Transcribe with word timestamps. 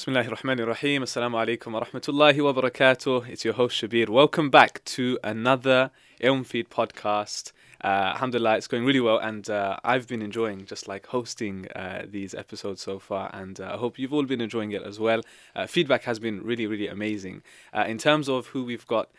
Bismillah 0.00 0.24
ar-Rahman 0.24 0.60
ar-Rahim. 0.60 1.02
Assalamu 1.02 1.44
alaikum 1.44 1.72
wa 1.72 1.84
rahmatullahi 1.84 2.42
wa 2.42 2.54
barakatuh. 2.54 3.28
It's 3.28 3.44
your 3.44 3.52
host 3.52 3.82
Shabir. 3.82 4.08
Welcome 4.08 4.48
back 4.48 4.82
to 4.86 5.18
another 5.22 5.90
Ilm 6.22 6.46
Feed 6.46 6.70
podcast. 6.70 7.52
Uh, 7.84 8.12
alhamdulillah, 8.14 8.56
it's 8.56 8.66
going 8.66 8.86
really 8.86 9.00
well, 9.00 9.18
and 9.18 9.50
uh, 9.50 9.76
I've 9.84 10.08
been 10.08 10.22
enjoying 10.22 10.64
just 10.64 10.88
like 10.88 11.08
hosting 11.08 11.68
uh, 11.76 12.06
these 12.08 12.34
episodes 12.34 12.80
so 12.80 12.98
far, 12.98 13.28
and 13.34 13.60
uh, 13.60 13.72
I 13.74 13.76
hope 13.76 13.98
you've 13.98 14.14
all 14.14 14.24
been 14.24 14.40
enjoying 14.40 14.72
it 14.72 14.82
as 14.82 14.98
well. 14.98 15.20
Uh, 15.54 15.66
feedback 15.66 16.04
has 16.04 16.18
been 16.18 16.42
really, 16.42 16.66
really 16.66 16.88
amazing. 16.88 17.42
Uh, 17.74 17.84
in 17.86 17.98
terms 17.98 18.26
of 18.26 18.46
who 18.46 18.64
we've 18.64 18.86
got 18.86 19.10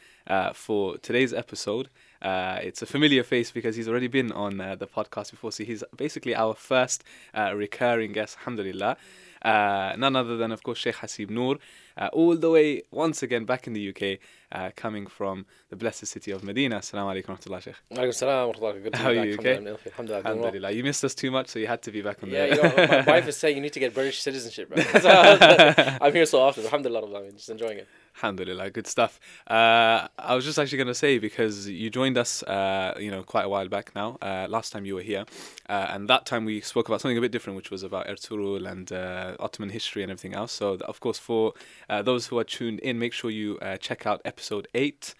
for 0.55 0.97
today's 0.97 1.31
episode, 1.31 1.89
uh, 2.21 2.59
it's 2.61 2.81
a 2.81 2.85
familiar 2.85 3.23
face 3.23 3.51
because 3.51 3.75
he's 3.75 3.87
already 3.87 4.07
been 4.07 4.31
on 4.31 4.61
uh, 4.61 4.75
the 4.75 4.87
podcast 4.87 5.31
before, 5.31 5.51
so 5.51 5.63
he's 5.63 5.83
basically 5.95 6.35
our 6.35 6.55
first 6.55 7.03
uh, 7.35 7.53
recurring 7.55 8.13
guest, 8.13 8.37
alhamdulillah. 8.39 8.97
Uh, 9.41 9.93
none 9.97 10.15
other 10.15 10.37
than, 10.37 10.51
of 10.51 10.61
course, 10.63 10.77
Sheikh 10.77 10.95
Hasib 10.95 11.29
Noor, 11.29 11.57
uh, 11.97 12.09
all 12.13 12.35
the 12.35 12.49
way 12.49 12.83
once 12.91 13.23
again 13.23 13.45
back 13.45 13.67
in 13.67 13.73
the 13.73 13.89
UK, 13.89 14.19
uh, 14.51 14.69
coming 14.75 15.07
from 15.07 15.45
the 15.69 15.75
blessed 15.75 16.05
city 16.05 16.31
of 16.31 16.43
Medina. 16.43 16.79
Assalamu 16.79 17.23
alaikum 17.23 17.63
Sheikh. 17.63 17.75
Wa 17.89 17.97
rahmatullah. 17.97 18.95
How 18.95 19.09
are 19.09 19.13
you, 19.13 19.33
okay? 19.33 19.51
Alhamdulillah, 19.57 19.79
Alhamdulillah, 19.85 20.23
doing 20.23 20.23
well. 20.23 20.47
Alhamdulillah. 20.47 20.71
You 20.71 20.83
missed 20.83 21.03
us 21.03 21.15
too 21.15 21.31
much, 21.31 21.47
so 21.47 21.59
you 21.59 21.67
had 21.67 21.81
to 21.83 21.91
be 21.91 22.01
back 22.01 22.21
on 22.23 22.29
Yeah, 22.29 22.47
the. 22.47 22.55
you 22.55 22.61
know, 22.61 23.03
my 23.05 23.13
wife 23.13 23.27
is 23.27 23.37
saying 23.37 23.55
you 23.55 23.61
need 23.61 23.73
to 23.73 23.79
get 23.79 23.93
British 23.93 24.21
citizenship, 24.21 24.69
bro. 24.69 24.83
I'm 26.01 26.13
here 26.13 26.25
so 26.25 26.39
often. 26.41 26.63
Alhamdulillah, 26.65 27.01
Alameen, 27.07 27.35
just 27.35 27.49
enjoying 27.49 27.79
it. 27.79 27.87
Alhamdulillah, 28.15 28.69
good 28.69 28.87
stuff. 28.87 29.19
Uh, 29.47 30.07
I 30.19 30.35
was 30.35 30.45
just 30.45 30.59
actually 30.59 30.77
going 30.77 30.87
to 30.87 30.95
say 30.95 31.17
because 31.17 31.67
you 31.67 31.89
joined 31.89 32.17
us, 32.17 32.43
uh, 32.43 32.95
you 32.99 33.09
know, 33.09 33.23
quite 33.23 33.45
a 33.45 33.49
while 33.49 33.67
back 33.67 33.95
now. 33.95 34.17
Uh, 34.21 34.47
last 34.49 34.71
time 34.71 34.85
you 34.85 34.95
were 34.95 35.01
here, 35.01 35.25
uh, 35.69 35.87
and 35.89 36.07
that 36.07 36.25
time 36.25 36.45
we 36.45 36.61
spoke 36.61 36.87
about 36.87 37.01
something 37.01 37.17
a 37.17 37.21
bit 37.21 37.31
different, 37.31 37.57
which 37.57 37.71
was 37.71 37.83
about 37.83 38.07
Ertugrul 38.07 38.69
and 38.69 38.91
uh, 38.91 39.35
Ottoman 39.39 39.69
history 39.69 40.03
and 40.03 40.11
everything 40.11 40.35
else. 40.35 40.51
So, 40.51 40.73
of 40.81 40.99
course, 40.99 41.17
for 41.17 41.53
uh, 41.89 42.01
those 42.01 42.27
who 42.27 42.37
are 42.37 42.43
tuned 42.43 42.79
in, 42.79 42.99
make 42.99 43.13
sure 43.13 43.31
you 43.31 43.59
check 43.79 44.05
out 44.05 44.21
episode 44.25 44.67
eight 44.73 45.15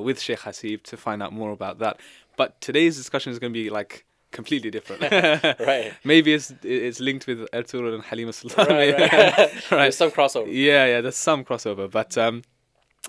with 0.00 0.20
Sheikh 0.20 0.40
Hasib 0.40 0.82
to 0.84 0.96
find 0.96 1.22
out 1.22 1.32
more 1.32 1.52
about 1.52 1.78
that. 1.78 2.00
But 2.36 2.60
today's 2.60 2.96
discussion 2.96 3.32
is 3.32 3.38
going 3.38 3.52
to 3.52 3.58
be 3.58 3.70
like 3.70 4.06
completely 4.30 4.70
different. 4.70 5.02
Right. 5.60 5.92
Maybe 6.04 6.32
it's 6.34 6.52
it's 6.62 7.00
linked 7.00 7.26
with 7.26 7.50
Ertugrul 7.52 7.94
and 7.94 8.02
Halima 8.04 8.32
Sultan. 8.32 8.66
Right, 8.66 8.98
right. 8.98 9.10
Right. 9.70 9.78
There's 9.82 9.96
some 9.96 10.10
crossover. 10.10 10.46
Yeah, 10.48 10.86
yeah, 10.86 11.00
there's 11.00 11.16
some 11.16 11.44
crossover, 11.44 11.90
but 11.90 12.16
um, 12.16 12.42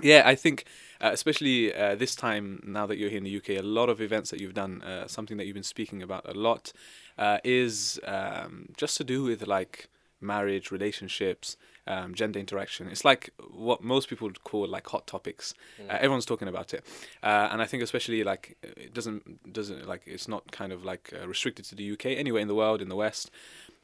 yeah, 0.02 0.24
I 0.26 0.36
think 0.36 0.66
uh, 1.02 1.10
especially 1.12 1.74
uh, 1.74 1.96
this 1.96 2.16
time 2.16 2.62
now 2.66 2.86
that 2.86 2.98
you're 2.98 3.10
here 3.10 3.18
in 3.18 3.24
the 3.24 3.38
UK, 3.38 3.50
a 3.50 3.62
lot 3.62 3.90
of 3.90 4.02
events 4.02 4.30
that 4.30 4.40
you've 4.40 4.54
done, 4.54 4.82
uh, 4.84 5.08
something 5.08 5.38
that 5.38 5.46
you've 5.46 5.56
been 5.56 5.64
speaking 5.64 6.02
about 6.02 6.28
a 6.30 6.34
lot, 6.34 6.72
uh, 7.18 7.40
is 7.44 8.00
um, 8.06 8.68
just 8.78 8.98
to 8.98 9.04
do 9.04 9.24
with 9.24 9.48
like 9.48 9.90
marriage, 10.22 10.72
relationships, 10.72 11.58
um, 11.88 12.14
gender 12.14 12.40
interaction. 12.40 12.88
It's 12.88 13.06
like 13.06 13.32
what 13.52 13.84
most 13.84 14.10
people 14.10 14.28
would 14.28 14.44
call 14.44 14.68
like 14.68 14.88
hot 14.88 15.08
topics. 15.08 15.54
Uh, 15.90 15.94
everyone's 15.94 16.26
talking 16.26 16.48
about 16.48 16.74
it, 16.74 16.86
uh, 17.24 17.50
and 17.52 17.62
I 17.62 17.66
think 17.66 17.84
especially 17.84 18.24
like 18.24 18.58
it 18.62 18.94
doesn't 18.94 19.54
doesn't 19.54 19.88
like 19.88 20.04
it's 20.06 20.28
not 20.28 20.52
kind 20.52 20.72
of 20.72 20.84
like 20.84 21.14
uh, 21.20 21.28
restricted 21.28 21.66
to 21.66 21.76
the 21.76 21.92
UK. 21.92 22.06
Anywhere 22.08 22.42
in 22.42 22.48
the 22.48 22.56
world, 22.56 22.82
in 22.82 22.90
the 22.90 22.96
West. 22.96 23.32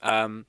Um, 0.02 0.46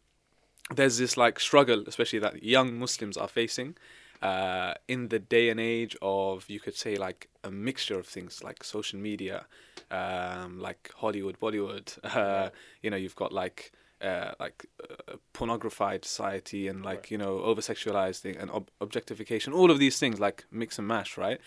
there's 0.75 0.99
this 0.99 1.17
like 1.17 1.41
struggle, 1.41 1.85
especially 1.87 2.19
that 2.19 2.43
young 2.43 2.79
Muslims 2.79 3.17
are 3.17 3.29
facing 3.29 3.75
uh, 4.23 4.75
in 4.89 5.09
the 5.09 5.19
day 5.19 5.49
and 5.49 5.61
age 5.61 5.97
of 6.03 6.49
you 6.49 6.61
could 6.61 6.75
say 6.75 6.97
like 6.97 7.29
a 7.45 7.51
mixture 7.51 7.99
of 7.99 8.07
things 8.07 8.43
like 8.43 8.65
social 8.65 8.99
media, 8.99 9.47
um, 9.91 10.59
like 10.59 10.91
Hollywood, 10.97 11.39
Bollywood. 11.41 11.99
Uh, 12.19 12.51
you 12.83 12.91
know, 12.91 12.97
you've 12.97 13.15
got 13.15 13.33
like 13.33 13.73
uh, 14.01 14.33
like 14.39 14.67
uh, 14.83 15.15
pornographied 15.33 16.05
society 16.05 16.69
and 16.69 16.85
like 16.85 16.99
Right. 16.99 17.11
you 17.11 17.19
know 17.19 17.41
over 17.41 17.61
sexualized 17.61 18.21
thing 18.21 18.37
and 18.37 18.51
ob- 18.51 18.71
objectification. 18.81 19.53
All 19.53 19.71
of 19.71 19.79
these 19.79 19.99
things 19.99 20.21
like 20.21 20.45
mix 20.51 20.79
and 20.79 20.87
mash, 20.89 21.17
right? 21.19 21.41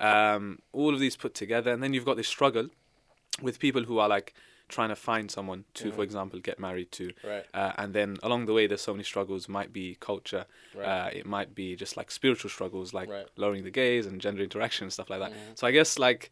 Um, 0.00 0.58
all 0.72 0.94
of 0.94 1.00
these 1.00 1.16
put 1.16 1.34
together, 1.34 1.70
and 1.72 1.82
then 1.82 1.94
you've 1.94 2.04
got 2.04 2.16
this 2.16 2.28
struggle 2.28 2.68
with 3.40 3.58
people 3.58 3.84
who 3.84 3.98
are 3.98 4.08
like 4.08 4.34
trying 4.68 4.88
to 4.88 4.96
find 4.96 5.30
someone 5.30 5.64
to, 5.74 5.92
for 5.92 6.02
example, 6.02 6.40
get 6.40 6.58
married 6.58 6.90
to. 6.92 7.12
Right. 7.22 7.44
Uh, 7.52 7.72
and 7.76 7.92
then 7.94 8.16
along 8.22 8.46
the 8.46 8.54
way, 8.54 8.66
there's 8.66 8.80
so 8.80 8.94
many 8.94 9.04
struggles. 9.04 9.48
Might 9.48 9.70
be 9.72 9.96
culture. 10.00 10.46
Right. 10.74 10.86
Uh, 10.86 11.10
it 11.12 11.26
might 11.26 11.54
be 11.54 11.76
just 11.76 11.96
like 11.96 12.10
spiritual 12.10 12.48
struggles, 12.50 12.94
like 12.94 13.08
lowering 13.36 13.64
the 13.64 13.70
gaze 13.70 14.06
and 14.06 14.20
gender 14.20 14.42
interaction 14.42 14.84
and 14.84 14.92
stuff 14.92 15.10
like 15.10 15.20
that. 15.20 15.30
Mhm. 15.32 15.56
So 15.58 15.66
I 15.66 15.72
guess 15.72 15.98
like, 15.98 16.30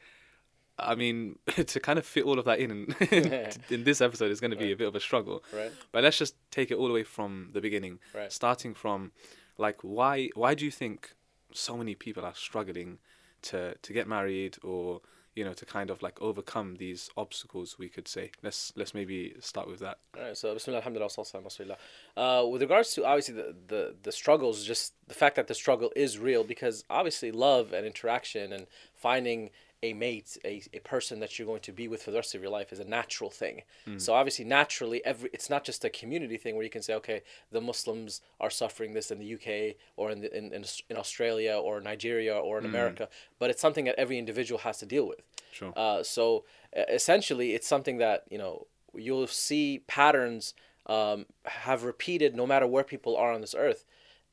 I 0.82 0.94
mean, 0.94 1.38
to 1.46 1.80
kind 1.80 1.98
of 1.98 2.06
fit 2.06 2.24
all 2.24 2.38
of 2.38 2.44
that 2.46 2.58
in 2.58 2.70
in, 3.10 3.50
in 3.70 3.84
this 3.84 4.00
episode 4.00 4.30
is 4.30 4.40
going 4.40 4.50
to 4.52 4.56
be 4.56 4.64
Right. 4.66 4.72
a 4.74 4.76
bit 4.76 4.88
of 4.88 4.94
a 4.96 5.00
struggle. 5.00 5.42
Right. 5.52 5.72
But 5.92 6.02
let's 6.04 6.18
just 6.18 6.34
take 6.50 6.70
it 6.70 6.74
all 6.76 6.88
the 6.88 6.94
way 6.94 7.04
from 7.04 7.50
the 7.52 7.60
beginning, 7.60 7.98
Right. 8.14 8.32
starting 8.32 8.74
from 8.74 9.12
like 9.58 9.78
why 9.82 10.30
why 10.34 10.54
do 10.54 10.64
you 10.64 10.70
think 10.70 11.14
so 11.52 11.76
many 11.76 11.94
people 11.94 12.24
are 12.24 12.34
struggling 12.34 12.98
to 13.42 13.74
to 13.82 13.92
get 13.92 14.06
married 14.06 14.56
or 14.62 15.00
you 15.34 15.44
know 15.44 15.52
to 15.52 15.64
kind 15.64 15.90
of 15.90 16.02
like 16.02 16.20
overcome 16.20 16.76
these 16.76 17.08
obstacles 17.16 17.78
we 17.78 17.88
could 17.88 18.06
say 18.08 18.30
let's 18.42 18.72
let's 18.76 18.94
maybe 18.94 19.34
start 19.40 19.66
with 19.68 19.78
that 19.80 19.98
All 20.16 20.22
right, 20.24 20.36
so 20.36 20.52
Bismillah, 20.54 20.78
Alhamdulillah, 20.78 21.08
sallallahu 21.10 21.44
alaihi 21.46 21.46
wasallam, 21.46 21.76
Rasulillah. 22.16 22.42
Uh, 22.44 22.46
with 22.48 22.62
regards 22.62 22.94
to 22.94 23.04
obviously 23.06 23.34
the, 23.34 23.54
the, 23.68 23.94
the 24.02 24.12
struggles, 24.12 24.64
just 24.64 24.94
the 25.08 25.14
fact 25.14 25.36
that 25.36 25.46
the 25.46 25.54
struggle 25.54 25.90
is 25.94 26.18
real 26.18 26.42
because 26.44 26.84
obviously 26.90 27.30
love 27.32 27.72
and 27.72 27.86
interaction 27.86 28.52
and 28.52 28.66
finding 28.94 29.50
a 29.82 29.94
mate, 29.94 30.36
a, 30.44 30.62
a 30.74 30.78
person 30.80 31.20
that 31.20 31.38
you're 31.38 31.46
going 31.46 31.60
to 31.62 31.72
be 31.72 31.88
with 31.88 32.02
for 32.02 32.10
the 32.10 32.18
rest 32.18 32.34
of 32.34 32.42
your 32.42 32.50
life 32.50 32.72
is 32.72 32.80
a 32.80 32.84
natural 32.84 33.30
thing. 33.30 33.62
So 33.98 34.12
obviously 34.12 34.44
naturally 34.44 35.04
every 35.04 35.30
it's 35.32 35.48
not 35.48 35.64
just 35.64 35.84
a 35.84 35.90
community 35.90 36.36
thing 36.36 36.54
where 36.54 36.64
you 36.64 36.70
can 36.70 36.82
say, 36.82 36.94
okay, 36.94 37.22
the 37.50 37.60
Muslims 37.60 38.20
are 38.40 38.50
suffering 38.50 38.92
this 38.92 39.10
in 39.10 39.18
the 39.18 39.34
UK 39.34 39.76
or 39.96 40.10
in 40.10 40.20
the, 40.20 40.36
in, 40.36 40.52
in, 40.52 40.64
in 40.90 40.96
Australia 40.96 41.54
or 41.54 41.80
Nigeria 41.80 42.36
or 42.36 42.58
in 42.58 42.64
America, 42.66 43.08
but 43.38 43.48
it's 43.50 43.62
something 43.62 43.86
that 43.86 43.94
every 43.98 44.18
individual 44.18 44.58
has 44.60 44.78
to 44.78 44.86
deal 44.86 45.06
with. 45.08 45.22
sure 45.52 45.72
Uh, 45.76 46.02
so 46.02 46.44
uh, 46.76 46.82
essentially, 46.88 47.54
it's 47.54 47.66
something 47.66 47.98
that 47.98 48.24
you 48.30 48.38
know 48.38 48.66
you'll 48.94 49.26
see 49.26 49.82
patterns 49.86 50.54
um, 50.86 51.26
have 51.44 51.84
repeated 51.84 52.34
no 52.34 52.46
matter 52.46 52.66
where 52.66 52.84
people 52.84 53.16
are 53.16 53.32
on 53.32 53.40
this 53.40 53.54
earth, 53.54 53.84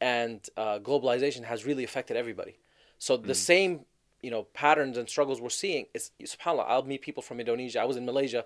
and 0.02 0.50
uh, 0.58 0.80
globalization 0.80 1.44
has 1.46 1.66
really 1.66 1.84
affected 1.84 2.18
everybody. 2.18 2.58
So 3.00 3.16
the 3.16 3.36
same 3.36 3.86
you 4.28 4.32
know 4.36 4.44
patterns 4.64 4.96
and 5.00 5.08
struggles 5.16 5.38
we're 5.40 5.60
seeing 5.64 5.86
is 5.98 6.12
subhanallah. 6.34 6.66
I'll 6.72 6.88
meet 6.94 7.02
people 7.10 7.24
from 7.28 7.38
Indonesia. 7.40 7.80
I 7.80 7.88
was 7.92 7.98
in 8.02 8.06
Malaysia, 8.12 8.42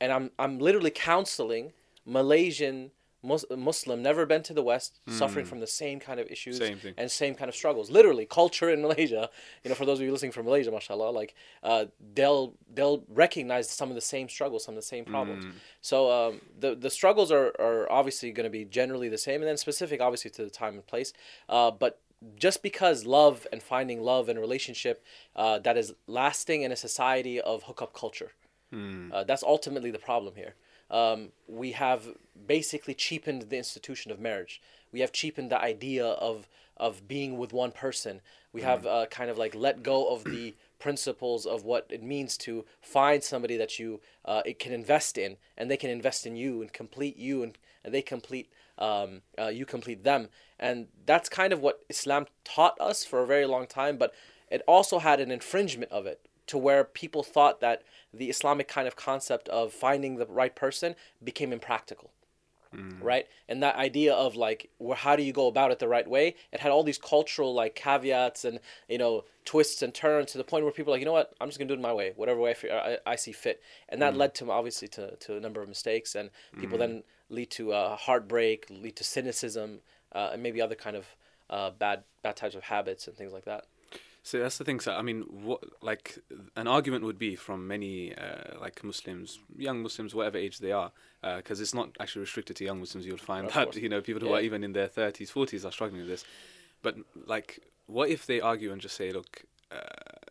and 0.00 0.08
I'm 0.16 0.26
I'm 0.42 0.54
literally 0.66 0.92
counseling 1.12 1.64
Malaysian. 2.06 2.76
Mus- 3.26 3.50
Muslim, 3.70 4.02
never 4.02 4.26
been 4.26 4.42
to 4.42 4.52
the 4.52 4.62
West, 4.72 5.00
suffering 5.20 5.46
from 5.46 5.60
the 5.66 5.66
same 5.82 5.98
kind 5.98 6.18
of 6.20 6.26
issues 6.34 6.58
Same 6.58 6.78
and 6.98 7.10
same 7.10 7.34
kind 7.34 7.48
of 7.48 7.54
struggles. 7.56 7.86
Literally, 7.98 8.26
culture 8.26 8.68
in 8.74 8.82
Malaysia. 8.82 9.30
You 9.62 9.70
know, 9.70 9.74
for 9.80 9.86
those 9.88 9.98
of 9.98 10.04
you 10.04 10.12
listening 10.12 10.34
from 10.36 10.44
Malaysia, 10.44 10.70
mashallah, 10.70 11.10
like 11.20 11.34
uh, 11.62 11.86
they'll 12.16 12.52
they'll 12.76 13.02
recognize 13.08 13.64
some 13.70 13.88
of 13.88 13.94
the 13.94 14.06
same 14.14 14.28
struggles, 14.28 14.60
some 14.66 14.74
of 14.76 14.80
the 14.84 14.90
same 14.94 15.06
problems. 15.14 15.44
So 15.80 15.96
um, 16.12 16.32
the 16.62 16.70
the 16.84 16.90
struggles 16.90 17.32
are 17.32 17.48
are 17.58 17.90
obviously 17.90 18.30
going 18.36 18.44
to 18.44 18.50
be 18.60 18.66
generally 18.80 19.08
the 19.08 19.22
same, 19.26 19.38
and 19.42 19.48
then 19.48 19.56
specific, 19.56 20.02
obviously, 20.06 20.30
to 20.36 20.42
the 20.44 20.50
time 20.62 20.74
and 20.74 20.86
place. 20.86 21.10
Uh, 21.48 21.70
but 21.70 21.92
just 22.36 22.62
because 22.62 23.04
love 23.06 23.46
and 23.52 23.62
finding 23.62 24.00
love 24.02 24.28
and 24.28 24.38
relationship 24.38 25.04
uh, 25.36 25.58
that 25.60 25.76
is 25.76 25.94
lasting 26.06 26.62
in 26.62 26.72
a 26.72 26.76
society 26.76 27.40
of 27.40 27.64
hookup 27.64 27.92
culture, 27.92 28.32
uh, 29.12 29.24
that's 29.24 29.42
ultimately 29.42 29.90
the 29.90 29.98
problem 29.98 30.34
here. 30.36 30.54
Um, 30.90 31.28
we 31.48 31.72
have 31.72 32.08
basically 32.46 32.94
cheapened 32.94 33.42
the 33.42 33.56
institution 33.56 34.10
of 34.12 34.18
marriage. 34.20 34.60
We 34.92 35.00
have 35.00 35.12
cheapened 35.12 35.50
the 35.50 35.60
idea 35.60 36.06
of 36.06 36.48
of 36.76 37.06
being 37.06 37.38
with 37.38 37.52
one 37.52 37.70
person. 37.70 38.20
We 38.52 38.62
have 38.62 38.84
uh, 38.84 39.06
kind 39.06 39.30
of 39.30 39.38
like 39.38 39.54
let 39.54 39.82
go 39.82 40.08
of 40.08 40.24
the 40.24 40.54
principles 40.78 41.46
of 41.46 41.64
what 41.64 41.86
it 41.88 42.02
means 42.02 42.36
to 42.38 42.64
find 42.80 43.22
somebody 43.22 43.56
that 43.56 43.78
you 43.78 44.00
uh, 44.24 44.42
it 44.44 44.58
can 44.58 44.72
invest 44.72 45.16
in, 45.16 45.36
and 45.56 45.70
they 45.70 45.76
can 45.76 45.90
invest 45.90 46.26
in 46.26 46.36
you 46.36 46.60
and 46.62 46.72
complete 46.72 47.16
you, 47.16 47.42
and, 47.42 47.58
and 47.84 47.94
they 47.94 48.02
complete 48.02 48.50
um, 48.78 49.22
uh, 49.38 49.48
you 49.48 49.66
complete 49.66 50.04
them. 50.04 50.28
And 50.58 50.88
that's 51.06 51.28
kind 51.28 51.52
of 51.52 51.60
what 51.60 51.80
Islam 51.88 52.26
taught 52.44 52.80
us 52.80 53.04
for 53.04 53.22
a 53.22 53.26
very 53.26 53.46
long 53.46 53.66
time. 53.66 53.96
But 53.96 54.14
it 54.50 54.62
also 54.66 54.98
had 54.98 55.20
an 55.20 55.30
infringement 55.30 55.90
of 55.92 56.06
it 56.06 56.20
to 56.46 56.58
where 56.58 56.84
people 56.84 57.22
thought 57.22 57.60
that 57.60 57.82
the 58.12 58.30
Islamic 58.30 58.68
kind 58.68 58.86
of 58.86 58.96
concept 58.96 59.48
of 59.48 59.72
finding 59.72 60.16
the 60.16 60.26
right 60.26 60.54
person 60.54 60.94
became 61.22 61.52
impractical. 61.52 62.10
Right, 63.00 63.28
and 63.48 63.62
that 63.62 63.76
idea 63.76 64.12
of 64.14 64.34
like, 64.34 64.68
well, 64.80 64.96
how 64.96 65.14
do 65.14 65.22
you 65.22 65.32
go 65.32 65.46
about 65.46 65.70
it 65.70 65.78
the 65.78 65.86
right 65.86 66.08
way? 66.08 66.34
It 66.50 66.58
had 66.58 66.72
all 66.72 66.82
these 66.82 66.98
cultural 66.98 67.54
like 67.54 67.76
caveats 67.76 68.44
and 68.44 68.58
you 68.88 68.98
know 68.98 69.24
twists 69.44 69.80
and 69.80 69.94
turns 69.94 70.32
to 70.32 70.38
the 70.38 70.44
point 70.44 70.64
where 70.64 70.72
people 70.72 70.92
are 70.92 70.96
like, 70.96 71.00
you 71.00 71.06
know 71.06 71.12
what, 71.12 71.34
I'm 71.40 71.46
just 71.46 71.58
gonna 71.58 71.68
do 71.68 71.74
it 71.74 71.80
my 71.80 71.92
way, 71.92 72.12
whatever 72.16 72.40
way 72.40 72.56
I, 72.64 72.74
I, 72.74 72.98
I 73.12 73.16
see 73.16 73.30
fit, 73.30 73.62
and 73.88 74.02
that 74.02 74.16
led 74.16 74.34
to 74.36 74.50
obviously 74.50 74.88
to, 74.88 75.14
to 75.14 75.36
a 75.36 75.40
number 75.40 75.62
of 75.62 75.68
mistakes, 75.68 76.16
and 76.16 76.30
people 76.58 76.76
then 76.76 77.04
lead 77.28 77.50
to 77.50 77.72
uh, 77.72 77.96
heartbreak, 77.96 78.66
lead 78.70 78.96
to 78.96 79.04
cynicism, 79.04 79.80
uh, 80.12 80.30
and 80.32 80.42
maybe 80.42 80.60
other 80.60 80.74
kind 80.74 80.96
of 80.96 81.06
uh, 81.50 81.70
bad 81.70 82.04
bad 82.22 82.36
types 82.36 82.54
of 82.54 82.64
habits 82.64 83.06
and 83.06 83.16
things 83.16 83.32
like 83.32 83.44
that. 83.44 83.64
So 84.22 84.38
that's 84.38 84.56
the 84.56 84.64
thing. 84.64 84.80
So 84.80 84.92
I 84.94 85.02
mean, 85.02 85.22
what 85.22 85.60
like 85.82 86.18
an 86.56 86.66
argument 86.66 87.04
would 87.04 87.18
be 87.18 87.36
from 87.36 87.66
many 87.68 88.14
uh, 88.14 88.58
like 88.60 88.82
Muslims, 88.82 89.38
young 89.56 89.82
Muslims, 89.82 90.14
whatever 90.14 90.38
age 90.38 90.58
they 90.60 90.72
are, 90.72 90.92
because 91.36 91.60
it's 91.60 91.74
not 91.74 91.90
actually 92.00 92.20
restricted 92.20 92.56
to 92.56 92.64
young 92.64 92.80
Muslims. 92.80 93.06
You'll 93.06 93.18
find 93.18 93.46
Of 93.46 93.54
that 93.54 93.76
you 93.76 93.88
know 93.88 94.00
people 94.00 94.20
who 94.22 94.28
Yeah. 94.28 94.36
are 94.36 94.40
even 94.40 94.64
in 94.64 94.72
their 94.72 94.88
thirties, 94.88 95.30
forties 95.30 95.64
are 95.64 95.72
struggling 95.72 96.00
with 96.00 96.08
this. 96.08 96.24
But 96.82 96.96
like, 97.26 97.60
what 97.86 98.08
if 98.08 98.24
they 98.26 98.40
argue 98.40 98.72
and 98.72 98.80
just 98.80 98.96
say, 98.96 99.12
look. 99.12 99.44
Uh, 99.70 100.23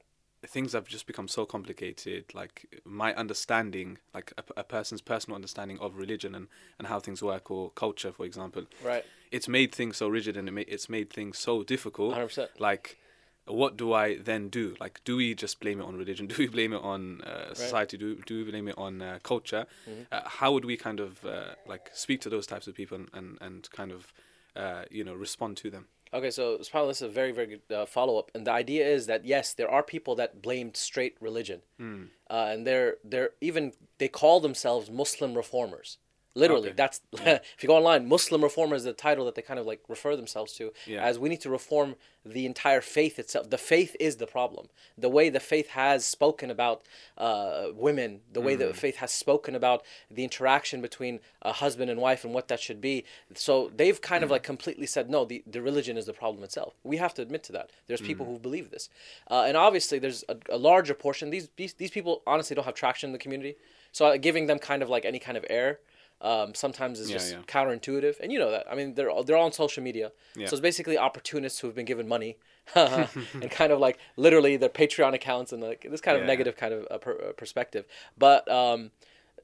things 0.46 0.74
have 0.74 0.88
just 0.88 1.08
become 1.08 1.28
so 1.28 1.46
complicated 1.46 2.26
like 2.34 2.82
my 2.86 3.14
understanding 3.16 3.98
like 4.14 4.34
a, 4.38 4.44
a 4.58 4.64
person's 4.64 5.02
personal 5.02 5.36
understanding 5.36 5.78
of 5.80 5.98
religion 5.98 6.36
and, 6.36 6.48
and 6.78 6.88
how 6.88 7.00
things 7.00 7.22
work 7.24 7.50
or 7.50 7.72
culture 7.72 8.12
for 8.12 8.26
example 8.26 8.64
Right. 8.84 9.06
it's 9.32 9.48
made 9.48 9.74
things 9.74 9.98
so 9.98 10.08
rigid 10.10 10.36
and 10.38 10.48
it 10.48 10.52
ma- 10.52 10.62
it's 10.68 10.90
made 10.90 11.10
things 11.12 11.38
so 11.40 11.64
difficult. 11.64 12.16
100%. 12.16 12.50
like 12.60 12.98
what 13.46 13.76
do 13.76 13.92
i 13.92 14.16
then 14.18 14.48
do? 14.48 14.76
Like 14.80 15.02
do 15.04 15.18
we 15.18 15.36
just 15.36 15.60
blame 15.60 15.80
it 15.82 15.84
on 15.84 15.96
religion? 15.98 16.28
Do 16.32 16.36
we 16.38 16.48
blame 16.48 16.72
it 16.74 16.82
on 16.82 17.22
uh, 17.22 17.54
society? 17.54 17.98
Do, 17.98 18.16
do 18.26 18.38
we 18.46 18.52
blame 18.52 18.68
it 18.70 18.78
on 18.78 19.02
uh, 19.02 19.20
culture? 19.24 19.66
Mm-hmm. 19.90 20.04
uh, 20.14 20.22
how 20.40 20.52
would 20.54 20.66
we 20.66 20.78
kind 20.78 21.00
of 21.02 21.26
uh, 21.26 21.56
like 21.68 21.90
speak 21.94 22.22
to 22.22 22.30
those 22.30 22.48
types 22.48 22.68
of 22.68 22.74
people 22.76 22.96
and, 22.98 23.10
and, 23.14 23.38
and 23.42 23.70
kind 23.72 23.92
of 23.92 24.14
uh, 24.56 24.84
you 24.92 25.04
know 25.04 25.14
respond 25.14 25.58
to 25.58 25.70
them 25.70 25.88
Okay, 26.14 26.30
so 26.30 26.60
subhanAllah, 26.60 26.90
this 26.90 26.98
is 27.02 27.10
a 27.10 27.10
very, 27.10 27.32
very 27.32 27.48
good 27.48 27.76
uh, 27.76 27.86
follow 27.88 28.20
up. 28.20 28.30
And 28.36 28.46
the 28.46 28.52
idea 28.52 28.88
is 28.88 29.08
that 29.08 29.26
yes, 29.26 29.54
there 29.54 29.70
are 29.70 29.82
people 29.82 30.16
that 30.16 30.42
blamed 30.42 30.78
straight 30.78 31.16
religion, 31.20 31.62
Hmm. 31.78 32.04
uh, 32.30 32.50
and 32.52 32.68
they're 32.68 32.98
they're 33.04 33.32
even 33.42 33.74
they 33.98 34.08
call 34.08 34.40
themselves 34.40 34.92
Muslim 34.92 35.34
reformers. 35.34 35.98
Literally, 36.36 36.70
Okay. 36.70 36.76
that's 36.76 37.02
if 37.14 37.62
you 37.62 37.68
go 37.68 37.76
online, 37.78 38.08
Muslim 38.08 38.44
reformer 38.44 38.76
is 38.76 38.84
the 38.86 38.94
title 38.94 39.26
that 39.26 39.36
they 39.36 39.42
kind 39.44 39.60
of 39.60 39.66
like 39.66 39.82
refer 39.88 40.16
themselves 40.16 40.54
to. 40.54 40.74
Yeah. 40.88 41.04
As 41.04 41.20
we 41.20 41.30
need 41.30 41.42
to 41.42 41.50
reform 41.50 41.96
the 42.26 42.46
entire 42.46 42.80
faith 42.80 43.20
itself. 43.20 43.50
The 43.50 43.58
faith 43.58 43.98
is 44.00 44.16
the 44.16 44.26
problem. 44.26 44.70
The 44.98 45.10
way 45.10 45.28
the 45.30 45.42
faith 45.42 45.68
has 45.70 46.06
spoken 46.06 46.50
about 46.50 46.82
uh, 47.18 47.68
women, 47.76 48.22
the 48.32 48.40
way 48.42 48.54
Mm-hmm. 48.56 48.68
the 48.70 48.74
faith 48.74 48.96
has 48.98 49.12
spoken 49.12 49.56
about 49.56 49.84
the 50.10 50.24
interaction 50.24 50.82
between 50.82 51.20
a 51.42 51.52
husband 51.52 51.92
and 51.92 52.00
wife 52.00 52.24
and 52.24 52.34
what 52.34 52.48
that 52.48 52.60
should 52.62 52.80
be. 52.80 53.04
So 53.36 53.72
they've 53.76 54.00
kind 54.00 54.24
of 54.24 54.32
like 54.32 54.42
completely 54.44 54.88
said, 54.88 55.10
no, 55.10 55.26
the, 55.26 55.44
the 55.46 55.62
religion 55.62 55.98
is 55.98 56.06
the 56.06 56.14
problem 56.14 56.44
itself. 56.46 56.74
We 56.84 56.96
have 56.98 57.14
to 57.16 57.22
admit 57.22 57.44
to 57.44 57.52
that. 57.54 57.70
There's 57.88 58.00
people 58.02 58.26
who 58.26 58.40
believe 58.40 58.72
this. 58.72 58.90
Uh, 59.30 59.44
and 59.46 59.58
obviously, 59.58 60.00
there's 60.00 60.24
a, 60.30 60.38
a 60.50 60.58
larger 60.58 60.94
portion. 60.94 61.30
These, 61.30 61.50
these, 61.58 61.74
these 61.74 61.92
people 61.92 62.22
honestly 62.26 62.56
don't 62.56 62.66
have 62.66 62.74
traction 62.76 63.10
in 63.10 63.12
the 63.14 63.20
community. 63.20 63.56
So 63.92 64.06
uh, 64.06 64.18
giving 64.18 64.48
them 64.48 64.60
kind 64.60 64.82
of 64.82 64.90
like 64.90 65.04
any 65.06 65.20
kind 65.20 65.38
of 65.38 65.46
air. 65.50 65.80
Um, 66.24 66.54
sometimes 66.56 67.02
is 67.02 67.10
Yeah, 67.10 67.18
just 67.18 67.32
yeah. 67.34 67.40
counterintuitive, 67.48 68.16
and 68.22 68.32
you 68.32 68.40
know 68.40 68.50
that. 68.50 68.66
I 68.72 68.76
mean, 68.76 68.94
they're 68.96 69.10
all, 69.10 69.24
they're 69.26 69.36
all 69.36 69.46
on 69.46 69.52
social 69.52 69.84
media, 69.84 70.14
Yeah. 70.38 70.48
so 70.48 70.54
it's 70.56 70.62
basically 70.62 70.98
opportunists 70.98 71.60
who 71.60 71.68
have 71.68 71.76
been 71.76 71.86
given 71.86 72.08
money, 72.08 72.38
and 72.76 73.52
kind 73.52 73.74
of 73.74 73.80
like 73.80 73.98
literally 74.16 74.56
their 74.56 74.70
Patreon 74.70 75.14
accounts 75.14 75.52
and 75.52 75.62
like 75.62 75.86
this 75.92 76.00
kind 76.00 76.18
of 76.18 76.24
negative 76.26 76.56
kind 76.56 76.74
of 76.74 76.88
uh, 76.90 76.98
per, 76.98 77.12
uh, 77.12 77.34
perspective. 77.34 77.86
But 78.18 78.50
um, 78.50 78.92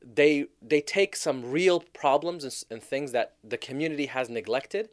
they 0.01 0.45
they 0.61 0.79
take 0.79 1.17
some 1.17 1.51
real 1.51 1.81
problems 1.81 2.43
and, 2.45 2.63
and 2.71 2.81
things 2.81 3.11
that 3.11 3.33
the 3.43 3.57
community 3.57 4.05
has 4.05 4.29
neglected, 4.29 4.87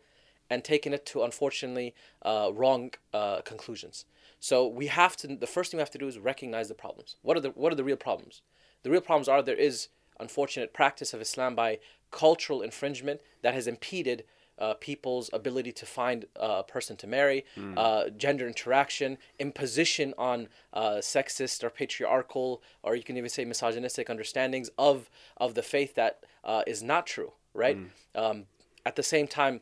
and 0.51 0.65
taken 0.65 0.93
it 0.93 1.07
to 1.07 1.23
unfortunately 1.23 1.95
uh, 2.23 2.51
wrong 2.53 2.91
uh, 3.15 3.43
conclusions. 3.43 4.05
So 4.41 4.67
we 4.67 4.89
have 4.89 5.17
to. 5.19 5.29
The 5.29 5.47
first 5.47 5.71
thing 5.71 5.79
we 5.79 5.83
have 5.83 5.91
to 5.93 5.99
do 5.99 6.09
is 6.09 6.19
recognize 6.19 6.67
the 6.69 6.75
problems. 6.75 7.15
What 7.23 7.37
are 7.37 7.41
the 7.41 7.51
what 7.51 7.73
are 7.73 7.77
the 7.77 7.85
real 7.85 7.97
problems? 7.97 8.43
The 8.83 8.91
real 8.91 9.01
problems 9.01 9.29
are 9.29 9.41
there 9.43 9.57
is 9.57 9.89
unfortunate 10.19 10.73
practice 10.73 11.13
of 11.15 11.21
Islam 11.21 11.55
by 11.55 11.79
cultural 12.11 12.63
infringement 12.63 13.21
that 13.43 13.55
has 13.55 13.67
impeded 13.67 14.25
uh, 14.59 14.75
people's 14.75 15.29
ability 15.33 15.71
to 15.71 15.85
find 15.85 16.25
uh, 16.41 16.57
a 16.61 16.63
person 16.63 16.97
to 16.97 17.07
marry, 17.07 17.45
uh, 17.77 18.09
gender 18.17 18.47
interaction, 18.47 19.19
imposition 19.39 20.15
on 20.17 20.49
uh, 20.73 20.95
sexist 20.95 21.63
or 21.63 21.69
patriarchal, 21.69 22.63
or 22.83 22.97
you 22.97 23.03
can 23.03 23.17
even 23.17 23.29
say 23.29 23.45
misogynistic 23.45 24.09
understandings 24.09 24.71
of 24.79 25.11
of 25.37 25.55
the 25.55 25.63
faith 25.63 25.95
that 25.95 26.25
uh, 26.45 26.63
is 26.67 26.83
not 26.83 27.07
true. 27.07 27.33
Right. 27.53 27.79
Um, 28.15 28.47
at 28.85 28.97
the 28.97 29.03
same 29.03 29.27
time, 29.27 29.61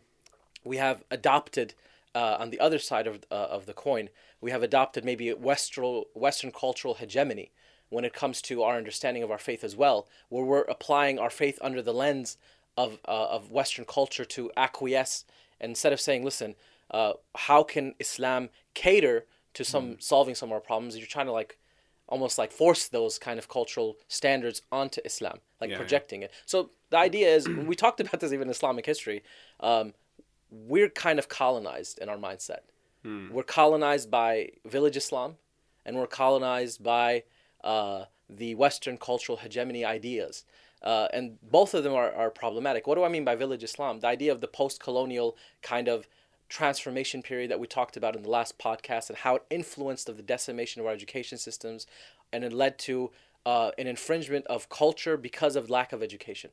we 0.65 0.77
have 0.79 1.05
adopted 1.11 1.75
uh, 2.15 2.37
on 2.39 2.51
the 2.51 2.61
other 2.61 2.79
side 2.79 3.07
of 3.07 3.25
uh, 3.31 3.35
of 3.35 3.67
the 3.67 3.73
coin, 3.73 4.09
we 4.41 4.51
have 4.51 4.63
adopted 4.63 5.05
maybe 5.05 5.33
western 5.33 6.05
Western 6.15 6.53
cultural 6.53 6.95
hegemony 6.95 7.51
when 7.95 8.05
it 8.05 8.13
comes 8.13 8.43
to 8.43 8.63
our 8.63 8.77
understanding 8.77 9.23
of 9.23 9.31
our 9.31 9.39
faith 9.39 9.63
as 9.65 9.75
well, 9.77 10.07
where 10.29 10.45
we're 10.45 10.63
applying 10.63 11.19
our 11.19 11.31
faith 11.31 11.59
under 11.63 11.81
the 11.81 11.95
lens 11.95 12.37
of 12.77 12.99
uh, 13.07 13.29
of 13.37 13.51
Western 13.51 13.85
culture 13.85 14.25
to 14.37 14.51
acquiesce 14.57 15.25
instead 15.61 15.93
of 15.93 16.01
saying, 16.01 16.25
listen, 16.25 16.55
uh, 16.91 17.13
how 17.49 17.63
can 17.63 17.95
Islam 17.99 18.51
cater 18.75 19.27
to 19.55 19.65
some 19.65 19.97
solving 20.01 20.35
some 20.35 20.49
of 20.51 20.55
our 20.55 20.61
problems? 20.61 20.97
You're 20.97 21.07
trying 21.07 21.27
to 21.27 21.33
like 21.33 21.59
almost 22.07 22.37
like 22.37 22.53
force 22.53 22.89
those 22.89 23.19
kind 23.19 23.39
of 23.39 23.49
cultural 23.49 23.97
standards 24.09 24.61
onto 24.71 25.01
Islam, 25.05 25.39
like 25.61 25.71
Yeah, 25.71 25.75
yeah. 25.75 25.79
projecting 25.79 26.23
it. 26.23 26.31
So 26.45 26.71
the 26.91 26.99
idea 26.99 27.29
is, 27.35 27.49
we 27.71 27.75
talked 27.75 28.01
about 28.01 28.21
this 28.21 28.33
even 28.33 28.49
in 28.49 28.51
Islamic 28.51 28.85
history. 28.85 29.23
Um, 29.61 29.95
we're 30.51 30.91
kind 30.91 31.19
of 31.19 31.29
colonized 31.29 31.99
in 31.99 32.09
our 32.09 32.17
mindset. 32.17 32.61
We're 33.33 33.43
colonized 33.43 34.11
by 34.11 34.51
village 34.65 34.97
Islam, 34.97 35.37
and 35.85 35.97
we're 35.97 36.07
colonized 36.07 36.83
by 36.83 37.25
uh, 37.65 38.05
the 38.31 38.55
Western 38.55 38.97
cultural 38.97 39.39
hegemony 39.39 39.85
ideas. 39.85 40.45
Uh, 40.83 41.09
and 41.13 41.39
both 41.43 41.73
of 41.73 41.83
them 41.83 41.95
are, 41.95 42.13
are 42.13 42.31
problematic. 42.31 42.87
What 42.87 42.97
do 42.97 43.05
I 43.05 43.09
mean 43.09 43.25
by 43.25 43.35
village 43.35 43.65
Islam? 43.65 44.01
The 44.01 44.07
idea 44.07 44.31
of 44.31 44.41
the 44.41 44.49
post 44.49 44.81
colonial 44.81 45.37
kind 45.63 45.89
of 45.89 46.07
transformation 46.49 47.23
period 47.23 47.51
that 47.51 47.59
we 47.59 47.67
talked 47.67 47.97
about 47.97 48.15
in 48.15 48.23
the 48.23 48.29
last 48.29 48.59
podcast 48.59 49.09
and 49.09 49.19
how 49.19 49.37
it 49.37 49.45
influenced 49.49 50.09
of 50.11 50.19
the 50.19 50.23
decimation 50.23 50.81
of 50.81 50.87
our 50.87 50.93
education 50.93 51.39
systems 51.39 51.87
and 52.33 52.45
it 52.45 52.53
led 52.53 52.79
to 52.79 53.11
uh, 53.47 53.71
an 53.79 53.87
infringement 53.87 54.47
of 54.47 54.69
culture 54.69 55.17
because 55.17 55.57
of 55.57 55.71
lack 55.71 55.93
of 55.93 56.03
education. 56.03 56.51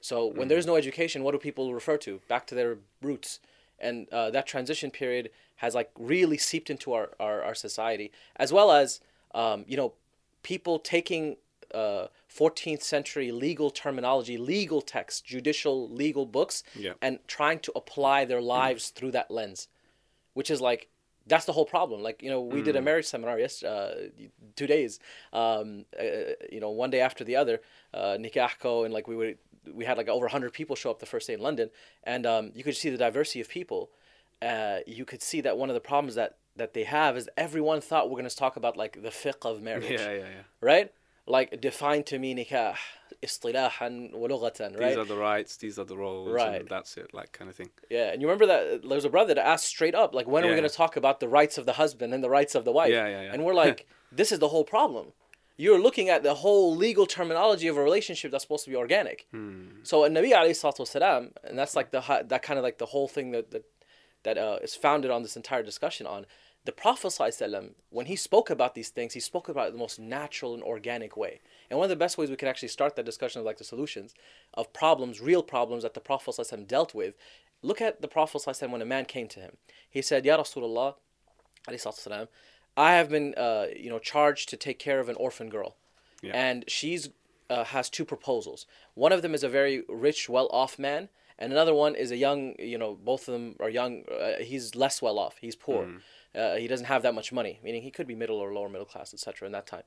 So 0.00 0.26
when 0.26 0.48
there's 0.48 0.66
no 0.66 0.76
education, 0.76 1.24
what 1.24 1.32
do 1.32 1.38
people 1.38 1.74
refer 1.74 1.96
to? 1.98 2.20
Back 2.28 2.46
to 2.48 2.54
their 2.54 2.78
roots. 3.02 3.40
And 3.78 4.08
uh, 4.10 4.30
that 4.30 4.46
transition 4.46 4.90
period 4.90 5.30
has 5.56 5.74
like 5.74 5.90
really 5.98 6.38
seeped 6.38 6.70
into 6.70 6.92
our, 6.92 7.10
our, 7.18 7.42
our 7.42 7.54
society, 7.54 8.12
as 8.36 8.52
well 8.52 8.70
as, 8.70 9.00
um, 9.36 9.64
you 9.68 9.76
know, 9.76 9.92
people 10.42 10.78
taking 10.78 11.36
uh, 11.74 12.06
14th 12.34 12.82
century 12.82 13.30
legal 13.32 13.70
terminology, 13.70 14.36
legal 14.38 14.80
texts, 14.80 15.20
judicial 15.20 15.88
legal 15.90 16.24
books, 16.24 16.62
Yeah. 16.74 16.94
and 17.02 17.18
trying 17.28 17.58
to 17.60 17.72
apply 17.80 18.24
their 18.24 18.40
lives 18.40 18.90
through 18.90 19.12
that 19.12 19.30
lens, 19.30 19.68
which 20.34 20.50
is 20.50 20.60
like, 20.60 20.88
that's 21.28 21.44
the 21.44 21.52
whole 21.52 21.64
problem. 21.66 22.02
Like, 22.02 22.22
you 22.22 22.30
know, 22.30 22.40
we 22.40 22.62
did 22.62 22.76
a 22.76 22.82
marriage 22.82 23.04
seminar 23.06 23.36
yesterday, 23.38 23.72
uh, 23.72 24.26
two 24.54 24.68
days, 24.68 25.00
um, 25.32 25.84
uh, 25.98 26.04
you 26.52 26.60
know, 26.60 26.70
one 26.70 26.90
day 26.90 27.00
after 27.00 27.24
the 27.24 27.34
other, 27.36 27.60
uh, 27.92 28.16
nikahko, 28.18 28.84
and 28.84 28.94
like 28.94 29.08
we 29.08 29.16
would, 29.16 29.38
we 29.74 29.84
had 29.84 29.96
like 29.98 30.08
over 30.08 30.26
100 30.26 30.52
people 30.52 30.76
show 30.76 30.90
up 30.92 31.00
the 31.00 31.06
first 31.14 31.26
day 31.26 31.34
in 31.34 31.40
London, 31.40 31.68
and 32.04 32.24
um, 32.26 32.52
you 32.54 32.62
could 32.62 32.76
see 32.76 32.90
the 32.90 32.96
diversity 32.96 33.40
of 33.40 33.48
people. 33.48 33.90
Uh, 34.40 34.78
you 34.86 35.04
could 35.04 35.20
see 35.20 35.40
that 35.40 35.58
one 35.58 35.68
of 35.68 35.74
the 35.74 35.80
problems 35.80 36.14
that, 36.14 36.36
that 36.56 36.74
they 36.74 36.84
have 36.84 37.16
is 37.16 37.28
everyone 37.36 37.80
thought 37.80 38.08
we're 38.10 38.18
going 38.20 38.28
to 38.28 38.36
talk 38.36 38.56
about 38.56 38.76
like 38.76 39.02
the 39.02 39.10
fiqh 39.10 39.44
of 39.44 39.62
marriage, 39.62 39.90
yeah 39.90 40.10
yeah 40.10 40.18
yeah 40.36 40.42
right? 40.60 40.92
Like 41.28 41.60
define 41.60 42.02
to 42.04 42.18
me 42.20 42.34
nikah, 42.36 42.76
istilahan 43.22 44.12
wa 44.14 44.28
lughatan, 44.28 44.78
right? 44.78 44.88
these 44.90 44.96
are 44.96 45.04
the 45.04 45.16
rights 45.16 45.56
these 45.56 45.78
are 45.78 45.84
the 45.84 45.96
roles 45.96 46.28
Right. 46.30 46.60
and 46.60 46.68
that's 46.68 46.96
it 46.96 47.12
like 47.12 47.32
kind 47.32 47.50
of 47.50 47.56
thing 47.56 47.70
Yeah, 47.90 48.12
and 48.12 48.20
you 48.22 48.28
remember 48.28 48.46
that 48.46 48.82
there 48.82 48.94
was 48.96 49.04
a 49.04 49.10
brother 49.10 49.34
that 49.34 49.46
asked 49.46 49.66
straight 49.66 49.94
up, 49.94 50.14
like, 50.14 50.26
when 50.26 50.44
are 50.44 50.48
we 50.48 50.54
going 50.54 50.68
to 50.68 50.74
talk 50.74 50.96
about 50.96 51.20
the 51.20 51.28
rights 51.28 51.58
of 51.58 51.66
the 51.66 51.74
husband 51.74 52.14
and 52.14 52.22
the 52.22 52.30
rights 52.30 52.54
of 52.54 52.64
the 52.64 52.72
wife? 52.72 52.90
Yeah, 52.90 53.06
yeah, 53.08 53.22
yeah. 53.22 53.32
And 53.32 53.44
we're 53.44 53.54
like, 53.54 53.86
this 54.12 54.30
is 54.32 54.38
the 54.38 54.48
whole 54.48 54.64
problem. 54.64 55.06
You're 55.58 55.80
looking 55.80 56.08
at 56.10 56.22
the 56.22 56.34
whole 56.34 56.76
legal 56.76 57.06
terminology 57.06 57.66
of 57.66 57.76
a 57.78 57.82
relationship 57.82 58.30
that's 58.30 58.44
supposed 58.44 58.64
to 58.64 58.70
be 58.70 58.76
organic. 58.76 59.26
Hmm. 59.30 59.68
So, 59.84 60.04
in 60.04 60.12
Nabi 60.12 60.32
alayhi 60.32 60.50
salatu 60.50 60.80
wasalam, 60.80 61.30
and 61.44 61.58
that's 61.58 61.74
like 61.74 61.90
the 61.92 62.02
that 62.28 62.42
kind 62.42 62.58
of 62.58 62.62
like 62.62 62.76
the 62.78 62.86
whole 62.86 63.08
thing 63.08 63.30
that 63.30 63.50
that, 63.52 63.64
that 64.24 64.36
uh, 64.36 64.58
is 64.62 64.74
founded 64.74 65.10
on 65.10 65.22
this 65.22 65.34
entire 65.34 65.62
discussion 65.62 66.06
on 66.06 66.26
the 66.65 66.71
Prophet 66.71 67.07
ﷺ, 67.07 67.71
when 67.89 68.05
he 68.05 68.15
spoke 68.15 68.51
about 68.51 68.75
these 68.75 68.89
things, 68.89 69.13
he 69.13 69.19
spoke 69.19 69.49
about 69.49 69.65
it 69.65 69.67
in 69.69 69.73
the 69.73 69.79
most 69.79 69.99
natural 69.99 70.53
and 70.53 70.61
organic 70.61 71.17
way. 71.17 71.41
And 71.69 71.79
one 71.79 71.85
of 71.85 71.89
the 71.89 71.95
best 71.95 72.17
ways 72.17 72.29
we 72.29 72.35
can 72.35 72.47
actually 72.47 72.67
start 72.67 72.95
that 72.95 73.05
discussion 73.05 73.39
of 73.39 73.45
like 73.45 73.57
the 73.57 73.63
solutions 73.63 74.13
of 74.53 74.71
problems, 74.71 75.19
real 75.21 75.41
problems 75.41 75.81
that 75.83 75.95
the 75.95 75.99
Prophet 75.99 76.35
ﷺ 76.37 76.67
dealt 76.67 76.93
with. 76.93 77.15
Look 77.63 77.81
at 77.81 78.01
the 78.01 78.07
Prophet 78.07 78.43
ﷺ 78.45 78.69
when 78.69 78.81
a 78.81 78.85
man 78.85 79.05
came 79.05 79.27
to 79.29 79.39
him. 79.39 79.57
He 79.89 80.03
said, 80.03 80.23
Ya 80.23 80.37
Rasulullah, 80.37 80.95
alayhi 81.67 81.81
salatu 81.81 82.07
wasalam, 82.07 82.27
I 82.77 82.93
have 82.93 83.09
been 83.09 83.33
uh, 83.35 83.67
you 83.75 83.89
know 83.89 83.99
charged 83.99 84.49
to 84.49 84.57
take 84.57 84.79
care 84.79 84.99
of 84.99 85.09
an 85.09 85.15
orphan 85.15 85.49
girl. 85.49 85.75
Yeah. 86.21 86.31
And 86.33 86.63
she's 86.67 87.09
uh, 87.49 87.65
has 87.65 87.89
two 87.89 88.05
proposals. 88.05 88.65
One 88.93 89.11
of 89.11 89.21
them 89.21 89.33
is 89.33 89.43
a 89.43 89.49
very 89.49 89.83
rich, 89.89 90.29
well-off 90.29 90.79
man, 90.79 91.09
and 91.37 91.51
another 91.51 91.73
one 91.73 91.95
is 91.95 92.11
a 92.11 92.17
young, 92.17 92.55
you 92.59 92.77
know, 92.77 92.97
both 93.03 93.27
of 93.27 93.33
them 93.33 93.55
are 93.59 93.69
young. 93.69 94.03
Uh, 94.09 94.37
he's 94.39 94.75
less 94.75 95.01
well 95.01 95.19
off. 95.19 95.37
He's 95.41 95.55
poor. 95.55 95.85
Uh, 96.36 96.56
he 96.56 96.66
doesn't 96.66 96.86
have 96.86 97.02
that 97.02 97.14
much 97.14 97.32
money, 97.32 97.60
meaning 97.62 97.82
he 97.82 97.90
could 97.90 98.06
be 98.06 98.14
middle 98.14 98.36
or 98.36 98.52
lower 98.52 98.68
middle 98.68 98.86
class, 98.86 99.14
etc. 99.14 99.46
In 99.46 99.52
that 99.52 99.66
time, 99.66 99.82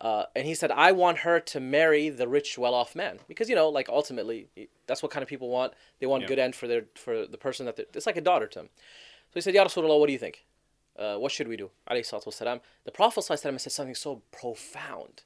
uh, 0.00 0.24
and 0.34 0.46
he 0.46 0.54
said, 0.54 0.70
"I 0.70 0.92
want 0.92 1.18
her 1.18 1.38
to 1.38 1.60
marry 1.60 2.08
the 2.08 2.26
rich, 2.26 2.58
well-off 2.58 2.94
man 2.94 3.20
because 3.28 3.48
you 3.48 3.54
know, 3.54 3.68
like 3.68 3.88
ultimately, 3.88 4.48
that's 4.86 5.02
what 5.02 5.12
kind 5.12 5.22
of 5.22 5.28
people 5.28 5.48
want. 5.48 5.74
They 6.00 6.06
want 6.06 6.22
Yeah. 6.22 6.28
good 6.28 6.38
end 6.38 6.56
for 6.56 6.66
their 6.66 6.86
for 6.94 7.26
the 7.26 7.38
person 7.38 7.66
that 7.66 7.76
they're, 7.76 7.86
it's 7.94 8.06
like 8.06 8.16
a 8.16 8.20
daughter 8.20 8.48
to 8.48 8.60
him." 8.60 8.68
So 9.30 9.34
he 9.34 9.40
said, 9.40 9.54
"Ya 9.54 9.64
Rasulullah, 9.64 9.98
what 10.00 10.08
do 10.08 10.12
you 10.12 10.18
think?" 10.18 10.44
uh, 10.98 11.16
what 11.16 11.32
should 11.32 11.48
we 11.48 11.56
do? 11.56 11.70
Alayhi 11.90 12.06
salatu. 12.06 12.60
The 12.84 12.92
Prophet 12.92 13.22
said 13.22 13.38
something 13.38 13.94
so 13.94 14.22
profound 14.30 15.22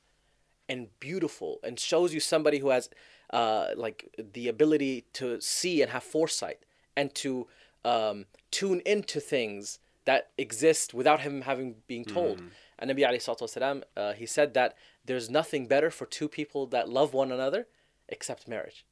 and 0.69 0.89
beautiful 1.01 1.59
and 1.63 1.79
shows 1.79 2.15
you 2.15 2.21
somebody 2.21 2.59
who 2.59 2.71
has 2.71 2.91
uh, 3.31 3.69
like 3.77 4.15
the 4.33 4.49
ability 4.49 5.05
to 5.15 5.41
see 5.41 5.83
and 5.83 5.91
have 5.91 6.05
foresight 6.05 6.61
and 6.97 7.15
to 7.15 7.47
um, 7.85 8.27
tune 8.51 8.81
into 8.87 9.21
things 9.21 9.79
that 10.06 10.30
exist 10.38 10.94
without 10.94 11.22
him 11.22 11.42
having 11.42 11.76
being 11.88 12.06
told. 12.06 12.42
And 12.80 12.90
Nabi 12.90 13.00
alayhi 13.00 13.24
salatu 13.24 13.44
wasalam, 13.44 13.84
uh, 13.96 14.14
he 14.14 14.26
said 14.26 14.54
that 14.56 14.76
there's 15.06 15.30
nothing 15.30 15.68
better 15.68 15.92
for 15.92 16.06
two 16.06 16.28
people 16.28 16.66
that 16.68 16.90
love 16.90 17.14
one 17.14 17.32
another 17.32 17.68
except 18.10 18.48
marriage. 18.48 18.86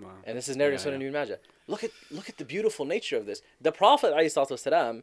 Wow. 0.00 0.10
And 0.24 0.36
this 0.36 0.48
is 0.48 0.56
narrated 0.56 0.84
Yeah, 0.84 0.92
in 0.92 1.00
Sunan 1.00 1.02
yeah. 1.02 1.08
Ibn 1.08 1.20
Majah. 1.20 1.38
Look 1.68 1.84
at 1.84 1.90
look 2.10 2.28
at 2.28 2.38
the 2.38 2.44
beautiful 2.44 2.84
nature 2.84 3.16
of 3.16 3.26
this. 3.26 3.42
The 3.60 3.72
Prophet 3.72 4.12
والسلام, 4.12 5.02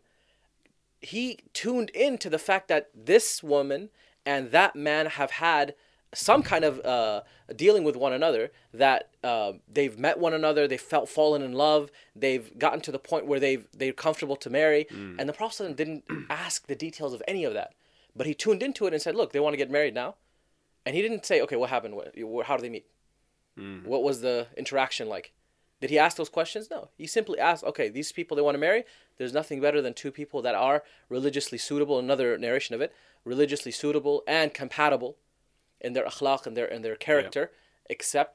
he 1.00 1.40
tuned 1.54 1.90
into 1.92 2.30
the 2.30 2.40
fact 2.40 2.68
that 2.68 2.90
this 2.94 3.42
woman 3.42 3.90
and 4.26 4.52
that 4.52 4.76
man 4.76 5.06
have 5.08 5.32
had 5.32 5.76
some 6.17 6.43
kind 6.43 6.65
of 6.65 6.81
uh, 6.85 7.21
dealing 7.55 7.85
with 7.85 7.97
one 7.97 8.13
another 8.13 8.51
that 8.73 9.11
uh, 9.23 9.53
they've 9.69 9.99
met 9.99 10.19
one 10.19 10.33
another 10.35 10.67
they've 10.67 10.81
felt 10.81 11.09
fallen 11.09 11.43
in 11.43 11.53
love 11.53 11.91
they've 12.15 12.59
gotten 12.59 12.81
to 12.81 12.93
the 12.93 12.99
point 12.99 13.27
where 13.27 13.41
they've 13.41 13.67
they're 13.77 13.93
comfortable 13.93 14.37
to 14.37 14.51
marry 14.51 14.87
and 15.19 15.29
the 15.29 15.33
prophet 15.33 15.77
didn't 15.77 16.05
ask 16.31 16.67
the 16.67 16.75
details 16.75 17.13
of 17.13 17.23
any 17.29 17.45
of 17.45 17.55
that 17.55 17.75
but 18.15 18.27
he 18.27 18.35
tuned 18.35 18.63
into 18.63 18.87
it 18.87 18.93
and 18.93 19.03
said 19.03 19.15
look 19.15 19.33
they 19.33 19.41
want 19.41 19.53
to 19.53 19.59
get 19.59 19.71
married 19.71 19.95
now 19.95 20.15
and 20.85 20.97
he 20.97 21.03
didn't 21.03 21.27
say 21.27 21.41
okay 21.41 21.57
what 21.57 21.71
happened 21.71 21.95
what, 21.95 22.47
how 22.47 22.57
do 22.57 22.63
they 22.63 22.71
meet 22.71 22.87
what 23.85 24.03
was 24.03 24.21
the 24.21 24.49
interaction 24.57 25.09
like? 25.09 25.33
Did 25.81 25.91
he 25.91 25.99
ask 25.99 26.17
those 26.17 26.29
questions? 26.29 26.69
No. 26.71 26.91
He 26.97 27.07
simply 27.07 27.39
asked, 27.39 27.65
okay, 27.65 27.89
these 27.89 28.13
people 28.13 28.37
they 28.37 28.43
want 28.43 28.55
to 28.55 28.59
marry, 28.59 28.85
there's 29.19 29.33
nothing 29.33 29.61
better 29.61 29.83
than 29.83 29.95
two 29.95 30.11
people 30.11 30.43
that 30.43 30.55
are 30.55 30.83
religiously 31.09 31.59
suitable, 31.59 31.99
another 31.99 32.39
narration 32.39 32.75
of 32.75 32.81
it, 32.81 32.93
religiously 33.25 33.73
suitable 33.73 34.23
and 34.27 34.55
compatible 34.55 35.17
in 35.87 35.93
their 35.97 36.07
akhlaq 36.13 36.41
and 36.47 36.55
their 36.57 36.69
in 36.77 36.81
their 36.87 36.97
character, 37.09 37.45
except 37.95 38.35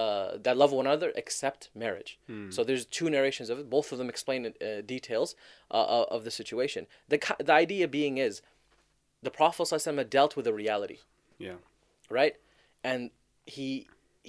uh, 0.00 0.28
that 0.46 0.56
love 0.62 0.72
one 0.78 0.86
another, 0.90 1.10
except 1.22 1.60
marriage. 1.84 2.12
So 2.54 2.60
there's 2.68 2.84
two 2.98 3.08
narrations 3.16 3.48
of 3.52 3.56
it. 3.60 3.66
Both 3.78 3.88
of 3.92 3.98
them 3.98 4.08
explain 4.14 4.40
uh, 4.46 4.80
details 4.94 5.28
uh, 5.70 5.86
of 5.98 6.04
of 6.16 6.20
the 6.26 6.30
situation. 6.40 6.82
The, 7.12 7.18
the 7.48 7.52
idea 7.64 7.86
being 7.88 8.14
is 8.28 8.34
the 9.26 9.30
Prophet 9.40 9.62
ﷺ 9.62 10.10
dealt 10.10 10.32
with 10.36 10.46
a 10.46 10.52
reality 10.62 10.98
Yeah. 11.38 11.58
right? 12.20 12.34
And 12.90 13.00
he 13.56 13.68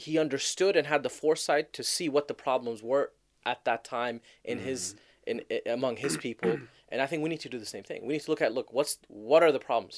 he 0.06 0.14
understood 0.26 0.74
and 0.80 0.86
had 0.94 1.02
the 1.04 1.10
foresight 1.22 1.68
to 1.78 1.84
see 1.84 2.08
what 2.16 2.26
the 2.28 2.34
problems 2.48 2.80
were 2.92 3.06
at 3.46 3.60
that 3.66 3.82
time 3.98 4.16
in 4.52 4.58
his 4.68 4.96
in, 5.30 5.42
i 5.56 5.62
among 5.78 5.96
his 6.06 6.16
people. 6.28 6.52
and 6.92 6.98
I 7.04 7.08
think 7.10 7.20
we 7.24 7.30
need 7.34 7.44
to 7.48 7.50
do 7.56 7.60
the 7.66 7.72
same 7.76 7.84
thing. 7.90 8.00
We 8.08 8.14
need 8.16 8.24
to 8.28 8.32
look 8.32 8.42
at 8.46 8.54
look 8.58 8.70
what's 8.78 8.94
what 9.08 9.42
are 9.46 9.52
the 9.58 9.64
problems, 9.70 9.96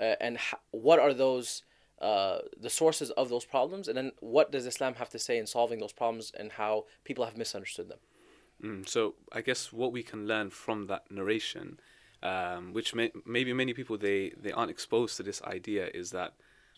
uh, 0.00 0.14
and 0.20 0.38
ho- 0.38 0.58
what 0.70 0.98
are 0.98 1.14
those 1.14 1.62
uh, 2.00 2.38
the 2.60 2.70
sources 2.70 3.10
of 3.12 3.28
those 3.28 3.44
problems, 3.44 3.88
and 3.88 3.96
then 3.96 4.12
what 4.20 4.52
does 4.52 4.66
Islam 4.66 4.94
have 4.94 5.08
to 5.10 5.18
say 5.18 5.38
in 5.38 5.46
solving 5.46 5.78
those 5.78 5.92
problems 5.92 6.30
and 6.38 6.52
how 6.52 6.84
people 7.04 7.24
have 7.24 7.36
misunderstood 7.36 7.88
them. 7.88 7.98
Mm, 8.62 8.88
so 8.88 9.14
I 9.32 9.40
guess 9.40 9.72
what 9.72 9.92
we 9.92 10.02
can 10.02 10.26
learn 10.26 10.50
from 10.50 10.86
that 10.86 11.10
narration, 11.10 11.80
um, 12.22 12.72
which 12.72 12.94
may, 12.94 13.12
maybe 13.24 13.52
many 13.52 13.72
people 13.72 13.96
they 13.96 14.32
they 14.38 14.52
aren't 14.52 14.70
exposed 14.70 15.16
to 15.16 15.22
this 15.22 15.42
idea, 15.42 15.88
is 15.94 16.10
that 16.10 16.34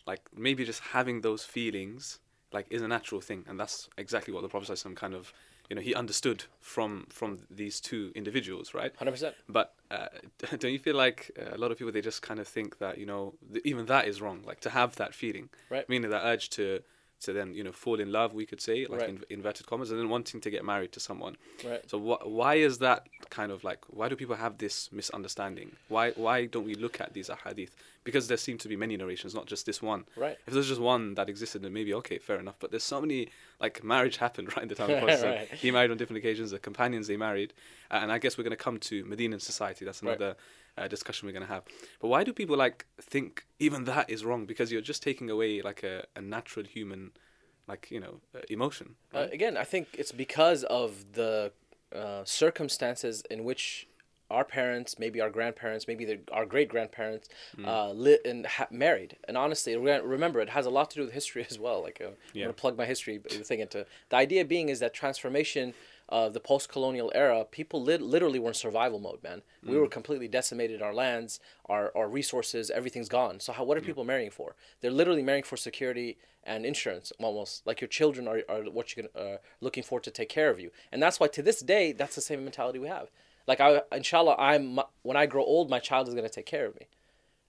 like 0.07 0.23
maybe 0.37 0.65
just 0.65 0.81
having 0.81 1.21
those 1.21 1.45
feelings 1.45 2.21
like 2.53 2.67
is 2.71 2.83
a 2.83 2.89
natural 2.89 3.21
thing, 3.21 3.45
and 3.49 3.59
that's 3.59 3.89
exactly 3.99 4.33
what 4.33 4.43
the 4.43 4.49
Prophet 4.49 4.83
kind 4.97 5.15
of 5.15 5.33
you 5.69 5.77
know 5.77 5.83
he 5.83 5.95
understood 5.95 6.45
from 6.61 7.07
from 7.11 7.41
these 7.51 7.81
two 7.81 8.13
individuals, 8.15 8.75
right? 8.75 8.95
Hundred 8.97 9.13
percent. 9.13 9.35
But 9.49 9.75
uh, 9.91 10.07
don't 10.59 10.73
you 10.73 10.79
feel 10.79 10.97
like 10.97 11.31
uh, 11.39 11.55
a 11.55 11.59
lot 11.59 11.71
of 11.71 11.79
people 11.79 11.93
they 11.93 12.01
just 12.01 12.23
kind 12.23 12.41
of 12.41 12.49
think 12.49 12.79
that 12.79 12.99
you 12.99 13.07
know 13.07 13.35
th- 13.53 13.65
even 13.65 13.87
that 13.87 14.07
is 14.09 14.21
wrong, 14.21 14.43
like 14.47 14.61
to 14.61 14.71
have 14.71 14.97
that 14.97 15.15
feeling, 15.15 15.51
Right. 15.71 15.89
Meaning 15.89 16.11
that 16.11 16.23
urge 16.25 16.51
to 16.51 16.81
to 17.21 17.33
then 17.33 17.53
you 17.55 17.65
know 17.65 17.73
fall 17.73 17.99
in 17.99 18.13
love, 18.13 18.33
we 18.35 18.47
could 18.47 18.61
say, 18.61 18.87
like 18.87 19.01
Right. 19.01 19.09
in 19.11 19.25
inverted 19.31 19.67
commas, 19.67 19.91
and 19.91 19.99
then 19.99 20.09
wanting 20.09 20.41
to 20.41 20.51
get 20.51 20.65
married 20.65 20.93
to 20.93 21.01
someone. 21.01 21.37
Right. 21.65 21.83
So 21.91 21.99
wh- 21.99 22.27
why 22.27 22.55
is 22.57 22.79
that 22.79 23.09
kind 23.31 23.51
of 23.53 23.65
like 23.65 23.81
why 23.89 24.09
do 24.09 24.17
people 24.17 24.37
have 24.37 24.59
this 24.59 24.91
misunderstanding? 24.93 25.73
Why 25.89 26.13
why 26.13 26.47
don't 26.47 26.65
we 26.65 26.75
look 26.75 27.01
at 27.01 27.15
these 27.15 27.29
ahadith? 27.29 27.71
Because 28.05 28.29
there 28.29 28.37
seem 28.39 28.57
to 28.59 28.69
be 28.69 28.77
many 28.77 28.97
narrations, 28.97 29.35
not 29.35 29.47
just 29.47 29.67
this 29.67 29.83
one. 29.83 30.05
Right. 30.17 30.39
If 30.47 30.55
there's 30.55 30.69
just 30.69 30.81
one 30.81 31.15
that 31.15 31.29
existed, 31.29 31.63
then 31.63 31.73
maybe 31.73 31.93
okay, 31.95 32.19
fair 32.19 32.39
enough. 32.39 32.55
But 32.59 32.71
there's 32.71 32.85
so 32.85 33.01
many 33.01 33.29
like 33.61 33.83
marriage 33.85 34.17
happened 34.27 34.57
right 34.57 34.63
in 34.63 34.69
the 34.69 34.75
time 34.77 34.91
of 34.91 34.99
Prophet. 35.05 35.25
Right. 35.25 35.59
He 35.59 35.71
married 35.71 35.91
on 35.91 35.97
different 35.97 36.19
occasions. 36.19 36.53
The 36.53 36.59
companions 36.59 37.09
they 37.09 37.17
married, 37.17 37.53
uh, 37.91 37.99
and 38.03 38.11
I 38.13 38.19
guess 38.19 38.39
we're 38.39 38.45
going 38.45 38.57
to 38.57 38.65
come 38.65 38.79
to 38.79 39.05
Medinan 39.05 39.41
society. 39.41 39.85
That's 39.85 40.03
Right. 40.03 40.37
Uh, 40.79 40.89
discussion 40.89 41.27
we're 41.27 41.33
going 41.33 41.47
to 41.47 41.53
have. 41.53 41.65
But 42.01 42.09
why 42.09 42.25
do 42.25 42.33
people 42.33 42.57
like 42.57 42.87
think 43.01 43.47
even 43.59 43.85
that 43.85 44.09
is 44.11 44.25
wrong? 44.25 44.47
Because 44.47 44.71
you're 44.73 44.81
just 44.81 45.03
taking 45.03 45.31
away 45.31 45.63
like 45.63 45.83
a, 45.83 46.05
a 46.17 46.21
natural 46.21 46.65
human, 46.67 47.13
like 47.67 47.91
you 47.91 48.01
know, 48.01 48.21
uh, 48.35 48.41
emotion. 48.49 48.95
Uh, 49.15 49.27
again, 49.33 49.57
I 49.57 49.65
think 49.65 49.89
it's 49.99 50.13
because 50.13 50.65
of 50.65 51.13
the 51.13 51.53
uh, 51.95 52.23
circumstances 52.25 53.23
in 53.31 53.45
which 53.45 53.89
our 54.31 54.45
parents, 54.45 54.99
maybe 54.99 55.23
our 55.23 55.31
grandparents, 55.31 55.89
maybe 55.89 56.05
the, 56.05 56.19
our 56.33 56.45
great 56.45 56.69
grandparents, 56.69 57.29
uh, 57.65 57.91
lit 57.93 58.21
and 58.27 58.45
ha- 58.45 58.67
married. 58.71 59.17
And 59.27 59.39
honestly, 59.39 59.75
re- 59.75 60.01
remember, 60.01 60.41
it 60.41 60.51
has 60.51 60.67
a 60.67 60.71
lot 60.71 60.91
to 60.91 60.97
do 60.97 61.03
with 61.05 61.15
history 61.15 61.47
as 61.51 61.59
well. 61.59 61.83
Like, 61.83 62.03
uh, 62.05 62.09
I'm 62.35 62.41
gonna 62.43 62.53
plug 62.53 62.77
my 62.77 62.85
history 62.85 63.19
thing 63.19 63.61
into 63.61 63.87
the 64.11 64.17
idea 64.17 64.45
being 64.45 64.69
is 64.69 64.81
that 64.81 64.93
transformation 64.93 65.73
of 66.09 66.33
the 66.33 66.41
post-colonial 66.41 67.13
era, 67.15 67.45
people 67.45 67.83
lit- 67.83 68.01
literally 68.01 68.39
were 68.39 68.49
in 68.49 68.55
survival 68.55 68.99
mode, 68.99 69.23
man. 69.23 69.43
We 69.63 69.79
were 69.79 69.89
completely 69.89 70.29
decimated. 70.29 70.81
Our 70.81 70.95
lands, 70.95 71.41
our, 71.67 71.93
our 71.95 72.09
resources, 72.09 72.71
everything's 72.71 73.09
gone. 73.09 73.41
So 73.41 73.53
how, 73.53 73.65
what 73.65 73.77
are 73.77 73.83
people 73.83 74.05
marrying 74.05 74.31
for? 74.31 74.57
They're 74.81 74.91
literally 74.91 75.23
marrying 75.23 75.45
for 75.45 75.57
security 75.57 76.17
and 76.45 76.65
insurance, 76.65 77.13
almost 77.19 77.67
like 77.67 77.81
your 77.81 77.89
children 77.89 78.27
are, 78.27 78.43
are 78.49 78.63
what 78.63 78.97
you're 78.97 79.07
gonna, 79.15 79.27
uh, 79.27 79.37
looking 79.61 79.83
for 79.83 80.01
to 80.01 80.11
take 80.11 80.31
care 80.31 80.49
of 80.49 80.59
you. 80.59 80.71
And 80.91 81.03
that's 81.03 81.21
why 81.21 81.29
to 81.29 81.43
this 81.43 81.61
day, 81.61 81.93
that's 81.93 82.15
the 82.15 82.23
same 82.23 82.43
mentality 82.43 82.79
we 82.79 82.89
have. 82.89 83.11
Like 83.47 83.61
I, 83.61 83.83
inshallah, 83.93 84.37
I'm 84.39 84.81
when 85.03 85.17
I 85.17 85.27
grow 85.27 85.45
old, 85.45 85.69
my 85.69 85.79
child 85.79 86.09
is 86.09 86.15
gonna 86.15 86.29
take 86.29 86.47
care 86.47 86.67
of 86.67 86.75
me. 86.75 86.87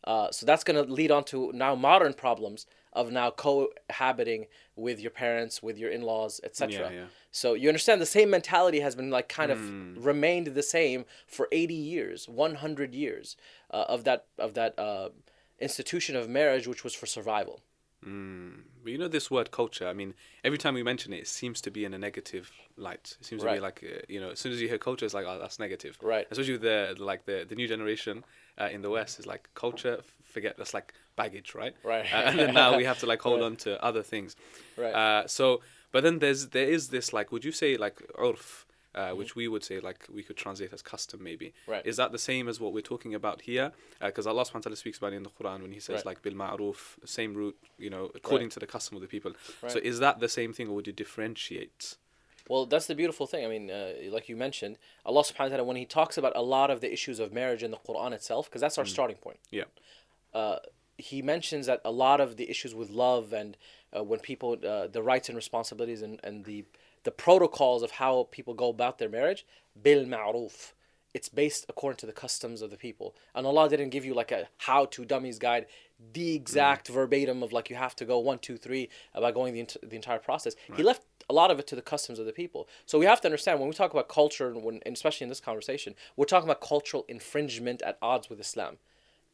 Uh, 0.04 0.32
so 0.32 0.46
that's 0.46 0.64
going 0.64 0.82
to 0.82 0.92
lead 0.92 1.12
on 1.12 1.24
to 1.26 1.52
now 1.54 1.76
modern 1.76 2.14
problems 2.14 2.66
of 2.94 3.12
now 3.12 3.32
cohabiting 3.32 4.48
with 4.76 5.00
your 5.00 5.12
parents, 5.12 5.62
with 5.62 5.78
your 5.78 5.92
in-laws, 5.92 6.42
etc. 6.44 6.74
Yeah, 6.74 6.90
yeah. 6.92 7.06
So 7.32 7.54
you 7.54 7.70
understand 7.70 8.02
the 8.02 8.06
same 8.06 8.30
mentality 8.30 8.80
has 8.80 8.96
been 8.96 9.12
like 9.12 9.30
kind 9.30 9.52
of 9.52 10.04
remained 10.04 10.48
the 10.48 10.64
same 10.64 11.06
for 11.28 11.48
80 11.52 11.74
years, 11.74 12.28
100 12.28 12.94
years 12.96 13.36
uh, 13.72 13.86
of 13.88 14.04
that 14.06 14.26
of 14.38 14.54
that 14.56 14.78
uh, 14.80 15.10
institution 15.60 16.16
of 16.16 16.28
marriage, 16.30 16.68
which 16.68 16.84
was 16.84 16.94
for 16.94 17.06
survival. 17.06 17.62
But 18.02 18.92
you 18.92 18.98
know 18.98 19.08
this 19.08 19.30
word 19.30 19.52
culture. 19.52 19.88
I 19.88 19.94
mean, 19.94 20.14
every 20.44 20.58
time 20.58 20.74
we 20.74 20.84
mention 20.84 21.14
it, 21.14 21.18
it 21.20 21.28
seems 21.28 21.62
to 21.62 21.72
be 21.72 21.86
in 21.86 21.94
a 21.94 21.98
negative 21.98 22.52
light. 22.78 23.18
It 23.20 23.26
seems 23.26 23.44
to 23.44 23.52
be 23.52 23.60
like 23.60 23.84
uh, 23.84 24.02
you 24.08 24.20
know, 24.22 24.30
as 24.32 24.40
soon 24.40 24.52
as 24.52 24.62
you 24.62 24.68
hear 24.68 24.78
culture, 24.78 25.06
it's 25.06 25.14
like 25.14 25.26
oh, 25.28 25.38
that's 25.40 25.60
negative. 25.60 25.98
Right. 26.02 26.28
Especially 26.32 26.54
with 26.54 26.62
the 26.62 26.96
like 26.98 27.26
the 27.26 27.46
the 27.48 27.56
new 27.56 27.68
generation 27.68 28.24
uh, 28.60 28.70
in 28.72 28.82
the 28.82 28.90
West 28.90 29.20
is 29.20 29.26
like 29.28 29.50
culture. 29.54 30.00
Forget 30.24 30.58
that's 30.58 30.74
like 30.74 30.94
baggage, 31.16 31.56
right? 31.56 31.76
Right. 31.84 32.06
Uh, 32.14 32.18
and 32.18 32.40
then 32.40 32.54
now 32.54 32.78
we 32.78 32.86
have 32.86 33.00
to 33.00 33.06
like 33.06 33.22
hold 33.28 33.40
Right. 33.42 33.46
on 33.48 33.56
to 33.58 33.84
other 33.84 34.04
things. 34.04 34.36
Right. 34.78 34.94
Uh, 34.94 35.28
so, 35.28 35.62
but 35.92 36.04
then 36.04 36.20
there's 36.20 36.48
there 36.50 36.70
is 36.70 36.90
this 36.90 37.12
like, 37.14 37.32
would 37.32 37.44
you 37.44 37.52
say 37.52 37.78
like 37.78 37.98
urf? 38.18 38.66
Uh, 38.96 39.12
which 39.12 39.36
we 39.36 39.48
would 39.48 39.64
say 39.64 39.80
like 39.80 40.08
we 40.12 40.24
could 40.24 40.36
translate 40.36 40.74
as 40.74 40.82
custom 40.82 41.22
maybe. 41.24 41.48
Mm-hmm. 41.48 41.72
Right. 41.72 41.86
Is 41.86 41.98
that 41.98 42.12
the 42.12 42.18
same 42.18 42.48
as 42.50 42.60
what 42.60 42.74
we're 42.74 42.82
talking 42.82 43.14
about 43.14 43.42
here? 43.42 43.72
Because 44.02 44.26
Allah 44.26 44.42
subhanahu 44.46 44.56
wa 44.56 44.62
ta'ala 44.62 44.76
speaks 44.78 44.98
about 44.98 45.14
it 45.14 45.18
in 45.18 45.24
the 45.24 45.30
Quran 45.30 45.62
when 45.62 45.72
he 45.72 45.80
says 45.80 45.98
Right. 45.98 46.08
like 46.08 46.22
bil 46.24 46.34
ma'ruf, 46.34 46.98
same 47.06 47.36
root, 47.36 47.56
you 47.78 47.92
know, 47.92 48.10
according 48.16 48.50
to 48.50 48.60
the 48.60 48.66
custom 48.66 48.96
of 48.98 49.02
the 49.04 49.08
people. 49.08 49.34
Right. 49.62 49.72
So 49.72 49.78
is 49.78 50.00
that 50.00 50.20
the 50.20 50.28
same 50.28 50.54
thing 50.54 50.68
or 50.70 50.74
would 50.74 50.88
you 50.88 50.94
differentiate? 50.94 51.98
Well, 52.50 52.66
that's 52.66 52.88
the 52.88 52.96
beautiful 52.96 53.28
thing. 53.28 53.46
I 53.46 53.48
mean, 53.48 53.70
uh, 53.70 53.94
like 54.10 54.28
you 54.28 54.36
mentioned, 54.36 54.80
Allah 55.06 55.22
subhanahu 55.22 55.40
wa 55.40 55.48
ta'ala, 55.50 55.64
when 55.66 55.78
He 55.78 55.86
talks 55.86 56.18
about 56.18 56.34
a 56.36 56.42
lot 56.42 56.72
of 56.72 56.82
the 56.82 56.92
issues 56.92 57.20
of 57.20 57.32
marriage 57.32 57.62
in 57.62 57.70
the 57.70 57.78
Quran 57.78 58.12
itself, 58.12 58.50
because 58.50 58.62
that's 58.62 58.80
our 58.80 58.86
starting 58.86 59.18
point. 59.18 59.38
Yeah. 59.52 59.66
uh, 60.34 60.58
he 60.98 61.22
mentions 61.22 61.68
that 61.68 61.80
a 61.86 61.92
lot 61.92 62.20
of 62.20 62.36
the 62.36 62.50
issues 62.50 62.76
with 62.76 62.90
love 62.90 63.32
and 63.32 63.56
uh, 63.96 64.04
when 64.04 64.20
people 64.20 64.58
uh, 64.68 64.88
the 64.88 65.02
rights 65.02 65.30
and 65.30 65.36
responsibilities 65.36 66.02
and, 66.02 66.20
and 66.24 66.44
the 66.44 66.66
the 67.04 67.12
protocols 67.12 67.84
of 67.84 67.92
how 67.92 68.28
people 68.32 68.54
go 68.54 68.70
about 68.70 68.98
their 68.98 69.10
marriage 69.10 69.46
bil 69.82 70.06
ma'ruf. 70.06 70.74
It's 71.14 71.30
based 71.30 71.66
according 71.68 71.98
to 71.98 72.06
the 72.06 72.14
customs 72.14 72.62
of 72.62 72.70
the 72.70 72.78
people. 72.78 73.16
And 73.34 73.48
allah 73.48 73.70
didn't 73.70 73.90
give 73.90 74.06
you 74.06 74.14
like 74.14 74.32
a 74.32 74.48
how 74.58 74.86
to 74.86 75.06
dummies 75.06 75.40
guide 75.40 75.66
the 76.14 76.36
exact 76.36 76.90
mm. 76.90 76.94
verbatim 76.94 77.44
of 77.44 77.52
like 77.52 77.70
you 77.70 77.76
have 77.76 77.96
to 77.98 78.06
go 78.06 78.20
one 78.20 78.40
two 78.40 78.58
three 78.58 78.90
about 79.14 79.34
going 79.34 79.54
the, 79.54 79.62
ent- 79.62 79.78
the 79.82 79.96
entire 79.96 80.20
process. 80.20 80.56
He 80.76 80.84
left 80.84 81.04
a 81.30 81.34
lot 81.34 81.52
of 81.52 81.60
it 81.60 81.68
to 81.68 81.76
the 81.76 81.82
customs 81.82 82.20
of 82.20 82.26
the 82.26 82.32
people. 82.32 82.68
So 82.86 82.98
we 82.98 83.06
have 83.06 83.22
to 83.22 83.28
understand 83.28 83.60
when 83.60 83.70
we 83.70 83.76
talk 83.76 83.92
about 83.92 84.08
culture 84.10 84.50
and 84.50 84.64
when 84.64 84.82
and 84.86 84.96
especially 84.96 85.26
in 85.26 85.30
this 85.30 85.40
conversation 85.40 85.96
we're 86.16 86.26
talking 86.26 86.50
about 86.50 86.62
cultural 86.62 87.06
infringement 87.08 87.82
at 87.82 87.98
odds 88.02 88.30
with 88.30 88.40
islam 88.40 88.78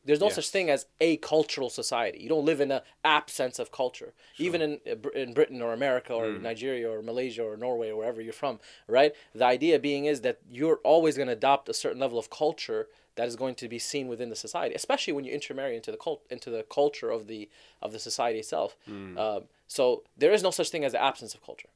There's 0.06 0.20
no 0.20 0.30
such 0.30 0.50
thing 0.50 0.70
as 0.70 0.86
a 1.02 1.18
cultural 1.18 1.70
society. 1.70 2.20
You 2.22 2.30
don't 2.30 2.46
live 2.46 2.62
in 2.62 2.72
an 2.72 2.82
absence 3.04 3.58
of 3.60 3.72
culture. 3.72 4.14
Even 4.38 4.62
in 4.62 4.80
uh, 4.88 5.10
in 5.24 5.34
Britain 5.34 5.62
or 5.62 5.74
America 5.74 6.14
or 6.14 6.26
Mm. 6.26 6.42
Nigeria 6.42 6.88
or 6.90 7.02
Malaysia 7.02 7.44
or 7.44 7.58
Norway 7.58 7.90
or 7.90 7.98
wherever 7.98 8.22
you're 8.22 8.34
from, 8.34 8.60
right? 8.88 9.14
The 9.34 9.46
idea 9.46 9.80
being 9.80 10.06
is 10.06 10.22
that 10.22 10.38
you're 10.52 10.80
always 10.84 11.16
going 11.18 11.28
to 11.28 11.34
adopt 11.34 11.70
a 11.70 11.74
certain 11.74 12.00
level 12.00 12.20
of 12.20 12.30
culture 12.30 12.88
that 13.16 13.28
is 13.28 13.36
going 13.36 13.56
to 13.56 13.68
be 13.76 13.80
seen 13.80 14.08
within 14.08 14.30
the 14.30 14.36
society, 14.36 14.76
especially 14.76 15.14
when 15.14 15.24
you 15.26 15.32
intermarry 15.32 15.76
into 15.76 15.92
the 15.92 15.98
cult 15.98 16.22
into 16.30 16.50
the 16.50 16.64
culture 16.64 17.10
of 17.10 17.28
the 17.28 17.50
of 17.82 17.90
the 17.94 18.00
society 18.00 18.40
itself. 18.40 18.76
Mm. 18.90 19.18
Um, 19.18 19.44
so 19.68 20.04
there 20.18 20.34
is 20.34 20.44
no 20.44 20.52
such 20.52 20.70
thing 20.70 20.84
as 20.84 20.92
the 20.92 21.02
absence 21.02 21.34
of 21.34 21.44
culture, 21.50 21.70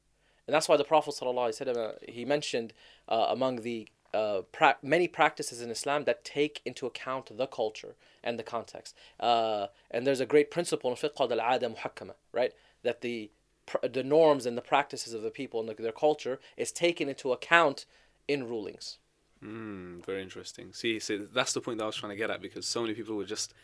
and 0.46 0.54
that's 0.54 0.68
why 0.68 0.76
the 0.76 0.84
Prophet 0.84 1.14
sallallahu 1.14 1.48
alaihi 1.48 1.60
wasallam 1.66 1.88
uh, 1.88 1.92
he 2.16 2.24
mentioned 2.24 2.72
uh, 3.08 3.26
among 3.36 3.62
the 3.62 3.88
uh, 4.14 4.42
pra- 4.52 4.76
many 4.82 5.08
practices 5.08 5.60
in 5.62 5.70
Islam 5.70 6.04
that 6.04 6.24
take 6.24 6.60
into 6.64 6.86
account 6.86 7.36
the 7.36 7.46
culture 7.46 7.94
and 8.24 8.38
the 8.38 8.42
context. 8.42 8.96
Uh, 9.18 9.66
and 9.90 10.06
there's 10.06 10.20
a 10.20 10.26
great 10.26 10.50
principle 10.50 10.90
in 10.90 10.96
fiqh 10.96 11.14
called 11.14 11.32
al-ada 11.32 11.68
muhakkama, 11.68 12.14
right? 12.32 12.52
That 12.82 13.00
the 13.00 13.30
pr- 13.66 13.86
the 13.86 14.02
norms 14.02 14.46
and 14.46 14.56
the 14.58 14.62
practices 14.62 15.14
of 15.14 15.22
the 15.22 15.30
people 15.30 15.60
and 15.60 15.68
the, 15.68 15.74
their 15.74 15.92
culture 15.92 16.40
is 16.56 16.72
taken 16.72 17.08
into 17.08 17.32
account 17.32 17.86
in 18.28 18.48
rulings. 18.48 18.98
Mm, 19.44 20.04
very 20.04 20.22
interesting. 20.22 20.72
See, 20.72 20.98
so 20.98 21.18
that's 21.32 21.52
the 21.52 21.60
point 21.60 21.78
that 21.78 21.84
I 21.84 21.86
was 21.86 21.96
trying 21.96 22.10
to 22.10 22.16
get 22.16 22.30
at 22.30 22.42
because 22.42 22.66
so 22.66 22.82
many 22.82 22.94
people 22.94 23.16
would 23.16 23.28
just 23.28 23.54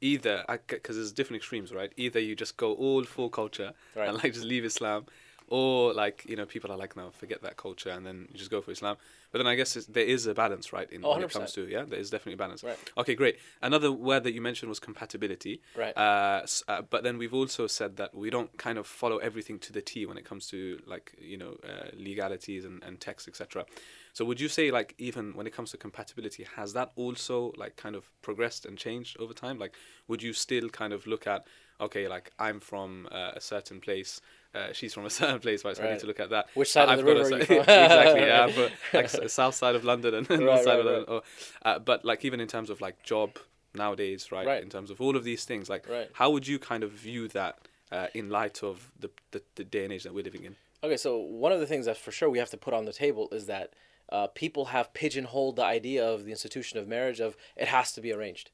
either 0.00 0.44
because 0.68 0.96
there's 0.96 1.12
different 1.12 1.38
extremes, 1.40 1.72
right? 1.72 1.92
Either 1.96 2.20
you 2.20 2.34
just 2.36 2.56
go 2.56 2.72
all 2.74 3.04
full 3.04 3.28
culture 3.30 3.72
Right. 3.94 4.08
and 4.08 4.16
like 4.22 4.32
just 4.34 4.44
leave 4.44 4.64
Islam, 4.64 5.06
or 5.48 5.92
like 5.94 6.24
you 6.28 6.36
know 6.36 6.46
people 6.46 6.70
are 6.72 6.76
like 6.76 6.96
no, 6.96 7.10
forget 7.10 7.42
that 7.42 7.56
culture 7.56 7.90
and 7.90 8.06
then 8.06 8.28
you 8.32 8.38
just 8.38 8.50
go 8.50 8.60
for 8.60 8.70
Islam. 8.70 8.96
But 9.32 9.38
then 9.38 9.46
I 9.46 9.54
guess 9.54 9.76
it's, 9.76 9.86
there 9.86 10.04
is 10.04 10.26
a 10.26 10.34
balance, 10.34 10.72
right? 10.72 10.90
In 10.90 11.04
Oh, 11.04 11.12
when 11.12 11.22
it 11.22 11.30
comes 11.30 11.52
to 11.52 11.68
yeah, 11.68 11.84
there 11.84 11.98
is 11.98 12.10
definitely 12.10 12.34
a 12.34 12.36
balance. 12.38 12.64
Right. 12.64 12.78
Okay, 12.96 13.14
great. 13.14 13.38
Another 13.60 13.92
word 13.92 14.24
that 14.24 14.32
you 14.32 14.40
mentioned 14.40 14.68
was 14.68 14.80
compatibility. 14.80 15.60
Right. 15.76 15.96
Uh, 15.96 16.46
uh, 16.68 16.82
but 16.82 17.02
then 17.02 17.18
we've 17.18 17.34
also 17.34 17.66
said 17.66 17.96
that 17.96 18.14
we 18.14 18.30
don't 18.30 18.56
kind 18.56 18.78
of 18.78 18.86
follow 18.86 19.18
everything 19.18 19.58
to 19.60 19.72
the 19.72 19.82
T 19.82 20.06
when 20.06 20.16
it 20.16 20.24
comes 20.24 20.46
to 20.48 20.80
like 20.86 21.14
you 21.20 21.36
know 21.36 21.56
uh, 21.64 21.90
legalities 21.96 22.64
and, 22.64 22.82
and 22.82 23.00
text 23.00 23.28
etc. 23.28 23.66
So 24.12 24.24
would 24.24 24.40
you 24.40 24.48
say 24.48 24.70
like 24.70 24.94
even 24.98 25.34
when 25.34 25.46
it 25.46 25.52
comes 25.52 25.70
to 25.72 25.76
compatibility, 25.76 26.46
has 26.56 26.72
that 26.72 26.92
also 26.96 27.52
like 27.56 27.76
kind 27.76 27.94
of 27.94 28.10
progressed 28.22 28.64
and 28.64 28.78
changed 28.78 29.18
over 29.20 29.34
time? 29.34 29.58
Like 29.58 29.74
would 30.08 30.22
you 30.22 30.32
still 30.32 30.68
kind 30.70 30.92
of 30.92 31.06
look 31.06 31.26
at 31.26 31.46
okay 31.80 32.08
like 32.08 32.32
I'm 32.38 32.60
from 32.60 33.08
uh, 33.10 33.32
a 33.34 33.40
certain 33.40 33.80
place. 33.80 34.20
Uh, 34.54 34.72
she's 34.72 34.94
from 34.94 35.04
a 35.04 35.10
certain 35.20 35.38
place, 35.38 35.64
right? 35.64 35.76
So 35.76 35.82
I 35.82 35.90
need 35.92 36.00
to 36.00 36.06
look 36.06 36.20
at 36.20 36.30
that. 36.30 36.46
Which 36.54 36.72
side 36.72 36.84
of 36.84 36.90
I've 36.90 36.98
the 36.98 37.14
got 37.14 37.16
a 37.18 37.24
are 37.24 37.38
you 37.38 37.44
from? 37.44 37.56
exactly, 37.58 38.20
yeah. 38.20 38.44
I'm 38.46 38.70
like 38.94 39.08
south 39.30 39.54
side 39.54 39.74
of 39.74 39.84
London 39.84 40.14
and 40.14 40.28
north 40.28 40.40
Right, 40.40 40.64
side 40.64 40.78
of 40.78 40.86
London. 40.86 41.04
Or, 41.08 41.22
uh, 41.64 41.78
but 41.78 42.04
like 42.04 42.24
even 42.24 42.40
in 42.40 42.48
terms 42.48 42.70
of 42.70 42.80
like 42.80 43.02
job 43.02 43.38
nowadays, 43.74 44.32
right? 44.32 44.46
Right. 44.46 44.62
In 44.62 44.70
terms 44.70 44.90
of 44.90 45.00
all 45.00 45.16
of 45.16 45.24
these 45.24 45.44
things, 45.44 45.68
like 45.68 45.86
Right. 45.88 46.08
how 46.14 46.30
would 46.30 46.46
you 46.46 46.58
kind 46.58 46.82
of 46.82 46.92
view 46.92 47.28
that 47.28 47.58
uh, 47.92 48.06
in 48.14 48.30
light 48.30 48.62
of 48.62 48.90
the, 48.98 49.10
the 49.32 49.42
the 49.56 49.64
day 49.64 49.84
and 49.84 49.92
age 49.92 50.04
that 50.04 50.14
we're 50.14 50.24
living 50.24 50.44
in? 50.44 50.56
Okay, 50.82 50.96
so 50.96 51.18
one 51.18 51.52
of 51.52 51.60
the 51.60 51.66
things 51.66 51.84
that 51.86 51.96
for 51.98 52.10
sure 52.12 52.30
we 52.30 52.38
have 52.38 52.50
to 52.50 52.56
put 52.56 52.72
on 52.72 52.84
the 52.86 52.92
table 52.92 53.28
is 53.32 53.46
that 53.46 53.72
uh, 54.10 54.26
people 54.28 54.66
have 54.66 54.94
pigeonholed 54.94 55.56
the 55.56 55.64
idea 55.64 56.06
of 56.06 56.24
the 56.24 56.30
institution 56.30 56.78
of 56.78 56.86
marriage 56.88 57.20
of 57.20 57.36
it 57.56 57.68
has 57.68 57.92
to 57.92 58.00
be 58.00 58.12
arranged. 58.12 58.50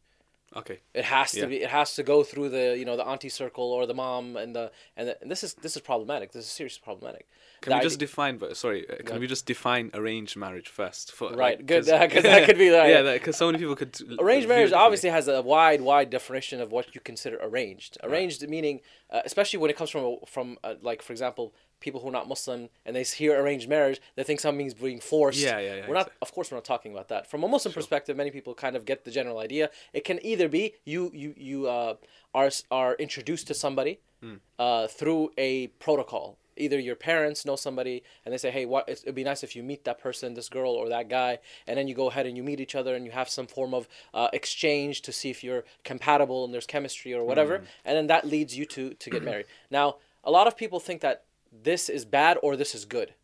Okay. 0.55 0.81
It 0.95 1.05
has 1.05 1.35
Yeah. 1.35 1.43
to 1.45 1.49
be. 1.49 1.63
It 1.63 1.71
has 1.71 1.95
to 1.95 2.03
go 2.03 2.23
through 2.23 2.51
the 2.51 2.77
you 2.79 2.85
know 2.85 2.97
the 2.97 3.05
auntie 3.07 3.29
circle 3.31 3.65
or 3.73 3.87
the 3.87 3.95
mom 3.95 4.37
and 4.37 4.55
the 4.55 4.71
and, 4.97 5.09
the, 5.09 5.23
and 5.23 5.31
this 5.31 5.43
is 5.43 5.55
this 5.55 5.77
is 5.77 5.83
problematic. 5.83 6.33
This 6.33 6.45
is 6.45 6.51
seriously 6.51 6.83
problematic. 6.85 7.27
Can 7.63 7.71
The 7.71 7.77
we 7.79 7.83
just 7.83 7.97
idea- 7.97 8.09
define? 8.09 8.37
But 8.39 8.57
sorry, 8.57 8.89
uh, 8.89 8.97
can 8.97 9.09
ahead. 9.09 9.21
we 9.21 9.27
just 9.29 9.47
define 9.47 9.91
arranged 9.95 10.37
marriage 10.37 10.69
first? 10.69 11.13
For 11.13 11.31
Right, 11.31 11.59
like, 11.59 11.67
good, 11.67 11.85
because 12.09 12.23
that 12.25 12.45
could 12.47 12.59
be 12.59 12.69
that. 12.77 12.89
yeah, 12.89 13.03
because 13.15 13.37
so 13.37 13.47
many 13.47 13.59
people 13.59 13.77
could 13.77 13.97
arranged 14.21 14.49
marriage 14.49 14.73
obviously 14.73 15.11
has 15.11 15.27
a 15.29 15.41
wide 15.43 15.81
wide 15.81 16.11
definition 16.11 16.61
of 16.61 16.71
what 16.73 16.95
you 16.95 17.01
consider 17.01 17.39
arranged 17.41 17.97
arranged 18.03 18.47
meaning 18.49 18.81
uh, 19.11 19.23
especially 19.25 19.59
when 19.59 19.71
it 19.71 19.77
comes 19.77 19.91
from 19.91 20.05
a- 20.05 20.27
from 20.27 20.59
uh, 20.65 20.75
like 20.83 21.01
for 21.03 21.13
example 21.13 21.55
people 21.83 22.01
who 22.01 22.09
are 22.09 22.13
not 22.21 22.29
muslim 22.29 22.69
and 22.87 22.97
they 22.97 23.03
hear 23.05 23.33
arranged 23.43 23.69
marriage 23.69 24.01
they 24.17 24.23
think 24.23 24.41
something's 24.41 24.75
being 24.75 25.01
forced 25.01 25.39
Yeah, 25.41 25.59
yeah, 25.59 25.75
yeah, 25.75 25.89
we're 25.89 25.95
not 25.95 26.07
exactly. 26.07 26.19
of 26.23 26.33
course 26.33 26.51
we're 26.51 26.57
not 26.59 26.65
talking 26.65 26.93
about 26.93 27.09
that 27.09 27.29
from 27.31 27.43
a 27.45 27.49
muslim 27.49 27.75
perspective 27.75 28.17
many 28.17 28.31
people 28.31 28.55
kind 28.55 28.77
of 28.77 28.85
get 28.85 29.05
the 29.05 29.11
general 29.11 29.39
idea 29.39 29.69
it 29.93 30.05
can 30.05 30.19
either 30.25 30.49
be 30.49 30.75
you 30.85 31.11
you 31.13 31.35
you 31.37 31.59
uh, 31.69 31.95
are 32.35 32.51
are 32.71 32.95
introduced 33.07 33.47
to 33.49 33.55
somebody 33.55 33.99
Hmm. 34.23 34.37
uh, 34.57 34.87
through 34.87 35.33
a 35.37 35.67
protocol. 35.87 36.39
Either 36.57 36.79
your 36.79 36.95
parents 36.95 37.45
know 37.45 37.57
somebody 37.57 38.05
and 38.25 38.33
they 38.33 38.39
say, 38.39 38.53
"Hey, 38.53 38.67
what? 38.67 38.89
It'd 38.89 39.17
be 39.17 39.25
nice 39.25 39.43
if 39.43 39.57
you 39.57 39.65
meet 39.65 39.83
that 39.83 39.99
person, 39.99 40.35
this 40.35 40.49
girl 40.49 40.71
or 40.81 40.89
that 40.91 41.09
guy," 41.09 41.33
and 41.67 41.77
then 41.77 41.89
you 41.89 41.95
go 42.03 42.09
ahead 42.09 42.27
and 42.29 42.37
you 42.37 42.45
meet 42.45 42.61
each 42.61 42.77
other 42.77 42.95
and 42.95 43.05
you 43.05 43.11
have 43.11 43.29
some 43.29 43.49
form 43.49 43.75
of 43.75 43.89
uh, 44.15 44.29
exchange 44.33 45.03
to 45.07 45.11
see 45.13 45.29
if 45.35 45.43
you're 45.43 45.65
compatible 45.83 46.45
and 46.45 46.55
there's 46.55 46.67
chemistry 46.67 47.13
or 47.13 47.25
whatever, 47.25 47.55
and 47.85 47.97
then 47.97 48.07
that 48.07 48.25
leads 48.25 48.57
you 48.57 48.65
to 48.67 48.95
to 48.95 49.11
get 49.11 49.23
married. 49.31 49.47
Now, 49.73 49.97
a 50.23 50.31
lot 50.31 50.47
of 50.47 50.57
people 50.57 50.79
think 50.79 51.01
that 51.01 51.25
this 51.53 51.89
is 51.89 52.05
bad 52.05 52.39
or 52.43 52.57
this 52.57 52.75
is 52.75 52.85
good, 52.85 53.15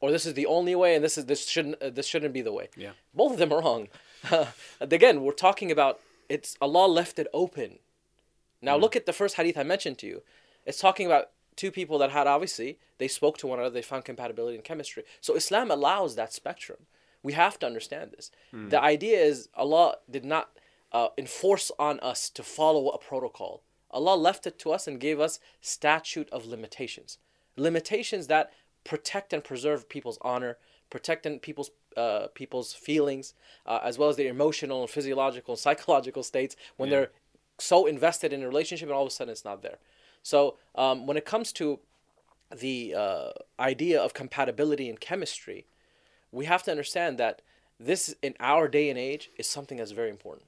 or 0.00 0.10
this 0.10 0.24
is 0.24 0.34
the 0.34 0.46
only 0.46 0.74
way 0.74 0.94
and 0.94 1.04
this 1.04 1.18
is 1.18 1.26
this 1.26 1.46
shouldn't 1.46 1.80
uh, 1.82 1.90
this 1.90 2.06
shouldn't 2.06 2.32
be 2.32 2.42
the 2.42 2.52
way. 2.52 2.68
Yeah. 2.76 2.92
Both 3.14 3.32
of 3.32 3.38
them 3.38 3.52
are 3.52 3.60
wrong. 3.60 3.88
Again, 4.80 5.22
we're 5.22 5.32
talking 5.32 5.70
about 5.70 6.00
it's 6.28 6.56
Allah 6.60 6.86
left 6.86 7.18
it 7.18 7.26
open. 7.32 7.78
Now 8.62 8.76
look 8.76 8.94
at 8.94 9.06
the 9.06 9.12
first 9.12 9.36
hadith 9.36 9.56
I 9.56 9.62
mentioned 9.62 9.98
to 9.98 10.06
you. 10.06 10.22
It's 10.66 10.78
talking 10.78 11.06
about 11.06 11.30
two 11.56 11.70
people 11.70 11.98
that 11.98 12.10
had 12.10 12.26
obviously 12.26 12.78
they 12.98 13.08
spoke 13.08 13.38
to 13.38 13.46
one 13.46 13.58
another, 13.58 13.72
they 13.72 13.82
found 13.82 14.04
compatibility 14.04 14.56
in 14.56 14.62
chemistry. 14.62 15.04
So 15.20 15.34
Islam 15.34 15.70
allows 15.70 16.14
that 16.16 16.32
spectrum. 16.32 16.86
We 17.22 17.32
have 17.34 17.58
to 17.58 17.66
understand 17.66 18.12
this. 18.12 18.30
The 18.70 18.80
idea 18.80 19.18
is 19.18 19.48
Allah 19.54 19.96
did 20.10 20.24
not 20.24 20.50
uh, 20.92 21.08
enforce 21.18 21.70
on 21.78 22.00
us 22.00 22.30
to 22.30 22.42
follow 22.42 22.88
a 22.88 22.98
protocol. 22.98 23.62
Allah 23.90 24.14
left 24.16 24.46
it 24.46 24.58
to 24.60 24.72
us 24.72 24.86
and 24.86 25.00
gave 25.00 25.20
us 25.20 25.38
statute 25.60 26.28
of 26.30 26.46
limitations. 26.46 27.18
Limitations 27.60 28.26
that 28.28 28.52
protect 28.84 29.32
and 29.32 29.44
preserve 29.44 29.88
people's 29.88 30.18
honor, 30.22 30.56
protect 30.88 31.26
and 31.26 31.40
people's 31.42 31.70
uh, 31.96 32.28
people's 32.34 32.72
feelings, 32.72 33.34
uh, 33.66 33.80
as 33.82 33.98
well 33.98 34.08
as 34.08 34.16
their 34.16 34.30
emotional 34.30 34.80
and 34.82 34.90
physiological 34.90 35.52
and 35.54 35.58
psychological 35.66 36.22
states 36.22 36.56
when 36.76 36.88
Yeah. 36.88 36.96
they're 36.96 37.10
so 37.58 37.86
invested 37.86 38.32
in 38.32 38.42
a 38.42 38.48
relationship 38.48 38.88
and 38.88 38.94
all 38.96 39.02
of 39.02 39.08
a 39.08 39.10
sudden 39.10 39.32
it's 39.32 39.44
not 39.44 39.60
there. 39.62 39.78
So 40.22 40.56
um, 40.74 41.06
when 41.06 41.16
it 41.16 41.24
comes 41.24 41.52
to 41.54 41.80
the 42.56 42.94
uh, 42.96 43.30
idea 43.58 44.00
of 44.00 44.14
compatibility 44.14 44.88
in 44.88 44.96
chemistry, 44.96 45.66
we 46.32 46.46
have 46.46 46.62
to 46.64 46.70
understand 46.70 47.18
that 47.18 47.42
this 47.78 48.14
in 48.22 48.34
our 48.40 48.68
day 48.68 48.88
and 48.90 48.98
age 48.98 49.30
is 49.36 49.46
something 49.46 49.78
that's 49.78 49.90
very 49.92 50.10
important. 50.10 50.46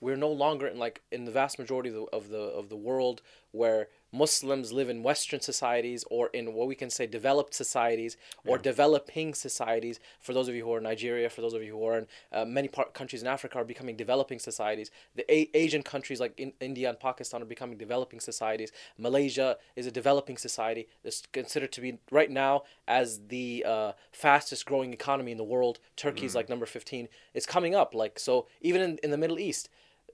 We're 0.00 0.16
no 0.16 0.30
longer 0.30 0.66
in 0.66 0.78
like 0.78 1.02
in 1.10 1.24
the 1.24 1.32
vast 1.32 1.58
majority 1.58 1.88
of 1.90 1.94
the 1.96 2.04
of 2.18 2.28
the, 2.28 2.38
of 2.60 2.68
the 2.68 2.76
world 2.76 3.22
where 3.52 3.88
Muslims 4.12 4.72
live 4.72 4.88
in 4.88 5.02
Western 5.02 5.40
societies 5.40 6.04
or 6.10 6.28
in 6.28 6.54
what 6.54 6.66
we 6.66 6.74
can 6.74 6.90
say 6.90 7.06
developed 7.06 7.54
societies 7.54 8.16
or 8.46 8.56
developing 8.56 9.34
societies. 9.34 10.00
For 10.20 10.32
those 10.32 10.48
of 10.48 10.54
you 10.54 10.64
who 10.64 10.72
are 10.72 10.78
in 10.78 10.84
Nigeria, 10.84 11.28
for 11.28 11.42
those 11.42 11.52
of 11.52 11.62
you 11.62 11.72
who 11.72 11.84
are 11.84 11.98
in 11.98 12.06
uh, 12.32 12.44
many 12.44 12.68
part, 12.68 12.94
countries 12.94 13.22
in 13.22 13.28
Africa, 13.28 13.58
are 13.58 13.64
becoming 13.64 13.96
developing 13.96 14.38
societies. 14.38 14.90
The 15.14 15.30
A- 15.32 15.50
Asian 15.54 15.82
countries 15.82 16.20
like 16.20 16.38
in 16.38 16.52
India 16.60 16.88
and 16.88 16.98
Pakistan 16.98 17.42
are 17.42 17.46
becoming 17.46 17.76
developing 17.76 18.20
societies. 18.20 18.72
Malaysia 18.96 19.58
is 19.76 19.86
a 19.86 19.90
developing 19.90 20.38
society. 20.38 20.88
It's 21.04 21.22
considered 21.32 21.72
to 21.72 21.80
be 21.80 21.98
right 22.10 22.30
now 22.30 22.62
as 22.86 23.20
the 23.28 23.64
uh, 23.66 23.92
fastest 24.10 24.64
growing 24.64 24.92
economy 24.92 25.32
in 25.32 25.38
the 25.38 25.44
world. 25.44 25.80
Turkey's 25.96 26.34
like 26.34 26.48
number 26.48 26.66
fifteen. 26.66 27.08
It's 27.34 27.46
coming 27.46 27.74
up. 27.74 27.94
Like 27.94 28.18
so, 28.18 28.46
even 28.60 28.80
in, 28.80 28.98
in 29.02 29.10
the 29.10 29.18
Middle 29.18 29.38
East 29.38 29.68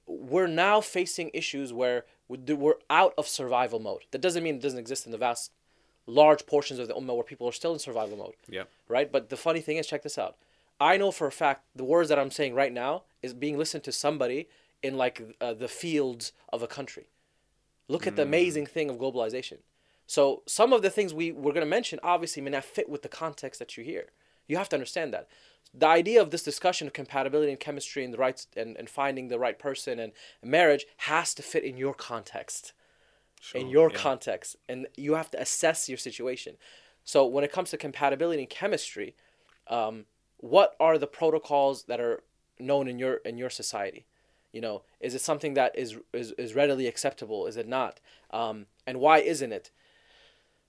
we're 0.07 0.47
now 0.47 0.81
facing 0.83 1.31
issues 1.33 1.73
where 1.73 2.05
we're 2.29 2.75
out 2.91 3.15
of 3.19 3.29
survival 3.29 3.79
mode. 3.81 4.03
That 4.11 4.21
doesn't 4.21 4.43
mean 4.43 4.57
it 4.57 4.63
doesn't 4.63 4.79
exist 4.79 5.07
in 5.07 5.13
the 5.13 5.19
vast, 5.19 5.51
large 6.07 6.47
portions 6.47 6.81
of 6.81 6.89
the 6.89 6.95
ummah 6.95 7.15
where 7.15 7.25
people 7.25 7.49
are 7.49 7.53
still 7.53 7.73
in 7.73 7.79
survival 7.79 8.17
mode, 8.17 8.35
Yeah. 8.49 8.65
right? 8.89 9.11
But 9.11 9.29
the 9.31 9.37
funny 9.37 9.61
thing 9.61 9.77
is, 9.77 9.87
check 9.87 10.03
this 10.03 10.19
out. 10.19 10.37
I 10.81 10.97
know 10.97 11.11
for 11.11 11.27
a 11.27 11.33
fact 11.33 11.65
the 11.75 11.85
words 11.85 12.09
that 12.09 12.19
I'm 12.19 12.31
saying 12.31 12.55
right 12.55 12.73
now 12.73 13.03
is 13.23 13.33
being 13.33 13.57
listened 13.59 13.85
to 13.85 13.93
somebody 13.93 14.49
in 14.83 14.97
like 14.97 15.23
uh, 15.41 15.55
the 15.55 15.69
fields 15.69 16.33
of 16.53 16.63
a 16.63 16.67
country. 16.67 17.09
Look 17.89 18.07
at 18.07 18.17
the 18.17 18.23
amazing 18.23 18.67
thing 18.67 18.91
of 18.91 18.97
globalization. 18.97 19.59
So 20.07 20.43
some 20.47 20.73
of 20.73 20.83
the 20.83 20.91
things 20.91 21.15
we 21.15 21.33
we're 21.33 21.53
going 21.53 21.65
to 21.67 21.71
mention 21.71 21.99
obviously 22.03 22.43
may 22.43 22.51
not 22.51 22.65
fit 22.65 22.89
with 22.89 23.03
the 23.03 23.09
context 23.09 23.59
that 23.59 23.77
you 23.77 23.85
hear. 23.85 24.07
You 24.47 24.57
have 24.57 24.69
to 24.71 24.77
understand 24.77 25.15
that. 25.15 25.29
The 25.73 25.87
idea 25.87 26.23
of 26.23 26.31
this 26.31 26.43
discussion 26.43 26.87
of 26.87 26.93
compatibility 26.93 27.51
and 27.51 27.59
chemistry 27.59 28.05
and 28.05 28.13
the 28.13 28.19
rights 28.19 28.47
and, 28.57 28.77
and 28.77 28.89
finding 28.89 29.29
the 29.29 29.39
right 29.39 29.59
person 29.59 29.99
and 29.99 30.13
marriage 30.43 30.87
has 30.99 31.35
to 31.35 31.43
fit 31.43 31.65
in 31.65 31.77
your 31.77 31.95
context. 31.95 32.73
in 33.61 33.69
your 33.69 33.91
yeah. 33.91 33.97
context. 33.97 34.57
And 34.69 34.87
you 34.97 35.15
have 35.15 35.31
to 35.33 35.41
assess 35.41 35.89
your 35.89 35.99
situation. 35.99 36.57
So 37.05 37.27
when 37.27 37.45
it 37.45 37.53
comes 37.53 37.71
to 37.71 37.77
compatibility 37.77 38.41
and 38.41 38.51
chemistry, 38.51 39.15
um, 39.69 40.07
what 40.39 40.75
are 40.81 40.99
the 40.99 41.07
protocols 41.07 41.85
that 41.85 42.01
are 42.01 42.23
known 42.59 42.89
in 42.89 42.99
your 42.99 43.17
in 43.17 43.37
your 43.37 43.51
society? 43.51 44.07
You 44.53 44.61
know, 44.61 44.83
is 45.01 45.15
it 45.15 45.21
something 45.21 45.55
that 45.55 45.77
is 45.77 45.97
is, 46.13 46.33
is 46.33 46.55
readily 46.55 46.87
acceptable? 46.87 47.47
Is 47.47 47.57
it 47.57 47.69
not? 47.69 48.01
Um, 48.31 48.67
and 48.87 49.01
why 49.01 49.19
isn't 49.19 49.53
it? 49.53 49.71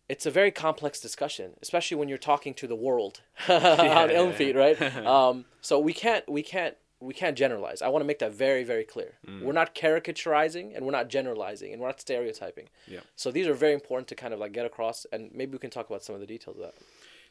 It's 0.08 0.26
a 0.26 0.32
very 0.32 0.52
complex 0.52 1.00
discussion, 1.00 1.54
especially 1.62 1.98
when 1.98 2.10
you're 2.10 2.18
talking 2.18 2.54
to 2.56 2.68
the 2.68 2.76
world 2.76 3.22
on 3.50 3.62
yeah, 3.62 4.08
Ilm 4.10 4.32
yeah. 4.32 4.38
Feed, 4.38 4.56
right? 4.56 4.82
um, 5.06 5.46
so 5.62 5.80
we 5.80 5.94
can't 5.94 6.28
we 6.30 6.44
can't 6.44 6.76
we 7.00 7.14
can't 7.14 7.38
generalize. 7.38 7.82
I 7.82 7.88
want 7.90 8.02
to 8.04 8.08
make 8.08 8.20
that 8.20 8.34
very 8.34 8.64
very 8.64 8.84
clear. 8.84 9.14
Mm. 9.28 9.42
We're 9.44 9.54
not 9.54 9.74
caricaturizing 9.76 10.76
and 10.76 10.86
we're 10.86 10.92
not 10.92 11.10
generalizing 11.10 11.72
and 11.74 11.82
we're 11.82 11.88
not 11.88 12.02
stereotyping. 12.02 12.70
Yeah. 12.88 13.02
So 13.16 13.32
these 13.32 13.48
are 13.48 13.54
very 13.54 13.74
important 13.74 14.08
to 14.10 14.16
kind 14.16 14.34
of 14.34 14.40
like 14.40 14.52
get 14.52 14.66
across, 14.66 15.06
and 15.12 15.32
maybe 15.34 15.54
we 15.54 15.60
can 15.60 15.70
talk 15.72 15.90
about 15.90 16.04
some 16.04 16.16
of 16.16 16.22
the 16.22 16.28
details 16.28 16.58
of 16.58 16.64
that. 16.64 16.76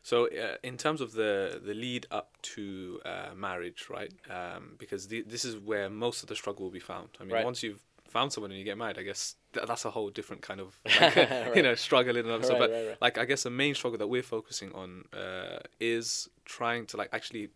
So, 0.02 0.26
uh, 0.26 0.56
in 0.62 0.76
terms 0.76 1.00
of 1.00 1.12
the 1.12 1.60
the 1.64 1.72
lead 1.72 2.06
up 2.10 2.36
to 2.54 3.00
uh, 3.06 3.30
marriage, 3.34 3.86
right? 3.88 4.12
Um, 4.28 4.74
because 4.78 5.08
the, 5.08 5.22
this 5.22 5.46
is 5.46 5.56
where 5.56 5.88
most 5.88 6.22
of 6.22 6.28
the 6.28 6.36
struggle 6.36 6.64
will 6.64 6.70
be 6.72 6.78
found. 6.78 7.08
I 7.18 7.24
mean, 7.24 7.32
Right. 7.32 7.44
once 7.44 7.62
you've 7.62 7.80
found 8.16 8.28
someone 8.32 8.50
and 8.52 8.58
you 8.60 8.64
get 8.72 8.78
married, 8.84 8.98
I 9.02 9.04
guess 9.10 9.22
th- 9.54 9.66
that's 9.68 9.84
a 9.84 9.90
whole 9.96 10.10
different 10.18 10.42
kind 10.48 10.60
of 10.64 10.68
like, 11.00 11.16
Right. 11.16 11.56
you 11.58 11.62
know 11.66 11.74
struggle 11.88 12.14
in 12.18 12.24
and 12.26 12.34
of 12.34 12.40
itself. 12.42 12.58
But 12.64 12.70
right, 12.70 12.96
like, 13.06 13.16
I 13.22 13.24
guess 13.30 13.42
the 13.48 13.50
main 13.62 13.74
struggle 13.74 13.98
that 14.02 14.10
we're 14.14 14.28
focusing 14.36 14.70
on 14.82 14.88
uh, 15.22 15.58
is 15.94 16.28
trying 16.56 16.82
to 16.90 16.94
like 17.00 17.10
actually 17.18 17.46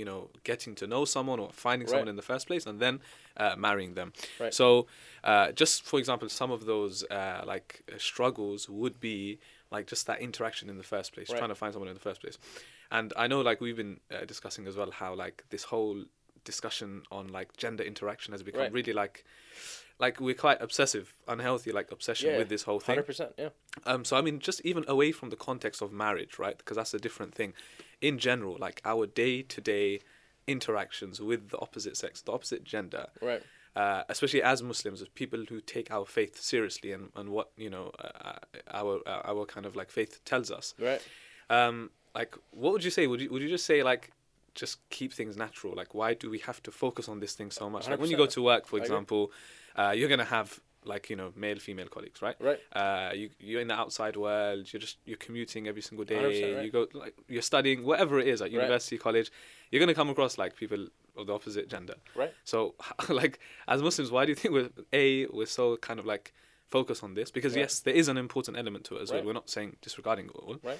you 0.00 0.04
know 0.10 0.20
getting 0.50 0.72
to 0.80 0.86
know 0.92 1.04
someone 1.16 1.38
or 1.44 1.48
finding 1.66 1.86
someone 1.92 2.08
in 2.14 2.16
the 2.22 2.28
first 2.32 2.44
place 2.48 2.64
and 2.70 2.76
then 2.84 2.94
uh, 3.42 3.54
marrying 3.66 3.92
them. 4.00 4.08
Right. 4.44 4.54
So, 4.60 4.86
uh, 5.30 5.46
just 5.62 5.74
for 5.90 5.98
example, 6.02 6.28
some 6.28 6.50
of 6.56 6.60
those 6.72 6.96
uh, 7.18 7.42
like 7.52 7.68
uh, 7.88 7.98
struggles 7.98 8.60
would 8.80 8.96
be 9.10 9.38
like 9.74 9.84
just 9.92 10.04
that 10.08 10.18
interaction 10.28 10.66
in 10.72 10.76
the 10.82 10.88
first 10.94 11.08
place, 11.14 11.28
trying 11.40 11.48
to 11.54 11.60
find 11.62 11.72
someone 11.72 11.88
in 11.94 11.98
the 12.00 12.06
first 12.08 12.20
place. 12.22 12.36
And 12.90 13.08
I 13.22 13.26
know, 13.30 13.40
like 13.50 13.58
we've 13.64 13.76
been 13.84 13.98
uh, 14.14 14.24
discussing 14.32 14.64
as 14.66 14.74
well, 14.78 14.90
how 15.02 15.10
like 15.24 15.36
this 15.54 15.64
whole 15.72 15.98
discussion 16.44 17.02
on 17.18 17.24
like 17.38 17.48
gender 17.64 17.84
interaction 17.92 18.32
has 18.32 18.42
become 18.42 18.62
Right. 18.62 18.72
really 18.78 18.94
like, 19.02 19.16
like 20.00 20.20
we're 20.20 20.34
quite 20.34 20.60
obsessive, 20.62 21.14
unhealthy, 21.28 21.70
like 21.72 21.92
obsession 21.92 22.30
Yeah, 22.30 22.38
with 22.38 22.48
this 22.48 22.62
whole 22.62 22.80
thing. 22.80 22.94
Hundred 22.94 23.06
percent. 23.06 23.32
Yeah. 23.38 23.50
Um, 23.86 24.04
so 24.04 24.16
I 24.16 24.22
mean, 24.22 24.38
just 24.38 24.60
even 24.64 24.84
away 24.88 25.12
from 25.12 25.30
the 25.30 25.36
context 25.36 25.82
of 25.82 25.92
marriage, 25.92 26.38
right? 26.38 26.56
Because 26.58 26.76
that's 26.76 26.94
a 26.94 26.98
different 26.98 27.34
thing. 27.34 27.52
In 28.00 28.18
general, 28.18 28.56
like 28.58 28.80
our 28.84 29.06
day-to-day 29.06 30.00
interactions 30.46 31.20
with 31.20 31.50
the 31.50 31.58
opposite 31.58 31.96
sex, 31.96 32.22
the 32.22 32.32
opposite 32.32 32.64
gender, 32.64 33.06
Right. 33.20 33.42
uh, 33.76 34.02
especially 34.08 34.42
as 34.42 34.62
Muslims, 34.62 35.02
as 35.02 35.08
people 35.08 35.44
who 35.48 35.60
take 35.60 35.90
our 35.90 36.06
faith 36.06 36.40
seriously 36.40 36.92
and, 36.92 37.10
and 37.14 37.28
what 37.28 37.50
you 37.56 37.70
know 37.70 37.92
uh, 37.98 38.38
our 38.72 39.00
uh, 39.06 39.20
our 39.24 39.44
kind 39.46 39.66
of 39.66 39.76
like 39.76 39.90
faith 39.90 40.24
tells 40.24 40.50
us. 40.50 40.74
Right. 40.78 41.02
Um, 41.50 41.90
like, 42.14 42.34
what 42.50 42.72
would 42.72 42.84
you 42.84 42.90
say? 42.90 43.06
Would 43.06 43.20
you 43.20 43.30
would 43.30 43.42
you 43.42 43.48
just 43.48 43.66
say 43.66 43.82
like 43.82 44.10
just 44.54 44.78
keep 44.90 45.12
things 45.12 45.36
natural? 45.36 45.74
Like, 45.74 45.94
why 45.94 46.14
do 46.14 46.30
we 46.30 46.38
have 46.38 46.62
to 46.64 46.70
focus 46.70 47.08
on 47.08 47.20
this 47.20 47.34
thing 47.34 47.50
so 47.50 47.68
much? 47.70 47.88
Like 47.88 48.00
when 48.00 48.10
you 48.10 48.16
go 48.16 48.26
to 48.26 48.42
work, 48.42 48.66
for 48.66 48.78
example, 48.78 49.32
uh, 49.76 49.92
you're 49.96 50.08
gonna 50.08 50.24
have 50.24 50.60
like 50.84 51.10
you 51.10 51.16
know 51.16 51.30
male 51.36 51.58
female 51.58 51.88
colleagues, 51.88 52.22
right? 52.22 52.36
Right. 52.40 52.58
Uh, 52.72 53.10
you 53.14 53.30
you're 53.38 53.60
in 53.60 53.68
the 53.68 53.74
outside 53.74 54.16
world. 54.16 54.72
You're 54.72 54.80
just 54.80 54.96
you're 55.04 55.18
commuting 55.18 55.68
every 55.68 55.82
single 55.82 56.04
day. 56.04 56.24
right. 56.54 56.64
You 56.64 56.70
go 56.70 56.86
like 56.94 57.14
you're 57.28 57.42
studying 57.42 57.84
whatever 57.84 58.18
it 58.18 58.26
is 58.28 58.40
at 58.40 58.46
Right. 58.46 58.52
university, 58.52 58.96
college. 58.98 59.30
You're 59.70 59.80
gonna 59.80 59.94
come 59.94 60.08
across 60.10 60.38
like 60.38 60.56
people 60.56 60.88
of 61.16 61.26
the 61.26 61.34
opposite 61.34 61.68
gender. 61.68 61.94
Right. 62.14 62.32
So, 62.44 62.74
like, 63.08 63.40
as 63.68 63.82
Muslims, 63.82 64.10
why 64.10 64.24
do 64.24 64.30
you 64.30 64.36
think 64.36 64.54
we're 64.54 64.70
a 64.92 65.26
we're 65.26 65.46
so 65.46 65.76
kind 65.76 66.00
of 66.00 66.06
like 66.06 66.32
focused 66.68 67.02
on 67.04 67.14
this? 67.14 67.30
Because 67.30 67.54
Right. 67.54 67.60
yes, 67.62 67.80
there 67.80 67.94
is 67.94 68.08
an 68.08 68.16
important 68.16 68.56
element 68.56 68.84
to 68.86 68.96
it 68.96 69.02
as 69.02 69.12
well. 69.12 69.22
We're 69.24 69.32
not 69.34 69.50
saying 69.50 69.76
disregarding 69.82 70.26
it 70.26 70.36
all. 70.36 70.56
Right. 70.62 70.78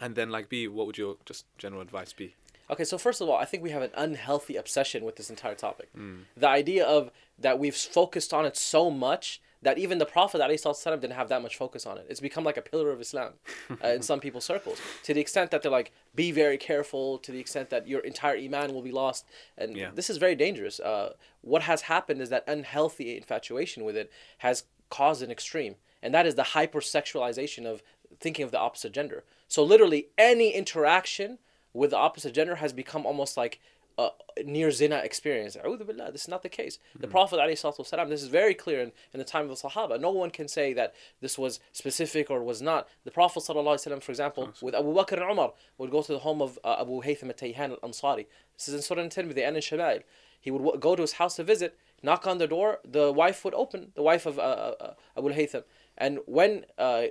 And 0.00 0.14
then, 0.14 0.30
like, 0.30 0.48
b 0.48 0.68
what 0.68 0.86
would 0.86 0.98
your 0.98 1.16
just 1.24 1.46
general 1.58 1.80
advice 1.82 2.12
be? 2.12 2.34
Okay, 2.70 2.84
so 2.84 2.98
first 2.98 3.20
of 3.20 3.28
all, 3.28 3.36
I 3.36 3.44
think 3.44 3.62
we 3.62 3.70
have 3.70 3.82
an 3.82 3.92
unhealthy 3.96 4.56
obsession 4.56 5.04
with 5.04 5.16
this 5.16 5.30
entire 5.30 5.54
topic. 5.54 5.88
Mm. 5.96 6.22
The 6.36 6.48
idea 6.48 6.84
of 6.84 7.10
that 7.38 7.58
we've 7.58 7.76
focused 7.76 8.34
on 8.34 8.44
it 8.44 8.56
so 8.56 8.90
much 8.90 9.40
that 9.62 9.78
even 9.78 9.98
the 9.98 10.06
Prophet 10.06 10.40
ﷺ 10.40 11.00
didn't 11.00 11.14
have 11.14 11.28
that 11.28 11.42
much 11.42 11.56
focus 11.56 11.86
on 11.86 11.98
it. 11.98 12.06
It's 12.08 12.20
become 12.20 12.44
like 12.44 12.56
a 12.56 12.62
pillar 12.62 12.90
of 12.90 13.00
Islam 13.00 13.32
uh, 13.82 13.88
in 13.88 14.02
some 14.02 14.20
people's 14.20 14.44
circles. 14.44 14.80
To 15.04 15.14
the 15.14 15.20
extent 15.20 15.50
that 15.50 15.62
they're 15.62 15.72
like, 15.72 15.92
be 16.14 16.30
very 16.30 16.56
careful, 16.58 17.18
to 17.18 17.32
the 17.32 17.40
extent 17.40 17.70
that 17.70 17.88
your 17.88 18.00
entire 18.00 18.36
Iman 18.36 18.74
will 18.74 18.82
be 18.82 18.92
lost. 18.92 19.24
And 19.56 19.76
Yeah. 19.76 19.90
this 19.94 20.10
is 20.10 20.18
very 20.18 20.34
dangerous. 20.34 20.78
Uh, 20.78 21.14
what 21.40 21.62
has 21.62 21.82
happened 21.82 22.20
is 22.20 22.28
that 22.30 22.44
unhealthy 22.46 23.16
infatuation 23.16 23.84
with 23.84 23.96
it 23.96 24.10
has 24.38 24.64
caused 24.90 25.22
an 25.22 25.30
extreme. 25.30 25.76
And 26.02 26.14
that 26.14 26.26
is 26.26 26.34
the 26.34 26.42
hypersexualization 26.42 27.66
of 27.66 27.82
thinking 28.20 28.44
of 28.44 28.50
the 28.50 28.60
opposite 28.60 28.92
gender. 28.92 29.24
So 29.48 29.64
literally 29.64 30.08
any 30.18 30.50
interaction 30.50 31.38
with 31.76 31.90
the 31.90 31.96
opposite 31.96 32.34
gender 32.34 32.56
has 32.56 32.72
become 32.72 33.06
almost 33.06 33.36
like 33.36 33.60
a 33.98 34.10
near 34.44 34.70
zina 34.70 34.96
experience. 34.96 35.56
Billah, 35.56 36.12
This 36.12 36.22
is 36.22 36.28
not 36.28 36.42
the 36.42 36.48
case. 36.50 36.78
The 36.98 37.08
Prophet 37.08 37.38
ﷺ, 37.38 38.08
this 38.10 38.22
is 38.22 38.28
very 38.28 38.54
clear 38.54 38.80
in, 38.80 38.92
in 39.12 39.18
the 39.18 39.24
time 39.24 39.48
of 39.48 39.48
the 39.48 39.68
Sahaba. 39.68 39.98
No 39.98 40.10
one 40.10 40.30
can 40.30 40.48
say 40.48 40.74
that 40.74 40.94
this 41.22 41.38
was 41.38 41.60
specific 41.72 42.30
or 42.30 42.42
was 42.42 42.60
not. 42.60 42.88
The 43.04 43.10
Prophet 43.10 43.40
ﷺ, 43.40 44.02
for 44.02 44.12
example, 44.12 44.52
with 44.60 44.74
Abu 44.74 44.94
Bakr 44.94 45.14
and 45.14 45.30
Umar, 45.30 45.52
would 45.78 45.90
go 45.90 46.02
to 46.02 46.12
the 46.12 46.18
home 46.18 46.42
of 46.42 46.58
uh, 46.62 46.76
Abu 46.80 47.02
Haytham 47.02 47.28
al-Tayhan 47.28 47.70
al-Ansari. 47.70 48.26
This 48.56 48.68
is 48.68 48.74
in 48.74 48.80
Sunan 48.80 49.04
Al-Tirmidhi 49.04 49.46
and 49.46 49.56
in 49.56 49.62
Shama'il. 49.62 50.02
He 50.40 50.50
would 50.50 50.62
w- 50.62 50.78
go 50.78 50.94
to 50.94 51.02
his 51.02 51.14
house 51.14 51.36
to 51.36 51.44
visit, 51.44 51.78
knock 52.02 52.26
on 52.26 52.36
the 52.36 52.46
door, 52.46 52.80
the 52.84 53.10
wife 53.10 53.44
would 53.44 53.54
open, 53.54 53.92
the 53.94 54.02
wife 54.02 54.26
of 54.26 54.38
uh, 54.38 54.42
uh, 54.78 54.94
Abu 55.16 55.32
Haytham. 55.32 55.64
And 55.96 56.18
when 56.26 56.66
uh, 56.76 57.04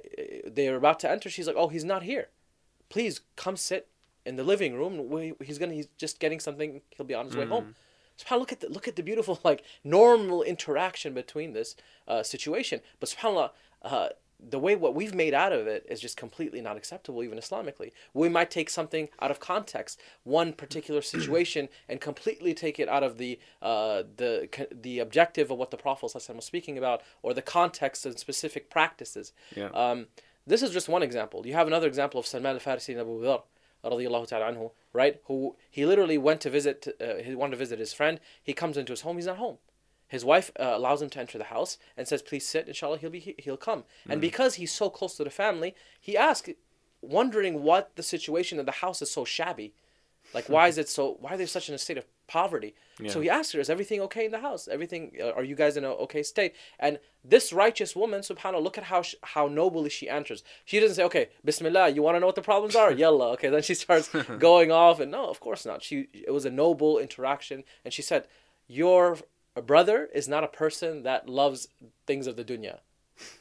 they 0.46 0.68
are 0.68 0.76
about 0.76 1.00
to 1.00 1.10
enter, 1.10 1.32
she's 1.32 1.48
like, 1.48 1.56
oh, 1.58 1.70
he's 1.70 1.84
not 1.84 2.04
here. 2.04 2.30
Please 2.90 3.22
come 3.36 3.58
sit 3.58 3.88
in 4.26 4.36
the 4.36 4.44
living 4.44 4.76
room. 4.76 5.36
He's 5.44 5.58
gonna. 5.58 5.74
He's 5.74 5.88
just 5.98 6.20
getting 6.20 6.40
something. 6.40 6.82
He'll 6.92 7.06
be 7.06 7.14
on 7.14 7.26
his 7.26 7.36
way 7.36 7.46
home. 7.46 7.76
Subhanallah, 8.18 8.40
look 8.40 8.52
at 8.52 8.60
the 8.62 8.70
look 8.70 8.88
at 8.88 8.96
the 8.96 9.04
beautiful 9.04 9.40
like 9.44 9.64
normal 9.84 10.42
interaction 10.44 11.14
between 11.14 11.54
this 11.54 11.76
uh, 12.08 12.24
situation. 12.24 12.82
But 13.00 13.10
Subhanallah, 13.10 13.52
uh, 13.82 14.10
the 14.40 14.60
way 14.60 14.76
what 14.76 14.96
we've 14.96 15.14
made 15.14 15.34
out 15.34 15.52
of 15.52 15.68
it 15.68 15.86
is 15.90 16.00
just 16.00 16.18
completely 16.18 16.62
not 16.62 16.78
acceptable, 16.78 17.24
even 17.24 17.38
Islamically. 17.38 17.92
We 18.14 18.30
might 18.30 18.52
take 18.52 18.70
something 18.70 19.10
out 19.22 19.32
of 19.32 19.40
context, 19.40 20.00
one 20.24 20.54
particular 20.54 21.02
situation, 21.16 21.70
and 21.90 22.00
completely 22.00 22.54
take 22.54 22.80
it 22.80 22.90
out 22.90 23.04
of 23.04 23.18
the 23.18 23.40
uh, 23.62 24.04
the 24.18 24.50
the 24.72 25.00
objective 25.00 25.52
of 25.52 25.58
what 25.58 25.72
the 25.72 25.78
Prophet 25.78 26.12
ﷺ 26.14 26.36
was 26.36 26.46
speaking 26.46 26.78
about, 26.78 27.02
or 27.22 27.34
the 27.34 27.42
context 27.42 28.06
and 28.06 28.18
specific 28.18 28.70
practices. 28.70 29.34
Yeah. 29.56 29.70
Um, 29.70 30.08
this 30.48 30.62
is 30.62 30.72
just 30.72 30.88
one 30.88 31.02
example. 31.02 31.46
You 31.46 31.54
have 31.54 31.68
another 31.68 31.88
example 31.88 32.20
of 32.20 32.28
Salman 32.28 32.54
al-Farisi 32.54 32.90
and 32.90 33.00
Abu 33.00 33.24
Dhar, 33.24 33.42
radiallahu 33.90 34.28
ta'ala 34.28 34.54
anhu, 34.54 34.72
right? 34.94 35.22
Who 35.26 35.56
he 35.70 35.86
literally 35.86 36.18
went 36.18 36.42
to 36.42 36.50
visit. 36.50 36.88
Uh, 37.00 37.16
he 37.24 37.36
wanted 37.36 37.52
to 37.52 37.58
visit 37.58 37.80
his 37.80 37.94
friend. 37.94 38.20
He 38.44 38.54
comes 38.54 38.78
into 38.78 38.94
his 38.94 39.02
home. 39.02 39.18
He's 39.18 39.26
not 39.28 39.38
home. 39.38 39.58
His 40.08 40.24
wife 40.24 40.52
uh, 40.60 40.72
allows 40.76 41.02
him 41.02 41.10
to 41.12 41.20
enter 41.20 41.38
the 41.38 41.46
house 41.46 41.78
and 41.98 42.08
says, 42.08 42.22
"Please 42.22 42.48
sit. 42.48 42.68
Inshallah, 42.68 43.00
he'll 43.00 43.10
be 43.10 43.20
he- 43.20 43.36
he'll 43.40 43.58
come." 43.58 43.84
And 44.08 44.22
because 44.22 44.56
he's 44.56 44.72
so 44.72 44.90
close 44.90 45.18
to 45.18 45.24
the 45.24 45.30
family, 45.30 45.74
he 46.00 46.16
asks, 46.16 46.50
wondering 47.02 47.64
what 47.64 47.96
the 47.96 48.04
situation 48.04 48.60
of 48.60 48.66
the 48.66 48.72
house 48.84 49.02
is 49.02 49.12
so 49.12 49.26
shabby. 49.26 49.74
Like, 50.34 50.50
why 50.50 50.68
is 50.68 50.78
it 50.78 50.90
so? 50.90 51.18
Why 51.20 51.34
are 51.34 51.38
they 51.38 51.46
such 51.46 51.70
in 51.70 51.76
a 51.76 51.78
state 51.78 51.98
of 51.98 52.06
poverty? 52.28 52.76
So 53.10 53.20
he 53.22 53.30
asked 53.30 53.52
her, 53.54 53.60
"Is 53.60 53.70
everything 53.70 54.00
okay 54.02 54.26
in 54.26 54.32
the 54.32 54.40
house? 54.40 54.68
Everything? 54.68 55.12
Uh, 55.22 55.32
are 55.32 55.44
you 55.44 55.56
guys 55.56 55.76
in 55.78 55.84
an 55.84 55.92
okay 55.92 56.24
state?" 56.24 56.54
And 56.80 57.00
this 57.24 57.52
righteous 57.52 57.96
woman, 57.96 58.22
Subhanallah, 58.22 58.64
look 58.64 58.78
at 58.78 58.86
how 58.86 59.02
sh- 59.02 59.16
how 59.22 59.48
nobly 59.48 59.90
she 59.90 60.08
answers. 60.08 60.44
She 60.64 60.80
doesn't 60.80 60.96
say, 60.96 61.04
"Okay, 61.04 61.30
Bismillah, 61.44 61.90
you 61.90 62.02
want 62.02 62.16
to 62.16 62.20
know 62.20 62.26
what 62.28 62.36
the 62.36 62.42
problems 62.42 62.76
are? 62.76 62.92
Yalla." 63.02 63.32
Okay, 63.34 63.50
then 63.50 63.62
she 63.64 63.74
starts 63.76 64.08
going 64.40 64.72
off, 64.72 65.00
and 65.00 65.12
no, 65.12 65.30
of 65.30 65.40
course 65.40 65.66
not. 65.66 65.84
She 65.84 66.08
it 66.14 66.32
was 66.32 66.46
a 66.46 66.50
noble 66.52 66.98
interaction, 66.98 67.64
and 67.84 67.94
she 67.94 68.02
said, 68.02 68.28
"Your 68.68 69.18
brother 69.66 70.10
is 70.14 70.28
not 70.28 70.44
a 70.44 70.48
person 70.48 71.04
that 71.04 71.28
loves 71.30 71.68
things 72.06 72.28
of 72.28 72.36
the 72.36 72.44
dunya, 72.46 72.80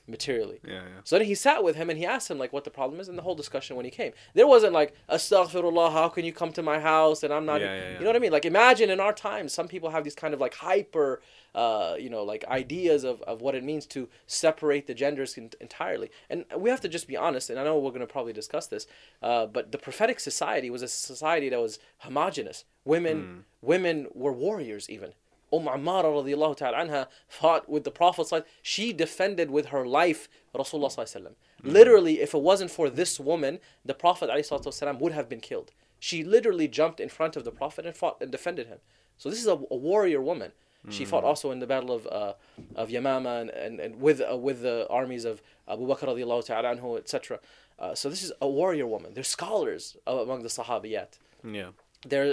materially." 0.06 0.60
Yeah, 0.66 0.74
yeah. 0.74 1.00
So 1.04 1.18
then 1.18 1.26
he 1.26 1.34
sat 1.34 1.62
with 1.64 1.76
him 1.76 1.90
and 1.90 1.98
he 1.98 2.06
asked 2.06 2.30
him 2.30 2.38
like 2.38 2.52
what 2.52 2.64
the 2.64 2.70
problem 2.70 3.00
is 3.00 3.08
and 3.08 3.18
the 3.18 3.22
whole 3.22 3.34
discussion 3.34 3.76
when 3.76 3.84
he 3.84 3.90
came. 3.90 4.12
There 4.34 4.46
wasn't 4.46 4.72
like 4.72 4.94
astaghfirullah, 5.10 5.92
how 5.92 6.08
can 6.08 6.24
you 6.24 6.32
come 6.32 6.52
to 6.52 6.62
my 6.62 6.80
house 6.80 7.22
and 7.22 7.32
I'm 7.32 7.46
not 7.46 7.60
Yeah, 7.60 7.74
yeah, 7.74 7.82
yeah. 7.82 7.92
you 7.98 8.00
know 8.00 8.10
what 8.10 8.16
I 8.16 8.20
mean? 8.20 8.32
Like 8.32 8.44
imagine 8.44 8.90
in 8.90 9.00
our 9.00 9.12
times 9.12 9.52
some 9.52 9.68
people 9.68 9.90
have 9.90 10.04
these 10.04 10.14
kind 10.14 10.34
of 10.34 10.40
like 10.40 10.54
hyper 10.54 11.20
uh, 11.54 11.94
you 11.98 12.10
know, 12.10 12.24
like 12.24 12.44
ideas 12.48 13.04
of, 13.04 13.22
of 13.22 13.40
what 13.40 13.54
it 13.54 13.62
means 13.62 13.86
to 13.86 14.08
separate 14.26 14.86
the 14.86 14.94
genders 14.94 15.38
en- 15.38 15.50
entirely. 15.60 16.10
And 16.28 16.44
we 16.56 16.68
have 16.68 16.80
to 16.80 16.88
just 16.88 17.06
be 17.06 17.16
honest, 17.16 17.48
and 17.48 17.60
I 17.60 17.64
know 17.64 17.78
we're 17.78 17.90
going 17.90 18.00
to 18.00 18.06
probably 18.06 18.32
discuss 18.32 18.66
this, 18.66 18.86
uh, 19.22 19.46
but 19.46 19.70
the 19.70 19.78
prophetic 19.78 20.18
society 20.18 20.68
was 20.68 20.82
a 20.82 20.88
society 20.88 21.48
that 21.50 21.60
was 21.60 21.78
homogenous. 21.98 22.64
Women, 22.84 23.44
women 23.62 24.08
were 24.12 24.32
warriors 24.32 24.90
even. 24.90 25.12
Umm 25.56 25.66
Ammara 25.66 26.04
radiallahu 26.18 26.56
ta'ala 26.56 26.78
anha 26.84 27.06
fought 27.28 27.68
with 27.68 27.84
the 27.84 27.90
Prophet. 27.90 28.22
sallallahu 28.26 28.40
alaihi 28.40 28.42
wasallam. 28.42 28.62
She 28.62 28.92
defended 28.92 29.50
with 29.50 29.66
her 29.66 29.84
life 29.86 30.28
Rasulullah. 30.54 30.90
sallallahu 30.92 31.16
alaihi 31.16 31.22
wasallam. 31.22 31.34
Literally, 31.78 32.20
if 32.20 32.34
it 32.34 32.42
wasn't 32.50 32.70
for 32.70 32.90
this 32.90 33.18
woman, 33.18 33.58
the 33.84 33.94
Prophet 33.94 34.28
wasallam 34.30 34.98
would 35.00 35.12
have 35.12 35.28
been 35.28 35.40
killed. 35.40 35.72
She 35.98 36.22
literally 36.22 36.68
jumped 36.68 37.00
in 37.00 37.08
front 37.08 37.36
of 37.36 37.44
the 37.44 37.50
Prophet 37.50 37.86
and 37.86 37.96
fought 37.96 38.16
and 38.20 38.30
defended 38.30 38.66
him. 38.66 38.78
So 39.16 39.30
this 39.30 39.40
is 39.40 39.46
a, 39.46 39.58
a 39.70 39.76
warrior 39.76 40.20
woman. 40.20 40.52
She 40.90 41.06
fought 41.06 41.24
also 41.24 41.50
in 41.50 41.60
the 41.60 41.66
battle 41.66 41.92
of 41.98 42.06
uh, 42.08 42.34
of 42.76 42.90
Yamama 42.90 43.40
and, 43.40 43.50
and, 43.50 43.80
and 43.80 43.92
with 44.02 44.20
uh, 44.20 44.36
with 44.36 44.60
the 44.60 44.86
armies 44.90 45.24
of 45.24 45.40
Abu 45.66 45.86
Bakr 45.88 46.06
radiallahu 46.12 46.44
ta'ala 46.44 46.76
anhu, 46.76 46.98
etc. 46.98 47.40
Uh, 47.78 47.94
so 47.94 48.10
this 48.10 48.22
is 48.22 48.32
a 48.42 48.48
warrior 48.48 48.86
woman. 48.86 49.14
There's 49.14 49.28
scholars 49.28 49.96
uh, 50.06 50.16
among 50.26 50.42
the 50.42 50.50
Sahabiyat 50.50 51.12
Yeah. 51.42 51.70
there 52.06 52.28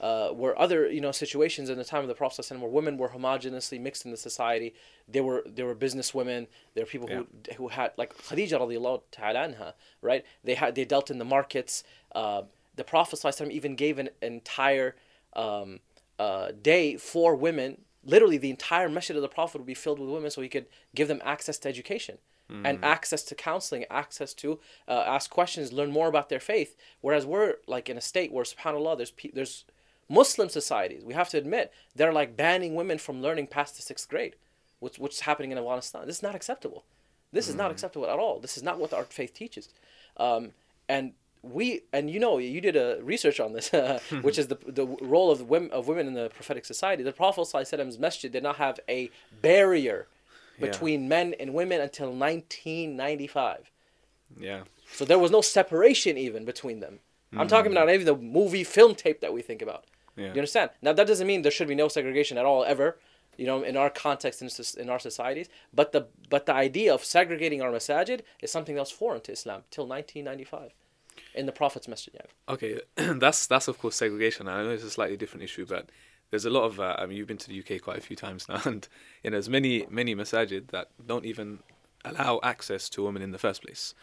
uh, 0.00 0.30
were 0.32 0.58
other 0.58 0.90
you 0.90 1.00
know 1.00 1.12
situations 1.12 1.70
in 1.70 1.78
the 1.78 1.84
time 1.84 2.02
of 2.02 2.08
the 2.08 2.14
Prophet 2.14 2.50
where 2.58 2.70
women 2.70 2.98
were 2.98 3.10
homogeneously 3.10 3.80
mixed 3.80 4.04
in 4.04 4.10
the 4.10 4.16
society. 4.16 4.74
There 5.08 5.22
were 5.22 5.44
there 5.46 5.66
were 5.66 5.74
business 5.74 6.12
women. 6.14 6.46
There 6.74 6.84
were 6.84 6.90
people 6.90 7.08
who 7.08 7.26
who 7.56 7.68
had 7.68 7.92
like 7.96 8.16
Khadija 8.16 8.58
radiallahu 8.60 9.02
ta'ala 9.10 9.48
anha, 9.48 9.74
right? 10.02 10.24
They 10.42 10.54
had 10.54 10.74
they 10.74 10.84
dealt 10.84 11.10
in 11.10 11.18
the 11.18 11.24
markets. 11.24 11.84
Uh, 12.14 12.42
the 12.76 12.84
Prophet 12.84 13.40
even 13.50 13.76
gave 13.76 13.98
an 13.98 14.10
entire 14.20 14.96
um, 15.34 15.80
uh, 16.18 16.48
day 16.60 16.96
for 16.96 17.36
women. 17.36 17.82
Literally, 18.04 18.36
the 18.36 18.50
entire 18.50 18.88
masjid 18.88 19.16
of 19.16 19.22
the 19.22 19.28
Prophet 19.28 19.58
would 19.58 19.66
be 19.66 19.74
filled 19.74 19.98
with 19.98 20.10
women, 20.10 20.30
so 20.30 20.42
he 20.42 20.48
could 20.48 20.66
give 20.94 21.08
them 21.08 21.22
access 21.24 21.58
to 21.58 21.68
education 21.68 22.18
and 22.66 22.84
access 22.84 23.22
to 23.24 23.34
counseling, 23.34 23.86
access 23.90 24.34
to 24.34 24.60
uh, 24.86 25.04
ask 25.06 25.30
questions, 25.30 25.72
learn 25.72 25.90
more 25.90 26.08
about 26.08 26.28
their 26.28 26.40
faith. 26.40 26.76
Whereas 27.00 27.24
we're 27.24 27.54
like 27.66 27.88
in 27.88 27.96
a 27.96 28.02
state 28.02 28.32
where, 28.32 28.44
Subhanallah, 28.44 28.98
there's 28.98 29.12
pe- 29.12 29.30
there's 29.32 29.64
Muslim 30.08 30.48
societies. 30.48 31.04
We 31.04 31.14
have 31.14 31.28
to 31.30 31.38
admit 31.38 31.72
they're 31.94 32.12
like 32.12 32.36
banning 32.36 32.74
women 32.74 32.98
from 32.98 33.22
learning 33.22 33.46
past 33.48 33.76
the 33.76 33.82
sixth 33.82 34.08
grade, 34.08 34.36
which 34.80 34.98
which 34.98 35.14
is 35.14 35.20
happening 35.20 35.50
in 35.52 35.58
Afghanistan. 35.58 36.06
This 36.06 36.16
is 36.16 36.22
not 36.22 36.34
acceptable. 36.34 36.84
This 37.32 37.48
is 37.48 37.54
not 37.56 37.70
acceptable 37.70 38.06
at 38.08 38.18
all. 38.18 38.38
This 38.38 38.56
is 38.56 38.62
not 38.62 38.78
what 38.78 38.92
our 38.92 39.04
faith 39.04 39.34
teaches. 39.34 39.68
Um, 40.16 40.52
and 40.88 41.12
we 41.42 41.82
and 41.92 42.08
you 42.10 42.20
know 42.20 42.38
you 42.38 42.60
did 42.60 42.76
a 42.76 43.00
research 43.02 43.40
on 43.40 43.52
this, 43.52 43.70
which 44.22 44.38
is 44.38 44.46
the 44.48 44.58
the 44.66 44.86
role 44.86 45.30
of 45.30 45.38
the 45.38 45.44
women 45.44 45.70
of 45.72 45.88
women 45.88 46.06
in 46.06 46.14
the 46.14 46.28
prophetic 46.30 46.64
society. 46.64 47.02
The 47.02 47.12
Prophet 47.12 47.40
ﷺ's 47.42 47.98
masjid 47.98 48.30
did 48.30 48.42
not 48.42 48.56
have 48.56 48.78
a 48.88 49.10
barrier 49.42 50.06
Yeah. 50.58 50.66
between 50.68 51.08
men 51.08 51.34
and 51.40 51.52
women 51.52 51.80
until 51.80 52.12
1995. 52.12 53.70
Yeah. 54.38 54.62
So 54.92 55.04
there 55.04 55.18
was 55.18 55.30
no 55.30 55.40
separation 55.40 56.16
even 56.16 56.44
between 56.44 56.80
them. 56.80 57.00
I'm 57.36 57.48
talking 57.48 57.72
about 57.72 57.90
even 57.90 58.06
the 58.06 58.14
movie 58.16 58.62
film 58.62 58.94
tape 58.94 59.20
that 59.20 59.32
we 59.32 59.42
think 59.42 59.60
about. 59.60 59.84
Yeah. 60.16 60.26
You 60.26 60.40
understand? 60.40 60.70
Now 60.82 60.92
that 60.92 61.06
doesn't 61.06 61.26
mean 61.26 61.42
there 61.42 61.52
should 61.52 61.68
be 61.68 61.74
no 61.74 61.88
segregation 61.88 62.38
at 62.38 62.44
all 62.44 62.64
ever, 62.64 62.98
you 63.36 63.46
know, 63.46 63.62
in 63.62 63.76
our 63.76 63.90
context 63.90 64.42
in, 64.42 64.48
in 64.80 64.90
our 64.90 64.98
societies. 64.98 65.48
But 65.72 65.92
the 65.92 66.06
but 66.30 66.46
the 66.46 66.54
idea 66.54 66.94
of 66.94 67.04
segregating 67.04 67.62
our 67.62 67.70
masajid 67.70 68.20
is 68.40 68.50
something 68.50 68.74
that 68.74 68.82
was 68.82 68.90
foreign 68.90 69.20
to 69.22 69.32
Islam 69.32 69.62
till 69.70 69.86
1995, 69.86 70.72
in 71.34 71.46
the 71.46 71.52
Prophet's 71.52 71.88
masjid. 71.88 72.14
Yeah. 72.14 72.54
Okay, 72.54 72.80
that's 73.18 73.46
that's 73.46 73.68
of 73.68 73.78
course 73.78 73.96
segregation. 73.96 74.48
I 74.48 74.62
know 74.62 74.70
it's 74.70 74.84
a 74.84 74.90
slightly 74.90 75.16
different 75.16 75.44
issue, 75.44 75.66
but 75.66 75.90
there's 76.30 76.44
a 76.44 76.50
lot 76.50 76.64
of. 76.64 76.80
Uh, 76.80 76.96
I 76.98 77.06
mean, 77.06 77.16
you've 77.16 77.28
been 77.28 77.38
to 77.38 77.48
the 77.48 77.58
UK 77.58 77.82
quite 77.82 77.98
a 77.98 78.02
few 78.02 78.16
times 78.16 78.48
now, 78.48 78.60
and 78.64 78.86
you 79.22 79.30
know, 79.30 79.36
there's 79.36 79.48
many 79.48 79.86
many 79.90 80.14
masajid 80.14 80.68
that 80.68 80.90
don't 81.04 81.24
even 81.24 81.60
allow 82.04 82.40
access 82.42 82.88
to 82.90 83.02
women 83.02 83.22
in 83.22 83.30
the 83.32 83.38
first 83.38 83.62
place. 83.62 83.94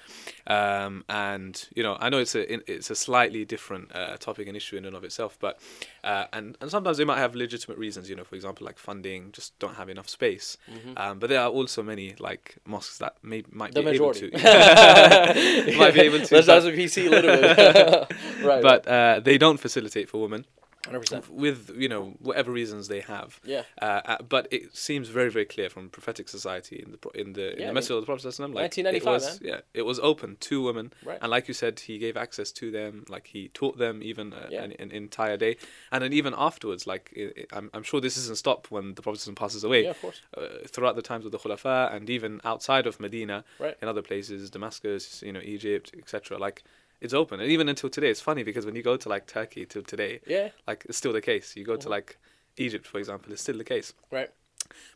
Um, 0.47 1.03
and 1.09 1.67
you 1.75 1.83
know, 1.83 1.97
I 1.99 2.09
know 2.09 2.17
it's 2.19 2.35
a 2.35 2.71
it's 2.71 2.89
a 2.89 2.95
slightly 2.95 3.45
different 3.45 3.95
uh, 3.95 4.17
topic 4.17 4.47
and 4.47 4.57
issue 4.57 4.77
in 4.77 4.85
and 4.85 4.95
of 4.95 5.03
itself, 5.03 5.37
but 5.39 5.59
uh, 6.03 6.25
and 6.33 6.57
and 6.61 6.71
sometimes 6.71 6.97
they 6.97 7.05
might 7.05 7.19
have 7.19 7.35
legitimate 7.35 7.77
reasons. 7.77 8.09
You 8.09 8.15
know, 8.15 8.23
for 8.23 8.35
example, 8.35 8.65
like 8.65 8.77
funding, 8.79 9.31
just 9.31 9.57
don't 9.59 9.75
have 9.75 9.89
enough 9.89 10.09
space. 10.09 10.57
Um, 10.97 11.19
but 11.19 11.29
there 11.29 11.41
are 11.41 11.49
also 11.49 11.83
many 11.83 12.15
like 12.19 12.57
mosques 12.65 12.97
that 12.99 13.15
may 13.23 13.43
might 13.51 13.73
The 13.73 13.81
be 13.81 13.85
majority. 13.91 14.27
able 14.27 14.39
to 14.39 15.75
might 15.77 15.93
be 15.93 16.01
able 16.01 16.19
to. 16.25 16.35
Let's 16.35 16.47
but- 16.47 16.65
a 16.65 16.71
PC 16.71 17.07
a 17.07 17.09
little 17.09 17.37
bit. 17.37 18.11
right. 18.43 18.61
but 18.61 18.87
uh, 18.87 19.19
they 19.19 19.37
don't 19.37 19.57
facilitate 19.59 20.09
for 20.09 20.21
women 20.21 20.45
100%. 20.83 21.29
with 21.29 21.71
you 21.75 21.87
know 21.89 22.13
whatever 22.19 22.51
reasons 22.51 22.87
they 22.87 23.01
have. 23.01 23.39
Yeah. 23.43 23.63
Uh, 23.81 24.01
uh, 24.05 24.17
but 24.27 24.47
it 24.51 24.75
seems 24.75 25.09
very 25.09 25.29
very 25.29 25.45
clear 25.45 25.69
from 25.69 25.89
prophetic 25.89 26.27
society 26.29 26.81
in 26.83 26.91
the 26.91 26.97
pro- 26.97 27.11
in 27.11 27.33
the 27.33 27.53
in 27.53 27.59
Yeah, 27.59 27.65
I 27.65 27.67
the 27.69 27.73
Masjid 27.73 27.95
of 27.97 28.01
the 28.01 28.05
Prophet 28.05 28.27
Sallallahu 28.27 28.55
like 28.55 28.77
it 28.77 28.85
1995, 28.85 29.13
was 29.13 29.39
yeah 29.43 29.59
it 29.73 29.83
was 29.83 29.99
open 29.99 30.37
to 30.41 30.63
women 30.63 30.91
Right. 31.05 31.19
and 31.21 31.29
like 31.29 31.47
you 31.47 31.53
said 31.53 31.79
he 31.81 31.97
gave 31.97 32.17
access 32.17 32.51
to 32.53 32.71
them 32.71 33.05
like 33.09 33.27
he 33.27 33.49
taught 33.49 33.77
them 33.77 34.01
even 34.03 34.33
uh, 34.33 34.47
Yeah. 34.49 34.63
an, 34.63 34.71
an 34.79 34.91
entire 34.91 35.37
day 35.37 35.57
and 35.91 36.03
then 36.03 36.13
even 36.13 36.33
afterwards 36.37 36.87
like 36.87 37.13
i 37.17 37.21
i 37.21 37.57
I'm 37.57 37.69
I'm 37.73 37.83
sure 37.83 37.99
this 38.01 38.17
isn't 38.17 38.37
stopped 38.37 38.71
when 38.71 38.85
the 38.95 39.01
Prophet 39.01 39.35
passes 39.35 39.63
away. 39.63 39.83
Yeah, 39.83 39.91
of 39.91 40.01
course. 40.01 40.19
Uh, 40.37 40.47
throughout 40.73 40.95
the 40.95 41.01
times 41.11 41.25
of 41.25 41.31
the 41.31 41.37
Khulafa 41.39 41.93
and 41.93 42.09
even 42.09 42.41
outside 42.43 42.85
of 42.87 42.99
Medina 42.99 43.43
Right. 43.59 43.75
in 43.81 43.87
other 43.87 44.01
places 44.01 44.49
Damascus 44.49 45.21
you 45.25 45.33
know 45.33 45.41
Egypt 45.55 45.91
etc 45.97 46.37
like. 46.37 46.63
It's 47.01 47.13
open, 47.15 47.39
and 47.39 47.49
even 47.51 47.67
until 47.67 47.89
today, 47.89 48.09
it's 48.11 48.21
funny 48.21 48.43
because 48.43 48.63
when 48.65 48.75
you 48.75 48.83
go 48.83 48.95
to 48.95 49.09
like 49.09 49.25
Turkey 49.25 49.65
till 49.65 49.81
today, 49.81 50.19
Yeah. 50.27 50.49
like 50.67 50.85
it's 50.87 50.97
still 50.99 51.11
the 51.13 51.21
case. 51.21 51.55
You 51.55 51.65
go 51.65 51.75
to 51.75 51.89
like 51.89 52.17
Egypt, 52.57 52.85
for 52.85 52.99
example, 52.99 53.31
it's 53.33 53.41
still 53.41 53.57
the 53.57 53.63
case. 53.63 53.93
Right. 54.11 54.29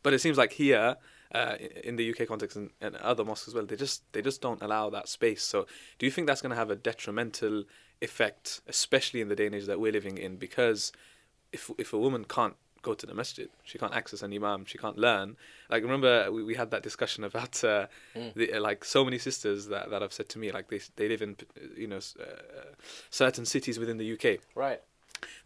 But 0.04 0.14
it 0.14 0.20
seems 0.22 0.38
like 0.38 0.54
here, 0.54 0.98
uh, 1.34 1.56
in 1.84 1.96
the 1.96 2.08
UK 2.12 2.28
context 2.28 2.56
and, 2.56 2.70
and 2.80 2.96
other 2.98 3.26
mosques 3.26 3.48
as 3.48 3.56
well, 3.56 3.66
they 3.66 3.76
just 3.76 4.04
they 4.14 4.22
just 4.22 4.40
don't 4.40 4.62
allow 4.62 4.90
that 4.92 5.10
space. 5.10 5.42
So, 5.44 5.66
do 5.98 6.06
you 6.06 6.12
think 6.12 6.28
that's 6.28 6.42
going 6.44 6.52
to 6.52 6.56
have 6.56 6.70
a 6.70 6.76
detrimental 6.76 7.64
effect, 8.02 8.62
especially 8.68 9.20
in 9.22 9.28
the 9.30 9.36
day 9.36 9.48
and 9.48 9.56
age 9.56 9.66
that 9.66 9.80
we're 9.80 9.92
living 9.92 10.18
in? 10.20 10.38
Because 10.38 10.92
if 11.52 11.72
if 11.80 11.92
a 11.92 11.98
woman 11.98 12.24
can't 12.26 12.56
go 12.90 12.94
to 13.02 13.06
the 13.12 13.14
masjid, 13.22 13.50
she 13.70 13.78
can't 13.82 13.96
access 14.02 14.22
an 14.26 14.32
imam, 14.40 14.60
she 14.72 14.78
can't 14.84 15.00
learn. 15.08 15.28
Like 15.74 15.82
remember 15.90 16.14
we, 16.36 16.42
we 16.50 16.56
had 16.62 16.70
that 16.74 16.84
discussion 16.90 17.22
about 17.32 17.56
uh, 17.64 17.86
Mm. 18.16 18.32
the, 18.40 18.46
uh, 18.56 18.62
like 18.70 18.82
so 18.96 19.00
many 19.08 19.20
sisters 19.28 19.60
that, 19.74 19.86
that 19.92 20.02
have 20.06 20.14
said 20.18 20.28
to 20.34 20.38
me 20.42 20.48
like 20.58 20.68
they 20.72 20.80
they 21.00 21.08
live 21.14 21.22
in 21.28 21.32
you 21.84 21.88
know 21.92 22.02
uh, 22.28 22.72
certain 23.22 23.46
cities 23.54 23.76
within 23.82 23.98
the 24.02 24.08
UK 24.16 24.26
Right. 24.64 24.82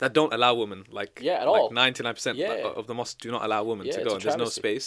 that 0.01 0.11
don't 0.19 0.33
allow 0.37 0.53
women 0.63 0.81
like 0.99 1.13
Yeah, 1.29 1.41
at 1.43 1.47
like 1.47 1.61
all. 1.63 1.71
99% 1.71 2.39
of 2.79 2.85
the 2.89 2.93
mosques 2.99 3.15
do 3.25 3.29
not 3.35 3.43
allow 3.47 3.61
women 3.71 3.85
Yeah, 3.87 3.95
to 3.97 4.01
go 4.07 4.11
and 4.15 4.21
there's 4.23 4.43
no 4.45 4.49
space 4.61 4.85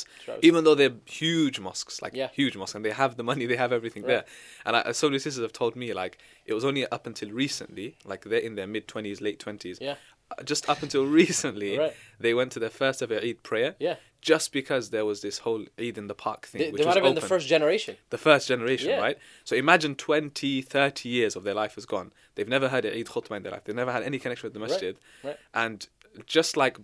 even 0.49 0.61
though 0.65 0.77
they're 0.81 0.97
huge 1.23 1.59
mosques 1.69 1.97
like 2.05 2.15
Yeah. 2.21 2.29
huge 2.41 2.55
mosques 2.61 2.75
and 2.77 2.85
they 2.87 2.95
have 3.05 3.13
the 3.21 3.27
money 3.31 3.45
they 3.53 3.61
have 3.65 3.73
everything 3.81 4.03
Right. 4.05 4.13
there 4.13 4.25
and 4.67 4.73
I, 4.77 4.93
so 4.93 5.07
many 5.09 5.19
sisters 5.27 5.43
have 5.43 5.53
told 5.63 5.75
me 5.83 5.89
like 6.03 6.15
it 6.51 6.55
was 6.59 6.65
only 6.71 6.83
up 6.97 7.05
until 7.11 7.31
recently 7.45 7.89
like 8.11 8.21
they're 8.29 8.47
in 8.49 8.55
their 8.59 8.67
mid 8.77 8.85
20s 8.93 9.21
late 9.27 9.39
20s 9.47 9.79
Yeah. 9.81 9.97
Just 10.45 10.69
up 10.69 10.83
until 10.83 11.05
recently 11.23 11.79
Right. 11.79 11.95
they 12.21 12.35
went 12.35 12.53
to 12.53 12.59
their 12.61 12.71
first 12.71 13.03
ever 13.03 13.17
Eid 13.19 13.43
prayer 13.43 13.75
Yeah. 13.79 13.97
just 14.21 14.53
because 14.53 14.91
there 14.91 15.05
was 15.05 15.21
this 15.23 15.39
whole 15.39 15.65
Eid 15.79 15.99
in 15.99 16.07
the 16.07 16.15
park 16.15 16.47
thing 16.47 16.61
They, 16.63 16.71
which 16.71 16.81
they 16.81 16.87
might 16.87 16.95
have 16.95 17.03
been 17.05 17.15
the 17.15 17.21
first 17.21 17.47
generation. 17.49 17.97
the 18.11 18.19
first 18.19 18.49
generation, 18.49 18.91
Yeah. 18.91 19.01
right? 19.01 19.19
So 19.45 19.57
imagine 19.57 19.95
20, 19.97 20.63
30 20.63 21.09
years 21.09 21.37
of 21.37 21.45
their 21.45 21.55
life 21.55 21.75
has 21.77 21.87
gone. 21.87 22.13
They've 22.35 22.49
never 22.49 22.69
had 22.69 22.85
an 22.85 22.95
Eid 22.99 23.07
khutbah 23.07 23.37
in 23.37 23.43
their 23.43 23.53
life. 23.53 23.65
They've 23.65 23.77
never 23.77 23.93
had 23.93 24.03
any 24.03 24.19
connection 24.19 24.47
with 24.47 24.55
the 24.55 24.61
masjid. 24.61 24.97
right. 25.25 25.37
And 25.55 25.87
just 26.27 26.57
like 26.57 26.79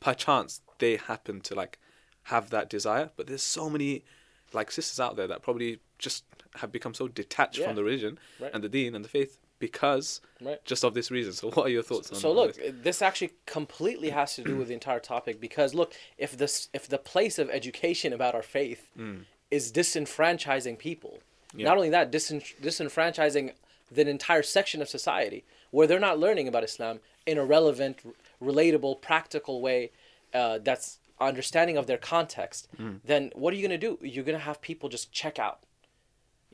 perchance 0.00 0.60
they 0.78 0.96
happen 0.96 1.40
to 1.40 1.54
like 1.54 1.78
have 2.24 2.50
that 2.50 2.68
desire, 2.68 3.10
but 3.16 3.26
there's 3.26 3.42
so 3.42 3.68
many 3.70 4.04
like 4.52 4.70
sisters 4.70 5.00
out 5.00 5.16
there 5.16 5.26
that 5.26 5.42
probably 5.42 5.80
just 5.98 6.24
have 6.56 6.70
become 6.70 6.94
so 6.94 7.08
detached 7.08 7.58
Yeah. 7.58 7.66
from 7.66 7.76
the 7.76 7.84
religion 7.84 8.18
Right. 8.38 8.50
and 8.54 8.62
the 8.62 8.68
deen 8.68 8.94
and 8.94 9.04
the 9.04 9.08
faith 9.08 9.38
because 9.68 10.20
Right. 10.48 10.62
just 10.72 10.82
of 10.84 10.92
this 10.98 11.10
reason. 11.10 11.32
So 11.32 11.44
what 11.54 11.64
are 11.66 11.74
your 11.78 11.86
thoughts 11.90 12.10
on 12.10 12.18
So 12.18 12.30
on 12.30 12.36
look, 12.36 12.54
this? 12.54 12.68
Uh, 12.68 12.72
this 12.88 13.00
actually 13.08 13.32
completely 13.58 14.10
has 14.10 14.30
to 14.36 14.42
do 14.50 14.54
with 14.58 14.68
the 14.68 14.74
entire 14.74 15.00
topic 15.14 15.34
because 15.48 15.70
look, 15.80 15.90
if 16.26 16.30
this 16.42 16.54
if 16.78 16.84
the 16.94 17.02
place 17.14 17.36
of 17.42 17.46
education 17.60 18.10
about 18.18 18.32
our 18.38 18.46
faith 18.58 18.82
hmm. 18.96 19.18
is 19.50 19.72
disenfranchising 19.80 20.76
people, 20.88 21.14
Yeah. 21.56 21.68
not 21.68 21.76
only 21.78 21.90
that, 21.96 22.06
disen- 22.16 22.54
disenfranchising 22.68 23.46
the 23.96 24.04
entire 24.18 24.46
section 24.56 24.78
of 24.82 24.88
society 24.98 25.40
where 25.70 25.86
they're 25.88 26.06
not 26.10 26.18
learning 26.24 26.46
about 26.48 26.64
Islam 26.70 26.96
in 27.30 27.36
a 27.38 27.44
relevant, 27.56 27.96
relatable, 28.50 28.92
practical 29.10 29.56
way 29.66 29.80
uh, 30.40 30.58
that's 30.68 30.88
understanding 31.30 31.76
of 31.80 31.86
their 31.90 32.02
context, 32.14 32.68
hmm. 32.76 32.96
then 33.10 33.22
what 33.34 33.48
are 33.52 33.56
you 33.56 33.64
gonna 33.66 33.86
do? 33.88 33.92
You're 34.02 34.28
gonna 34.30 34.48
have 34.50 34.60
people 34.70 34.86
just 34.96 35.06
check 35.22 35.36
out. 35.48 35.60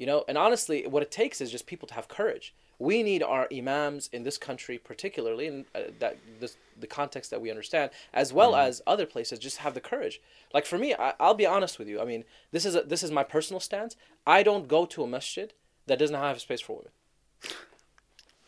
You 0.00 0.06
know, 0.10 0.20
and 0.28 0.36
honestly, 0.46 0.78
what 0.86 1.02
it 1.02 1.10
takes 1.22 1.36
is 1.42 1.48
just 1.56 1.66
people 1.72 1.88
to 1.88 1.94
have 1.98 2.06
courage. 2.20 2.46
We 2.80 3.02
need 3.02 3.22
our 3.22 3.46
imams 3.52 4.08
in 4.10 4.22
this 4.24 4.38
country, 4.38 4.78
particularly 4.78 5.46
in 5.46 5.66
uh, 5.74 5.80
that 5.98 6.16
this, 6.40 6.56
the 6.78 6.86
context 6.86 7.30
that 7.30 7.40
we 7.40 7.50
understand, 7.50 7.90
as 8.12 8.32
well 8.32 8.56
as 8.56 8.80
other 8.86 9.04
places, 9.04 9.38
just 9.38 9.58
have 9.58 9.74
the 9.74 9.82
courage. 9.82 10.20
Like 10.54 10.64
for 10.64 10.78
me, 10.78 10.94
I, 10.94 11.12
I'll 11.20 11.34
be 11.34 11.44
honest 11.46 11.78
with 11.78 11.88
you. 11.88 12.00
I 12.00 12.06
mean, 12.06 12.24
this 12.52 12.64
is 12.64 12.74
a, 12.74 12.80
this 12.80 13.02
is 13.02 13.10
my 13.10 13.22
personal 13.22 13.60
stance. 13.60 13.96
I 14.26 14.42
don't 14.42 14.66
go 14.66 14.86
to 14.86 15.02
a 15.02 15.06
masjid 15.06 15.52
that 15.86 15.98
doesn't 15.98 16.16
have 16.16 16.38
a 16.38 16.40
space 16.40 16.62
for 16.62 16.76
women. 16.78 16.92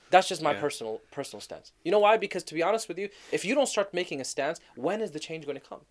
That's 0.08 0.28
just 0.28 0.42
my 0.42 0.52
Yeah. 0.52 0.60
personal 0.60 1.00
personal 1.10 1.40
stance. 1.42 1.72
You 1.84 1.90
know 1.90 1.98
why? 1.98 2.16
Because 2.16 2.42
to 2.44 2.54
be 2.54 2.62
honest 2.62 2.88
with 2.88 2.98
you, 2.98 3.10
if 3.32 3.44
you 3.44 3.54
don't 3.54 3.68
start 3.68 3.92
making 3.92 4.20
a 4.20 4.24
stance, 4.24 4.60
when 4.76 5.02
is 5.02 5.10
the 5.10 5.20
change 5.20 5.44
going 5.44 5.60
to 5.60 5.66
come? 5.66 5.82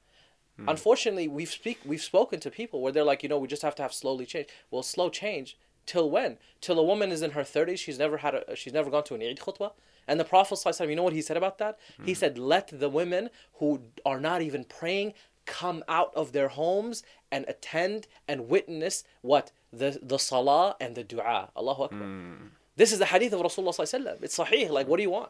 Unfortunately, 0.67 1.27
we've 1.27 1.49
speak 1.49 1.79
we've 1.85 2.03
spoken 2.03 2.39
to 2.39 2.51
people 2.51 2.81
where 2.81 2.91
they're 2.91 3.03
like, 3.03 3.23
you 3.23 3.29
know, 3.29 3.39
we 3.39 3.47
just 3.47 3.63
have 3.63 3.73
to 3.75 3.81
have 3.81 3.93
slowly 3.93 4.27
change. 4.27 4.47
Well, 4.69 4.83
slow 4.83 5.09
change 5.09 5.57
till 5.85 6.09
when? 6.09 6.37
Till 6.59 6.79
a 6.79 6.83
woman 6.83 7.11
is 7.11 7.21
in 7.21 7.31
her 7.31 7.43
thirties, 7.43 7.79
she's 7.79 7.99
never 7.99 8.17
had 8.17 8.35
a 8.35 8.55
she's 8.55 8.73
never 8.73 8.89
gone 8.89 9.03
to 9.05 9.15
an 9.15 9.21
Eid 9.21 9.39
khutbah. 9.39 9.71
And 10.07 10.19
the 10.19 10.25
Prophet 10.25 10.55
ﷺ, 10.55 10.89
you 10.89 10.95
know 10.95 11.03
what 11.03 11.13
he 11.13 11.21
said 11.21 11.37
about 11.37 11.59
that? 11.59 11.79
He 12.03 12.13
mm. 12.13 12.17
said, 12.17 12.37
"Let 12.37 12.67
the 12.67 12.89
women 12.89 13.29
who 13.55 13.81
are 14.05 14.19
not 14.19 14.41
even 14.41 14.63
praying 14.63 15.13
come 15.45 15.83
out 15.87 16.11
of 16.15 16.31
their 16.31 16.49
homes 16.49 17.03
and 17.31 17.45
attend 17.47 18.07
and 18.27 18.47
witness 18.47 19.03
what 19.21 19.51
the 19.71 19.99
the 20.01 20.17
salah 20.17 20.75
and 20.79 20.95
the 20.95 21.03
du'a. 21.03 21.49
Allahu 21.55 21.83
Akbar. 21.83 21.99
Mm. 21.99 22.49
This 22.75 22.91
is 22.91 22.99
the 22.99 23.05
hadith 23.05 23.33
of 23.33 23.41
Rasulullah 23.41 23.75
ﷺ. 23.75 24.23
It's 24.23 24.37
sahih. 24.37 24.69
Like, 24.69 24.87
what 24.87 24.97
do 24.97 25.03
you 25.03 25.09
want? 25.09 25.29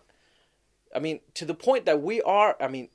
I 0.95 0.99
mean, 0.99 1.19
to 1.35 1.45
the 1.45 1.53
point 1.53 1.85
that 1.85 2.01
we 2.01 2.21
are, 2.21 2.55
I 2.61 2.67
mean, 2.67 2.89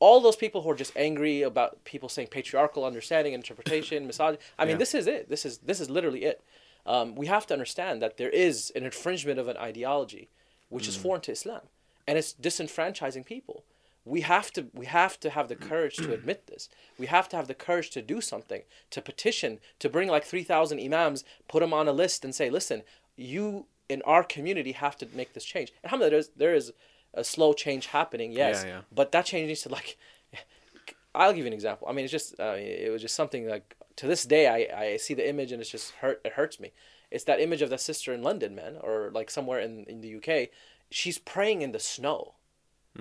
all 0.00 0.20
those 0.20 0.36
people 0.36 0.62
who 0.62 0.70
are 0.70 0.74
just 0.74 0.96
angry 0.96 1.42
about 1.42 1.84
people 1.84 2.08
saying 2.08 2.28
patriarchal 2.28 2.84
understanding, 2.84 3.32
interpretation, 3.32 4.06
misogyny. 4.06 4.38
I 4.58 4.64
mean, 4.64 4.72
Yeah. 4.72 4.78
this 4.78 4.94
is 4.94 5.06
it. 5.06 5.28
This 5.28 5.46
is 5.46 5.58
this 5.58 5.80
is 5.80 5.88
literally 5.88 6.24
it. 6.24 6.42
Um, 6.86 7.14
we 7.14 7.26
have 7.26 7.46
to 7.46 7.54
understand 7.54 8.02
that 8.02 8.16
there 8.16 8.30
is 8.30 8.70
an 8.76 8.84
infringement 8.84 9.38
of 9.38 9.48
an 9.48 9.56
ideology, 9.56 10.28
which 10.68 10.86
is 10.88 10.96
foreign 10.96 11.22
to 11.22 11.32
Islam, 11.32 11.62
and 12.06 12.18
it's 12.18 12.34
disenfranchising 12.34 13.24
people. 13.24 13.64
We 14.04 14.20
have 14.20 14.50
to 14.52 14.66
we 14.74 14.84
have 14.86 15.18
to 15.20 15.30
have 15.30 15.48
the 15.48 15.56
courage 15.56 15.96
to 15.96 16.12
admit 16.12 16.46
this. 16.46 16.68
We 16.98 17.06
have 17.06 17.26
to 17.30 17.36
have 17.36 17.48
the 17.48 17.54
courage 17.54 17.88
to 17.90 18.02
do 18.02 18.20
something, 18.20 18.62
to 18.90 19.00
petition, 19.00 19.60
to 19.78 19.88
bring 19.88 20.08
like 20.10 20.24
three 20.24 20.42
thousand 20.42 20.78
imams, 20.80 21.24
put 21.48 21.60
them 21.60 21.72
on 21.72 21.88
a 21.88 21.92
list, 21.92 22.22
and 22.24 22.34
say, 22.34 22.50
listen, 22.50 22.82
you 23.16 23.66
in 23.88 24.02
our 24.02 24.22
community 24.22 24.72
have 24.72 24.96
to 24.98 25.06
make 25.14 25.32
this 25.32 25.44
change. 25.44 25.72
Alhamdulillah, 25.84 26.10
there's, 26.10 26.28
there 26.36 26.54
is 26.54 26.72
a 27.14 27.24
slow 27.24 27.52
change 27.54 27.86
happening. 27.86 28.32
Yes, 28.32 28.62
Yeah, 28.62 28.68
yeah. 28.70 28.80
but 28.92 29.12
that 29.12 29.24
change 29.24 29.48
needs 29.48 29.62
to 29.62 29.68
like. 29.70 29.96
I'll 31.14 31.32
give 31.32 31.40
you 31.40 31.46
an 31.46 31.52
example. 31.52 31.86
I 31.88 31.92
mean, 31.92 32.04
it's 32.04 32.12
just 32.12 32.38
uh, 32.38 32.56
it 32.58 32.90
was 32.92 33.00
just 33.00 33.14
something 33.14 33.48
like 33.48 33.74
to 33.96 34.06
this 34.06 34.24
day 34.24 34.48
I, 34.48 34.82
I 34.82 34.96
see 34.96 35.14
the 35.14 35.28
image 35.28 35.52
and 35.52 35.60
it's 35.60 35.70
just 35.70 35.92
hurt. 35.92 36.20
It 36.24 36.32
hurts 36.32 36.58
me. 36.58 36.72
It's 37.10 37.24
that 37.24 37.40
image 37.40 37.62
of 37.62 37.70
the 37.70 37.78
sister 37.78 38.12
in 38.12 38.22
London, 38.22 38.54
man, 38.54 38.76
or 38.80 39.10
like 39.12 39.30
somewhere 39.30 39.60
in 39.60 39.84
in 39.84 40.00
the 40.00 40.16
UK. 40.16 40.48
She's 40.90 41.18
praying 41.18 41.62
in 41.62 41.72
the 41.72 41.80
snow 41.80 42.34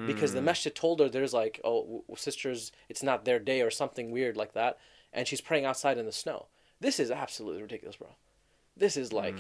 because 0.08 0.34
the 0.34 0.41
masjid 0.41 0.73
told 0.73 0.99
her 0.99 1.08
there's 1.08 1.34
like 1.34 1.62
oh 1.63 2.03
sisters 2.15 2.71
it's 2.89 3.03
not 3.03 3.25
their 3.25 3.38
day 3.38 3.62
or 3.62 3.69
something 3.69 4.12
weird 4.12 4.38
like 4.38 4.53
that. 4.53 4.77
And 5.12 5.27
she's 5.27 5.41
praying 5.41 5.65
outside 5.65 5.97
in 5.97 6.06
the 6.06 6.12
snow. 6.12 6.47
This 6.79 6.99
is 6.99 7.12
absolutely 7.12 7.62
ridiculous 7.62 7.95
bro. 7.97 8.10
This 8.75 8.97
is 8.97 9.13
like 9.13 9.36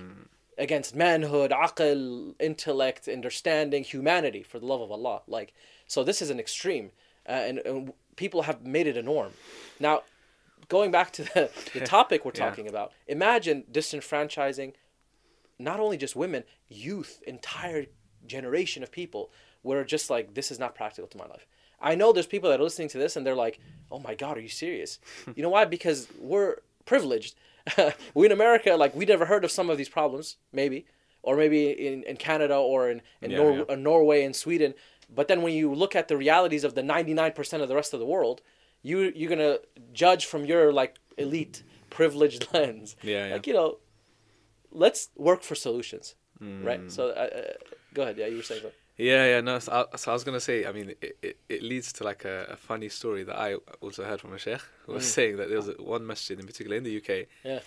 against 0.57 0.95
manhood 0.95 1.51
aql 1.51 2.35
intellect 2.39 3.07
understanding 3.07 3.83
humanity 3.83 4.43
for 4.43 4.59
the 4.59 4.65
love 4.65 4.81
of 4.81 4.91
allah. 4.91 5.21
Like 5.27 5.53
so 5.87 6.03
this 6.03 6.21
is 6.21 6.29
an 6.29 6.39
extreme. 6.39 6.91
Uh, 7.27 7.31
and, 7.31 7.57
and 7.59 7.93
people 8.15 8.43
have 8.43 8.65
made 8.65 8.85
it 8.85 8.97
a 8.97 9.01
norm. 9.01 9.31
Now 9.79 10.03
going 10.77 10.91
back 10.91 11.09
to 11.17 11.23
the, 11.33 11.43
the 11.73 11.81
topic 11.97 12.25
we're 12.25 12.31
Yeah. 12.35 12.45
talking 12.49 12.67
about 12.73 12.91
imagine 13.07 13.57
disenfranchising 13.71 14.73
not 15.59 15.79
only 15.79 15.97
just 15.97 16.15
women, 16.15 16.43
youth, 16.67 17.21
entire 17.27 17.85
generation 18.25 18.81
of 18.83 18.91
people 18.91 19.29
were 19.61 19.83
just 19.95 20.09
like, 20.09 20.33
this 20.33 20.49
is 20.51 20.59
not 20.63 20.73
practical 20.75 21.07
to 21.07 21.17
my 21.17 21.27
life. 21.35 21.45
I 21.79 21.93
know 21.95 22.11
there's 22.11 22.25
people 22.35 22.49
that 22.49 22.59
are 22.59 22.63
listening 22.63 22.89
to 22.89 22.97
this 22.97 23.15
and 23.15 23.25
they're 23.25 23.35
like, 23.47 23.59
oh 23.91 23.99
my 23.99 24.15
God, 24.15 24.33
are 24.37 24.41
you 24.41 24.49
serious? 24.65 24.99
you 25.35 25.43
know 25.43 25.49
why? 25.49 25.65
Because 25.65 26.07
we're 26.19 26.55
privileged. 26.85 27.35
we 28.15 28.25
in 28.25 28.31
America, 28.31 28.71
like, 28.75 28.93
we 28.95 29.05
never 29.05 29.25
heard 29.25 29.43
of 29.45 29.51
some 29.51 29.69
of 29.69 29.77
these 29.77 29.89
problems, 29.89 30.37
maybe, 30.51 30.85
or 31.21 31.37
maybe 31.37 31.69
in, 31.69 32.03
in 32.03 32.17
Canada 32.17 32.55
or 32.55 32.89
in, 32.89 33.01
in 33.21 33.29
Yeah, 33.31 33.37
Nor- 33.37 33.51
yeah. 33.57 33.63
uh, 33.69 33.75
Norway 33.75 34.23
and 34.23 34.35
Sweden. 34.35 34.73
But 35.17 35.27
then 35.27 35.41
when 35.43 35.53
you 35.53 35.73
look 35.73 35.95
at 35.95 36.07
the 36.07 36.17
realities 36.17 36.63
of 36.63 36.73
the 36.73 36.81
99% 36.81 37.61
of 37.61 37.67
the 37.69 37.75
rest 37.75 37.93
of 37.93 37.99
the 37.99 38.05
world, 38.15 38.41
you, 38.83 39.11
you're 39.15 39.29
going 39.35 39.39
to 39.39 39.59
judge 39.93 40.25
from 40.27 40.45
your, 40.45 40.71
like, 40.71 40.97
elite, 41.17 41.63
privileged 41.89 42.47
lens. 42.53 42.95
Yeah, 43.01 43.27
yeah. 43.27 43.33
Like, 43.33 43.47
you 43.47 43.53
know, 43.53 43.77
let's 44.71 45.09
work 45.15 45.41
for 45.43 45.55
solutions, 45.55 46.15
Mm. 46.41 46.65
right? 46.65 46.91
So, 46.91 47.09
uh, 47.09 47.29
uh, 47.39 47.41
go 47.93 48.01
ahead. 48.03 48.17
Yeah, 48.17 48.27
you 48.27 48.37
were 48.37 48.43
saying 48.43 48.61
something. 48.61 48.79
Yeah, 48.97 49.25
yeah, 49.25 49.41
no. 49.41 49.57
So 49.59 49.71
I, 49.93 49.95
so 49.97 50.11
I 50.11 50.13
was 50.13 50.23
gonna 50.23 50.39
say, 50.39 50.65
I 50.67 50.71
mean, 50.71 50.93
it, 51.01 51.17
it, 51.21 51.37
it 51.49 51.63
leads 51.63 51.91
to 51.93 52.03
like 52.03 52.25
a, 52.25 52.45
a 52.49 52.55
funny 52.55 52.89
story 52.89 53.23
that 53.23 53.35
I 53.39 53.55
also 53.81 54.03
heard 54.03 54.19
from 54.21 54.33
a 54.33 54.37
sheikh 54.37 54.61
who 54.85 54.93
was 54.93 55.11
saying 55.11 55.37
that 55.37 55.47
there 55.49 55.57
was 55.57 55.71
one 55.79 56.05
masjid 56.05 56.39
in 56.39 56.45
particular 56.45 56.75
in 56.77 56.83
the 56.83 56.97
UK, 56.97 57.09
Mm. 57.09 57.27
Yeah. 57.43 57.59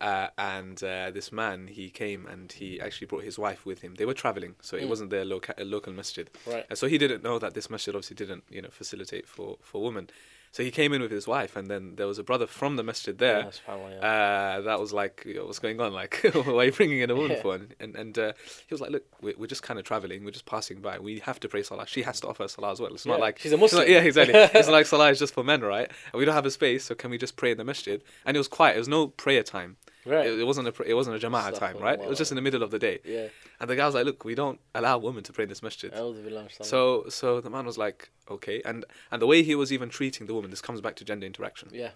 uh, 0.00 0.28
and 0.38 0.80
uh, 0.84 1.10
this 1.10 1.32
man 1.32 1.66
he 1.68 1.90
came 1.90 2.26
and 2.26 2.52
he 2.52 2.80
actually 2.80 3.06
brought 3.08 3.24
his 3.24 3.38
wife 3.38 3.64
with 3.66 3.80
him. 3.80 3.94
They 3.96 4.04
were 4.04 4.14
traveling, 4.14 4.54
so 4.60 4.76
it 4.76 4.88
wasn't 4.88 5.10
their 5.10 5.24
local 5.24 5.54
local 5.64 5.92
masjid. 5.92 6.28
Mm. 6.46 6.52
Right. 6.54 6.66
And 6.70 6.78
so 6.78 6.86
he 6.86 6.98
didn't 6.98 7.22
know 7.24 7.38
that 7.40 7.54
this 7.54 7.68
masjid 7.70 7.94
obviously 7.94 8.16
didn't, 8.16 8.44
you 8.50 8.62
know, 8.62 8.70
facilitate 8.70 9.26
for 9.26 9.58
for 9.62 9.82
women. 9.82 10.10
So 10.50 10.62
he 10.62 10.70
came 10.70 10.92
in 10.92 11.02
with 11.02 11.10
his 11.10 11.26
wife, 11.28 11.56
and 11.56 11.68
then 11.68 11.94
there 11.96 12.06
was 12.06 12.18
a 12.18 12.22
brother 12.24 12.46
from 12.46 12.76
the 12.76 12.82
masjid 12.82 13.16
there. 13.18 13.40
Yeah, 13.40 13.46
subhanAllah, 13.74 13.90
yeah. 14.00 14.54
Uh, 14.56 14.60
that 14.62 14.80
was 14.80 14.92
like, 14.92 15.26
what's 15.42 15.58
going 15.58 15.80
on? 15.80 15.92
Like, 15.92 16.20
why 16.32 16.52
are 16.52 16.64
you 16.64 16.72
bringing 16.72 17.00
in 17.00 17.10
a 17.10 17.14
woman 17.14 17.30
Yeah. 17.36 17.42
for? 17.42 17.54
And 17.54 17.74
and, 17.80 17.96
and 17.96 18.18
uh, 18.18 18.32
he 18.66 18.72
was 18.74 18.80
like, 18.80 18.90
look, 18.90 19.04
we're, 19.20 19.34
we're 19.38 19.46
just 19.46 19.62
kind 19.62 19.78
of 19.78 19.84
traveling, 19.84 20.24
we're 20.24 20.30
just 20.30 20.46
passing 20.46 20.80
by. 20.80 20.98
We 20.98 21.18
have 21.20 21.38
to 21.40 21.48
pray 21.48 21.62
salah. 21.62 21.86
She 21.86 22.02
has 22.02 22.20
to 22.20 22.28
offer 22.28 22.48
salah 22.48 22.72
as 22.72 22.80
well. 22.80 22.92
It's 22.94 23.06
not 23.06 23.20
like 23.20 23.38
she's 23.38 23.52
a 23.52 23.56
not- 23.56 23.60
Muslim. 23.62 23.88
yeah, 23.88 23.98
exactly. 24.00 24.34
it's 24.38 24.68
not 24.68 24.72
like 24.74 24.86
salah 24.86 25.10
is 25.10 25.18
just 25.18 25.34
for 25.34 25.44
men, 25.44 25.60
right? 25.60 25.90
And 26.12 26.18
we 26.18 26.24
don't 26.24 26.34
have 26.34 26.46
a 26.46 26.50
space, 26.50 26.84
so 26.84 26.94
can 26.94 27.10
we 27.10 27.18
just 27.18 27.36
pray 27.36 27.50
in 27.50 27.58
the 27.58 27.64
masjid? 27.64 28.02
And 28.24 28.36
it 28.36 28.40
was 28.40 28.48
quiet. 28.48 28.76
It 28.76 28.80
was 28.80 28.88
no 28.88 29.08
prayer 29.08 29.42
time. 29.42 29.76
Right. 30.14 30.26
It, 30.26 30.38
it 30.42 30.46
wasn't 30.50 30.66
a 30.68 30.82
it 30.82 30.94
wasn't 30.94 31.16
a 31.22 31.26
jama'ah 31.26 31.52
time, 31.58 31.76
right? 31.78 32.00
It 32.00 32.08
was 32.08 32.18
just 32.22 32.32
in 32.32 32.36
the 32.40 32.46
middle 32.48 32.62
of 32.66 32.70
the 32.74 32.78
day. 32.88 32.96
Yeah. 33.04 33.28
And 33.60 33.66
the 33.70 33.76
guy 33.76 33.86
was 33.86 33.94
like, 33.94 34.06
look, 34.10 34.24
we 34.24 34.34
don't 34.42 34.58
allow 34.74 34.98
women 34.98 35.22
to 35.28 35.32
pray 35.32 35.44
in 35.44 35.48
this 35.54 35.62
masjid. 35.68 35.90
A'udhu 35.92 36.22
billah 36.26 36.42
min 36.46 36.48
shaitanir 36.48 36.64
So 36.74 36.80
so 37.20 37.40
the 37.46 37.50
man 37.56 37.64
was 37.70 37.78
like, 37.86 38.10
okay, 38.36 38.62
and 38.64 38.84
and 39.10 39.20
the 39.22 39.26
way 39.32 39.42
he 39.50 39.54
was 39.62 39.72
even 39.76 39.88
treating 39.98 40.26
the 40.28 40.34
woman, 40.34 40.50
this 40.50 40.60
comes 40.68 40.80
back 40.80 40.94
to 41.00 41.04
gender 41.10 41.26
interaction 41.32 41.68
Yeah. 41.72 41.92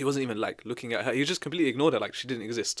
he 0.00 0.04
wasn't 0.08 0.22
even 0.26 0.38
like 0.46 0.58
looking 0.70 0.90
at 0.96 1.00
her. 1.06 1.12
He 1.12 1.24
just 1.24 1.40
completely 1.46 1.68
ignored 1.72 1.92
her, 1.94 2.00
like 2.06 2.14
she 2.20 2.26
didn't 2.30 2.44
exist, 2.50 2.76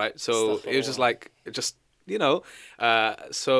right? 0.00 0.14
So 0.26 0.60
it 0.72 0.76
was 0.80 0.86
just 0.86 0.98
like 1.08 1.20
just 1.60 1.76
you 2.14 2.18
know. 2.24 2.42
Uh, 2.88 3.14
so 3.30 3.54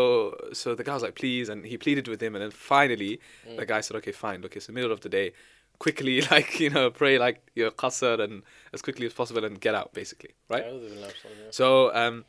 so 0.52 0.74
the 0.74 0.84
guy 0.84 0.94
was 0.98 1.02
like, 1.02 1.14
please, 1.22 1.48
and 1.52 1.64
he 1.64 1.76
pleaded 1.78 2.06
with 2.12 2.20
him, 2.26 2.34
and 2.36 2.42
then 2.44 2.50
finally 2.50 3.12
Mm. 3.48 3.56
the 3.60 3.66
guy 3.72 3.80
said, 3.80 3.96
okay, 4.00 4.12
fine, 4.12 4.38
look, 4.42 4.54
it's 4.56 4.66
the 4.66 4.72
middle 4.78 4.92
of 4.96 5.00
the 5.06 5.08
day, 5.08 5.32
quickly 5.84 6.20
like 6.34 6.60
you 6.64 6.70
know 6.70 6.90
pray 6.90 7.14
like 7.26 7.38
your 7.60 7.70
qasr 7.82 8.20
and 8.24 8.42
as 8.72 8.80
quickly 8.86 9.06
as 9.06 9.12
possible 9.12 9.44
and 9.44 9.60
get 9.60 9.74
out, 9.74 9.92
basically, 9.92 10.32
right? 10.48 10.64
A'udhu 10.64 10.88
billah 10.92 11.08
min 11.08 11.16
shaitanir 11.20 11.46
rajim. 11.46 11.54
So 11.60 11.94
um, 12.02 12.24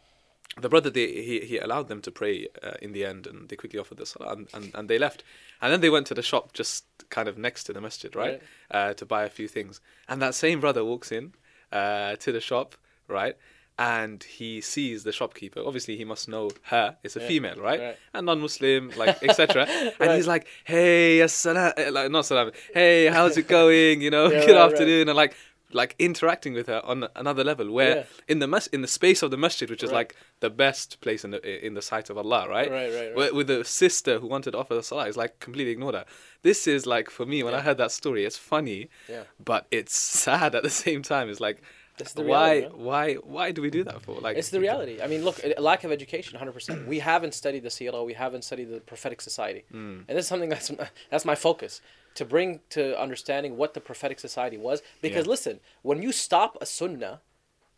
the 0.63 0.69
brother 0.73 0.89
they, 0.97 1.07
he 1.27 1.35
he 1.51 1.55
allowed 1.65 1.87
them 1.91 2.01
to 2.07 2.11
pray 2.11 2.35
uh, 2.67 2.85
in 2.85 2.91
the 2.93 3.05
end, 3.11 3.27
and 3.27 3.49
they 3.49 3.55
quickly 3.55 3.79
offered 3.79 3.99
the 3.99 4.05
salah, 4.05 4.33
and, 4.33 4.47
and, 4.55 4.65
and 4.77 4.89
they 4.89 4.99
left, 5.07 5.23
and 5.61 5.71
then 5.71 5.81
they 5.81 5.89
went 5.89 6.07
to 6.07 6.15
the 6.19 6.25
shop 6.31 6.53
just 6.61 6.85
kind 7.09 7.27
of 7.31 7.37
next 7.37 7.65
to 7.65 7.73
the 7.73 7.81
masjid, 7.87 8.11
right, 8.15 8.41
Uh, 8.71 8.93
to 8.99 9.05
buy 9.05 9.23
a 9.23 9.29
few 9.29 9.47
things, 9.47 9.81
and 10.09 10.21
that 10.21 10.33
same 10.45 10.59
brother 10.59 10.83
walks 10.91 11.11
in 11.11 11.33
uh, 11.71 12.15
to 12.23 12.31
the 12.31 12.41
shop, 12.41 12.75
right. 13.07 13.35
And 13.79 14.21
he 14.23 14.61
sees 14.61 15.03
the 15.03 15.11
shopkeeper. 15.11 15.61
Obviously, 15.65 15.97
he 15.97 16.05
must 16.05 16.27
know 16.29 16.51
her. 16.63 16.95
It's 17.03 17.15
a 17.15 17.21
Yeah, 17.21 17.27
female, 17.27 17.55
right? 17.59 17.79
right. 17.79 17.97
And 18.13 18.27
non-Muslim, 18.27 18.91
like 18.97 19.21
etc. 19.23 19.65
And 19.69 19.93
Right. 19.99 20.15
he's 20.15 20.27
like, 20.27 20.45
"Hey, 20.63 21.19
assalam, 21.19 21.73
eh, 21.77 21.89
like 21.89 22.11
not 22.11 22.25
salam. 22.27 22.51
Hey, 22.73 23.07
how's 23.07 23.35
it 23.37 23.47
going? 23.47 24.01
You 24.01 24.11
know, 24.11 24.25
Yeah, 24.31 24.45
good 24.45 24.55
right, 24.55 24.71
afternoon." 24.71 25.09
And 25.09 25.17
like, 25.17 25.35
like 25.71 25.95
interacting 25.97 26.53
with 26.53 26.67
her 26.67 26.81
on 26.85 27.07
another 27.15 27.43
level, 27.43 27.71
where 27.71 27.95
Yeah. 27.95 28.03
in 28.27 28.37
the 28.37 28.45
mas- 28.47 28.67
in 28.67 28.81
the 28.83 28.87
space 28.87 29.23
of 29.23 29.31
the 29.31 29.37
masjid, 29.37 29.67
which 29.67 29.81
is 29.81 29.91
like 29.91 30.15
the 30.39 30.51
best 30.51 31.01
place 31.01 31.25
in 31.25 31.31
the 31.31 31.65
in 31.65 31.73
the 31.73 31.81
sight 31.81 32.11
of 32.11 32.17
Allah, 32.17 32.47
right? 32.47 32.69
Right, 32.69 32.93
right, 32.93 33.15
right. 33.15 33.33
With, 33.33 33.47
the 33.47 33.65
sister 33.65 34.19
who 34.19 34.27
wanted 34.27 34.51
to 34.51 34.59
offer 34.59 34.75
the 34.75 34.83
salah, 34.83 35.07
is 35.07 35.17
like 35.17 35.39
completely 35.39 35.71
ignored 35.71 35.95
her. 35.95 36.05
This 36.43 36.67
is 36.67 36.85
like 36.85 37.09
for 37.09 37.25
me 37.25 37.41
when 37.41 37.55
I 37.55 37.61
heard 37.61 37.79
that 37.79 37.91
story, 37.91 38.23
it's 38.23 38.37
funny, 38.37 38.89
Yeah. 39.09 39.23
but 39.43 39.65
it's 39.71 39.95
sad 40.25 40.53
at 40.53 40.61
the 40.61 40.69
same 40.69 41.01
time. 41.01 41.27
It's 41.27 41.39
like, 41.39 41.59
That's 41.97 42.13
the 42.13 42.23
why, 42.23 42.61
man. 42.61 42.71
why, 42.89 43.13
why 43.15 43.51
do 43.51 43.61
we 43.61 43.69
do 43.69 43.83
that 43.83 44.01
for? 44.01 44.15
Like, 44.19 44.35
It's 44.37 44.49
the 44.49 44.59
reality. 44.59 44.99
I 45.01 45.07
mean, 45.07 45.23
look, 45.23 45.39
lack 45.59 45.83
of 45.83 45.91
education, 45.91 46.37
hundred 46.39 46.53
percent. 46.53 46.87
We 46.87 46.99
haven't 46.99 47.33
studied 47.33 47.63
the 47.63 47.69
seerah. 47.69 48.03
We 48.05 48.13
haven't 48.13 48.43
studied 48.43 48.69
the 48.71 48.79
prophetic 48.81 49.21
society, 49.21 49.63
Hmm. 49.71 49.99
and 50.07 50.17
this 50.17 50.25
is 50.25 50.27
something 50.27 50.49
that's 50.49 50.71
that's 51.11 51.25
my 51.25 51.35
focus 51.35 51.81
to 52.15 52.25
bring 52.25 52.59
to 52.69 52.99
understanding 52.99 53.57
what 53.57 53.73
the 53.73 53.81
prophetic 53.81 54.19
society 54.19 54.57
was. 54.57 54.81
Because 55.01 55.25
Yeah. 55.25 55.31
listen, 55.31 55.59
when 55.83 56.01
you 56.01 56.11
stop 56.11 56.57
a 56.61 56.65
sunnah 56.65 57.21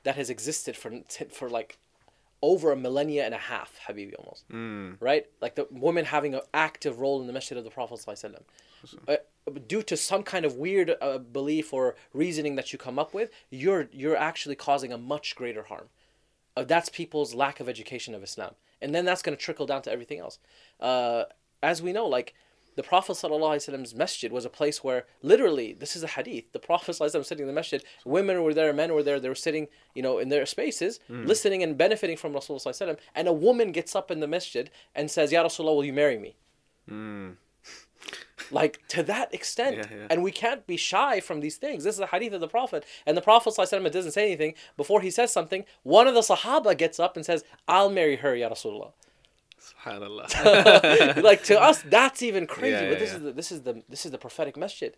that 0.04 0.16
has 0.16 0.30
existed 0.30 0.76
for 0.78 0.92
for 1.40 1.50
like 1.50 1.78
over 2.42 2.72
a 2.72 2.76
millennia 2.76 3.26
and 3.26 3.34
a 3.34 3.38
half, 3.52 3.80
Habibi, 3.88 4.14
almost, 4.20 4.44
Hmm. 4.52 4.94
right? 5.00 5.26
Like 5.42 5.56
the 5.56 5.68
woman 5.72 6.06
having 6.06 6.36
an 6.36 6.42
active 6.54 7.00
role 7.00 7.20
in 7.22 7.28
the 7.28 7.34
masjid 7.34 7.58
of 7.58 7.64
the 7.64 7.72
Prophet 7.72 8.00
sallallahu 8.00 9.18
due 9.68 9.84
to 9.84 9.96
some 9.96 10.24
kind 10.24 10.46
of 10.46 10.56
weird 10.56 10.96
uh, 11.02 11.18
belief 11.18 11.74
or 11.74 11.96
reasoning 12.14 12.56
that 12.56 12.74
you 12.74 12.80
come 12.80 12.98
up 12.98 13.14
with, 13.14 13.30
you're 13.50 13.88
you're 13.92 14.18
actually 14.18 14.56
causing 14.56 14.92
a 14.92 14.98
much 14.98 15.36
greater 15.36 15.64
harm. 15.64 15.90
Uh, 16.58 16.64
that's 16.64 16.90
people's 16.90 17.34
lack 17.34 17.60
of 17.60 17.70
education 17.70 18.16
of 18.16 18.24
Islam, 18.24 18.56
and 18.82 18.94
then 18.96 19.06
that's 19.06 19.22
going 19.22 19.38
to 19.38 19.44
trickle 19.44 19.66
down 19.66 19.82
to 19.84 19.92
everything 19.92 20.20
else. 20.20 20.40
Uh, 20.80 21.26
as 21.62 21.82
we 21.82 21.92
know, 21.94 22.08
like 22.08 22.34
the 22.76 22.84
Prophet 22.84 23.18
Prophet's 23.22 23.94
masjid 23.94 24.32
was 24.32 24.46
a 24.46 24.50
place 24.50 24.84
where 24.84 25.06
literally, 25.22 25.74
this 25.74 25.96
is 25.96 26.04
a 26.04 26.08
hadith. 26.08 26.52
The 26.52 26.60
Prophet 26.60 27.00
was 27.00 27.12
sitting 27.12 27.44
in 27.44 27.48
the 27.48 27.54
masjid. 27.54 27.84
Women 28.04 28.44
were 28.44 28.54
there, 28.54 28.74
men 28.74 28.94
were 28.94 29.04
there. 29.04 29.20
They 29.20 29.30
were 29.30 29.36
sitting, 29.36 29.68
you 29.94 30.02
know, 30.02 30.18
in 30.18 30.30
their 30.30 30.46
spaces, 30.46 31.00
listening 31.10 31.64
and 31.64 31.78
benefiting 31.78 32.18
from 32.18 32.34
Rasulullah. 32.34 32.98
And 33.14 33.28
a 33.28 33.34
woman 33.34 33.72
gets 33.72 33.96
up 33.96 34.12
in 34.12 34.20
the 34.20 34.28
masjid 34.28 34.70
and 34.94 35.10
says, 35.10 35.32
"Ya 35.32 35.44
Rasulullah, 35.44 35.76
will 35.76 35.86
you 35.86 35.94
marry 35.94 36.18
me?" 36.18 36.36
Like 38.52 38.82
to 38.90 39.04
that 39.04 39.34
extent. 39.34 39.78
Yeah, 39.78 39.86
yeah. 39.90 40.08
and 40.10 40.24
we 40.24 40.32
can't 40.32 40.66
be 40.68 40.78
shy 40.78 41.20
from 41.20 41.42
these 41.42 41.58
things. 41.58 41.84
This 41.84 41.96
is 41.96 42.02
a 42.02 42.08
hadith 42.08 42.34
of 42.34 42.42
the 42.42 42.48
prophet. 42.48 42.86
And 43.06 43.16
the 43.16 43.22
prophet 43.22 43.54
ﷺ 43.58 43.92
doesn't 43.92 44.12
say 44.12 44.26
anything. 44.26 44.54
Before 44.78 45.02
he 45.02 45.12
says 45.12 45.32
something 45.32 45.66
one 45.84 46.08
of 46.08 46.14
the 46.14 46.22
sahaba 46.22 46.78
gets 46.78 47.00
up 47.00 47.16
and 47.16 47.26
says 47.26 47.44
i'll 47.68 47.90
marry 47.90 48.18
her 48.18 48.36
ya 48.36 48.50
rasulullah. 48.50 48.92
Subhanallah. 49.60 51.24
like 51.24 51.44
to 51.44 51.60
us 51.60 51.82
that's 51.84 52.22
even 52.22 52.46
crazy. 52.48 52.84
Yeah, 52.84 52.90
but 52.90 53.00
this 53.00 53.14
is 53.14 53.22
the 53.22 53.32
this 53.32 53.52
is 53.52 53.62
the 53.62 53.84
this 53.90 54.06
is 54.06 54.12
the 54.12 54.18
prophetic 54.18 54.58
masjid. 54.58 54.96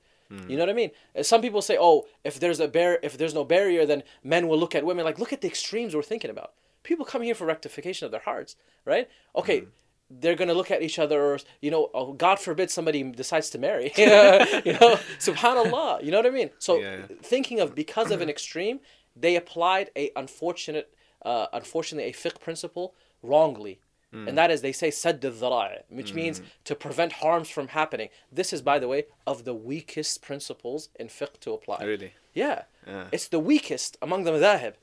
You 0.49 0.57
know 0.57 0.63
what 0.63 0.69
i 0.69 0.73
mean? 0.73 0.91
Uh, 1.17 1.23
some 1.23 1.41
people 1.41 1.61
say 1.61 1.77
oh 1.79 2.05
if 2.25 2.37
there's 2.37 2.59
a 2.59 2.67
bar 2.67 2.99
if 3.01 3.17
there's 3.17 3.33
no 3.33 3.45
barrier 3.45 3.85
then 3.85 4.03
men 4.23 4.47
will 4.47 4.59
look 4.59 4.75
at 4.75 4.85
women. 4.85 5.05
Like 5.05 5.19
look 5.19 5.31
at 5.31 5.41
the 5.41 5.47
extremes 5.47 5.95
we're 5.95 6.03
thinking 6.03 6.29
about. 6.29 6.53
People 6.83 7.05
come 7.05 7.21
here 7.21 7.35
for 7.35 7.45
rectification 7.45 8.05
of 8.05 8.11
their 8.11 8.21
hearts 8.21 8.55
right? 8.85 9.09
Okay 9.35 9.63
they're 10.09 10.35
gonna 10.35 10.53
look 10.53 10.71
at 10.71 10.81
each 10.81 10.99
other, 10.99 11.21
or 11.21 11.39
you 11.61 11.71
know, 11.71 11.89
oh, 11.93 12.13
God 12.13 12.39
forbid 12.39 12.71
somebody 12.71 13.03
decides 13.03 13.49
to 13.51 13.57
marry. 13.57 13.91
you 13.97 14.07
know, 14.07 14.39
Subhanallah. 15.19 16.03
You 16.03 16.11
know 16.11 16.17
what 16.17 16.25
I 16.25 16.31
mean? 16.31 16.51
So 16.59 16.79
Yeah, 16.79 17.01
thinking 17.21 17.59
of 17.59 17.75
because 17.75 18.11
of 18.11 18.21
an 18.21 18.29
extreme, 18.29 18.79
they 19.15 19.35
applied 19.35 19.91
a 19.95 20.11
unfortunate, 20.15 20.93
uh, 21.23 21.47
unfortunately, 21.53 22.09
a 22.09 22.13
fiqh 22.13 22.39
principle 22.39 22.95
wrongly. 23.21 23.79
Mm. 24.13 24.29
And 24.29 24.37
that 24.37 24.49
is, 24.51 24.61
they 24.61 24.71
say 24.71 24.89
sadd 24.89 25.23
al 25.25 25.69
which 25.89 26.13
means 26.13 26.41
to 26.63 26.75
prevent 26.75 27.11
harms 27.13 27.49
from 27.49 27.67
happening. 27.69 28.09
This 28.31 28.53
is, 28.53 28.61
by 28.61 28.79
the 28.79 28.87
way, 28.87 29.05
of 29.25 29.43
the 29.43 29.53
weakest 29.53 30.21
principles 30.21 30.89
in 30.97 31.07
fiqh 31.07 31.39
to 31.41 31.51
apply. 31.51 31.83
really? 31.83 32.13
Yeah. 32.33 32.63
Yeah. 32.85 33.07
It's 33.11 33.27
the 33.27 33.39
weakest 33.39 33.97
among 34.01 34.23
the 34.23 34.31
madhahib. 34.31 34.75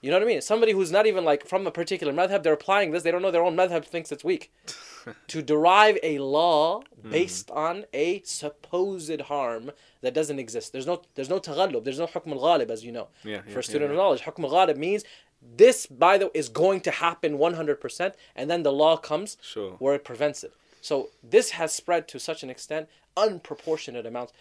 You 0.00 0.10
know 0.10 0.16
what 0.16 0.22
I 0.22 0.26
mean? 0.26 0.40
Somebody 0.40 0.72
who's 0.72 0.92
not 0.92 1.06
even 1.06 1.24
like 1.24 1.46
from 1.46 1.66
a 1.66 1.70
particular 1.70 2.12
madhab, 2.12 2.42
they're 2.42 2.52
applying 2.52 2.92
this. 2.92 3.02
They 3.02 3.10
don't 3.10 3.22
know 3.22 3.30
their 3.30 3.42
own 3.42 3.56
madhab 3.56 3.84
thinks 3.84 4.12
it's 4.12 4.24
weak. 4.24 4.52
to 5.28 5.42
derive 5.42 5.98
a 6.02 6.18
law 6.18 6.82
hmm. 7.02 7.10
based 7.10 7.50
on 7.50 7.84
a 7.92 8.20
supposed 8.22 9.20
harm 9.22 9.72
that 10.02 10.14
doesn't 10.14 10.38
exist. 10.38 10.72
There's 10.72 10.86
no 10.86 11.02
there's 11.14 11.28
no 11.28 11.40
taghallub. 11.40 11.84
There's 11.84 11.98
no 11.98 12.06
hukm 12.06 12.32
al-ghalib 12.32 12.70
as 12.70 12.84
you 12.84 12.92
know. 12.92 13.08
Yeah, 13.24 13.40
yeah, 13.46 13.52
For 13.52 13.60
a 13.60 13.62
student 13.62 13.90
yeah, 13.90 13.96
of 13.96 13.96
knowledge, 13.96 14.22
hukm 14.22 14.44
al-ghalib 14.44 14.76
means 14.76 15.04
this 15.56 15.86
by 15.86 16.18
the 16.18 16.26
way, 16.26 16.32
is 16.34 16.48
going 16.48 16.80
to 16.82 16.90
happen 16.90 17.38
100% 17.38 18.12
and 18.34 18.50
then 18.50 18.62
the 18.62 18.72
law 18.72 18.96
comes 18.96 19.36
Sure. 19.40 19.72
where 19.78 19.94
it 19.94 20.04
prevents 20.04 20.42
it. 20.44 20.52
So 20.80 21.10
this 21.22 21.50
has 21.50 21.72
spread 21.72 22.08
to 22.08 22.18
such 22.18 22.42
an 22.42 22.50
extent, 22.50 22.88
unproportionate 23.16 24.06
amounts. 24.06 24.32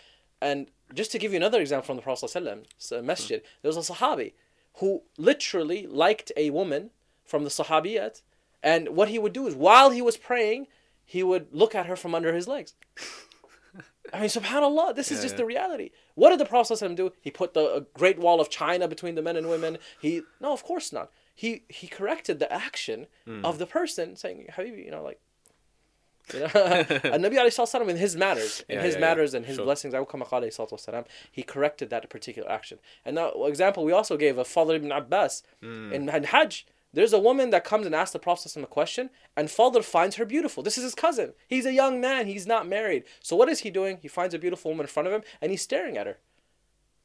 And 0.41 0.67
just 0.93 1.11
to 1.11 1.19
give 1.19 1.31
you 1.31 1.37
another 1.37 1.59
example 1.59 1.87
from 1.87 1.95
the 1.95 2.03
Prophet 2.03 2.35
a 2.35 3.01
masjid, 3.01 3.41
there 3.61 3.69
was 3.69 3.89
a 3.89 3.93
Sahabi 3.93 4.33
who 4.77 5.03
literally 5.17 5.87
liked 5.87 6.31
a 6.37 6.49
woman 6.49 6.91
from 7.25 7.43
the 7.43 7.49
Sahabiyat, 7.49 8.21
and 8.63 8.89
what 8.89 9.09
he 9.09 9.19
would 9.19 9.33
do 9.33 9.47
is 9.47 9.55
while 9.55 9.89
he 9.91 10.01
was 10.01 10.17
praying, 10.17 10.67
he 11.05 11.23
would 11.23 11.47
look 11.53 11.73
at 11.75 11.85
her 11.85 11.95
from 11.95 12.13
under 12.15 12.33
his 12.33 12.47
legs. 12.47 12.73
I 14.13 14.21
mean, 14.21 14.29
subhanAllah, 14.29 14.95
this 14.95 15.11
is 15.11 15.17
Yeah, 15.17 15.23
just 15.23 15.33
yeah. 15.33 15.37
the 15.39 15.45
reality. 15.45 15.89
What 16.15 16.29
did 16.29 16.39
the 16.39 16.45
Prophet 16.45 16.73
ﷺ 16.73 16.95
do? 16.95 17.11
He 17.21 17.29
put 17.29 17.53
the 17.53 17.75
a 17.75 17.81
great 17.81 18.17
wall 18.17 18.39
of 18.39 18.49
China 18.49 18.87
between 18.87 19.15
the 19.15 19.21
men 19.21 19.35
and 19.35 19.49
women. 19.49 19.77
He 19.99 20.21
no, 20.39 20.53
of 20.53 20.63
course 20.63 20.93
not. 20.93 21.11
He 21.35 21.63
he 21.67 21.87
corrected 21.87 22.39
the 22.39 22.51
action 22.51 23.07
Hmm. 23.25 23.43
of 23.45 23.57
the 23.59 23.65
person, 23.65 24.15
saying, 24.15 24.47
Habibi, 24.55 24.85
you 24.85 24.91
know, 24.91 25.03
like 25.03 25.19
And 26.33 27.23
Nabi 27.23 27.37
alayhi 27.37 27.89
in 27.89 27.97
his 27.97 28.15
matters, 28.15 28.63
in 28.67 28.75
yeah, 28.77 28.83
his 28.83 28.95
yeah, 28.95 29.01
matters 29.01 29.33
yeah. 29.33 29.37
and 29.37 29.45
his 29.45 29.55
sure. 29.55 29.65
blessings, 29.65 29.93
I 29.93 29.99
will 29.99 30.05
come 30.05 30.21
he 31.31 31.43
corrected 31.43 31.89
that 31.89 32.09
particular 32.09 32.49
action. 32.51 32.79
And 33.05 33.15
now, 33.15 33.29
example, 33.47 33.85
we 33.85 33.91
also 33.91 34.17
gave 34.17 34.37
of 34.37 34.47
Fadl 34.47 34.75
ibn 34.75 34.91
Abbas 34.91 35.43
mm. 35.63 35.91
in, 35.91 36.07
Hajj. 36.25 36.65
There's 36.93 37.13
a 37.13 37.19
woman 37.19 37.49
that 37.51 37.63
comes 37.63 37.85
and 37.85 37.93
asks 37.93 38.13
the 38.13 38.19
Prophet 38.19 38.55
a 38.63 38.67
question, 38.67 39.09
and 39.35 39.49
Fadl 39.49 39.83
finds 39.83 40.15
her 40.15 40.25
beautiful. 40.25 40.63
This 40.63 40.77
is 40.77 40.83
his 40.83 40.95
cousin. 40.95 41.33
He's 41.47 41.65
a 41.65 41.73
young 41.73 42.01
man. 42.01 42.27
He's 42.27 42.47
not 42.47 42.67
married. 42.67 43.03
So 43.21 43.35
what 43.35 43.49
is 43.49 43.59
he 43.59 43.69
doing? 43.69 43.99
He 44.01 44.07
finds 44.07 44.33
a 44.33 44.39
beautiful 44.39 44.71
woman 44.71 44.85
in 44.85 44.87
front 44.89 45.07
of 45.07 45.13
him, 45.13 45.21
and 45.41 45.51
he's 45.51 45.61
staring 45.61 45.97
at 45.97 46.07
her. 46.07 46.17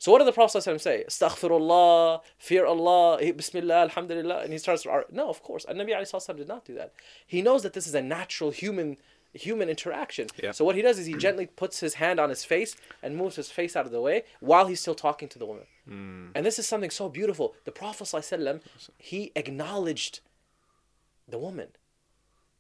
So 0.02 0.10
what 0.10 0.18
did 0.18 0.26
the 0.26 0.32
Prophet 0.32 0.62
say? 0.80 1.04
Astaghfirullah, 1.08 2.22
fear 2.36 2.66
Allah, 2.66 3.18
eh, 3.20 3.30
Bismillah, 3.30 3.82
Alhamdulillah, 3.82 4.40
and 4.40 4.52
he 4.52 4.58
starts. 4.58 4.84
No, 5.12 5.28
of 5.28 5.44
course, 5.44 5.64
and 5.64 5.78
Nabi 5.78 6.36
did 6.36 6.48
not 6.48 6.64
do 6.64 6.74
that. 6.74 6.92
He 7.24 7.40
knows 7.40 7.62
that 7.62 7.72
this 7.72 7.86
is 7.86 7.94
a 7.94 8.02
natural 8.02 8.50
human 8.50 8.96
human 9.34 9.68
interaction. 9.68 10.28
Yeah. 10.42 10.52
So 10.52 10.64
what 10.64 10.76
he 10.76 10.82
does 10.82 10.98
is 10.98 11.06
he 11.06 11.14
gently 11.14 11.46
puts 11.46 11.80
his 11.80 11.94
hand 11.94 12.20
on 12.20 12.28
his 12.28 12.44
face 12.44 12.76
and 13.02 13.16
moves 13.16 13.36
his 13.36 13.50
face 13.50 13.76
out 13.76 13.86
of 13.86 13.92
the 13.92 14.00
way 14.00 14.24
while 14.40 14.66
he's 14.66 14.80
still 14.80 14.94
talking 14.94 15.28
to 15.28 15.38
the 15.38 15.46
woman. 15.46 15.64
Hmm. 15.88 16.26
And 16.34 16.44
this 16.44 16.58
is 16.58 16.66
something 16.66 16.90
so 16.90 17.08
beautiful. 17.08 17.54
The 17.64 17.72
Prophet 17.72 18.04
ﷺ, 18.04 18.60
he 18.98 19.32
acknowledged 19.34 20.20
the 21.28 21.38
woman. 21.38 21.68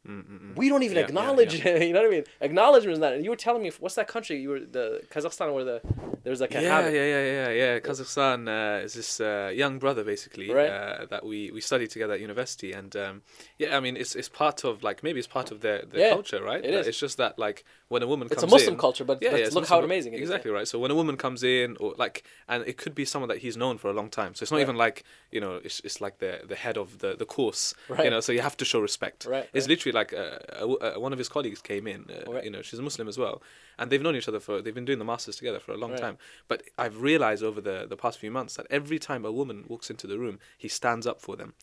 We 0.04 0.68
don't 0.68 0.82
even 0.82 0.96
Yeah, 0.96 1.02
yeah, 1.02 1.06
acknowledge 1.06 1.54
you 1.64 1.92
know 1.92 2.00
what 2.00 2.08
I 2.08 2.10
mean? 2.10 2.24
Acknowledgement 2.40 2.94
is 2.94 2.98
not. 2.98 3.12
And 3.14 3.24
you 3.24 3.30
were 3.30 3.36
telling 3.36 3.62
me 3.62 3.70
what's 3.78 3.94
that 3.94 4.08
country? 4.08 4.40
You 4.40 4.48
were 4.50 4.60
the 4.60 5.02
Kazakhstan 5.10 5.54
where 5.54 5.64
the 5.64 5.80
there's 6.24 6.40
like 6.40 6.54
a 6.54 6.60
Yeah, 6.60 6.68
habit. 6.68 6.94
yeah, 6.94 7.04
yeah, 7.04 7.24
yeah, 7.24 7.48
yeah. 7.50 7.78
Kazakhstan 7.78 8.48
uh, 8.48 8.84
is 8.84 8.94
this 8.94 9.20
uh, 9.20 9.52
young 9.54 9.78
brother 9.78 10.02
basically 10.04 10.50
Right. 10.52 10.68
uh, 10.70 11.06
that 11.06 11.24
we, 11.24 11.50
we 11.52 11.60
studied 11.60 11.90
together 11.90 12.14
at 12.14 12.20
university, 12.20 12.72
and 12.72 12.94
um, 12.96 13.22
yeah, 13.58 13.76
I 13.76 13.80
mean 13.80 13.96
it's 13.96 14.14
it's 14.16 14.28
part 14.28 14.64
of 14.64 14.82
like 14.82 15.02
maybe 15.04 15.18
it's 15.20 15.28
part 15.28 15.50
of 15.52 15.60
their, 15.60 15.82
their 15.82 16.00
Yeah, 16.00 16.10
culture, 16.10 16.42
right? 16.42 16.64
it 16.64 16.74
is. 16.74 16.86
It's 16.88 16.98
just 16.98 17.16
that 17.18 17.38
like 17.38 17.64
when 17.92 18.02
a 18.02 18.06
woman 18.12 18.28
It's 18.30 18.42
a 18.42 18.46
Muslim 18.46 18.74
in, 18.74 18.80
culture, 18.80 19.04
but- 19.04 19.20
but 19.20 19.34
it's 19.34 19.54
look 19.54 19.68
how 19.68 19.80
amazing 19.82 20.12
it 20.14 20.16
is, 20.16 20.22
exactly 20.22 20.50
right. 20.50 20.66
So 20.72 20.76
when 20.82 20.90
a 20.90 20.94
woman 20.94 21.16
comes 21.16 21.40
in, 21.42 21.76
or 21.82 21.94
like, 22.04 22.16
and 22.48 22.58
it 22.70 22.76
could 22.82 22.94
be 22.94 23.04
someone 23.04 23.28
that 23.32 23.38
he's 23.44 23.56
known 23.62 23.76
for 23.82 23.88
a 23.88 23.92
long 24.00 24.08
time, 24.20 24.34
so 24.34 24.42
it's 24.44 24.50
not 24.50 24.60
even 24.66 24.76
like 24.76 25.04
you 25.30 25.40
know 25.44 25.54
it's, 25.66 25.78
it's 25.86 26.00
like 26.00 26.18
the 26.24 26.32
the 26.52 26.56
head 26.64 26.76
of 26.76 26.88
the 27.02 27.10
the 27.22 27.26
course, 27.36 27.74
Right. 27.88 28.04
you 28.04 28.10
know. 28.10 28.20
So 28.26 28.30
you 28.32 28.40
have 28.48 28.56
to 28.62 28.64
show 28.64 28.80
respect. 28.80 29.18
Right, 29.26 29.48
It's 29.52 29.64
right. 29.64 29.70
literally 29.72 29.92
like 30.00 30.10
uh, 30.12 30.38
uh, 30.86 30.94
one 31.06 31.12
of 31.12 31.18
his 31.22 31.28
colleagues 31.28 31.60
came 31.60 31.86
in, 31.94 32.00
uh, 32.10 32.30
Right. 32.32 32.44
you 32.46 32.50
know, 32.54 32.62
she's 32.62 32.78
a 32.78 32.82
Muslim 32.90 33.06
as 33.08 33.18
well, 33.24 33.36
and 33.78 33.84
they've 33.90 34.02
known 34.06 34.16
each 34.16 34.28
other 34.28 34.40
for 34.40 34.54
they've 34.62 34.74
been 34.80 34.88
doing 34.90 34.98
the 34.98 35.10
masters 35.14 35.36
together 35.36 35.60
for 35.60 35.72
a 35.72 35.76
long 35.76 35.92
Right. 35.92 36.00
time. 36.06 36.16
But 36.48 36.58
I've 36.78 36.96
realized 37.10 37.42
over 37.50 37.60
the 37.60 37.86
the 37.92 37.96
past 38.04 38.16
few 38.18 38.30
months 38.38 38.52
that 38.56 38.66
every 38.70 38.98
time 39.08 39.22
a 39.24 39.32
woman 39.40 39.58
walks 39.72 39.90
into 39.90 40.06
the 40.06 40.18
room, 40.24 40.36
he 40.64 40.68
stands 40.68 41.06
up 41.06 41.20
for 41.20 41.36
them. 41.36 41.54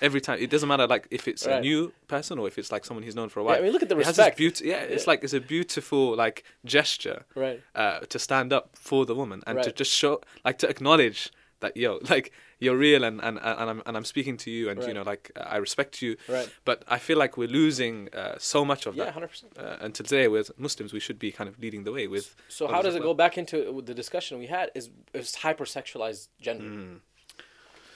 Every 0.00 0.20
time, 0.20 0.38
it 0.40 0.50
doesn't 0.50 0.68
matter 0.68 0.86
like 0.86 1.06
if 1.10 1.26
it's 1.28 1.46
a 1.46 1.60
new 1.60 1.92
person 2.08 2.38
or 2.38 2.46
if 2.48 2.58
it's 2.58 2.70
like 2.72 2.84
someone 2.84 3.02
he's 3.04 3.14
known 3.16 3.28
for 3.28 3.40
a 3.40 3.42
Yeah, 3.42 3.48
while. 3.48 3.58
I 3.58 3.62
mean, 3.62 3.72
look 3.72 3.82
at 3.82 3.88
the 3.88 3.96
It 3.98 4.06
has 4.06 4.16
this 4.16 4.18
respect. 4.18 4.36
beauty- 4.38 4.68
yeah, 4.68 4.82
it's 4.94 5.06
like 5.06 5.24
it's 5.24 5.32
a 5.34 5.40
beautiful 5.40 6.14
like 6.16 6.44
gesture, 6.64 7.24
Right. 7.34 7.60
Uh, 7.74 8.00
to 8.00 8.18
stand 8.18 8.52
up 8.52 8.70
for 8.76 9.04
the 9.06 9.14
woman 9.14 9.42
and 9.46 9.62
to 9.62 9.72
just 9.72 9.92
show, 9.92 10.20
like, 10.44 10.58
to 10.58 10.68
acknowledge 10.68 11.30
that 11.60 11.76
yo, 11.76 11.98
like 12.08 12.32
you're 12.58 12.76
real 12.76 13.04
and 13.04 13.20
and 13.22 13.38
and 13.42 13.70
I'm 13.70 13.82
and 13.86 13.96
I'm 13.96 14.04
speaking 14.04 14.36
to 14.38 14.50
you 14.50 14.70
and 14.70 14.82
you 14.82 14.94
know 14.94 15.02
like 15.02 15.30
I 15.36 15.56
respect 15.58 16.00
you. 16.02 16.16
Right. 16.28 16.48
But 16.64 16.78
I 16.88 16.98
feel 16.98 17.18
like 17.18 17.36
we're 17.36 17.48
losing 17.62 18.08
uh, 18.14 18.36
so 18.38 18.64
much 18.64 18.86
of 18.86 18.96
that. 18.96 19.04
Yeah, 19.06 19.12
hundred 19.12 19.28
percent. 19.28 19.52
Uh, 19.58 19.76
and 19.84 19.94
today, 19.94 20.26
with 20.28 20.50
Muslims, 20.58 20.92
we 20.92 21.00
should 21.00 21.18
be 21.18 21.30
kind 21.32 21.48
of 21.50 21.58
leading 21.58 21.84
the 21.84 21.92
way 21.92 22.06
with. 22.06 22.34
So 22.48 22.66
how 22.66 22.80
does 22.82 22.94
it 22.94 23.00
well. 23.02 23.10
go 23.12 23.14
back 23.24 23.36
into 23.38 23.82
the 23.84 23.94
discussion 23.94 24.38
we 24.38 24.46
had? 24.46 24.70
Is 24.74 24.88
is 25.12 25.36
hypersexualized 25.44 26.28
gender? 26.40 26.64
Hmm. 26.64 26.94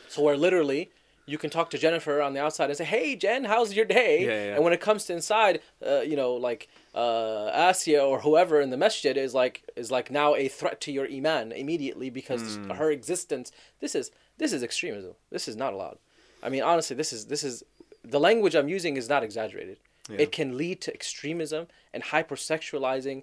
So 0.09 0.23
where 0.23 0.37
literally 0.37 0.91
you 1.27 1.39
can 1.39 1.51
talk 1.51 1.71
to 1.71 1.79
Jennifer 1.79 2.21
on 2.21 2.35
the 2.35 2.41
outside 2.41 2.69
and 2.71 2.77
say, 2.77 2.85
"Hey 2.85 3.17
Jen, 3.17 3.45
how's 3.45 3.73
your 3.75 3.85
day?" 3.87 4.25
Yeah, 4.27 4.45
yeah. 4.47 4.55
And 4.57 4.65
when 4.65 4.73
it 4.73 4.81
comes 4.81 5.05
to 5.07 5.13
inside, 5.15 5.61
uh, 5.87 6.01
you 6.01 6.17
know, 6.17 6.35
like 6.35 6.69
uh, 6.95 7.51
Asia 7.75 8.01
or 8.03 8.21
whoever 8.21 8.61
in 8.61 8.71
the 8.71 8.77
masjid 8.77 9.17
is 9.17 9.33
like 9.35 9.63
is 9.77 9.91
like 9.91 10.11
now 10.11 10.35
a 10.35 10.49
threat 10.49 10.81
to 10.83 10.93
your 10.93 11.07
iman 11.11 11.53
immediately 11.53 12.11
because 12.11 12.57
Hmm. 12.57 12.71
her 12.71 12.91
existence. 12.91 13.53
This 13.81 13.95
is 13.95 14.11
this 14.39 14.53
is 14.53 14.63
extremism. 14.63 15.15
This 15.31 15.49
is 15.49 15.57
not 15.57 15.73
allowed. 15.73 15.99
I 16.43 16.49
mean, 16.51 16.63
honestly, 16.63 16.95
this 16.97 17.13
is 17.13 17.27
this 17.27 17.43
is 17.43 17.63
the 18.03 18.21
language 18.21 18.55
I'm 18.55 18.69
using 18.69 18.97
is 18.97 19.09
not 19.09 19.23
exaggerated. 19.25 19.79
It 20.11 20.33
can 20.33 20.59
lead 20.59 20.83
to 20.83 20.93
extremism 20.93 21.67
and 21.95 22.03
hypersexualizing. 22.03 23.23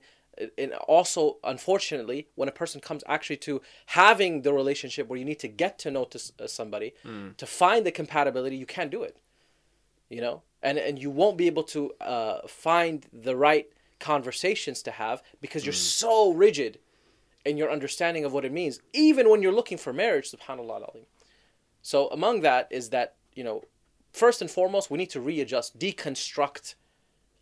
And 0.58 0.74
also, 0.74 1.38
unfortunately, 1.44 2.28
when 2.36 2.50
a 2.50 2.52
person 2.52 2.82
comes 2.82 3.04
actually 3.08 3.38
to 3.38 3.62
having 3.88 4.42
the 4.42 4.54
relationship 4.54 5.08
where 5.08 5.20
you 5.20 5.26
need 5.26 5.40
to 5.40 5.48
get 5.48 5.78
to 5.80 5.92
know 5.92 6.06
to 6.06 6.20
uh, 6.40 6.48
somebody, 6.48 6.94
to 7.38 7.46
find 7.46 7.86
the 7.86 7.92
compatibility, 7.92 8.56
you 8.56 8.66
can't 8.66 8.92
do 8.92 9.04
it. 9.04 9.18
You 10.10 10.22
know, 10.22 10.42
and 10.62 10.78
and 10.78 11.00
you 11.00 11.10
won't 11.10 11.38
be 11.38 11.48
able 11.48 11.64
to 11.64 11.92
uh, 12.02 12.48
find 12.48 13.06
the 13.14 13.36
right 13.36 13.68
conversations 14.00 14.82
to 14.84 14.92
have 14.92 15.22
because 15.42 15.66
you're 15.66 15.74
so 15.74 16.32
rigid 16.34 16.80
in 17.46 17.58
your 17.58 17.72
understanding 17.72 18.26
of 18.26 18.34
what 18.34 18.46
it 18.46 18.52
means, 18.52 18.80
even 18.94 19.30
when 19.30 19.42
you're 19.42 19.54
looking 19.54 19.78
for 19.78 19.94
marriage. 19.94 20.32
Subhanallah. 20.32 20.98
So 21.82 22.08
among 22.10 22.42
that 22.42 22.68
is 22.72 22.90
that 22.90 23.16
you 23.34 23.44
know, 23.44 23.64
first 24.12 24.42
and 24.42 24.50
foremost, 24.50 24.92
we 24.92 24.98
need 24.98 25.10
to 25.12 25.22
readjust, 25.22 25.80
deconstruct 25.80 26.76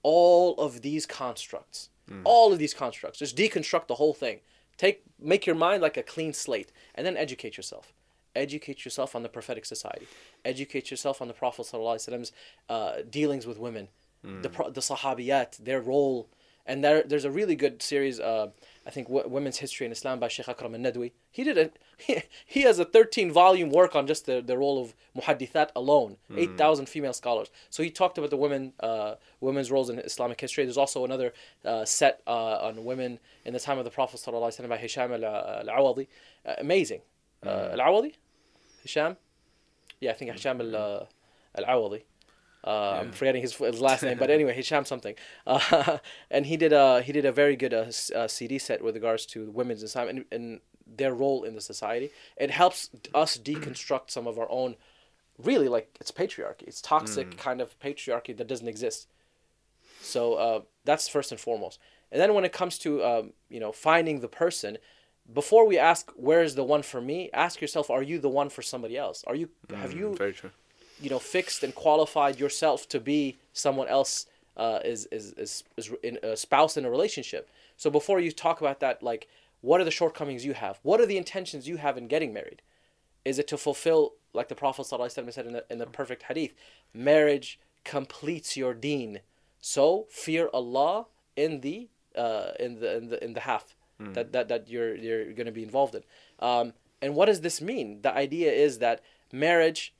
all 0.04 0.56
of 0.56 0.82
these 0.82 1.06
constructs, 1.06 1.90
all 2.24 2.52
of 2.54 2.60
these 2.60 2.74
constructs. 2.74 3.20
Just 3.20 3.38
deconstruct 3.38 3.88
the 3.88 3.96
whole 3.96 4.14
thing. 4.14 4.40
Take 4.78 5.04
make 5.20 5.46
your 5.46 5.56
mind 5.56 5.82
like 5.82 5.98
a 5.98 6.04
clean 6.04 6.34
slate, 6.34 6.72
and 6.96 7.06
then 7.06 7.18
educate 7.18 7.58
yourself. 7.58 7.94
Educate 8.36 8.86
yourself 8.86 9.16
on 9.16 9.24
the 9.24 9.30
prophetic 9.30 9.66
society. 9.66 10.08
Educate 10.46 10.92
yourself 10.92 11.22
on 11.22 11.28
the 11.28 11.34
Prophet 11.34 11.66
Prophet's 11.68 12.32
uh, 12.70 12.98
dealings 13.10 13.46
with 13.46 13.58
women, 13.60 13.90
the 14.24 14.50
pro- 14.50 14.70
the 14.70 14.82
Sahabiyat, 14.82 15.58
their 15.58 15.82
role. 15.82 16.30
And 16.66 16.84
there, 16.84 17.02
there's 17.02 17.26
a 17.26 17.32
really 17.32 17.56
good 17.56 17.82
series, 17.82 18.20
uh, 18.20 18.50
I 18.90 18.92
think, 18.92 19.08
Women's 19.08 19.58
History 19.58 19.86
in 19.86 19.92
Islam 19.92 20.20
by 20.20 20.30
Sheikh 20.30 20.50
Akram 20.50 20.74
al-Nadwi. 20.74 21.12
He 21.30 21.44
did 21.44 21.58
a, 21.60 21.70
he, 21.98 22.24
he 22.48 22.62
has 22.64 22.80
a 22.80 22.86
13 22.86 23.32
volume 23.32 23.70
work 23.70 23.96
on 23.96 24.08
just 24.08 24.26
the, 24.26 24.42
the 24.42 24.58
role 24.58 24.82
of 24.82 24.96
muhaddithat 25.16 25.70
alone, 25.76 26.18
8,000 26.36 26.90
female 26.90 27.14
scholars. 27.14 27.50
So 27.70 27.84
he 27.84 27.92
talked 27.92 28.18
about 28.18 28.32
the 28.32 28.38
women, 28.38 28.74
uh, 28.80 29.16
women's 29.42 29.70
roles 29.70 29.92
in 29.92 30.00
Islamic 30.00 30.42
history. 30.42 30.64
There's 30.66 30.76
also 30.86 31.06
another 31.06 31.34
uh, 31.64 31.86
set 31.86 32.22
uh, 32.26 32.68
on 32.68 32.84
women 32.84 33.20
in 33.46 33.54
the 33.54 33.60
time 33.60 33.78
of 33.78 33.86
the 33.86 33.92
Prophet 33.92 34.20
ﷺ 34.26 34.68
by 34.68 34.78
Hisham 34.78 35.12
al- 35.14 35.24
al-Awadi. 35.24 36.08
Uh, 36.44 36.56
amazing. 36.58 37.02
Uh, 37.46 37.76
al-Awadi? 37.78 38.14
Hisham? 38.82 39.18
Yeah, 40.02 40.12
I 40.12 40.14
think 40.16 40.32
Hisham 40.32 40.62
al- 40.62 41.08
uh. 42.64 42.70
Uh, 42.70 43.00
I'm 43.02 43.12
forgetting 43.12 43.42
his, 43.42 43.56
his 43.56 43.82
last 43.82 44.04
name, 44.04 44.18
but 44.18 44.30
anyway, 44.38 44.54
Hisham 44.54 44.86
something. 44.86 45.16
Uh, 45.48 45.98
and 46.30 46.46
he 46.46 46.58
did 46.58 46.74
a 46.74 47.02
he 47.02 47.12
did 47.12 47.26
a 47.26 47.32
very 47.32 47.56
good 47.56 47.74
uh, 47.74 47.92
uh, 48.16 48.28
CD 48.28 48.60
set 48.60 48.84
with 48.84 48.96
regards 48.96 49.26
to 49.26 49.50
women's 49.50 49.82
Islam 49.82 50.08
and, 50.10 50.26
and 50.32 50.60
their 50.86 51.14
role 51.14 51.44
in 51.44 51.56
the 51.56 51.62
society. 51.62 52.12
It 52.38 52.52
helps 52.52 52.90
us 53.16 53.38
deconstruct 53.38 54.12
some 54.12 54.28
of 54.28 54.38
our 54.38 54.50
own, 54.50 54.76
really 55.38 55.68
like 55.68 55.98
it's 56.00 56.12
patriarchy. 56.12 56.64
It's 56.64 56.82
toxic 56.82 57.38
kind 57.38 57.62
of 57.62 57.80
patriarchy 57.80 58.36
that 58.38 58.48
doesn't 58.48 58.68
exist. 58.68 59.08
So 60.02 60.34
uh, 60.36 60.62
that's 60.86 61.08
first 61.08 61.32
and 61.32 61.40
foremost. 61.40 61.80
And 62.12 62.22
then 62.22 62.34
when 62.34 62.46
it 62.46 62.52
comes 62.52 62.78
to 62.80 63.04
um, 63.04 63.34
you 63.50 63.60
know 63.60 63.72
finding 63.72 64.20
the 64.20 64.28
person, 64.28 64.78
before 65.34 65.66
we 65.68 65.78
ask 65.78 66.12
where 66.16 66.42
is 66.42 66.56
the 66.56 66.64
one 66.64 66.84
for 66.84 67.02
me, 67.02 67.30
ask 67.34 67.62
yourself: 67.62 67.90
Are 67.90 68.04
you 68.04 68.20
the 68.20 68.30
one 68.30 68.50
for 68.50 68.62
somebody 68.62 68.98
else? 68.98 69.24
Are 69.28 69.36
you 69.36 69.50
have 69.70 69.94
you 69.94 70.16
Very 70.16 70.34
true. 70.34 70.52
You 71.02 71.10
know 71.10 71.20
fixed 71.20 71.64
and 71.64 71.74
qualified 71.76 72.40
yourself 72.40 72.88
to 72.90 73.00
be 73.00 73.38
someone 73.54 73.88
else 73.88 74.26
uh, 74.58 74.80
is 74.84 75.08
is 75.12 75.34
is, 75.34 75.64
is 75.78 75.92
in 76.04 76.20
a 76.24 76.36
spouse 76.36 76.78
in 76.78 76.86
a 76.86 76.90
relationship 76.90 77.50
so 77.78 77.90
before 77.90 78.20
you 78.20 78.32
talk 78.32 78.60
about 78.62 78.80
that 78.80 79.02
like 79.02 79.28
what 79.62 79.82
are 79.82 79.86
the 79.86 79.92
shortcomings 79.92 80.46
you 80.46 80.54
have 80.54 80.80
what 80.84 81.00
are 81.00 81.06
the 81.06 81.18
intentions 81.18 81.68
you 81.68 81.78
have 81.78 81.98
in 81.98 82.08
getting 82.08 82.34
married 82.34 82.62
is 83.26 83.40
it 83.40 83.48
to 83.48 83.58
fulfill 83.58 84.14
like 84.34 84.48
the 84.48 84.56
Prophet 84.56 84.84
ﷺ 84.84 85.34
said 85.34 85.46
in 85.46 85.54
the, 85.54 85.66
in 85.70 85.80
the 85.80 85.86
perfect 85.86 86.24
hadith, 86.24 86.54
marriage 86.94 87.60
completes 87.84 88.56
your 88.56 88.74
deen. 88.74 89.20
So 89.60 90.06
fear 90.10 90.50
Allah 90.54 91.08
in 91.36 91.62
the 91.62 91.90
uh, 92.16 92.52
in 92.60 92.80
the 92.80 92.98
in 92.98 93.10
the 93.10 93.24
in 93.24 93.34
the 93.34 93.42
half 93.42 93.76
that, 94.14 94.32
that 94.32 94.48
that 94.48 94.70
you're 94.70 94.96
you're 94.96 95.34
going 95.34 95.46
to 95.46 95.52
be 95.52 95.64
involved 95.64 95.96
in. 95.96 96.04
Um, 96.40 96.74
and 97.02 97.16
what 97.16 97.26
does 97.26 97.42
this 97.42 97.62
mean? 97.62 98.02
The 98.02 98.14
idea 98.14 98.52
is 98.52 98.80
that 98.80 99.02
marriage 99.32 99.94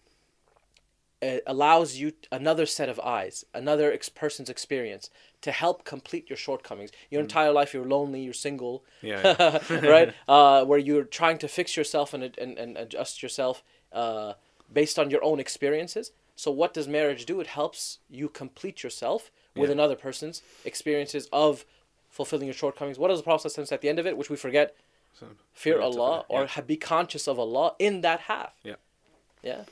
uh, 1.22 1.38
allows 1.46 1.98
you 1.98 2.14
another 2.32 2.66
set 2.66 2.90
of 2.90 3.00
eyes, 3.02 3.46
another 3.54 3.92
ex- 3.92 4.10
person's 4.10 4.50
experience 4.50 5.10
to 5.42 5.52
help 5.52 5.84
complete 5.86 6.30
your 6.30 6.38
shortcomings. 6.38 6.92
Your 7.10 7.22
entire 7.22 7.52
life, 7.52 7.74
you're 7.74 7.86
lonely, 7.86 8.22
you're 8.22 8.34
single, 8.34 8.84
Yeah, 9.02 9.60
right? 9.70 10.14
Uh, 10.28 10.64
where 10.66 10.80
you're 10.80 11.04
trying 11.04 11.38
to 11.40 11.48
fix 11.48 11.76
yourself 11.78 12.14
and, 12.14 12.24
and, 12.38 12.58
and 12.58 12.78
adjust 12.78 13.22
yourself 13.24 13.64
uh, 13.92 14.34
based 14.72 14.98
on 15.00 15.10
your 15.10 15.24
own 15.24 15.40
experiences. 15.40 16.12
So, 16.36 16.52
what 16.52 16.74
does 16.74 16.88
marriage 16.88 17.26
do? 17.26 17.40
It 17.42 17.48
helps 17.48 18.00
you 18.10 18.30
complete 18.30 18.82
yourself 18.84 19.30
with 19.56 19.70
Yeah. 19.70 19.74
another 19.74 19.96
person's 19.96 20.42
experiences 20.64 21.28
of 21.34 21.66
fulfilling 22.10 22.48
your 22.48 22.54
shortcomings. 22.54 22.98
What 22.98 23.10
does 23.10 23.20
the 23.20 23.24
Prophet 23.24 23.50
say 23.52 23.62
at 23.76 23.82
the 23.82 23.90
end 23.90 24.00
of 24.00 24.08
it, 24.08 24.18
which 24.18 24.30
we 24.30 24.38
forget? 24.38 24.76
So, 25.20 25.26
Fear 25.54 25.82
Allah 25.82 26.24
or 26.30 26.42
yeah. 26.42 26.48
ha- 26.48 26.62
be 26.62 26.78
conscious 26.78 27.28
of 27.28 27.38
Allah 27.40 27.74
in 27.78 28.02
that 28.02 28.22
half. 28.22 28.54
Yeah. 28.64 28.76
Yeah. 29.44 29.64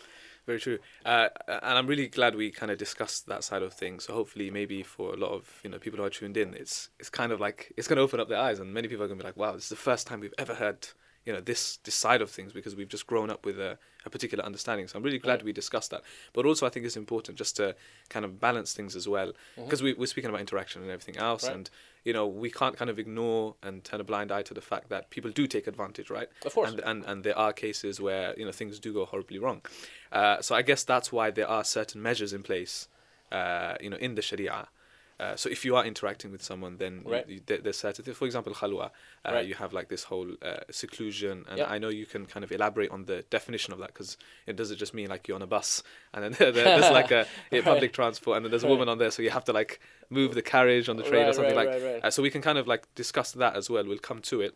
Very 0.48 0.60
true, 0.60 0.80
uh, 1.06 1.28
and 1.48 1.78
I'm 1.78 1.86
really 1.88 2.08
glad 2.08 2.34
we 2.34 2.50
kind 2.52 2.72
of 2.72 2.78
discussed 2.80 3.28
that 3.28 3.44
side 3.44 3.62
of 3.62 3.74
things. 3.74 4.06
So 4.06 4.14
hopefully, 4.14 4.50
maybe 4.50 4.82
for 4.82 5.14
a 5.14 5.18
lot 5.18 5.32
of 5.32 5.60
you 5.64 5.70
know 5.70 5.78
people 5.78 5.98
who 6.00 6.06
are 6.06 6.10
tuned 6.10 6.38
in, 6.38 6.54
it's 6.56 6.90
it's 7.00 7.10
kind 7.10 7.32
of 7.34 7.40
like 7.40 7.74
it's 7.78 7.88
going 7.88 7.98
to 7.98 8.02
open 8.02 8.20
up 8.22 8.30
their 8.30 8.40
eyes, 8.40 8.60
and 8.60 8.74
many 8.74 8.88
people 8.88 9.04
are 9.04 9.08
going 9.10 9.20
to 9.20 9.24
be 9.24 9.28
like, 9.28 9.38
"Wow, 9.38 9.52
this 9.54 9.64
is 9.66 9.70
the 9.70 9.76
first 9.76 10.08
time 10.08 10.22
we've 10.22 10.34
ever 10.40 10.56
heard 10.56 10.88
you 11.26 11.34
know 11.34 11.42
this 11.42 11.78
this 11.84 11.96
side 11.96 12.22
of 12.22 12.30
things 12.32 12.54
because 12.54 12.78
we've 12.78 12.88
just 12.88 13.06
grown 13.06 13.30
up 13.30 13.46
with 13.46 13.60
a, 13.60 13.78
a 14.06 14.10
particular 14.10 14.46
understanding." 14.46 14.88
So 14.88 14.98
I'm 14.98 15.04
really 15.04 15.20
glad 15.20 15.44
we 15.44 15.52
discussed 15.52 15.92
that. 15.92 16.04
But 16.32 16.46
also, 16.46 16.66
I 16.66 16.70
think 16.70 16.86
it's 16.86 16.96
important 16.96 17.38
just 17.38 17.58
to 17.58 17.76
kind 18.08 18.24
of 18.24 18.40
balance 18.40 18.72
things 18.72 18.96
as 18.96 19.06
well 19.06 19.34
because 19.58 19.84
we, 19.84 19.96
we're 19.96 20.06
speaking 20.06 20.30
about 20.30 20.40
interaction 20.40 20.82
and 20.82 20.90
everything 20.90 21.18
else, 21.18 21.44
Mm-hmm. 21.44 21.50
Right. 21.52 21.56
and 21.58 21.70
you 22.08 22.14
know 22.14 22.26
we 22.26 22.50
can't 22.50 22.78
kind 22.78 22.90
of 22.90 22.98
ignore 22.98 23.56
and 23.62 23.84
turn 23.84 24.00
a 24.00 24.04
blind 24.12 24.32
eye 24.32 24.42
to 24.42 24.54
the 24.54 24.62
fact 24.62 24.88
that 24.88 25.10
people 25.10 25.30
do 25.30 25.46
take 25.46 25.68
advantage, 25.68 26.10
right? 26.10 26.30
Of 26.46 26.56
course. 26.56 26.70
And 26.70 26.80
and 26.80 27.04
and 27.06 27.24
there 27.26 27.38
are 27.38 27.52
cases 27.52 28.00
where 28.00 28.34
you 28.40 28.46
know 28.46 28.54
things 28.54 28.80
do 28.80 28.94
go 28.94 29.04
horribly 29.04 29.40
wrong. 29.40 29.62
Uh, 30.10 30.42
so 30.42 30.56
I 30.56 30.62
guess 30.62 30.86
that's 30.86 31.12
why 31.12 31.32
there 31.32 31.50
are 31.50 31.66
certain 31.66 32.02
measures 32.02 32.32
in 32.32 32.44
place, 32.44 32.88
uh, 33.30 33.76
you 33.82 33.90
know, 33.90 33.98
in 33.98 34.16
the 34.16 34.22
Sharia. 34.22 34.70
Uh, 35.20 35.36
so 35.36 35.50
if 35.50 35.66
you 35.66 35.76
are 35.76 35.84
interacting 35.84 36.32
with 36.32 36.44
someone, 36.44 36.78
then 36.78 37.02
you- 37.04 37.12
Right. 37.12 37.28
you, 37.28 37.42
there, 37.48 37.58
there's 37.58 37.78
certain. 37.78 38.06
things. 38.06 38.16
For 38.18 38.26
example, 38.26 38.54
khalwa, 38.54 38.92
uh, 39.26 39.32
Right. 39.32 39.48
you 39.48 39.56
have 39.56 39.74
like 39.74 39.90
this 39.90 40.04
whole 40.04 40.30
uh, 40.44 40.58
seclusion, 40.70 41.44
and. 41.50 41.60
I 41.62 41.80
know 41.80 41.90
you 41.90 42.06
can 42.06 42.26
kind 42.28 42.44
of 42.44 42.52
elaborate 42.52 42.92
on 42.92 43.06
the 43.06 43.24
definition 43.32 43.74
of 43.74 43.80
that 43.80 43.88
because 43.88 44.16
it 44.46 44.56
doesn't 44.56 44.78
just 44.78 44.94
mean 44.94 45.10
like 45.10 45.28
you're 45.28 45.36
on 45.36 45.42
a 45.42 45.48
bus 45.48 45.82
and 46.14 46.24
then 46.24 46.32
there, 46.40 46.52
there's 46.52 46.92
like 46.92 47.10
a, 47.20 47.26
Right. 47.52 47.64
public 47.64 47.94
transport 47.94 48.38
and 48.38 48.46
then 48.46 48.52
there's 48.52 48.64
a 48.64 48.68
woman 48.68 48.88
on 48.90 49.00
there, 49.00 49.10
so 49.12 49.22
you 49.24 49.32
have 49.32 49.46
to 49.46 49.54
like 49.54 49.80
move 50.10 50.36
the 50.36 50.42
carriage 50.44 50.88
on 50.88 50.98
the 50.98 51.04
train 51.04 51.26
or 51.28 51.34
something 51.34 51.56
like. 51.56 51.68
right, 51.70 51.84
right. 51.84 52.04
Uh, 52.06 52.12
so 52.12 52.22
we 52.22 52.30
can 52.30 52.42
kind 52.44 52.58
of 52.60 52.68
like 52.68 52.84
discuss 52.96 53.32
that 53.34 53.56
as 53.56 53.70
well. 53.70 53.86
We'll 53.86 53.98
come 53.98 54.22
to 54.22 54.42
it. 54.42 54.56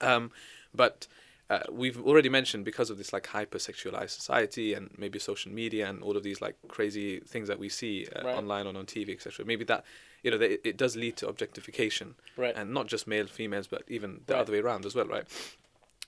Um, 0.00 0.30
but 0.74 1.08
uh, 1.50 1.58
we've 1.70 2.00
already 2.08 2.28
mentioned 2.28 2.64
because 2.64 2.90
of 2.90 2.96
this 2.96 3.12
like 3.12 3.26
hypersexualized 3.26 4.10
society 4.10 4.72
and 4.72 4.90
maybe 4.96 5.18
social 5.18 5.50
media 5.52 5.88
and 5.90 6.02
all 6.02 6.16
of 6.16 6.22
these 6.22 6.40
like 6.40 6.56
crazy 6.68 7.18
things 7.20 7.48
that 7.48 7.58
we 7.58 7.68
see 7.68 8.06
uh, 8.14 8.24
Right. 8.24 8.36
online 8.36 8.66
and 8.68 8.78
on 8.78 8.86
TV, 8.86 9.12
etc. 9.12 9.44
Maybe 9.44 9.64
that 9.64 9.84
you 10.22 10.30
know 10.30 10.38
that 10.38 10.50
it, 10.50 10.60
it 10.64 10.76
does 10.76 10.96
lead 10.96 11.16
to 11.18 11.28
objectification, 11.28 12.14
Right. 12.36 12.54
and 12.56 12.72
not 12.72 12.86
just 12.86 13.06
male 13.06 13.26
females, 13.26 13.66
but 13.66 13.82
even 13.88 14.20
the 14.26 14.34
Right. 14.34 14.40
other 14.40 14.52
way 14.52 14.60
around 14.60 14.86
as 14.86 14.94
well, 14.94 15.06
right? 15.06 15.26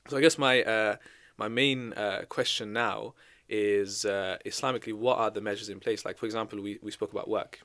So 0.08 0.16
I 0.16 0.20
guess 0.20 0.38
my 0.38 0.62
uh, 0.62 0.96
my 1.36 1.48
main 1.48 1.92
uh, 1.94 2.22
question 2.28 2.72
now 2.72 3.14
is 3.48 4.04
uh, 4.04 4.38
Islamically, 4.46 4.94
what 4.94 5.18
are 5.18 5.30
the 5.30 5.40
measures 5.40 5.68
in 5.68 5.80
place? 5.80 6.04
Like 6.04 6.18
for 6.18 6.26
example, 6.26 6.60
we, 6.60 6.78
we 6.82 6.90
spoke 6.90 7.12
about 7.12 7.28
work. 7.28 7.60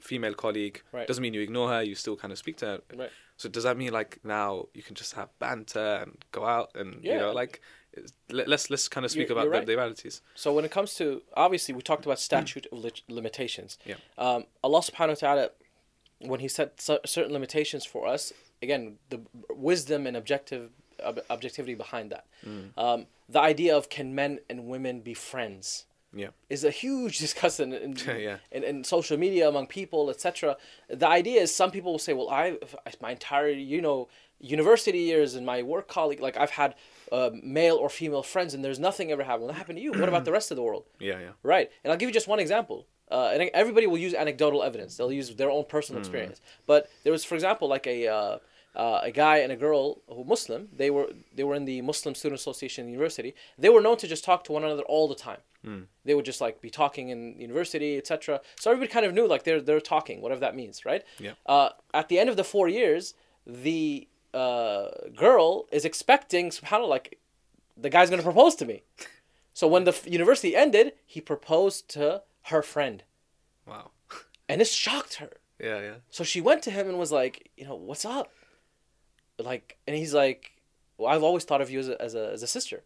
Female 0.00 0.34
colleague 0.34 0.82
Right. 0.92 1.06
doesn't 1.06 1.22
mean 1.22 1.34
you 1.34 1.40
ignore 1.40 1.68
her. 1.68 1.82
You 1.82 1.94
still 1.94 2.16
kind 2.16 2.32
of 2.32 2.38
speak 2.38 2.56
to 2.58 2.66
her. 2.66 2.80
Right. 2.96 3.10
So 3.36 3.48
does 3.48 3.64
that 3.64 3.76
mean 3.76 3.92
like 3.92 4.18
now 4.24 4.66
you 4.74 4.82
can 4.82 4.94
just 4.94 5.14
have 5.14 5.28
banter 5.38 6.00
and 6.02 6.16
go 6.32 6.44
out 6.44 6.70
and 6.74 7.04
you 7.04 7.14
know 7.14 7.32
like 7.32 7.60
let, 8.30 8.48
let's 8.48 8.68
let's 8.70 8.88
kind 8.88 9.04
of 9.04 9.10
speak 9.10 9.28
You're- 9.28 9.40
about 9.40 9.50
the, 9.52 9.58
right. 9.58 9.66
the 9.66 9.76
realities. 9.76 10.22
So 10.34 10.52
when 10.52 10.64
it 10.64 10.70
comes 10.70 10.94
to 10.94 11.22
obviously 11.36 11.74
we 11.74 11.82
talked 11.82 12.04
about 12.04 12.18
statute 12.18 12.66
of 12.72 12.78
lit- 12.78 13.02
limitations. 13.08 13.78
Yeah. 13.84 13.96
Um, 14.16 14.44
Allah 14.62 14.80
Subhanahu 14.80 15.22
wa 15.22 15.28
Taala, 15.28 15.50
when 16.18 16.40
He 16.40 16.48
set 16.48 16.80
cer- 16.80 17.00
certain 17.06 17.32
limitations 17.32 17.84
for 17.84 18.06
us, 18.06 18.32
again 18.62 18.98
the 19.10 19.20
wisdom 19.50 20.06
and 20.06 20.16
objective 20.16 20.70
ob- 21.04 21.20
objectivity 21.30 21.74
behind 21.74 22.10
that. 22.10 22.26
Mm. 22.46 22.70
Um, 22.76 23.06
the 23.28 23.40
idea 23.40 23.76
of 23.76 23.88
can 23.88 24.14
men 24.14 24.40
and 24.50 24.66
women 24.66 25.00
be 25.00 25.14
friends 25.14 25.84
Yeah. 26.14 26.28
is 26.48 26.64
a 26.64 26.70
huge 26.70 27.18
discussion 27.26 27.72
in, 27.72 27.96
Yeah. 28.06 28.38
in, 28.50 28.64
in 28.64 28.84
social 28.84 29.18
media 29.18 29.48
among 29.48 29.66
people, 29.66 30.10
etc. 30.10 30.56
The 30.88 31.08
idea 31.08 31.42
is 31.42 31.54
some 31.54 31.70
people 31.70 31.92
will 31.92 31.98
say, 31.98 32.12
well, 32.14 32.30
I 32.30 32.58
my 33.00 33.10
entire 33.12 33.48
you 33.50 33.80
know 33.82 34.08
university 34.40 34.98
years 35.00 35.34
and 35.34 35.44
my 35.44 35.62
work 35.62 35.88
colleague, 35.88 36.20
like 36.20 36.36
I've 36.36 36.50
had 36.50 36.74
uh, 37.10 37.30
male 37.42 37.76
or 37.76 37.88
female 37.88 38.22
friends, 38.22 38.54
and 38.54 38.64
there's 38.64 38.78
nothing 38.78 39.10
ever 39.10 39.24
happened. 39.24 39.46
What 39.46 39.56
happened 39.56 39.78
to 39.78 39.82
you? 39.82 39.92
What 39.92 40.08
about 40.08 40.24
the 40.24 40.32
rest 40.32 40.50
of 40.50 40.56
the 40.56 40.62
world? 40.62 40.84
Yeah, 41.00 41.18
yeah. 41.18 41.30
Right. 41.42 41.70
And 41.82 41.90
I'll 41.92 41.98
give 41.98 42.08
you 42.08 42.12
just 42.14 42.28
one 42.28 42.38
example. 42.40 42.86
Uh, 43.10 43.30
and 43.32 43.50
everybody 43.54 43.86
will 43.86 43.96
use 43.98 44.12
anecdotal 44.14 44.62
evidence. 44.62 44.96
They'll 44.96 45.10
use 45.12 45.34
their 45.34 45.50
own 45.50 45.64
personal 45.64 45.98
experience. 46.00 46.42
But 46.66 46.90
there 47.04 47.12
was, 47.12 47.24
for 47.24 47.34
example, 47.36 47.66
like 47.66 47.86
a 47.86 48.06
uh, 48.06 48.38
uh, 48.78 49.00
a 49.02 49.10
guy 49.10 49.36
and 49.44 49.50
a 49.52 49.56
girl 49.56 49.84
who 50.14 50.22
Muslim. 50.24 50.68
They 50.80 50.90
were 50.90 51.08
they 51.36 51.44
were 51.44 51.54
in 51.60 51.64
the 51.72 51.82
Muslim 51.82 52.14
Student 52.14 52.40
Association 52.40 52.86
in 52.86 52.92
university. 52.92 53.34
They 53.62 53.68
were 53.74 53.80
known 53.86 53.96
to 53.98 54.06
just 54.14 54.24
talk 54.24 54.44
to 54.44 54.52
one 54.52 54.64
another 54.64 54.82
all 54.94 55.08
the 55.08 55.20
time. 55.28 55.42
They 56.06 56.14
would 56.14 56.24
just 56.24 56.40
like 56.40 56.62
be 56.62 56.70
talking 56.70 57.10
in 57.10 57.20
university, 57.48 57.98
etc. 57.98 58.40
So 58.60 58.70
everybody 58.70 58.90
kind 58.90 59.04
of 59.04 59.12
knew 59.12 59.26
like 59.26 59.42
they're 59.44 59.60
they're 59.60 59.80
talking, 59.94 60.22
whatever 60.22 60.40
that 60.40 60.54
means, 60.56 60.76
right? 60.86 61.02
Yeah. 61.18 61.32
Uh, 61.54 61.70
at 61.92 62.08
the 62.08 62.18
end 62.18 62.30
of 62.30 62.36
the 62.40 62.44
four 62.54 62.68
years, 62.68 63.12
the 63.46 64.08
uh, 64.32 64.88
girl 65.16 65.66
is 65.72 65.84
expecting 65.84 66.50
subhanallah 66.50 66.88
like 66.88 67.18
the 67.76 67.90
guy's 67.90 68.08
gonna 68.10 68.22
propose 68.22 68.54
to 68.60 68.64
me. 68.64 68.82
So 69.52 69.66
when 69.68 69.84
the 69.84 69.90
f- 69.98 70.06
university 70.06 70.54
ended, 70.56 70.92
he 71.04 71.20
proposed 71.20 71.88
to 71.96 72.22
her 72.44 72.62
friend, 72.62 73.02
Wow. 73.66 73.90
and 74.48 74.60
this 74.60 74.72
shocked 74.72 75.14
her. 75.16 75.32
Yeah, 75.60 75.80
yeah. 75.80 75.94
So 76.10 76.22
she 76.24 76.40
went 76.40 76.62
to 76.62 76.70
him 76.70 76.88
and 76.88 76.96
was 76.98 77.10
like, 77.12 77.50
you 77.56 77.66
know, 77.66 77.74
what's 77.74 78.04
up? 78.04 78.30
Like, 79.38 79.76
and 79.86 79.96
he's 79.96 80.14
like, 80.14 80.52
well, 80.96 81.08
I've 81.12 81.22
always 81.22 81.44
thought 81.44 81.60
of 81.60 81.70
you 81.70 81.78
as 81.78 81.88
a 81.88 82.02
as 82.02 82.14
a, 82.14 82.32
as 82.32 82.42
a 82.42 82.46
sister. 82.46 82.82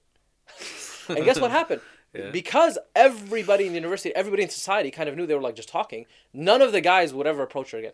and 1.08 1.24
guess 1.24 1.40
what 1.40 1.50
happened? 1.60 1.80
Yeah. 2.12 2.30
Because 2.30 2.78
everybody 2.94 3.66
in 3.66 3.70
the 3.70 3.76
university, 3.76 4.14
everybody 4.14 4.42
in 4.42 4.50
society 4.50 4.90
kind 4.90 5.08
of 5.08 5.16
knew 5.16 5.26
they 5.26 5.34
were 5.34 5.40
like 5.40 5.56
just 5.56 5.70
talking. 5.70 6.04
None 6.32 6.60
of 6.60 6.72
the 6.72 6.82
guys 6.82 7.14
would 7.14 7.26
ever 7.26 7.42
approach 7.42 7.70
her 7.70 7.78
again, 7.78 7.92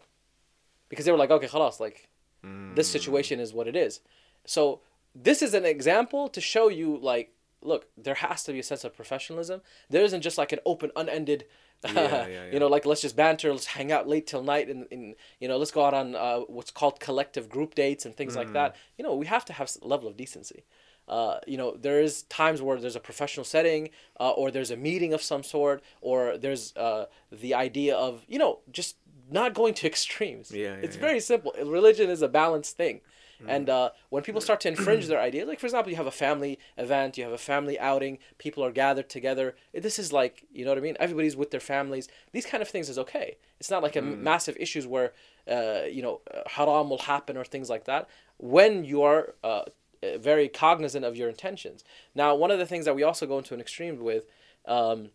because 0.89 1.05
they 1.05 1.13
were 1.13 1.19
like, 1.19 1.31
okay, 1.31 1.47
khalas, 1.47 1.79
like 1.79 2.09
this 2.43 2.89
mm. 2.89 2.93
situation 2.93 3.41
is 3.41 3.53
what 3.53 3.69
it 3.69 3.77
is. 3.77 4.01
So 4.45 4.81
this 5.15 5.43
is 5.43 5.55
an 5.55 5.65
example 5.65 6.29
to 6.29 6.41
show 6.41 6.69
you 6.69 6.97
like, 6.97 7.33
look, 7.63 7.87
there 7.97 8.15
has 8.15 8.45
to 8.45 8.53
be 8.53 8.61
a 8.61 8.63
sense 8.63 8.85
of 8.85 8.95
professionalism. 8.95 9.61
There 9.91 10.03
isn't 10.03 10.23
just 10.23 10.39
like 10.39 10.53
an 10.53 10.61
open, 10.65 10.91
unended. 10.97 11.45
Yeah, 11.85 12.27
yeah, 12.27 12.51
you 12.53 12.59
know, 12.59 12.67
like 12.67 12.87
let's 12.87 13.01
just 13.01 13.17
banter, 13.17 13.53
let's 13.53 13.67
hang 13.67 13.93
out 13.93 14.09
late 14.09 14.27
till 14.27 14.43
night, 14.43 14.69
and, 14.69 14.87
and 14.91 15.15
you 15.41 15.49
know, 15.49 15.57
let's 15.57 15.71
go 15.71 15.85
out 15.85 15.95
on 15.95 16.15
uh, 16.15 16.41
what's 16.41 16.71
called 16.71 17.01
collective 17.01 17.49
group 17.49 17.75
dates 17.75 18.05
and 18.05 18.17
things 18.17 18.35
like 18.37 18.53
that. 18.53 18.77
You 18.97 19.05
know, 19.05 19.15
we 19.15 19.27
have 19.27 19.45
to 19.47 19.53
have 19.53 19.71
a 19.81 19.87
level 19.87 20.09
of 20.09 20.17
decency. 20.17 20.65
Uh, 21.07 21.39
you 21.47 21.57
know, 21.57 21.75
there 21.77 22.01
is 22.01 22.23
times 22.25 22.61
where 22.61 22.79
there's 22.79 22.97
a 22.97 23.01
professional 23.01 23.45
setting, 23.45 23.91
uh, 24.21 24.31
or 24.31 24.51
there's 24.51 24.71
a 24.71 24.77
meeting 24.77 25.15
of 25.15 25.23
some 25.23 25.43
sort, 25.43 25.83
or 26.03 26.37
there's 26.37 26.77
uh, 26.77 27.07
the 27.33 27.55
idea 27.55 27.97
of 27.97 28.25
you 28.29 28.39
know 28.39 28.59
just 28.71 28.97
not 29.31 29.55
going 29.55 29.75
to 29.75 29.87
extremes. 29.93 30.51
Yeah, 30.51 30.75
it's 30.75 30.97
very 30.97 31.21
simple. 31.21 31.53
Religion 31.65 32.11
is 32.11 32.23
a 32.23 32.29
balanced 32.29 32.77
thing. 32.77 33.01
And 33.47 33.71
uh, 33.71 33.91
when 34.09 34.23
people 34.23 34.41
start 34.41 34.61
to 34.63 34.69
infringe 34.69 35.07
their 35.07 35.21
ideas, 35.21 35.47
like 35.47 35.61
for 35.61 35.67
example, 35.67 35.91
you 35.91 35.97
have 35.97 36.07
a 36.07 36.11
family 36.11 36.59
event, 36.77 37.17
you 37.17 37.25
have 37.25 37.33
a 37.33 37.39
family 37.39 37.79
outing, 37.79 38.19
people 38.39 38.65
are 38.65 38.73
gathered 38.73 39.09
together. 39.09 39.55
This 39.73 39.99
is 39.99 40.13
like, 40.13 40.45
you 40.53 40.65
know 40.65 40.73
what 40.73 40.79
I 40.79 40.81
mean? 40.81 40.97
Everybody's 40.99 41.37
with 41.37 41.51
their 41.51 41.61
families. 41.61 42.09
These 42.33 42.47
kind 42.47 42.63
of 42.63 42.69
things 42.69 42.89
is 42.89 42.99
okay. 42.99 43.37
It's 43.61 43.71
not 43.71 43.83
like 43.83 43.97
a 43.97 44.03
massive 44.03 44.57
issues 44.59 44.87
where, 44.87 45.13
uh, 45.51 45.83
you 45.91 46.03
know, 46.03 46.21
uh, 46.35 46.43
haram 46.47 46.91
will 46.91 46.99
happen 46.99 47.37
or 47.37 47.45
things 47.45 47.71
like 47.71 47.85
that. 47.85 48.09
When 48.39 48.85
you 48.85 49.03
are 49.03 49.35
uh, 49.45 49.63
uh, 50.01 50.17
very 50.17 50.49
cognizant 50.49 51.05
of 51.05 51.17
your 51.17 51.29
intentions. 51.29 51.83
Now, 52.15 52.33
one 52.37 52.53
of 52.53 52.61
the 52.61 52.67
things 52.67 52.85
that 52.85 52.95
we 52.95 53.03
also 53.03 53.27
go 53.27 53.39
into 53.39 53.53
an 53.53 53.61
extreme 53.61 53.99
with 53.99 54.25
um, 54.65 55.11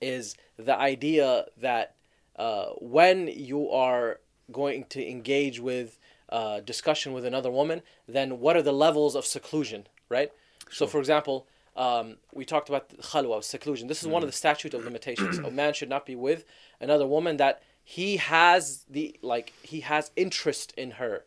is 0.00 0.36
the 0.56 0.76
idea 0.76 1.46
that 1.58 1.94
uh, 2.34 2.70
when 2.80 3.28
you 3.28 3.70
are 3.70 4.18
going 4.50 4.84
to 4.88 5.08
engage 5.08 5.60
with 5.60 5.99
uh, 6.30 6.60
discussion 6.60 7.12
with 7.12 7.24
another 7.24 7.50
woman, 7.50 7.82
then 8.08 8.40
what 8.40 8.56
are 8.56 8.62
the 8.62 8.72
levels 8.72 9.14
of 9.14 9.26
seclusion, 9.26 9.86
right? 10.08 10.30
So, 10.70 10.86
for 10.86 10.98
example, 10.98 11.46
um, 11.76 12.16
we 12.32 12.44
talked 12.44 12.68
about 12.68 12.88
khalwa, 12.98 13.42
seclusion. 13.42 13.88
This 13.88 14.02
is 14.02 14.08
one 14.08 14.22
of 14.22 14.28
the 14.28 14.36
statute 14.36 14.74
of 14.74 14.84
limitations. 14.84 15.38
a 15.50 15.50
man 15.50 15.72
should 15.72 15.88
not 15.88 16.06
be 16.06 16.16
with 16.16 16.44
another 16.80 17.06
woman 17.06 17.36
that 17.38 17.62
he 17.82 18.18
has 18.18 18.84
the 18.88 19.18
like 19.22 19.52
he 19.62 19.80
has 19.80 20.10
interest 20.16 20.72
in 20.76 20.92
her. 20.92 21.24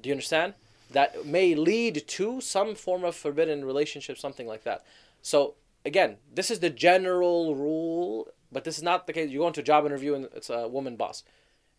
Do 0.00 0.08
you 0.08 0.12
understand? 0.12 0.54
That 0.90 1.24
may 1.24 1.54
lead 1.54 2.04
to 2.06 2.40
some 2.40 2.74
form 2.74 3.04
of 3.04 3.14
forbidden 3.14 3.64
relationship, 3.64 4.18
something 4.18 4.46
like 4.46 4.64
that. 4.64 4.84
So 5.22 5.54
again, 5.84 6.16
this 6.32 6.50
is 6.50 6.60
the 6.60 6.70
general 6.70 7.54
rule, 7.54 8.28
but 8.50 8.64
this 8.64 8.76
is 8.76 8.82
not 8.82 9.06
the 9.06 9.12
case. 9.12 9.30
You 9.30 9.40
go 9.40 9.46
into 9.46 9.60
a 9.60 9.64
job 9.64 9.86
interview 9.86 10.14
and 10.14 10.28
it's 10.34 10.50
a 10.50 10.68
woman 10.68 10.96
boss. 10.96 11.22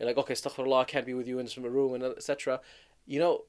You're 0.04 0.10
like, 0.14 0.18
okay, 0.18 0.34
astaghfirullah, 0.34 0.82
I 0.82 0.84
can't 0.84 1.06
be 1.06 1.14
with 1.14 1.28
you 1.28 1.40
in 1.40 1.46
this 1.46 1.58
room, 1.58 1.94
and 1.94 2.04
etc. 2.04 2.60
You 3.06 3.20
know, 3.20 3.44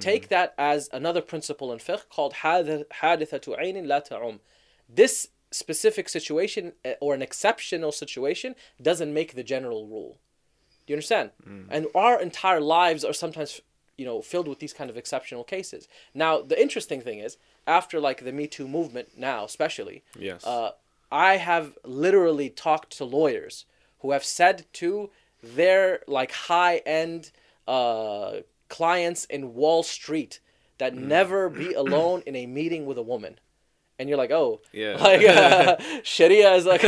take 0.00 0.28
that 0.28 0.54
as 0.58 0.88
another 0.92 1.20
principle 1.20 1.72
in 1.72 1.78
fiqh 1.78 2.08
called 2.08 2.34
hadithatu 2.34 3.58
aynin 3.60 3.86
la 3.86 4.00
ta'um. 4.00 4.40
This 4.88 5.28
specific 5.50 6.08
situation 6.08 6.72
eh, 6.84 6.94
or 7.00 7.14
an 7.14 7.22
exceptional 7.22 7.92
situation 7.92 8.54
doesn't 8.80 9.12
make 9.12 9.34
the 9.34 9.42
general 9.44 9.86
rule. 9.86 10.18
Do 10.86 10.92
you 10.92 10.96
understand? 10.96 11.30
And 11.70 11.86
our 11.94 12.20
entire 12.20 12.60
lives 12.60 13.04
are 13.04 13.12
sometimes, 13.12 13.60
you 13.96 14.04
know, 14.04 14.20
filled 14.20 14.48
with 14.48 14.58
these 14.58 14.72
kind 14.72 14.90
of 14.90 14.96
exceptional 14.96 15.44
cases. 15.44 15.86
Now, 16.12 16.42
the 16.42 16.60
interesting 16.60 17.00
thing 17.00 17.18
is, 17.20 17.36
after 17.66 18.00
like 18.00 18.24
the 18.24 18.32
Me 18.32 18.48
Too 18.48 18.66
movement 18.66 19.10
now, 19.16 19.44
especially, 19.44 20.02
Yes. 20.18 20.44
uh, 20.44 20.72
I 21.12 21.36
have 21.36 21.78
literally 21.84 22.48
talked 22.50 22.96
to 22.96 23.04
lawyers 23.04 23.66
who 24.00 24.10
have 24.10 24.24
said 24.24 24.66
to 24.74 25.10
their 25.42 26.00
like 26.06 26.32
high 26.32 26.76
end 26.78 27.30
uh, 27.66 28.36
clients 28.68 29.24
in 29.26 29.54
Wall 29.54 29.82
Street 29.82 30.40
that 30.78 30.94
never 30.94 31.48
be 31.48 31.74
alone 31.74 32.22
in 32.26 32.34
a 32.34 32.46
meeting 32.46 32.86
with 32.86 32.98
a 32.98 33.02
woman. 33.02 33.38
And 33.98 34.08
you're 34.08 34.18
like, 34.18 34.30
oh, 34.32 34.60
Yeah. 34.72 34.96
like 35.00 35.22
uh, 35.26 35.76
Sharia 36.02 36.54
is 36.54 36.64
like 36.66 36.82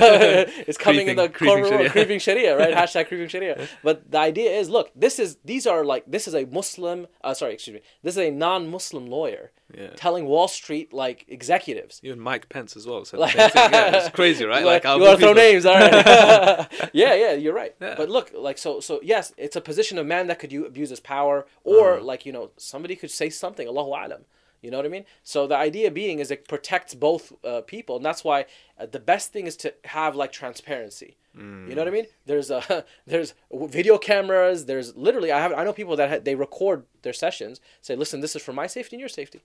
is 0.67 0.77
coming 0.77 1.07
in 1.09 1.17
the 1.17 1.29
creeping 1.29 1.65
Sharia. 1.67 1.91
creeping 1.91 2.19
Sharia, 2.19 2.57
right? 2.57 2.75
Hashtag 2.83 3.09
creeping 3.09 3.29
Sharia. 3.29 3.69
But 3.85 4.11
the 4.11 4.19
idea 4.19 4.51
is, 4.59 4.69
look, 4.69 4.91
this 4.97 5.19
is 5.19 5.37
these 5.45 5.67
are 5.67 5.85
like 5.85 6.05
this 6.07 6.27
is 6.27 6.35
a 6.35 6.45
Muslim, 6.47 7.07
uh, 7.23 7.35
sorry, 7.35 7.53
excuse 7.55 7.75
me, 7.75 7.83
this 8.03 8.15
is 8.17 8.19
a 8.19 8.31
non-Muslim 8.31 9.07
lawyer 9.07 9.53
Yeah. 9.75 9.91
telling 9.97 10.25
Wall 10.27 10.49
Street 10.49 10.93
like 10.93 11.25
executives, 11.29 12.01
Even 12.03 12.21
Mike 12.21 12.49
Pence 12.49 12.77
as 12.77 12.85
well 12.87 13.05
said. 13.05 13.21
Yeah, 13.21 13.97
it's 13.97 14.09
crazy, 14.11 14.45
right? 14.45 14.65
Like, 14.65 14.85
you 14.85 14.99
want 14.99 15.21
to 15.21 15.25
throw 15.25 15.33
names, 15.35 15.67
all 15.67 15.75
right? 15.75 16.67
yeah, 16.93 17.15
yeah, 17.15 17.33
you're 17.33 17.55
right. 17.63 17.75
Yeah. 17.81 17.95
But 17.97 18.09
look, 18.09 18.33
like 18.35 18.59
so, 18.59 18.81
so 18.81 19.01
yes, 19.03 19.33
it's 19.37 19.57
a 19.57 19.61
position 19.61 19.99
of 19.99 20.07
man 20.07 20.27
that 20.29 20.39
could 20.41 20.53
abuse 20.53 20.91
his 20.91 21.01
power, 21.01 21.47
or 21.65 21.95
Uh-huh. 21.95 22.05
like 22.11 22.27
you 22.27 22.33
know, 22.33 22.51
somebody 22.57 22.97
could 22.97 23.11
say 23.11 23.29
something. 23.31 23.67
Allahu 23.69 23.91
alam. 24.05 24.23
You 24.65 24.71
know 24.71 24.79
what 24.79 24.87
I 24.87 24.89
mean? 24.89 25.05
So 25.23 25.47
the 25.47 25.57
idea 25.57 25.91
being 25.91 26.19
is 26.21 26.31
it 26.31 26.49
protects 26.49 26.95
both 26.95 27.33
uh, 27.45 27.61
people, 27.75 27.97
and 27.97 28.05
that's 28.05 28.25
why 28.25 28.47
uh, 28.81 28.87
the 28.87 28.99
best 29.13 29.33
thing 29.33 29.47
is 29.47 29.57
to 29.59 29.75
have 29.99 30.17
like 30.17 30.33
transparency. 30.33 31.17
You 31.37 31.75
know 31.75 31.83
what 31.83 31.89
I 31.89 31.91
mean? 31.91 32.07
There's 32.27 32.49
uh, 32.51 32.83
there's 33.07 33.35
video 33.53 33.99
cameras. 33.99 34.67
There's 34.67 34.95
literally 34.97 35.31
I 35.33 35.41
have 35.41 35.53
I 35.53 35.65
know 35.65 35.73
people 35.73 35.97
that 35.97 36.09
ha- 36.11 36.21
they 36.23 36.37
record 36.37 36.85
their 37.03 37.13
sessions. 37.13 37.61
Say, 37.83 37.95
listen, 37.97 38.21
this 38.21 38.37
is 38.37 38.43
for 38.43 38.53
my 38.53 38.69
safety 38.69 38.95
and 38.97 39.01
your 39.01 39.09
safety. 39.09 39.41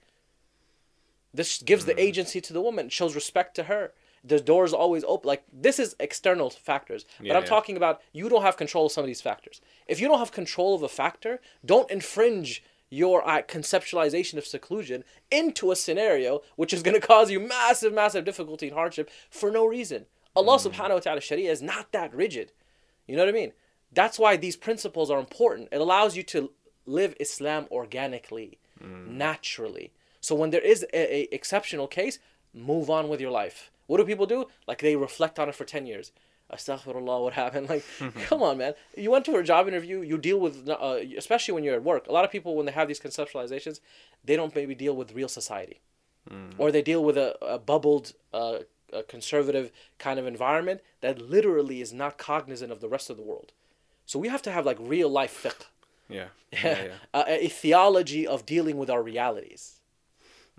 This 1.33 1.61
gives 1.61 1.85
the 1.85 1.99
agency 1.99 2.41
to 2.41 2.53
the 2.53 2.61
woman, 2.61 2.89
shows 2.89 3.13
respect 3.15 3.55
to 3.55 3.63
her. 3.63 3.93
The 4.23 4.39
door 4.39 4.65
is 4.65 4.73
always 4.73 5.03
open. 5.05 5.27
Like 5.27 5.43
this 5.51 5.79
is 5.79 5.95
external 5.99 6.49
factors, 6.49 7.05
but 7.17 7.27
Yeah, 7.27 7.37
I'm 7.37 7.43
yeah. 7.43 7.49
talking 7.49 7.77
about 7.77 8.01
you 8.11 8.29
don't 8.29 8.41
have 8.43 8.57
control 8.57 8.85
of 8.87 8.91
some 8.91 9.03
of 9.03 9.07
these 9.07 9.21
factors. 9.21 9.61
If 9.87 9.99
you 9.99 10.07
don't 10.07 10.19
have 10.19 10.31
control 10.31 10.75
of 10.75 10.83
a 10.83 10.89
factor, 10.89 11.39
don't 11.65 11.89
infringe 11.89 12.63
your 12.89 13.27
uh, 13.27 13.41
conceptualization 13.41 14.37
of 14.37 14.45
seclusion 14.45 15.03
into 15.29 15.71
a 15.71 15.75
scenario 15.75 16.41
which 16.55 16.73
is 16.73 16.83
going 16.83 16.93
to 16.99 17.05
cause 17.05 17.29
you 17.29 17.39
massive, 17.39 17.93
massive 17.93 18.25
difficulty 18.25 18.67
and 18.67 18.75
hardship 18.75 19.09
for 19.29 19.51
no 19.51 19.65
reason. 19.65 20.05
Allah 20.35 20.57
Subhanahu 20.57 20.95
wa 20.95 20.99
Taala 20.99 21.21
Sharia 21.21 21.51
is 21.51 21.61
not 21.61 21.91
that 21.91 22.13
rigid. 22.13 22.51
You 23.07 23.15
know 23.15 23.23
what 23.23 23.29
I 23.29 23.37
mean? 23.37 23.53
That's 23.91 24.19
why 24.19 24.37
these 24.37 24.55
principles 24.55 25.09
are 25.09 25.19
important. 25.19 25.69
It 25.71 25.81
allows 25.81 26.15
you 26.15 26.23
to 26.23 26.51
live 26.85 27.15
Islam 27.19 27.67
organically, 27.71 28.59
naturally. 28.81 29.91
So 30.21 30.35
when 30.35 30.51
there 30.51 30.61
is 30.61 30.85
a, 30.93 31.15
a 31.15 31.27
exceptional 31.33 31.87
case, 31.87 32.19
move 32.53 32.89
on 32.89 33.09
with 33.09 33.19
your 33.19 33.31
life. 33.31 33.71
What 33.87 33.97
do 33.97 34.05
people 34.05 34.25
do? 34.27 34.47
Like 34.67 34.79
they 34.81 34.95
reflect 34.95 35.39
on 35.39 35.49
it 35.49 35.55
for 35.55 35.65
10 35.65 35.85
years. 35.87 36.11
Astaghfirullah, 36.53 37.21
what 37.23 37.33
happened? 37.33 37.69
Like, 37.73 37.83
come 38.27 38.41
on, 38.41 38.57
man. 38.57 38.73
You 38.97 39.11
went 39.11 39.25
to 39.25 39.35
a 39.35 39.43
job 39.43 39.67
interview, 39.67 40.01
you 40.01 40.17
deal 40.17 40.39
with, 40.39 40.67
uh, 40.69 40.97
especially 41.17 41.53
when 41.53 41.63
you're 41.63 41.75
at 41.75 41.83
work. 41.83 42.07
A 42.07 42.11
lot 42.11 42.25
of 42.25 42.31
people, 42.31 42.55
when 42.55 42.65
they 42.65 42.71
have 42.71 42.87
these 42.87 42.99
conceptualizations, 42.99 43.79
they 44.23 44.35
don't 44.35 44.55
maybe 44.55 44.75
deal 44.75 44.95
with 44.95 45.13
real 45.13 45.29
society. 45.29 45.79
Or 46.59 46.71
they 46.71 46.83
deal 46.83 47.03
with 47.03 47.17
a, 47.17 47.43
a 47.43 47.57
bubbled, 47.57 48.13
uh, 48.33 48.59
a 48.93 49.01
conservative 49.01 49.71
kind 49.97 50.19
of 50.19 50.27
environment 50.27 50.81
that 51.01 51.19
literally 51.19 51.81
is 51.81 51.91
not 51.91 52.19
cognizant 52.19 52.71
of 52.71 52.81
the 52.81 52.87
rest 52.89 53.09
of 53.09 53.17
the 53.17 53.23
world. 53.23 53.51
So 54.05 54.19
we 54.19 54.27
have 54.27 54.43
to 54.43 54.51
have 54.51 54.63
like 54.63 54.77
real 54.79 55.09
life 55.09 55.35
fiqh, 55.43 55.65
Yeah. 56.07 56.27
yeah, 56.53 56.59
yeah. 56.85 56.93
a, 57.15 57.45
a 57.45 57.47
theology 57.47 58.27
of 58.27 58.45
dealing 58.45 58.77
with 58.77 58.91
our 58.91 59.01
realities. 59.01 59.79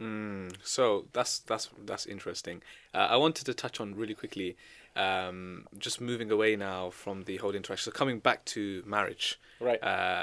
Mm, 0.01 0.57
so 0.64 1.07
that's 1.12 1.38
that's 1.41 1.68
that's 1.84 2.07
interesting. 2.07 2.62
Uh, 2.95 3.07
I 3.11 3.16
wanted 3.16 3.45
to 3.47 3.55
touch 3.55 3.80
on 3.80 3.95
really 3.95 4.14
quickly, 4.14 4.57
um, 5.01 5.66
just 5.78 6.01
moving 6.01 6.30
away 6.30 6.57
now 6.57 6.90
from 6.90 7.16
the 7.24 7.36
whole 7.38 7.55
interaction. 7.55 7.92
So 7.92 7.96
coming 8.03 8.18
back 8.18 8.44
to 8.57 8.82
marriage, 8.86 9.38
Right. 9.61 9.80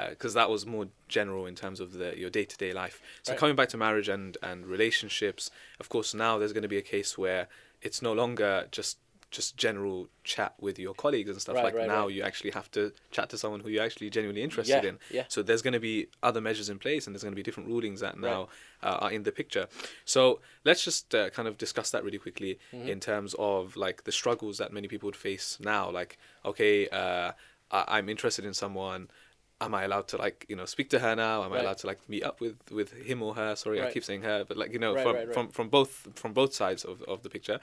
Because 0.10 0.34
that 0.34 0.50
was 0.50 0.66
more 0.66 0.88
general 1.08 1.46
in 1.46 1.56
terms 1.56 1.80
of 1.80 1.94
the 1.94 2.18
your 2.18 2.32
day 2.32 2.46
to 2.46 2.58
day 2.58 2.74
life. 2.74 2.98
So 3.24 3.32
Right. 3.32 3.40
coming 3.40 3.56
back 3.56 3.70
to 3.70 3.78
marriage 3.78 4.10
and 4.10 4.38
and 4.42 4.66
relationships, 4.66 5.44
of 5.80 5.90
course, 5.90 6.10
now 6.26 6.38
there's 6.38 6.54
going 6.54 6.68
to 6.70 6.76
be 6.78 6.82
a 6.86 6.90
case 6.96 7.18
where 7.24 7.48
it's 7.82 8.02
no 8.02 8.14
longer 8.14 8.68
just 8.72 8.98
just 9.30 9.58
general 9.58 10.08
chat 10.24 10.54
with 10.60 10.80
your 10.80 10.94
colleagues 10.94 11.30
and 11.30 11.42
stuff 11.42 11.56
Right, 11.56 11.66
like 11.66 11.76
right, 11.76 11.88
now 11.88 12.06
right. 12.06 12.16
you 12.16 12.22
actually 12.24 12.52
have 12.52 12.72
to 12.72 12.94
chat 13.12 13.30
to 13.32 13.38
someone 13.38 13.60
who 13.60 13.70
you're 13.70 13.84
actually 13.84 14.10
genuinely 14.10 14.42
interested 14.42 14.84
Yeah, 14.84 14.90
in. 14.92 15.00
yeah. 15.12 15.24
so 15.28 15.44
there's 15.44 15.62
going 15.62 15.74
to 15.74 15.80
be 15.82 16.08
other 16.24 16.40
measures 16.40 16.70
in 16.70 16.80
place 16.80 17.06
and 17.08 17.14
there's 17.14 17.24
going 17.24 17.34
to 17.34 17.36
be 17.36 17.44
different 17.44 17.68
rulings 17.70 18.00
that 18.00 18.18
now 18.18 18.48
uh, 18.82 18.98
are 19.02 19.12
in 19.12 19.24
the 19.24 19.32
picture. 19.34 19.68
So 20.06 20.40
let's 20.64 20.84
just 20.84 21.14
uh, 21.14 21.30
kind 21.32 21.48
of 21.48 21.58
discuss 21.58 21.92
that 21.92 22.04
really 22.04 22.20
quickly 22.20 22.58
Mm-hmm. 22.74 22.88
in 22.88 23.00
terms 23.00 23.36
of 23.38 23.76
like 23.76 24.04
the 24.06 24.12
struggles 24.12 24.58
that 24.60 24.72
many 24.72 24.88
people 24.88 25.08
would 25.08 25.16
face 25.16 25.58
now. 25.62 25.90
Like 25.92 26.18
okay 26.46 26.88
uh, 26.88 27.32
I- 27.72 27.86
i'm 27.98 28.08
interested 28.10 28.46
in 28.46 28.54
someone. 28.54 29.10
Am 29.60 29.74
i 29.74 29.84
allowed 29.84 30.08
to 30.10 30.18
like 30.18 30.46
you 30.50 30.56
know 30.56 30.66
speak 30.66 30.90
to 30.92 31.00
her 31.00 31.16
now? 31.16 31.44
Am 31.44 31.52
i 31.52 31.60
allowed 31.60 31.80
to 31.80 31.88
like 31.88 32.00
meet 32.08 32.24
up 32.24 32.40
with 32.40 32.58
with 32.72 32.94
him 32.94 33.24
or 33.24 33.34
her? 33.36 33.56
Sorry 33.56 33.82
i 33.82 33.92
keep 33.92 34.04
saying 34.04 34.22
her 34.22 34.46
but 34.48 34.56
like 34.56 34.72
you 34.72 34.78
know 34.80 34.94
Right, 34.94 35.04
from, 35.04 35.16
right, 35.16 35.26
right. 35.28 35.34
from 35.34 35.48
from 35.50 35.68
both 35.70 36.08
from 36.16 36.32
both 36.34 36.54
sides 36.54 36.86
of, 36.86 37.02
of 37.04 37.24
the 37.24 37.30
picture 37.30 37.60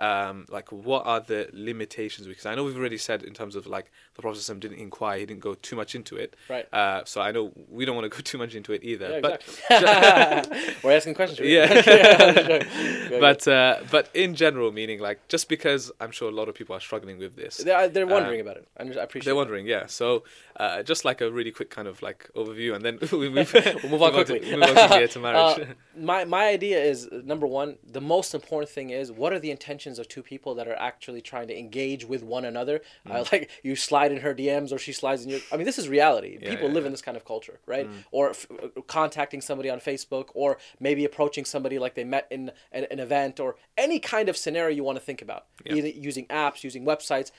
um, 0.00 0.46
like 0.48 0.70
what 0.70 1.04
are 1.06 1.20
the 1.20 1.48
limitations 1.52 2.26
because 2.28 2.46
i 2.46 2.54
know 2.54 2.62
we've 2.64 2.76
already 2.76 2.98
said 2.98 3.22
in 3.22 3.34
terms 3.34 3.56
of 3.56 3.66
like 3.66 3.90
the 4.14 4.22
prophet 4.22 4.60
didn't 4.60 4.78
inquire 4.78 5.18
he 5.18 5.26
didn't 5.26 5.40
go 5.40 5.54
too 5.54 5.74
much 5.76 5.94
into 5.94 6.16
it 6.16 6.34
Right. 6.48 6.72
uh, 6.72 7.02
so 7.04 7.20
i 7.20 7.30
know 7.32 7.52
we 7.70 7.84
don't 7.84 7.96
want 7.96 8.04
to 8.10 8.16
go 8.16 8.20
too 8.32 8.38
much 8.38 8.54
into 8.54 8.72
it 8.72 8.82
either 8.84 9.08
Yeah, 9.14 9.20
but 9.20 9.42
exactly. 9.70 10.58
We're 10.84 10.96
asking 10.96 11.14
questions. 11.14 11.40
right? 11.40 11.48
Yeah. 11.48 13.08
Go, 13.08 13.20
but 13.20 13.46
uh, 13.48 13.78
but 13.90 14.08
in 14.14 14.34
general 14.34 14.70
meaning 14.72 15.00
like 15.00 15.18
just 15.28 15.48
because 15.48 15.90
i'm 16.00 16.10
sure 16.10 16.28
a 16.28 16.34
lot 16.40 16.48
of 16.48 16.54
people 16.54 16.74
are 16.76 16.80
struggling 16.80 17.18
with 17.18 17.34
this 17.36 17.58
they're, 17.58 17.88
they're 17.88 18.06
wondering 18.06 18.40
about 18.40 18.56
it. 18.58 18.68
I 18.78 18.82
appreciate. 18.84 19.24
they're 19.24 19.32
that. 19.34 19.36
wondering 19.36 19.66
yeah 19.66 19.86
so 19.86 20.24
uh, 20.56 20.82
just 20.82 21.04
like 21.04 21.20
a 21.20 21.30
really 21.30 21.50
quick 21.52 21.70
kind 21.70 21.86
of 21.88 22.02
like 22.02 22.20
overview 22.34 22.74
and 22.74 22.84
then 22.84 22.98
we 23.12 23.28
move, 23.28 23.52
We'll 23.82 23.90
move 23.92 24.02
on 24.02 24.12
to- 24.12 24.24
quickly. 24.24 24.40
move 24.56 24.62
on 24.64 24.74
quickly 24.88 25.08
to 25.08 25.18
marriage 25.20 25.58
Uh, 25.60 25.64
my 25.96 26.24
my 26.24 26.44
idea 26.56 26.78
is 26.92 27.06
uh, 27.06 27.20
number 27.32 27.46
one. 27.60 27.70
The 27.98 28.00
most 28.16 28.30
important 28.40 28.70
thing 28.76 28.88
is 28.90 29.06
what 29.20 29.30
are 29.34 29.40
the 29.46 29.50
intentions 29.58 29.87
of 29.96 30.08
two 30.08 30.22
people 30.22 30.56
that 30.56 30.66
are 30.66 30.74
actually 30.74 31.20
trying 31.20 31.46
to 31.48 31.56
engage 31.56 32.04
with 32.04 32.24
one 32.24 32.44
another. 32.44 32.80
Mm. 33.06 33.14
Uh, 33.14 33.24
like 33.32 33.50
you 33.62 33.76
slide 33.76 34.10
in 34.10 34.18
her 34.18 34.34
DMs 34.34 34.72
or 34.72 34.78
she 34.78 34.92
slides 34.92 35.24
in 35.24 35.30
your. 35.30 35.40
I 35.52 35.56
mean, 35.56 35.66
this 35.66 35.78
is 35.78 35.88
reality. 35.88 36.38
Yeah, 36.40 36.50
people 36.50 36.68
yeah, 36.68 36.74
live 36.74 36.82
yeah. 36.82 36.88
in 36.88 36.92
this 36.92 37.02
kind 37.02 37.16
of 37.16 37.24
culture, 37.24 37.60
right? 37.66 37.88
Or 38.10 38.30
f- 38.30 38.46
uh, 38.50 38.80
contacting 38.88 39.40
somebody 39.40 39.70
on 39.70 39.78
Facebook, 39.78 40.30
or 40.34 40.58
maybe 40.80 41.04
approaching 41.04 41.44
somebody 41.44 41.78
like 41.78 41.94
they 41.94 42.04
met 42.04 42.26
in 42.30 42.50
an, 42.72 42.86
an 42.90 42.98
event, 42.98 43.38
or 43.38 43.54
any 43.76 44.00
kind 44.00 44.28
of 44.28 44.36
scenario 44.36 44.74
you 44.74 44.84
want 44.84 44.98
to 44.98 45.04
think 45.04 45.22
about. 45.22 45.46
Either 45.64 45.88
using 45.88 46.26
apps, 46.26 46.64
using 46.64 46.84
websites. 46.84 47.30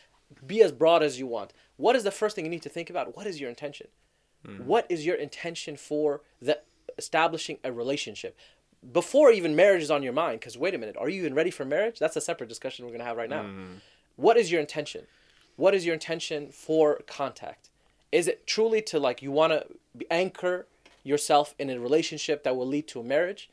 Be 0.45 0.61
as 0.61 0.71
broad 0.71 1.01
as 1.01 1.17
you 1.17 1.25
want. 1.25 1.53
What 1.77 1.95
is 1.95 2.03
the 2.03 2.11
first 2.11 2.35
thing 2.35 2.45
you 2.45 2.51
need 2.51 2.61
to 2.61 2.69
think 2.69 2.89
about? 2.89 3.17
What 3.17 3.25
is 3.25 3.41
your 3.41 3.49
intention? 3.49 3.87
What 4.63 4.85
is 4.89 5.05
your 5.05 5.15
intention 5.15 5.75
for 5.75 6.21
the 6.41 6.59
establishing 6.97 7.57
a 7.63 7.71
relationship 7.71 8.37
before 8.93 9.31
even 9.31 9.55
marriage 9.55 9.83
is 9.83 9.91
on 9.91 10.03
your 10.03 10.13
mind? 10.13 10.39
Because 10.39 10.57
wait 10.57 10.73
a 10.73 10.77
minute, 10.77 10.95
are 10.97 11.09
you 11.09 11.19
even 11.21 11.33
ready 11.33 11.51
for 11.51 11.65
marriage? 11.65 11.99
That's 11.99 12.15
a 12.15 12.21
separate 12.21 12.47
discussion 12.47 12.85
we're 12.85 12.91
gonna 12.91 13.03
have 13.03 13.17
right 13.17 13.29
now. 13.29 13.43
What 14.15 14.37
is 14.37 14.51
your 14.51 14.61
intention? 14.61 15.05
What 15.55 15.73
is 15.75 15.85
your 15.85 15.93
intention 15.93 16.49
for 16.51 17.01
contact? 17.07 17.69
Is 18.11 18.27
it 18.27 18.47
truly 18.47 18.81
to 18.83 18.99
like 18.99 19.21
you 19.21 19.31
want 19.31 19.53
to 19.53 19.65
anchor 20.09 20.65
yourself 21.03 21.53
in 21.59 21.69
a 21.69 21.79
relationship 21.79 22.43
that 22.43 22.55
will 22.55 22.67
lead 22.67 22.87
to 22.89 22.99
a 22.99 23.03
marriage? 23.03 23.49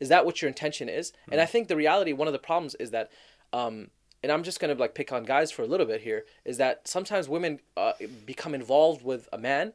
Is 0.00 0.08
that 0.08 0.26
what 0.26 0.42
your 0.42 0.48
intention 0.48 0.88
is? 0.88 1.12
And 1.30 1.40
I 1.40 1.46
think 1.46 1.68
the 1.68 1.76
reality, 1.76 2.12
one 2.12 2.26
of 2.28 2.32
the 2.32 2.38
problems 2.38 2.74
is 2.76 2.90
that, 2.90 3.10
um, 3.52 3.88
and 4.22 4.32
I'm 4.32 4.42
just 4.42 4.58
gonna 4.60 4.74
like 4.74 4.94
pick 4.94 5.12
on 5.12 5.24
guys 5.24 5.50
for 5.50 5.62
a 5.62 5.66
little 5.66 5.86
bit 5.86 6.00
here, 6.00 6.24
is 6.44 6.56
that 6.56 6.88
sometimes 6.88 7.28
women 7.28 7.60
uh, 7.76 7.92
become 8.26 8.54
involved 8.54 9.04
with 9.04 9.28
a 9.32 9.38
man, 9.38 9.74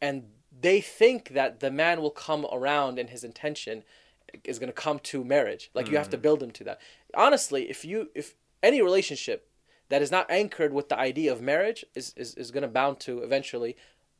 and 0.00 0.24
they 0.58 0.80
think 0.80 1.30
that 1.30 1.60
the 1.60 1.70
man 1.70 2.00
will 2.00 2.10
come 2.10 2.46
around 2.52 2.98
and 2.98 3.10
his 3.10 3.24
intention 3.24 3.82
is 4.44 4.58
gonna 4.58 4.72
come 4.72 4.98
to 5.00 5.24
marriage. 5.24 5.70
Like 5.74 5.90
you 5.90 5.96
have 5.96 6.10
to 6.10 6.18
mm. 6.18 6.22
build 6.22 6.42
him 6.42 6.50
to 6.52 6.64
that. 6.64 6.80
Honestly, 7.14 7.68
if 7.70 7.84
you 7.84 8.10
if 8.14 8.34
any 8.62 8.82
relationship 8.82 9.48
that 9.88 10.02
is 10.02 10.10
not 10.10 10.30
anchored 10.30 10.72
with 10.72 10.88
the 10.88 10.98
idea 10.98 11.32
of 11.32 11.40
marriage 11.40 11.84
is 11.94 12.12
is, 12.16 12.34
is 12.34 12.50
gonna 12.50 12.68
bound 12.68 13.00
to 13.00 13.20
eventually 13.20 13.76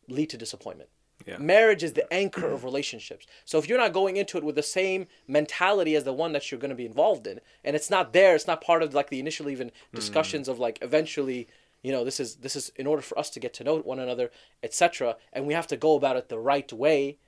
lead 0.08 0.30
to 0.30 0.36
disappointment. 0.36 0.90
Yeah. 1.26 1.38
Marriage 1.38 1.82
is 1.82 1.94
the 1.94 2.12
anchor 2.12 2.48
of 2.48 2.64
relationships. 2.70 3.26
So 3.44 3.58
if 3.58 3.68
you're 3.68 3.78
not 3.78 3.92
going 3.92 4.16
into 4.16 4.36
it 4.38 4.44
with 4.44 4.54
the 4.54 4.62
same 4.62 5.06
mentality 5.26 5.96
as 5.96 6.04
the 6.04 6.12
one 6.12 6.32
that 6.32 6.50
you're 6.50 6.60
going 6.60 6.70
to 6.70 6.76
be 6.76 6.86
involved 6.86 7.26
in, 7.26 7.40
and 7.64 7.74
it's 7.74 7.90
not 7.90 8.12
there, 8.12 8.34
it's 8.34 8.46
not 8.46 8.60
part 8.60 8.82
of 8.82 8.94
like 8.94 9.10
the 9.10 9.20
initial 9.20 9.48
even 9.48 9.68
mm. 9.68 9.72
discussions 9.94 10.48
of 10.48 10.58
like 10.58 10.78
eventually, 10.82 11.48
you 11.82 11.90
know, 11.90 12.04
this 12.04 12.20
is 12.20 12.36
this 12.36 12.54
is 12.54 12.70
in 12.76 12.86
order 12.86 13.02
for 13.02 13.18
us 13.18 13.30
to 13.30 13.40
get 13.40 13.54
to 13.54 13.64
know 13.64 13.78
one 13.78 13.98
another, 13.98 14.30
etc. 14.62 15.16
And 15.32 15.46
we 15.46 15.54
have 15.54 15.66
to 15.68 15.76
go 15.76 15.96
about 15.96 16.16
it 16.16 16.28
the 16.28 16.38
right 16.38 16.70
way. 16.72 17.18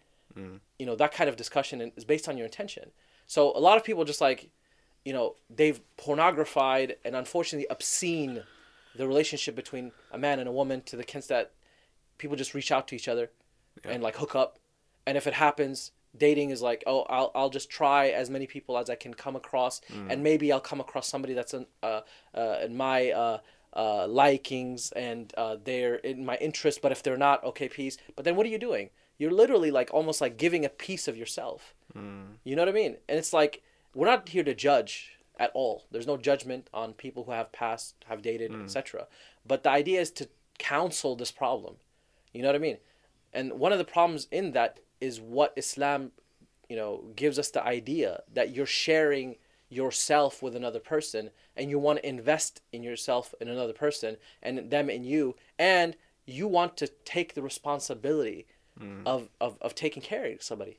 You 0.78 0.86
know, 0.86 0.96
that 0.96 1.12
kind 1.12 1.28
of 1.28 1.36
discussion 1.36 1.92
is 1.96 2.04
based 2.04 2.28
on 2.28 2.36
your 2.36 2.46
intention. 2.46 2.90
So 3.26 3.52
a 3.56 3.60
lot 3.60 3.76
of 3.76 3.84
people 3.84 4.04
just 4.04 4.20
like, 4.20 4.50
you 5.04 5.12
know, 5.12 5.36
they've 5.50 5.80
pornographied 5.96 6.96
and 7.04 7.16
unfortunately 7.16 7.66
obscene 7.70 8.44
the 8.94 9.06
relationship 9.06 9.54
between 9.54 9.92
a 10.12 10.18
man 10.18 10.38
and 10.38 10.48
a 10.48 10.52
woman 10.52 10.82
to 10.82 10.96
the 10.96 11.02
extent 11.02 11.28
that 11.28 11.52
people 12.18 12.36
just 12.36 12.54
reach 12.54 12.70
out 12.72 12.88
to 12.88 12.94
each 12.94 13.08
other 13.08 13.30
and 13.84 14.02
like 14.02 14.16
hook 14.16 14.34
up. 14.34 14.58
And 15.06 15.16
if 15.16 15.26
it 15.26 15.34
happens 15.34 15.92
dating 16.16 16.48
is 16.50 16.62
like 16.62 16.82
oh 16.86 17.02
i'll, 17.02 17.30
I'll 17.34 17.50
just 17.50 17.68
try 17.68 18.08
as 18.08 18.30
many 18.30 18.46
people 18.46 18.78
as 18.78 18.88
i 18.88 18.94
can 18.94 19.12
come 19.12 19.36
across 19.36 19.82
and 20.10 20.22
maybe 20.22 20.50
i'll 20.50 20.58
come 20.58 20.80
across 20.80 21.06
somebody 21.06 21.34
that's 21.34 21.52
in, 21.52 21.66
uh, 21.82 22.00
uh, 22.34 22.56
in 22.64 22.76
my 22.76 23.10
uh, 23.10 23.38
uh, 23.74 24.06
likings 24.08 24.90
and 24.92 25.32
uh, 25.36 25.56
they're 25.62 25.96
in 25.96 26.24
my 26.24 26.36
interest 26.36 26.80
but 26.80 26.92
if 26.92 27.02
they're 27.02 27.18
not 27.18 27.44
okay 27.44 27.68
peace. 27.68 27.98
But 28.16 28.24
then 28.24 28.34
what 28.36 28.46
are 28.46 28.48
you 28.48 28.58
doing 28.58 28.88
you're 29.18 29.32
literally 29.32 29.70
like 29.70 29.90
almost 29.92 30.20
like 30.20 30.36
giving 30.36 30.64
a 30.64 30.68
piece 30.68 31.08
of 31.08 31.16
yourself. 31.16 31.74
Hmm. 31.92 32.22
You 32.44 32.56
know 32.56 32.62
what 32.62 32.68
i 32.68 32.72
mean? 32.72 32.96
And 33.08 33.18
it's 33.18 33.32
like 33.32 33.62
we're 33.94 34.06
not 34.06 34.28
here 34.28 34.44
to 34.44 34.54
judge 34.54 35.12
at 35.38 35.50
all. 35.54 35.84
There's 35.90 36.06
no 36.06 36.16
judgment 36.16 36.68
on 36.72 36.92
people 36.92 37.24
who 37.24 37.32
have 37.32 37.52
passed 37.52 37.96
have 38.06 38.22
dated 38.22 38.52
hmm. 38.52 38.62
etc 38.62 39.06
but 39.46 39.62
the 39.62 39.70
idea 39.70 40.00
is 40.00 40.10
to 40.12 40.28
counsel 40.58 41.16
this 41.16 41.32
problem. 41.32 41.76
You 42.32 42.42
know 42.42 42.48
what 42.48 42.56
i 42.56 42.58
mean? 42.58 42.78
And 43.32 43.54
one 43.54 43.72
of 43.72 43.78
the 43.78 43.84
problems 43.84 44.28
in 44.30 44.52
that 44.52 44.80
is 45.00 45.20
what 45.20 45.52
islam 45.56 46.12
you 46.68 46.76
know 46.76 47.04
gives 47.16 47.38
us 47.38 47.50
the 47.50 47.64
idea 47.64 48.22
that 48.32 48.54
you're 48.54 48.66
sharing 48.66 49.36
yourself 49.70 50.42
with 50.42 50.56
another 50.56 50.80
person 50.80 51.30
and 51.56 51.70
you 51.70 51.78
want 51.78 51.98
to 51.98 52.08
invest 52.08 52.62
in 52.72 52.82
yourself 52.82 53.34
in 53.40 53.48
another 53.48 53.72
person 53.72 54.16
and 54.42 54.70
them 54.70 54.88
in 54.88 55.04
you 55.04 55.36
and 55.58 55.96
you 56.26 56.48
want 56.48 56.76
to 56.76 56.88
take 57.04 57.34
the 57.34 57.42
responsibility 57.42 58.46
Mm. 58.80 59.02
of, 59.06 59.28
of, 59.40 59.56
of 59.60 59.74
taking 59.74 60.02
care 60.02 60.24
of 60.26 60.42
somebody 60.42 60.78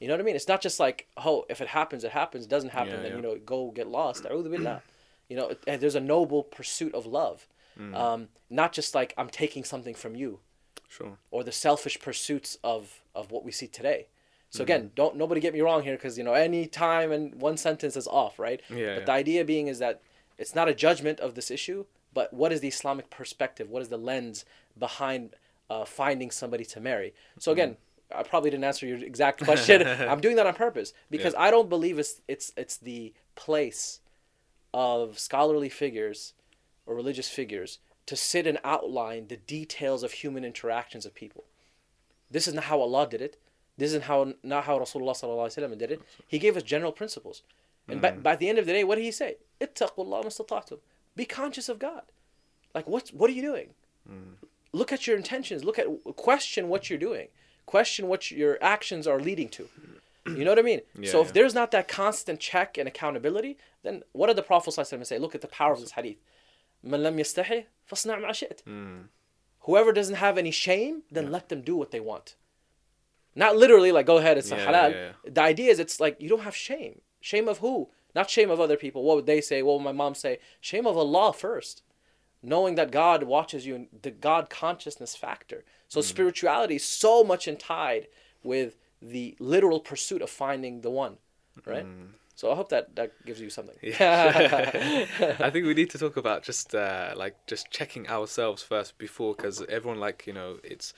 you 0.00 0.08
know 0.08 0.14
what 0.14 0.20
i 0.20 0.24
mean 0.24 0.34
it's 0.34 0.48
not 0.48 0.60
just 0.60 0.80
like 0.80 1.06
oh 1.16 1.44
if 1.48 1.60
it 1.60 1.68
happens 1.68 2.02
it 2.04 2.10
happens 2.12 2.44
it 2.46 2.48
doesn't 2.50 2.70
happen 2.70 2.94
Yeah, 2.94 3.02
then 3.02 3.10
yeah. 3.12 3.16
you 3.16 3.22
know 3.22 3.36
go 3.36 3.70
get 3.70 3.86
lost 3.88 4.24
you 5.28 5.36
know 5.36 5.48
it- 5.66 5.80
there's 5.80 5.94
a 5.94 6.00
noble 6.00 6.42
pursuit 6.42 6.94
of 6.94 7.06
love 7.06 7.46
mm. 7.78 7.94
um, 7.94 8.28
not 8.50 8.72
just 8.72 8.94
like 8.94 9.14
i'm 9.16 9.28
taking 9.28 9.62
something 9.64 9.94
from 9.94 10.14
you 10.16 10.40
Sure. 10.88 11.18
or 11.30 11.44
the 11.44 11.52
selfish 11.52 12.00
pursuits 12.00 12.56
of 12.64 13.00
of 13.14 13.30
what 13.30 13.44
we 13.44 13.52
see 13.52 13.66
today. 13.66 14.06
So 14.50 14.62
again, 14.62 14.84
mm. 14.84 14.94
don't 14.94 15.16
nobody 15.16 15.38
get 15.38 15.52
me 15.52 15.60
wrong 15.60 15.82
here 15.82 15.96
because 15.96 16.16
you 16.16 16.24
know 16.24 16.32
any 16.32 16.66
time 16.66 17.12
and 17.12 17.34
one 17.42 17.58
sentence 17.58 17.94
is 17.94 18.06
off, 18.06 18.38
right? 18.38 18.62
Yeah, 18.70 18.94
But 18.94 19.00
yeah. 19.00 19.04
the 19.04 19.12
idea 19.12 19.44
being 19.44 19.66
is 19.68 19.78
that 19.80 20.00
it's 20.38 20.54
not 20.54 20.66
a 20.66 20.74
judgment 20.74 21.20
of 21.20 21.34
this 21.34 21.50
issue, 21.50 21.84
but 22.14 22.32
what 22.32 22.52
is 22.54 22.60
the 22.62 22.68
Islamic 22.68 23.10
perspective? 23.10 23.68
What 23.68 23.82
is 23.82 23.90
the 23.90 23.98
lens 23.98 24.46
behind 24.78 25.34
uh, 25.70 25.84
finding 25.84 26.30
somebody 26.30 26.64
to 26.66 26.80
marry? 26.80 27.14
So 27.38 27.52
again. 27.52 27.70
Mm-hmm. 27.70 27.82
I 28.10 28.22
probably 28.22 28.48
didn't 28.48 28.64
answer 28.64 28.86
your 28.86 28.96
exact 29.04 29.44
question. 29.44 29.86
I'm 30.08 30.22
doing 30.22 30.36
that 30.36 30.46
on 30.46 30.54
purpose 30.54 30.94
because 31.10 31.34
I 31.36 31.50
don't 31.50 31.68
believe 31.68 31.98
it's 31.98 32.22
it's 32.26 32.54
it's 32.56 32.78
the 32.78 33.12
place 33.34 34.00
of 34.72 35.18
scholarly 35.18 35.68
figures 35.68 36.32
or 36.86 36.94
religious 36.94 37.28
figures 37.28 37.80
to 38.06 38.16
sit 38.16 38.46
and 38.46 38.58
outline 38.64 39.28
the 39.28 39.36
details 39.36 40.02
of 40.02 40.12
human 40.12 40.42
interactions 40.42 41.04
of 41.04 41.14
people. 41.14 41.44
This 42.30 42.48
is 42.48 42.54
not 42.54 42.64
how 42.64 42.80
Allah 42.80 43.06
did 43.06 43.20
it. 43.20 43.36
This 43.76 43.90
isn't 43.90 44.04
how 44.04 44.32
not 44.42 44.64
how 44.64 44.78
Rasulullah 44.78 45.12
sallallahu 45.12 45.46
alaihi 45.46 45.70
wasallam 45.70 45.78
did 45.78 45.92
it. 45.92 46.02
He 46.26 46.38
gave 46.38 46.56
us 46.56 46.62
general 46.62 46.90
principles, 46.90 47.42
and 47.86 48.00
by, 48.00 48.12
by 48.12 48.34
the 48.34 48.48
end 48.48 48.58
of 48.58 48.66
the 48.66 48.72
day, 48.72 48.82
what 48.82 48.96
did 48.96 49.04
he 49.04 49.12
say? 49.12 49.36
Ittaqullah. 49.60 50.78
Be 51.14 51.24
conscious 51.24 51.68
of 51.68 51.78
God. 51.78 52.02
Like 52.74 52.88
what? 52.88 53.08
What 53.10 53.30
are 53.30 53.34
you 53.34 53.42
doing? 53.42 53.68
Look 54.71 54.91
at 54.91 55.05
your 55.07 55.15
intentions. 55.17 55.63
Look 55.63 55.77
at 55.79 55.87
question 56.15 56.67
what 56.67 56.89
you're 56.89 56.99
doing. 56.99 57.27
Question 57.65 58.07
what 58.07 58.31
your 58.31 58.57
actions 58.61 59.07
are 59.07 59.19
leading 59.19 59.49
to. 59.49 59.69
You 60.25 60.43
know 60.45 60.51
what 60.51 60.59
I 60.59 60.63
mean? 60.63 60.81
so 60.95 61.01
Yeah, 61.01 61.21
if 61.21 61.27
yeah. 61.27 61.31
there's 61.33 61.53
not 61.53 61.71
that 61.71 61.87
constant 61.87 62.39
check 62.39 62.77
and 62.77 62.87
accountability, 62.87 63.57
then 63.83 64.03
what 64.13 64.27
did 64.27 64.37
the 64.37 64.41
Prophet 64.43 64.71
sallallahu 64.71 64.93
alaihi 64.97 64.99
wasallam 65.01 65.05
say? 65.05 65.19
Look 65.19 65.35
at 65.35 65.41
the 65.41 65.47
power 65.47 65.73
of 65.73 65.79
this 65.81 65.91
hadith. 65.91 66.17
من 66.85 66.99
لم 67.03 67.19
يستحي 67.19 67.65
فاصنع 67.89 68.19
ما 68.19 68.31
شئت. 68.31 68.61
Whoever 69.61 69.91
doesn't 69.93 70.15
have 70.15 70.37
any 70.37 70.51
shame, 70.51 71.03
then 71.11 71.31
let 71.31 71.49
them 71.49 71.61
do 71.61 71.75
what 71.75 71.91
they 71.91 71.99
want. 71.99 72.35
Not 73.35 73.55
literally 73.55 73.91
like 73.91 74.05
go 74.05 74.17
ahead, 74.17 74.37
it's 74.37 74.51
a 74.51 74.55
Yeah, 74.57 74.65
halal. 74.71 74.91
yeah, 74.91 75.11
The 75.31 75.41
idea 75.41 75.71
is 75.71 75.79
it's 75.79 75.99
like 75.99 76.21
you 76.21 76.29
don't 76.29 76.41
have 76.43 76.55
shame. 76.55 77.01
Shame 77.21 77.47
of 77.47 77.59
who? 77.59 77.89
Not 78.15 78.29
shame 78.29 78.49
of 78.51 78.59
other 78.59 78.77
people. 78.77 79.03
What 79.03 79.15
would 79.17 79.25
they 79.25 79.41
say? 79.41 79.61
What 79.63 79.75
would 79.77 79.83
my 79.85 79.91
mom 79.91 80.13
say? 80.15 80.39
Shame 80.61 80.85
of 80.85 80.95
Allah 80.97 81.33
first. 81.33 81.81
Knowing 82.42 82.76
that 82.76 82.90
God 82.90 83.24
watches 83.24 83.66
you 83.66 83.74
and 83.74 83.88
the 84.02 84.10
God 84.10 84.48
consciousness 84.48 85.16
factor. 85.16 85.64
So 85.88 86.00
spirituality 86.00 86.76
is 86.76 86.84
so 86.84 87.24
much 87.24 87.46
entied 87.46 88.06
with 88.42 88.76
the 89.02 89.36
literal 89.40 89.80
pursuit 89.80 90.22
of 90.22 90.30
finding 90.30 90.82
the 90.82 90.90
one. 90.90 91.16
Right? 91.66 91.86
So 92.38 92.52
I 92.52 92.54
hope 92.54 92.68
that 92.68 92.94
that 92.94 93.10
gives 93.26 93.40
you 93.40 93.50
something. 93.50 93.74
Yeah. 93.82 95.06
I 95.40 95.50
think 95.50 95.66
we 95.66 95.74
need 95.74 95.90
to 95.90 95.98
talk 95.98 96.16
about 96.16 96.44
just 96.44 96.72
uh, 96.72 97.12
like 97.16 97.34
just 97.48 97.68
checking 97.72 98.08
ourselves 98.08 98.62
first 98.62 98.96
before, 98.96 99.34
because 99.34 99.60
everyone 99.68 99.98
like 99.98 100.24
you 100.24 100.32
know 100.32 100.58
it's 100.62 100.94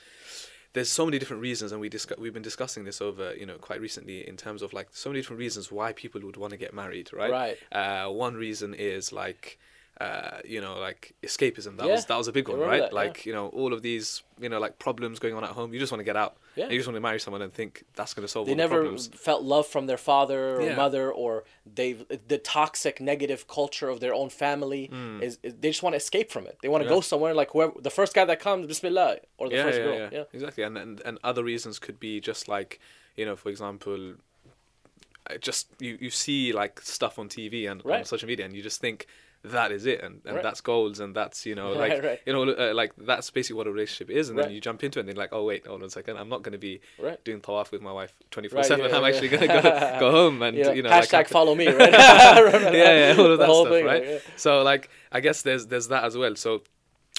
there's 0.73 0.91
so 0.91 1.03
many 1.03 1.17
different 1.17 1.41
reasons, 1.41 1.71
and 1.71 1.81
we 1.81 1.89
discuss 1.89 2.19
we've 2.19 2.31
been 2.31 2.43
discussing 2.43 2.83
this 2.83 3.01
over 3.01 3.33
you 3.33 3.47
know 3.47 3.57
quite 3.57 3.81
recently 3.81 4.27
in 4.27 4.37
terms 4.37 4.61
of 4.61 4.71
like 4.71 4.89
so 4.91 5.09
many 5.09 5.19
different 5.21 5.39
reasons 5.39 5.71
why 5.71 5.93
people 5.93 6.21
would 6.21 6.37
want 6.37 6.51
to 6.51 6.57
get 6.57 6.75
married, 6.75 7.11
right? 7.11 7.31
Right. 7.31 7.57
Uh, 7.71 8.09
one 8.11 8.35
reason 8.35 8.75
is 8.75 9.11
like. 9.11 9.57
Uh, 10.01 10.39
you 10.53 10.61
know, 10.65 10.73
like 10.87 11.01
escapism. 11.27 11.73
That 11.77 11.85
Yeah, 11.87 11.95
was 11.95 12.05
that 12.09 12.17
was 12.21 12.27
a 12.33 12.35
big 12.39 12.47
one, 12.53 12.59
right? 12.59 12.81
that, 12.85 12.91
yeah. 12.93 13.03
like 13.03 13.17
you 13.27 13.33
know, 13.37 13.45
all 13.59 13.71
of 13.75 13.81
these 13.87 14.07
you 14.43 14.49
know 14.51 14.59
like 14.65 14.75
problems 14.87 15.15
going 15.23 15.35
on 15.39 15.43
at 15.49 15.53
home. 15.57 15.69
You 15.73 15.79
just 15.83 15.91
want 15.93 15.99
to 16.05 16.09
get 16.11 16.17
out. 16.23 16.33
Yeah. 16.59 16.69
You 16.71 16.77
just 16.79 16.87
want 16.89 16.97
to 17.01 17.05
marry 17.09 17.19
someone 17.25 17.41
and 17.45 17.53
think 17.59 17.71
that's 17.97 18.13
going 18.15 18.25
to 18.27 18.31
solve 18.35 18.45
they 18.47 18.53
all 18.53 18.63
never 18.65 18.77
the 18.77 18.81
problems. 18.89 19.07
felt 19.29 19.43
love 19.55 19.67
from 19.73 19.83
their 19.91 20.01
father 20.11 20.41
or 20.57 20.61
Yeah. 20.67 20.75
mother 20.85 21.05
or 21.23 21.31
they 21.79 21.89
the 22.33 22.39
toxic 22.59 22.95
negative 23.11 23.41
culture 23.57 23.89
of 23.93 23.97
their 24.03 24.13
own 24.21 24.29
family 24.45 24.83
is, 25.27 25.33
is 25.43 25.53
they 25.61 25.69
just 25.75 25.83
want 25.85 25.93
to 25.97 26.01
escape 26.05 26.29
from 26.35 26.43
it 26.49 26.55
they 26.61 26.69
want 26.73 26.81
to. 26.83 26.89
Yeah. 26.89 26.95
go 26.97 27.01
somewhere 27.01 27.33
like 27.41 27.49
whoever 27.53 27.73
the 27.89 27.95
first 27.99 28.11
guy 28.17 28.25
that 28.31 28.39
comes 28.47 28.63
bismillah 28.71 29.11
or 29.39 29.45
the 29.49 29.55
yeah, 29.55 29.63
first 29.65 29.77
yeah, 29.79 29.85
girl 29.85 29.97
yeah, 30.03 30.09
yeah. 30.17 30.23
exactly. 30.37 30.63
And, 30.67 30.75
and 30.83 30.93
and 31.07 31.15
other 31.29 31.43
reasons 31.53 31.75
could 31.85 31.99
be 32.07 32.13
just 32.31 32.43
like, 32.55 32.71
you 33.19 33.25
know, 33.27 33.35
for 33.41 33.49
example, 33.53 33.99
just 35.39 35.67
you 35.79 35.97
you 36.01 36.09
see 36.09 36.51
like 36.61 36.81
stuff 36.81 37.17
on 37.19 37.29
TV 37.29 37.69
and 37.71 37.81
on 37.85 38.03
social 38.05 38.27
media, 38.27 38.45
and 38.45 38.55
you 38.55 38.63
just 38.63 38.81
think 38.81 39.05
that 39.43 39.71
is 39.71 39.85
it, 39.85 40.01
and, 40.03 40.21
and 40.25 40.35
Right. 40.35 40.43
that's 40.43 40.61
goals, 40.61 40.99
and 40.99 41.15
that's 41.15 41.45
you 41.45 41.55
know 41.55 41.71
like 41.83 41.91
Right, 41.93 42.03
right. 42.03 42.19
you 42.25 42.33
know 42.33 42.43
uh, 42.51 42.73
like 42.73 42.91
that's 42.97 43.29
basically 43.31 43.57
what 43.57 43.67
a 43.67 43.71
relationship 43.71 44.09
is, 44.09 44.29
and 44.29 44.37
then 44.37 44.51
you 44.51 44.61
jump 44.61 44.83
into 44.83 44.99
it, 44.99 45.01
and 45.01 45.09
then 45.09 45.15
like, 45.15 45.29
oh 45.33 45.43
wait, 45.43 45.65
hold 45.65 45.81
on 45.81 45.87
a 45.87 45.89
second, 45.89 46.17
I'm 46.17 46.29
not 46.29 46.43
going 46.43 46.53
to 46.53 46.57
be 46.59 46.81
Right. 46.99 47.23
doing 47.23 47.41
tawaf 47.41 47.71
with 47.71 47.81
my 47.81 47.91
wife 47.91 48.13
twenty 48.29 48.49
four 48.49 48.57
Right, 48.57 48.65
seven. 48.65 48.89
yeah, 48.89 48.95
I'm 48.97 49.01
yeah. 49.03 49.07
actually 49.09 49.29
going 49.29 49.41
to 49.41 49.47
go 49.47 49.61
go 49.99 50.11
home 50.19 50.41
and 50.41 50.55
Yeah, 50.57 50.71
you 50.73 50.83
know 50.83 50.89
like, 50.89 51.03
hashtag 51.09 51.27
to- 51.27 51.33
follow 51.33 51.55
me 51.55 51.67
right 51.81 51.91
yeah, 51.91 53.13
yeah, 53.13 53.15
all 53.17 53.31
of 53.31 53.39
that 53.39 53.49
stuff, 53.49 53.67
thing, 53.69 53.85
right? 53.85 54.21
So 54.37 54.61
like, 54.61 54.89
I 55.11 55.19
guess 55.19 55.41
there's 55.41 55.67
there's 55.67 55.87
that 55.89 56.03
as 56.03 56.15
well. 56.17 56.35
So, 56.35 56.61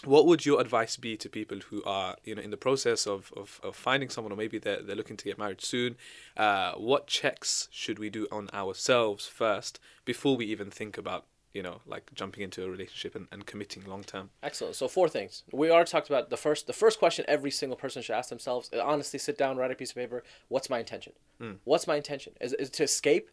what 0.05 0.27
would 0.27 0.45
your 0.45 0.61
advice 0.61 0.97
be 0.97 1.17
to 1.17 1.29
people 1.29 1.59
who 1.71 1.83
are 1.85 2.17
you 2.25 2.35
know 2.35 2.43
in 2.43 2.51
the 2.51 2.57
process 2.57 3.07
of 3.07 3.33
of, 3.37 3.61
of 3.63 3.77
finding 3.77 4.09
someone, 4.11 4.33
or 4.33 4.37
maybe 4.37 4.59
they're 4.59 4.83
they're 4.83 4.97
looking 4.97 5.17
to 5.17 5.25
get 5.25 5.39
married 5.39 5.61
soon? 5.61 5.97
Uh, 6.37 6.73
what 6.73 7.07
checks 7.07 7.69
should 7.71 7.99
we 7.99 8.11
do 8.11 8.27
on 8.33 8.49
ourselves 8.53 9.27
first 9.27 9.79
before 10.05 10.37
we 10.37 10.47
even 10.47 10.71
think 10.71 10.97
about 10.99 11.27
you 11.55 11.63
know 11.63 11.81
like 11.87 12.11
jumping 12.15 12.43
into 12.43 12.65
a 12.65 12.71
relationship 12.71 13.15
and, 13.15 13.27
and 13.33 13.47
committing 13.47 13.85
long 13.87 14.03
term? 14.05 14.31
excellent 14.43 14.75
so 14.75 14.89
four 14.89 15.09
things 15.09 15.43
we 15.53 15.71
already 15.71 15.91
talked 15.91 16.09
about 16.09 16.31
the 16.31 16.37
first 16.37 16.67
the 16.67 16.73
first 16.73 16.99
question 16.99 17.25
every 17.29 17.51
single 17.51 17.77
person 17.77 18.03
should 18.03 18.15
ask 18.15 18.29
themselves 18.31 18.71
uh, 18.75 18.83
honestly 18.85 19.19
sit 19.19 19.37
down 19.39 19.57
write 19.57 19.71
a 19.71 19.75
piece 19.75 19.91
of 19.91 19.97
paper 19.97 20.23
what's 20.49 20.69
my 20.71 20.79
intention 20.79 21.13
Hmm. 21.41 21.53
what's 21.65 21.87
my 21.87 21.97
intention 21.97 22.33
is, 22.41 22.53
is 22.55 22.69
it 22.69 22.75
to 22.75 22.85
escape 22.85 23.29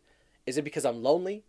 is 0.46 0.58
it 0.58 0.64
because 0.64 0.86
i'm 0.86 1.02
lonely 1.04 1.44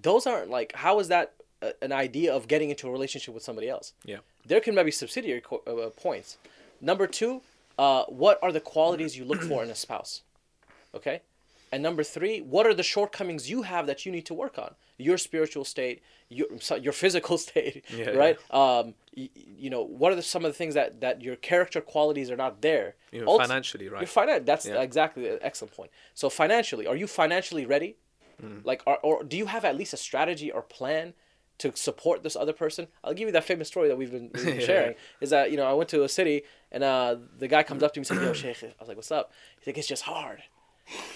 those 0.00 0.26
aren't 0.26 0.50
like 0.50 0.72
how 0.74 0.98
is 1.00 1.08
that 1.08 1.34
a, 1.62 1.72
an 1.82 1.92
idea 1.92 2.34
of 2.34 2.48
getting 2.48 2.70
into 2.70 2.88
a 2.88 2.90
relationship 2.90 3.34
with 3.34 3.42
somebody 3.42 3.68
else 3.68 3.92
Yeah. 4.04 4.18
there 4.46 4.60
can 4.60 4.74
maybe 4.74 4.90
subsidiary 4.90 5.40
co- 5.40 5.62
uh, 5.66 5.90
points. 5.90 6.38
Number 6.80 7.06
two, 7.08 7.42
uh, 7.78 8.04
what 8.04 8.38
are 8.42 8.52
the 8.52 8.60
qualities 8.60 9.16
you 9.18 9.24
look 9.24 9.42
for 9.42 9.64
in 9.64 9.70
a 9.70 9.74
spouse? 9.74 10.22
Okay, 10.94 11.20
and 11.72 11.82
number 11.82 12.02
three, 12.02 12.40
what 12.40 12.66
are 12.66 12.74
the 12.74 12.82
shortcomings 12.82 13.50
you 13.50 13.62
have 13.62 13.86
that 13.86 14.04
you 14.06 14.12
need 14.12 14.26
to 14.26 14.34
work 14.34 14.58
on? 14.58 14.74
Your 14.96 15.18
spiritual 15.18 15.64
state, 15.64 16.02
your 16.28 16.46
your 16.80 16.92
physical 17.04 17.38
state, 17.38 17.84
Yeah, 17.94 18.10
right? 18.10 18.36
Um, 18.50 18.94
y- 19.16 19.30
you 19.34 19.70
know, 19.70 19.82
what 19.82 20.12
are 20.12 20.16
the, 20.16 20.22
some 20.22 20.44
of 20.44 20.50
the 20.52 20.56
things 20.56 20.74
that 20.74 21.00
that 21.00 21.22
your 21.22 21.36
character 21.36 21.80
qualities 21.80 22.30
are 22.30 22.36
not 22.36 22.62
there? 22.62 22.96
Even 23.12 23.28
Ulti- 23.28 23.38
financially, 23.46 23.88
right? 23.88 24.00
Your 24.02 24.08
finan- 24.08 24.44
that's 24.46 24.66
Yeah. 24.66 24.80
exactly 24.82 25.28
an 25.28 25.38
excellent 25.42 25.74
point. 25.74 25.90
So 26.14 26.28
financially, 26.30 26.86
are 26.86 26.96
you 26.96 27.06
financially 27.06 27.64
ready? 27.66 27.96
Hmm. 28.40 28.58
Like, 28.64 28.82
are, 28.86 28.98
or 29.02 29.24
do 29.24 29.36
you 29.36 29.46
have 29.46 29.64
at 29.64 29.76
least 29.76 29.92
a 29.92 29.96
strategy 29.96 30.50
or 30.50 30.62
plan 30.62 31.14
to 31.58 31.72
support 31.74 32.22
this 32.22 32.36
other 32.36 32.52
person. 32.52 32.86
I'll 33.02 33.14
give 33.14 33.26
you 33.26 33.32
that 33.32 33.42
famous 33.42 33.66
story 33.66 33.88
that 33.88 33.98
we've 33.98 34.12
been, 34.12 34.30
we've 34.32 34.44
been 34.44 34.60
Yeah. 34.60 34.66
sharing. 34.66 34.94
Is 35.20 35.30
that 35.30 35.50
you 35.50 35.56
know 35.56 35.66
I 35.66 35.72
went 35.72 35.88
to 35.90 36.04
a 36.04 36.08
city 36.08 36.44
and 36.70 36.84
uh, 36.84 37.16
the 37.36 37.48
guy 37.48 37.64
comes 37.64 37.82
up 37.82 37.92
to 37.94 37.98
me 37.98 38.02
and 38.02 38.06
says, 38.06 38.18
"Yo, 38.22 38.32
Sheikh," 38.32 38.62
I 38.62 38.74
was 38.78 38.86
like, 38.86 38.96
"What's 38.96 39.10
up?" 39.10 39.32
He's 39.58 39.66
like, 39.66 39.76
"It's 39.78 39.88
just 39.88 40.04
hard." 40.04 40.40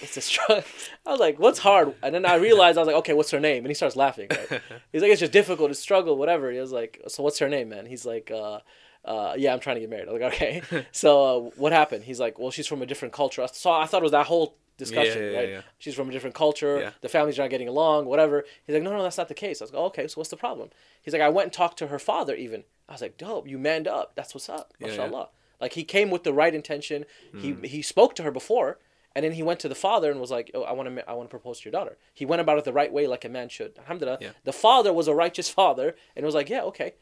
It's 0.00 0.16
a 0.16 0.20
struggle. 0.20 0.64
I 1.06 1.10
was 1.10 1.20
like, 1.20 1.38
"What's 1.38 1.58
hard?" 1.60 1.94
And 2.02 2.14
then 2.14 2.26
I 2.26 2.34
realized 2.36 2.78
I 2.78 2.82
was 2.82 2.86
like, 2.86 2.96
"Okay, 2.96 3.14
what's 3.14 3.30
her 3.30 3.40
name?" 3.40 3.64
And 3.64 3.68
he 3.68 3.74
starts 3.74 3.96
laughing. 3.96 4.28
Right? 4.30 4.60
He's 4.92 5.02
like, 5.02 5.10
"It's 5.10 5.20
just 5.20 5.32
difficult. 5.32 5.70
It's 5.70 5.80
struggle, 5.80 6.16
whatever." 6.16 6.50
He 6.50 6.58
was 6.58 6.72
like, 6.72 7.00
"So 7.08 7.22
what's 7.22 7.38
her 7.38 7.48
name, 7.48 7.70
man?" 7.70 7.86
He's 7.86 8.04
like, 8.04 8.30
uh, 8.30 8.60
uh, 9.04 9.34
"Yeah, 9.36 9.52
I'm 9.52 9.60
trying 9.60 9.76
to 9.76 9.80
get 9.80 9.90
married." 9.90 10.08
I 10.08 10.12
was 10.12 10.20
like, 10.20 10.32
"Okay." 10.34 10.86
so 10.92 11.24
uh, 11.24 11.50
what 11.56 11.72
happened? 11.72 12.04
He's 12.04 12.20
like, 12.20 12.38
"Well, 12.38 12.50
she's 12.50 12.66
from 12.66 12.82
a 12.82 12.86
different 12.86 13.14
culture." 13.14 13.46
So 13.52 13.70
I 13.70 13.86
thought 13.86 14.02
it 14.02 14.04
was 14.04 14.12
that 14.12 14.26
whole 14.26 14.56
discussion, 14.78 15.22
Yeah, 15.22 15.30
yeah, 15.30 15.38
right? 15.38 15.48
yeah. 15.48 15.60
She's 15.78 15.94
from 15.94 16.08
a 16.08 16.12
different 16.12 16.34
culture. 16.34 16.92
The 17.00 17.08
family's 17.08 17.38
not 17.38 17.50
getting 17.50 17.68
along, 17.68 18.06
whatever. 18.06 18.44
He's 18.66 18.74
like, 18.74 18.82
no, 18.82 18.92
no, 18.92 19.02
that's 19.02 19.18
not 19.18 19.28
the 19.28 19.34
case. 19.34 19.60
I 19.60 19.64
was 19.64 19.72
like, 19.72 19.80
oh, 19.80 19.86
okay, 19.86 20.08
so 20.08 20.14
what's 20.16 20.30
the 20.30 20.36
problem? 20.36 20.70
He's 21.02 21.12
like, 21.12 21.22
I 21.22 21.28
went 21.28 21.46
and 21.46 21.52
talked 21.52 21.78
to 21.78 21.88
her 21.88 21.98
father 21.98 22.34
even. 22.34 22.64
I 22.88 22.92
was 22.92 23.02
like, 23.02 23.16
dope, 23.16 23.46
you 23.46 23.58
manned 23.58 23.86
up. 23.86 24.14
That's 24.16 24.34
what's 24.34 24.48
up. 24.48 24.72
Yeah. 24.80 25.24
Like 25.60 25.74
he 25.74 25.84
came 25.84 26.10
with 26.10 26.24
the 26.24 26.32
right 26.32 26.54
intention. 26.54 27.04
Mm. 27.32 27.62
He 27.62 27.68
he 27.68 27.82
spoke 27.82 28.16
to 28.16 28.24
her 28.24 28.32
before, 28.32 28.78
and 29.14 29.24
then 29.24 29.32
he 29.32 29.42
went 29.42 29.60
to 29.60 29.68
the 29.68 29.74
father 29.74 30.10
and 30.10 30.20
was 30.20 30.30
like, 30.30 30.50
oh, 30.54 30.62
I 30.62 30.72
want 30.72 30.94
to 30.94 31.08
I 31.08 31.12
want 31.12 31.28
to 31.28 31.30
propose 31.30 31.60
to 31.60 31.64
your 31.64 31.72
daughter. 31.72 31.96
He 32.12 32.24
went 32.24 32.40
about 32.40 32.58
it 32.58 32.64
the 32.64 32.72
right 32.72 32.92
way, 32.92 33.06
like 33.06 33.24
a 33.24 33.28
man 33.28 33.48
should. 33.48 33.78
Alhamdulillah. 33.78 34.18
Yeah. 34.20 34.30
The 34.44 34.52
father 34.52 34.92
was 34.92 35.08
a 35.08 35.14
righteous 35.14 35.48
father 35.48 35.94
and 36.16 36.24
was 36.24 36.34
like, 36.34 36.48
yeah, 36.48 36.62
okay. 36.62 36.94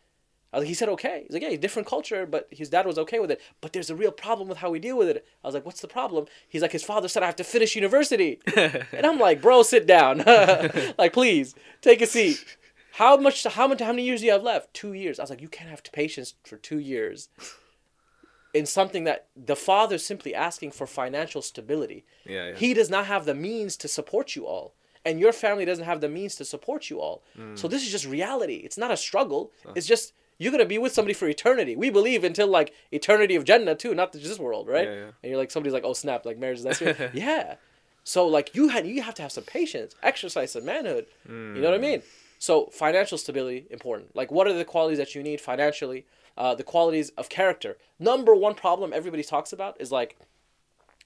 I 0.52 0.56
was 0.56 0.62
like, 0.62 0.68
he 0.68 0.74
said 0.74 0.88
okay. 0.88 1.22
He's 1.26 1.32
like, 1.32 1.42
yeah, 1.42 1.56
different 1.56 1.86
culture, 1.86 2.26
but 2.26 2.48
his 2.50 2.68
dad 2.68 2.84
was 2.84 2.98
okay 2.98 3.20
with 3.20 3.30
it. 3.30 3.40
But 3.60 3.72
there's 3.72 3.88
a 3.88 3.94
real 3.94 4.10
problem 4.10 4.48
with 4.48 4.58
how 4.58 4.70
we 4.70 4.80
deal 4.80 4.98
with 4.98 5.08
it. 5.08 5.24
I 5.44 5.46
was 5.46 5.54
like, 5.54 5.64
what's 5.64 5.80
the 5.80 5.86
problem? 5.86 6.26
He's 6.48 6.62
like, 6.62 6.72
his 6.72 6.82
father 6.82 7.06
said 7.06 7.22
I 7.22 7.26
have 7.26 7.36
to 7.36 7.44
finish 7.44 7.76
university, 7.76 8.40
and 8.56 9.06
I'm 9.06 9.20
like, 9.20 9.40
bro, 9.40 9.62
sit 9.62 9.86
down, 9.86 10.24
like 10.98 11.12
please 11.12 11.54
take 11.80 12.02
a 12.02 12.06
seat. 12.06 12.44
How 12.94 13.16
much? 13.16 13.44
How 13.44 13.68
much? 13.68 13.80
How 13.80 13.92
many 13.92 14.02
years 14.02 14.20
do 14.20 14.26
you 14.26 14.32
have 14.32 14.42
left? 14.42 14.74
Two 14.74 14.92
years. 14.92 15.20
I 15.20 15.22
was 15.22 15.30
like, 15.30 15.40
you 15.40 15.48
can't 15.48 15.70
have 15.70 15.84
patience 15.84 16.34
for 16.44 16.56
two 16.56 16.80
years 16.80 17.28
in 18.52 18.66
something 18.66 19.04
that 19.04 19.26
the 19.36 19.56
father's 19.56 20.04
simply 20.04 20.34
asking 20.34 20.72
for 20.72 20.86
financial 20.86 21.42
stability. 21.42 22.04
Yeah, 22.26 22.48
yeah. 22.48 22.54
He 22.56 22.74
does 22.74 22.90
not 22.90 23.06
have 23.06 23.24
the 23.24 23.34
means 23.34 23.76
to 23.78 23.88
support 23.88 24.34
you 24.36 24.46
all. 24.46 24.74
And 25.04 25.18
your 25.18 25.32
family 25.32 25.64
doesn't 25.64 25.84
have 25.84 26.00
the 26.00 26.08
means 26.08 26.34
to 26.36 26.44
support 26.44 26.90
you 26.90 27.00
all. 27.00 27.22
Mm. 27.38 27.58
So 27.58 27.68
this 27.68 27.82
is 27.82 27.90
just 27.90 28.06
reality. 28.06 28.56
It's 28.56 28.76
not 28.76 28.90
a 28.90 28.96
struggle. 28.96 29.50
It's 29.74 29.86
just 29.86 30.12
you're 30.38 30.52
gonna 30.52 30.64
be 30.66 30.78
with 30.78 30.92
somebody 30.92 31.14
for 31.14 31.28
eternity. 31.28 31.74
We 31.76 31.90
believe 31.90 32.22
until 32.24 32.48
like 32.48 32.74
eternity 32.92 33.34
of 33.36 33.44
Jannah 33.44 33.74
too, 33.74 33.94
not 33.94 34.12
just 34.12 34.24
this 34.24 34.38
world, 34.38 34.68
right? 34.68 34.88
Yeah, 34.88 34.94
yeah. 34.94 35.10
And 35.22 35.30
you're 35.30 35.38
like 35.38 35.50
somebody's 35.50 35.72
like, 35.72 35.84
oh 35.84 35.92
snap, 35.94 36.26
like 36.26 36.38
marriage 36.38 36.58
is 36.58 36.64
that 36.64 36.76
serious? 36.76 36.98
yeah. 37.14 37.54
So 38.04 38.26
like 38.26 38.54
you 38.54 38.68
had 38.68 38.86
you 38.86 39.00
have 39.02 39.14
to 39.14 39.22
have 39.22 39.32
some 39.32 39.44
patience, 39.44 39.94
exercise 40.02 40.52
some 40.52 40.64
manhood. 40.64 41.06
You 41.28 41.34
know 41.34 41.70
what 41.70 41.74
I 41.74 41.78
Mm. 41.78 41.80
mean? 41.82 42.02
So 42.40 42.66
financial 42.72 43.18
stability 43.18 43.66
important. 43.70 44.16
Like 44.16 44.32
what 44.32 44.46
are 44.46 44.54
the 44.54 44.64
qualities 44.64 44.98
that 44.98 45.14
you 45.14 45.22
need 45.22 45.40
financially? 45.40 46.06
Uh, 46.38 46.54
the 46.54 46.64
qualities 46.64 47.10
of 47.10 47.28
character. 47.28 47.76
Number 47.98 48.34
one 48.34 48.54
problem 48.54 48.92
everybody 48.94 49.22
talks 49.22 49.52
about 49.52 49.78
is 49.78 49.92
like 49.92 50.16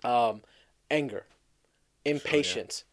um, 0.05 0.43
anger, 0.91 1.26
impatience, 2.05 2.85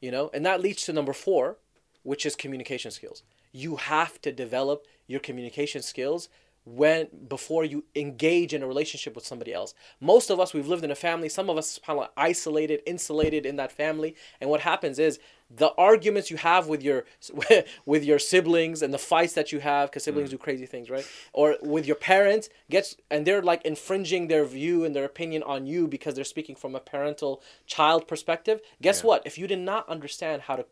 you 0.00 0.10
know, 0.10 0.30
and 0.32 0.46
that 0.46 0.62
leads 0.62 0.84
to 0.86 0.94
number 0.94 1.12
four, 1.12 1.58
which 2.02 2.24
is 2.24 2.34
communication 2.34 2.90
skills. 2.90 3.22
You 3.52 3.76
have 3.76 4.18
to 4.22 4.32
develop 4.32 4.86
your 5.06 5.20
communication 5.20 5.82
skills 5.82 6.30
when 6.64 7.08
before 7.28 7.66
you 7.66 7.84
engage 7.94 8.54
in 8.54 8.62
a 8.62 8.66
relationship 8.66 9.14
with 9.14 9.26
somebody 9.26 9.52
else. 9.52 9.74
Most 10.00 10.30
of 10.30 10.40
us 10.40 10.54
we've 10.54 10.68
lived 10.68 10.84
in 10.84 10.90
a 10.90 10.94
family, 10.94 11.28
some 11.28 11.50
of 11.50 11.58
us 11.58 11.78
subhanAllah, 11.78 12.08
isolated, 12.16 12.80
insulated 12.86 13.44
in 13.44 13.56
that 13.56 13.72
family, 13.72 14.16
and 14.40 14.48
what 14.48 14.60
happens 14.60 14.98
is 14.98 15.18
the 15.50 15.72
arguments 15.76 16.30
you 16.30 16.36
have 16.36 16.68
with 16.68 16.82
your 16.82 17.04
with 17.86 18.04
your 18.04 18.18
siblings 18.18 18.82
and 18.82 18.94
the 18.94 18.98
fights 18.98 19.32
that 19.32 19.50
you 19.52 19.60
have 19.60 19.90
because 19.90 20.04
siblings 20.04 20.30
do 20.30 20.38
crazy 20.38 20.66
things, 20.66 20.88
right? 20.88 21.06
Or 21.32 21.56
with 21.62 21.86
your 21.86 21.96
parents 21.96 22.48
gets 22.70 22.96
and 23.10 23.26
they're 23.26 23.42
like 23.42 23.62
infringing 23.64 24.28
their 24.28 24.44
view 24.44 24.84
and 24.84 24.94
their 24.94 25.04
opinion 25.04 25.42
on 25.42 25.66
you 25.66 25.88
because 25.88 26.14
they're 26.14 26.24
speaking 26.24 26.54
from 26.54 26.74
a 26.74 26.80
parental 26.80 27.42
child 27.66 28.06
perspective. 28.06 28.60
Guess 28.80 29.02
Yeah. 29.02 29.08
what? 29.08 29.22
If 29.26 29.38
you 29.38 29.46
did 29.46 29.58
not 29.58 29.88
understand 29.88 30.42
how 30.42 30.56
to 30.56 30.66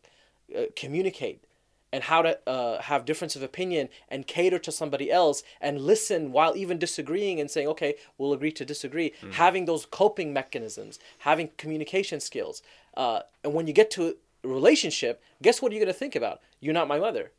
uh, 0.57 0.63
communicate 0.77 1.45
and 1.93 2.05
how 2.05 2.23
to 2.23 2.39
uh, 2.49 2.83
have 2.83 3.05
difference 3.05 3.35
of 3.35 3.43
opinion 3.43 3.89
and 4.09 4.27
cater 4.27 4.59
to 4.59 4.71
somebody 4.71 5.11
else 5.11 5.43
and 5.61 5.81
listen 5.81 6.33
while 6.33 6.57
even 6.57 6.79
disagreeing 6.79 7.41
and 7.41 7.51
saying 7.51 7.67
okay 7.67 7.95
we'll 8.19 8.33
agree 8.33 8.53
to 8.53 8.65
disagree 8.65 9.13
having 9.33 9.65
those 9.65 9.87
coping 9.87 10.33
mechanisms 10.33 10.99
having 11.21 11.49
communication 11.57 12.21
skills 12.21 12.63
uh, 12.97 13.21
and 13.43 13.55
when 13.55 13.67
you 13.67 13.73
get 13.73 13.91
to 13.91 14.17
relationship 14.49 15.23
guess 15.43 15.63
what 15.63 15.73
you're 15.73 15.81
to 15.93 15.99
think 15.99 16.17
about? 16.17 16.41
You're 16.61 16.75
not 16.75 16.89
my 16.89 16.99
mother. 16.99 17.33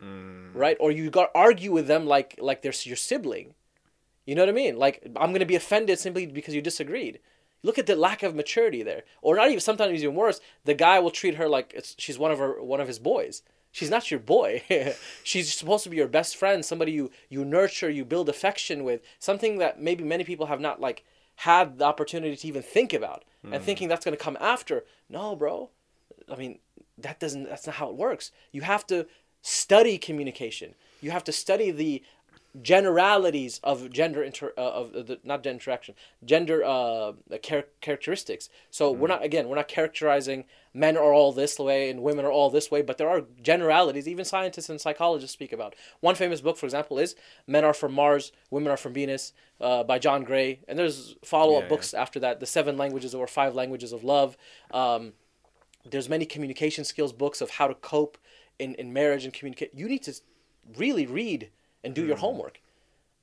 Mm. 0.00 0.54
Right? 0.54 0.76
Or 0.80 0.90
you 0.90 1.10
got 1.10 1.30
argue 1.34 1.72
with 1.72 1.86
them 1.86 2.06
like 2.06 2.36
like 2.38 2.62
they're 2.62 2.72
your 2.84 2.96
sibling. 2.96 3.54
You 4.26 4.34
know 4.34 4.42
what 4.42 4.50
i 4.50 4.52
mean? 4.52 4.76
Like 4.76 5.02
i'm 5.16 5.30
to 5.40 5.46
be 5.46 5.56
offended 5.56 5.98
simply 5.98 6.26
because 6.26 6.54
you 6.54 6.62
disagreed. 6.62 7.20
Look 7.62 7.78
at 7.78 7.86
the 7.86 7.96
lack 7.96 8.22
of 8.22 8.34
maturity 8.34 8.82
there. 8.82 9.02
Or 9.20 9.36
not 9.36 9.48
even 9.48 9.60
sometimes 9.60 10.02
even 10.02 10.14
worse 10.14 10.40
the 10.64 10.74
guy 10.74 11.00
will 11.00 11.10
treat 11.10 11.34
her 11.34 11.48
like 11.48 11.72
it's, 11.74 11.94
she's 11.98 12.18
one 12.18 12.30
of 12.30 12.38
her 12.38 12.62
one 12.62 12.80
of 12.80 12.88
his 12.88 12.98
boys. 12.98 13.42
She's 13.70 13.90
not 13.90 14.10
your 14.10 14.20
boy. 14.20 14.62
She's 15.22 15.54
supposed 15.54 15.84
to 15.84 15.90
be 15.90 15.98
your 15.98 16.08
best 16.08 16.36
friend 16.36 16.64
somebody 16.64 16.92
you 16.92 17.10
you 17.28 17.44
nurture 17.44 17.90
you 17.90 18.04
build 18.04 18.28
affection 18.28 18.82
with 18.82 19.02
something 19.18 19.58
that 19.58 19.80
maybe 19.80 20.04
many 20.04 20.24
people 20.24 20.46
have 20.46 20.60
not 20.60 20.80
like 20.80 21.04
had 21.36 21.78
the 21.78 21.84
opportunity 21.84 22.34
to 22.34 22.48
even 22.48 22.62
think 22.62 22.92
about 22.92 23.24
and 23.44 23.52
mm. 23.52 23.62
thinking 23.62 23.88
that's 23.88 24.04
going 24.04 24.16
to 24.16 24.24
come 24.24 24.38
after. 24.40 24.84
No 25.08 25.36
bro 25.36 25.70
i 26.30 26.36
mean 26.36 26.58
that 26.98 27.20
doesn't 27.20 27.48
that's 27.48 27.66
not 27.66 27.76
how 27.76 27.88
it 27.88 27.96
works. 27.96 28.30
You 28.52 28.62
have 28.62 28.86
to 28.88 29.06
study 29.42 29.98
communication. 29.98 30.74
You 31.00 31.10
have 31.12 31.24
to 31.24 31.32
study 31.32 31.70
the 31.70 32.02
generalities 32.62 33.60
of 33.62 33.90
gender 33.90 34.22
inter 34.22 34.52
uh, 34.56 34.60
of 34.60 34.92
the 34.92 35.20
not 35.22 35.44
gender 35.44 35.50
interaction 35.50 35.94
gender 36.24 36.64
uh 36.64 37.12
char- 37.42 37.66
characteristics. 37.80 38.48
So 38.70 38.90
we're 38.90 39.06
not 39.08 39.22
again 39.22 39.48
we're 39.48 39.56
not 39.56 39.68
characterizing 39.68 40.44
men 40.74 40.96
are 40.96 41.12
all 41.12 41.32
this 41.32 41.58
way 41.58 41.88
and 41.90 42.02
women 42.02 42.24
are 42.24 42.32
all 42.32 42.50
this 42.50 42.70
way 42.70 42.82
but 42.82 42.98
there 42.98 43.08
are 43.08 43.22
generalities 43.40 44.08
even 44.08 44.24
scientists 44.24 44.68
and 44.70 44.80
psychologists 44.80 45.34
speak 45.34 45.52
about. 45.52 45.76
One 46.00 46.14
famous 46.14 46.40
book 46.40 46.56
for 46.56 46.66
example 46.66 46.98
is 46.98 47.14
men 47.46 47.64
are 47.64 47.74
from 47.74 47.92
mars 47.92 48.32
women 48.50 48.72
are 48.72 48.78
from 48.78 48.94
venus 48.94 49.34
uh, 49.60 49.84
by 49.84 49.98
john 49.98 50.24
gray. 50.24 50.60
And 50.66 50.78
there's 50.78 51.16
follow-up 51.22 51.64
Yeah, 51.64 51.68
books 51.68 51.94
after 51.94 52.18
that 52.20 52.40
the 52.40 52.46
seven 52.46 52.76
languages 52.76 53.14
or 53.14 53.26
five 53.28 53.54
languages 53.54 53.92
of 53.92 54.02
love. 54.02 54.36
Um, 54.72 55.12
there's 55.90 56.08
many 56.08 56.26
communication 56.26 56.84
skills 56.84 57.12
books 57.12 57.40
of 57.40 57.50
how 57.50 57.66
to 57.66 57.74
cope 57.74 58.18
in, 58.58 58.74
in 58.74 58.92
marriage 58.92 59.24
and 59.24 59.32
communicate. 59.32 59.70
You 59.74 59.88
need 59.88 60.02
to 60.04 60.14
really 60.76 61.06
read 61.06 61.50
and 61.84 61.94
do 61.94 62.04
your 62.04 62.16
mm-hmm. 62.16 62.20
homework 62.20 62.60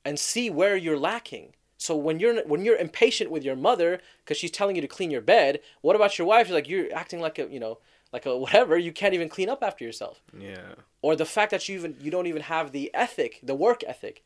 and 0.04 0.18
see 0.18 0.50
where 0.50 0.76
you're 0.76 0.98
lacking. 0.98 1.54
So 1.78 1.94
when 1.94 2.18
you're 2.18 2.42
when 2.46 2.64
you're 2.64 2.76
impatient 2.76 3.30
with 3.30 3.44
your 3.44 3.56
mother 3.56 4.00
because 4.24 4.38
she's 4.38 4.50
telling 4.50 4.76
you 4.76 4.82
to 4.82 4.88
clean 4.88 5.10
your 5.10 5.20
bed 5.20 5.60
what 5.82 5.96
about 5.96 6.18
your 6.18 6.26
wife? 6.26 6.48
You're 6.48 6.56
like 6.56 6.68
you're 6.68 6.94
acting 6.94 7.20
like 7.20 7.38
a 7.38 7.46
you 7.48 7.60
know 7.60 7.78
like 8.12 8.24
a 8.24 8.36
whatever. 8.36 8.78
You 8.78 8.92
can't 8.92 9.14
even 9.14 9.28
clean 9.28 9.48
up 9.48 9.62
after 9.62 9.84
yourself. 9.84 10.22
Yeah. 10.36 10.74
or 11.02 11.16
the 11.16 11.26
fact 11.26 11.50
that 11.50 11.68
you 11.68 11.78
even 11.78 11.96
you 12.00 12.10
don't 12.10 12.26
even 12.26 12.42
have 12.42 12.72
the 12.72 12.90
ethic 12.94 13.40
the 13.42 13.54
work 13.54 13.82
ethic 13.86 14.24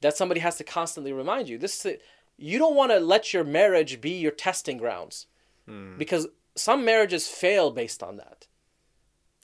that 0.00 0.16
somebody 0.16 0.40
has 0.40 0.56
to 0.58 0.64
constantly 0.64 1.12
remind 1.12 1.48
you. 1.48 1.58
This 1.58 1.84
is 1.84 1.98
you 2.36 2.58
don't 2.58 2.76
want 2.76 2.92
to 2.92 3.00
let 3.00 3.34
your 3.34 3.44
marriage 3.44 4.00
be 4.00 4.12
your 4.12 4.30
testing 4.30 4.78
grounds 4.78 5.26
hmm. 5.66 5.98
because 5.98 6.28
some 6.58 6.84
marriages 6.84 7.28
fail 7.28 7.70
based 7.70 8.02
on 8.02 8.16
that. 8.16 8.46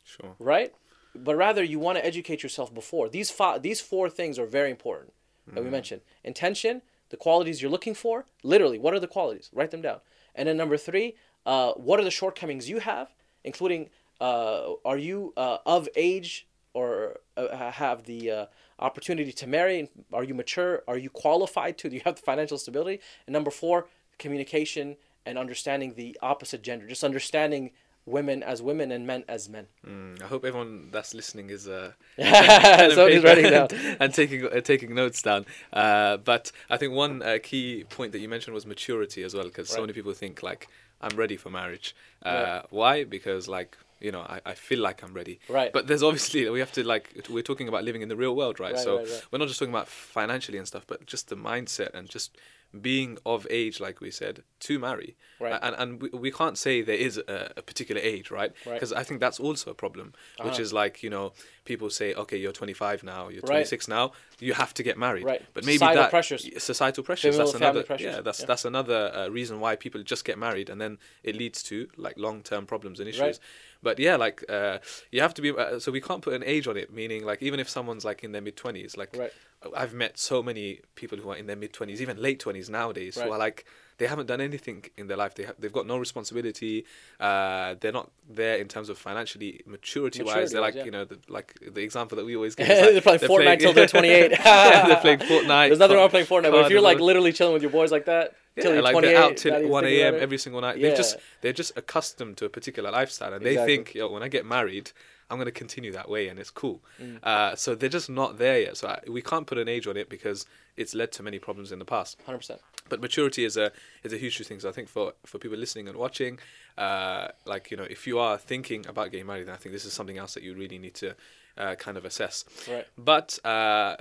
Sure. 0.04 0.36
right? 0.38 0.72
But 1.14 1.36
rather 1.36 1.64
you 1.64 1.78
want 1.78 1.98
to 1.98 2.04
educate 2.04 2.42
yourself 2.42 2.72
before. 2.72 3.08
These 3.08 3.30
five 3.30 3.62
these 3.62 3.80
four 3.80 4.10
things 4.10 4.38
are 4.38 4.46
very 4.46 4.70
important 4.70 5.12
that 5.52 5.62
we 5.62 5.70
mentioned. 5.70 6.02
Intention 6.22 6.82
the 7.10 7.16
qualities 7.16 7.60
you're 7.60 7.70
looking 7.70 7.94
for 7.94 8.24
literally 8.42 8.78
what 8.78 8.94
are 8.94 9.00
the 9.00 9.06
qualities? 9.06 9.50
Write 9.52 9.70
them 9.70 9.82
down. 9.82 10.00
And 10.34 10.48
then 10.48 10.56
number 10.56 10.76
three 10.76 11.16
uh, 11.46 11.72
what 11.72 12.00
are 12.00 12.04
the 12.04 12.10
shortcomings 12.10 12.68
you 12.68 12.78
have 12.80 13.14
including 13.44 13.90
uh, 14.20 14.72
are 14.84 14.98
you 14.98 15.32
uh, 15.36 15.58
of 15.66 15.88
age 15.96 16.46
or 16.72 17.20
uh, 17.36 17.70
have 17.70 18.04
the 18.04 18.30
uh, 18.30 18.46
opportunity 18.78 19.32
to 19.32 19.46
marry? 19.46 19.88
Are 20.12 20.24
you 20.24 20.34
mature? 20.34 20.82
Are 20.88 20.98
you 20.98 21.10
qualified 21.10 21.78
to? 21.78 21.88
Do 21.88 21.96
you 21.96 22.02
have 22.04 22.16
the 22.16 22.22
financial 22.22 22.58
stability? 22.58 23.00
And 23.26 23.32
number 23.32 23.50
four 23.50 23.86
communication 24.18 24.96
and 25.26 25.38
understanding 25.38 25.94
the 25.94 26.16
opposite 26.22 26.62
gender 26.62 26.86
just 26.86 27.04
understanding 27.04 27.70
women 28.06 28.42
as 28.42 28.60
women 28.60 28.92
and 28.92 29.06
men 29.06 29.24
as 29.28 29.48
men 29.48 29.66
Mm, 29.86 30.22
I 30.22 30.26
hope 30.26 30.44
everyone 30.44 30.88
that's 30.90 31.14
listening 31.14 31.48
is 31.50 31.66
uh, 31.68 31.92
Somebody's 32.18 33.22
paper 33.22 33.26
writing 33.26 33.50
down. 33.50 33.68
and, 33.70 33.96
and 34.00 34.14
taking 34.14 34.46
uh, 34.46 34.60
taking 34.60 34.94
notes 34.94 35.22
down. 35.22 35.46
Uh, 35.72 36.16
but 36.18 36.52
I 36.70 36.76
think 36.76 36.92
one 36.92 37.22
uh, 37.22 37.38
key 37.42 37.84
point 37.88 38.12
that 38.12 38.18
you 38.20 38.28
mentioned 38.28 38.54
was 38.54 38.66
maturity 38.66 39.22
as 39.22 39.34
well, 39.34 39.44
because 39.44 39.68
so 39.68 39.80
many 39.80 39.92
people 39.92 40.12
think 40.12 40.42
like 40.42 40.68
I'm 41.00 41.16
ready 41.16 41.36
for 41.36 41.50
marriage. 41.50 41.94
Uh, 42.24 42.30
Right. 42.30 42.64
Why? 42.70 43.04
Because 43.04 43.48
like 43.48 43.76
you 44.00 44.12
know 44.12 44.20
I, 44.20 44.40
I 44.46 44.54
feel 44.54 44.80
like 44.80 45.02
I'm 45.02 45.14
ready. 45.14 45.38
Right. 45.48 45.72
But 45.72 45.86
there's 45.86 46.02
obviously 46.02 46.48
we 46.50 46.60
have 46.60 46.72
to 46.72 46.84
like 46.84 47.10
we're 47.28 47.42
talking 47.42 47.68
about 47.68 47.84
living 47.84 48.02
in 48.02 48.08
the 48.08 48.16
real 48.16 48.34
world, 48.36 48.60
right? 48.60 48.74
Right, 48.74 48.82
so 48.82 48.96
right, 48.98 49.06
right. 49.08 49.26
we're 49.30 49.38
not 49.38 49.48
just 49.48 49.58
talking 49.58 49.74
about 49.74 49.88
financially 49.88 50.58
and 50.58 50.66
stuff, 50.66 50.86
but 50.86 51.06
just 51.06 51.28
the 51.28 51.36
mindset 51.36 51.94
and 51.94 52.08
just 52.08 52.36
being 52.80 53.16
of 53.24 53.46
age, 53.50 53.78
like 53.78 54.00
we 54.00 54.10
said, 54.10 54.42
to 54.58 54.80
marry. 54.80 55.14
Right. 55.38 55.58
And 55.62 55.76
and 55.78 56.02
we, 56.02 56.08
we 56.10 56.30
can't 56.32 56.58
say 56.58 56.82
there 56.82 56.96
is 56.96 57.18
a, 57.18 57.52
a 57.56 57.62
particular 57.62 58.00
age, 58.00 58.32
right? 58.32 58.52
Right. 58.66 58.74
Because 58.74 58.92
I 58.92 59.04
think 59.04 59.20
that's 59.20 59.38
also 59.38 59.70
a 59.70 59.74
problem, 59.74 60.12
which 60.42 60.54
Uh-huh. 60.54 60.62
is 60.62 60.72
like 60.72 61.00
you 61.02 61.10
know 61.10 61.32
people 61.64 61.88
say, 61.88 62.12
okay, 62.14 62.36
you're 62.36 62.52
25 62.52 63.04
now, 63.04 63.28
you're 63.28 63.40
Right. 63.42 63.64
26 63.64 63.88
now, 63.88 64.12
you 64.40 64.52
have 64.54 64.74
to 64.74 64.82
get 64.82 64.98
married. 64.98 65.24
Right. 65.24 65.40
But 65.54 65.64
maybe 65.64 65.78
Societal 65.78 66.02
that 66.02 66.10
pressures. 66.10 66.62
societal 66.62 67.04
pressures. 67.04 67.36
That's 67.38 67.54
another. 67.54 67.84
pressures. 67.84 68.14
Yeah, 68.16 68.20
that's 68.22 68.40
Yeah. 68.40 68.46
that's 68.46 68.64
another 68.64 69.12
uh, 69.14 69.28
reason 69.28 69.60
why 69.60 69.76
people 69.76 70.02
just 70.02 70.24
get 70.24 70.36
married, 70.36 70.68
and 70.68 70.80
then 70.80 70.98
it 71.22 71.36
leads 71.36 71.62
to 71.64 71.86
like 71.96 72.18
long 72.18 72.42
term 72.42 72.66
problems 72.66 72.98
and 73.00 73.08
issues. 73.08 73.38
But 73.84 73.98
yeah, 74.00 74.16
like 74.16 74.44
uh, 74.48 74.78
you 75.12 75.20
have 75.20 75.34
to 75.34 75.42
be. 75.42 75.50
Uh, 75.50 75.78
so 75.78 75.92
we 75.92 76.00
can't 76.00 76.22
put 76.22 76.34
an 76.34 76.42
age 76.44 76.66
on 76.66 76.76
it. 76.76 76.92
Meaning, 76.92 77.24
like 77.24 77.40
even 77.42 77.60
if 77.60 77.68
someone's 77.68 78.04
like 78.04 78.24
in 78.24 78.32
their 78.32 78.42
mid 78.42 78.56
20s, 78.56 78.96
like 78.96 79.10
Right. 79.16 79.32
I've 79.74 79.94
met 79.94 80.18
so 80.18 80.42
many 80.42 80.80
people 80.94 81.16
who 81.18 81.30
are 81.30 81.36
in 81.36 81.46
their 81.46 81.56
mid 81.56 81.72
20s, 81.72 82.00
even 82.00 82.20
late 82.20 82.38
20s 82.44 82.68
nowadays, 82.68 83.16
Right. 83.16 83.26
who 83.26 83.32
are 83.32 83.38
like 83.38 83.64
they 83.96 84.06
haven't 84.08 84.26
done 84.26 84.40
anything 84.40 84.84
in 84.96 85.06
their 85.06 85.16
life. 85.16 85.34
They 85.36 85.44
ha- 85.44 85.52
they've 85.58 85.72
got 85.72 85.86
no 85.86 85.96
responsibility. 85.98 86.84
Uh, 87.20 87.76
they're 87.80 87.92
not 88.00 88.10
there 88.28 88.56
in 88.56 88.66
terms 88.68 88.88
of 88.88 88.98
financially 88.98 89.60
maturity 89.66 90.22
wise. 90.22 90.50
They're 90.52 90.60
like 90.60 90.74
yeah. 90.74 90.84
you 90.84 90.90
know 90.90 91.04
the, 91.04 91.18
like 91.28 91.54
the 91.76 91.80
example 91.82 92.16
that 92.16 92.24
we 92.26 92.34
always 92.36 92.54
give. 92.58 92.68
is, 92.68 92.80
like, 92.80 92.92
they're 92.92 93.00
playing 93.00 93.20
Fortnite 93.20 93.44
playing- 93.44 93.58
till 93.60 93.72
they're 93.72 93.86
28. 93.86 94.30
yeah, 94.32 94.86
they're 94.88 94.96
playing 95.06 95.18
Fortnite. 95.20 95.68
There's 95.68 95.78
nothing 95.78 95.96
wrong 95.96 96.04
with 96.10 96.10
playing 96.12 96.26
Fortnite, 96.26 96.50
but 96.50 96.64
if 96.66 96.70
you're 96.70 96.80
like 96.80 96.98
literally 97.00 97.32
chilling 97.32 97.54
with 97.54 97.62
your 97.62 97.70
boys 97.70 97.92
like 97.92 98.06
that 98.06 98.34
yeah, 98.56 98.80
like 98.80 98.92
28, 98.92 99.12
they're 99.12 99.22
out 99.22 99.36
till 99.36 99.68
one 99.68 99.84
a.m. 99.84 100.14
every 100.14 100.38
single 100.38 100.60
night. 100.60 100.78
Yeah. 100.78 100.88
They're 100.88 100.96
just 100.96 101.16
they're 101.40 101.52
just 101.52 101.76
accustomed 101.76 102.36
to 102.38 102.44
a 102.44 102.48
particular 102.48 102.90
lifestyle, 102.90 103.32
and 103.32 103.44
they 103.44 103.56
think, 103.56 103.94
yo, 103.94 104.10
when 104.10 104.22
I 104.22 104.28
get 104.28 104.46
married, 104.46 104.92
I'm 105.30 105.38
gonna 105.38 105.50
continue 105.50 105.90
that 105.92 106.08
way, 106.08 106.28
and 106.28 106.38
it's 106.38 106.50
cool. 106.50 106.80
Mm. 107.00 107.22
Uh, 107.22 107.56
so 107.56 107.74
they're 107.74 107.88
just 107.88 108.10
not 108.10 108.38
there 108.38 108.60
yet. 108.60 108.76
So 108.76 108.88
I, 108.88 109.00
we 109.08 109.22
can't 109.22 109.46
put 109.46 109.58
an 109.58 109.68
age 109.68 109.86
on 109.86 109.96
it 109.96 110.08
because 110.08 110.46
it's 110.76 110.94
led 110.94 111.12
to 111.12 111.22
many 111.22 111.38
problems 111.38 111.72
in 111.72 111.78
the 111.78 111.84
past. 111.84 112.18
100%. 112.26 112.58
But 112.88 113.00
maturity 113.00 113.44
is 113.44 113.56
a 113.56 113.72
is 114.02 114.12
a 114.12 114.18
huge 114.18 114.38
thing. 114.46 114.60
So 114.60 114.68
I 114.68 114.72
think 114.72 114.88
for 114.88 115.14
for 115.24 115.38
people 115.38 115.58
listening 115.58 115.88
and 115.88 115.96
watching, 115.96 116.38
uh, 116.78 117.28
like 117.46 117.70
you 117.70 117.76
know, 117.76 117.84
if 117.84 118.06
you 118.06 118.18
are 118.18 118.38
thinking 118.38 118.86
about 118.86 119.10
getting 119.10 119.26
married, 119.26 119.46
then 119.46 119.54
I 119.54 119.58
think 119.58 119.72
this 119.72 119.84
is 119.84 119.92
something 119.92 120.18
else 120.18 120.34
that 120.34 120.42
you 120.42 120.54
really 120.54 120.78
need 120.78 120.94
to. 120.94 121.14
Uh, 121.56 121.76
kind 121.76 121.96
of 121.96 122.04
assess, 122.04 122.44
Right. 122.68 122.84
but 122.98 123.38
uh, 123.46 123.94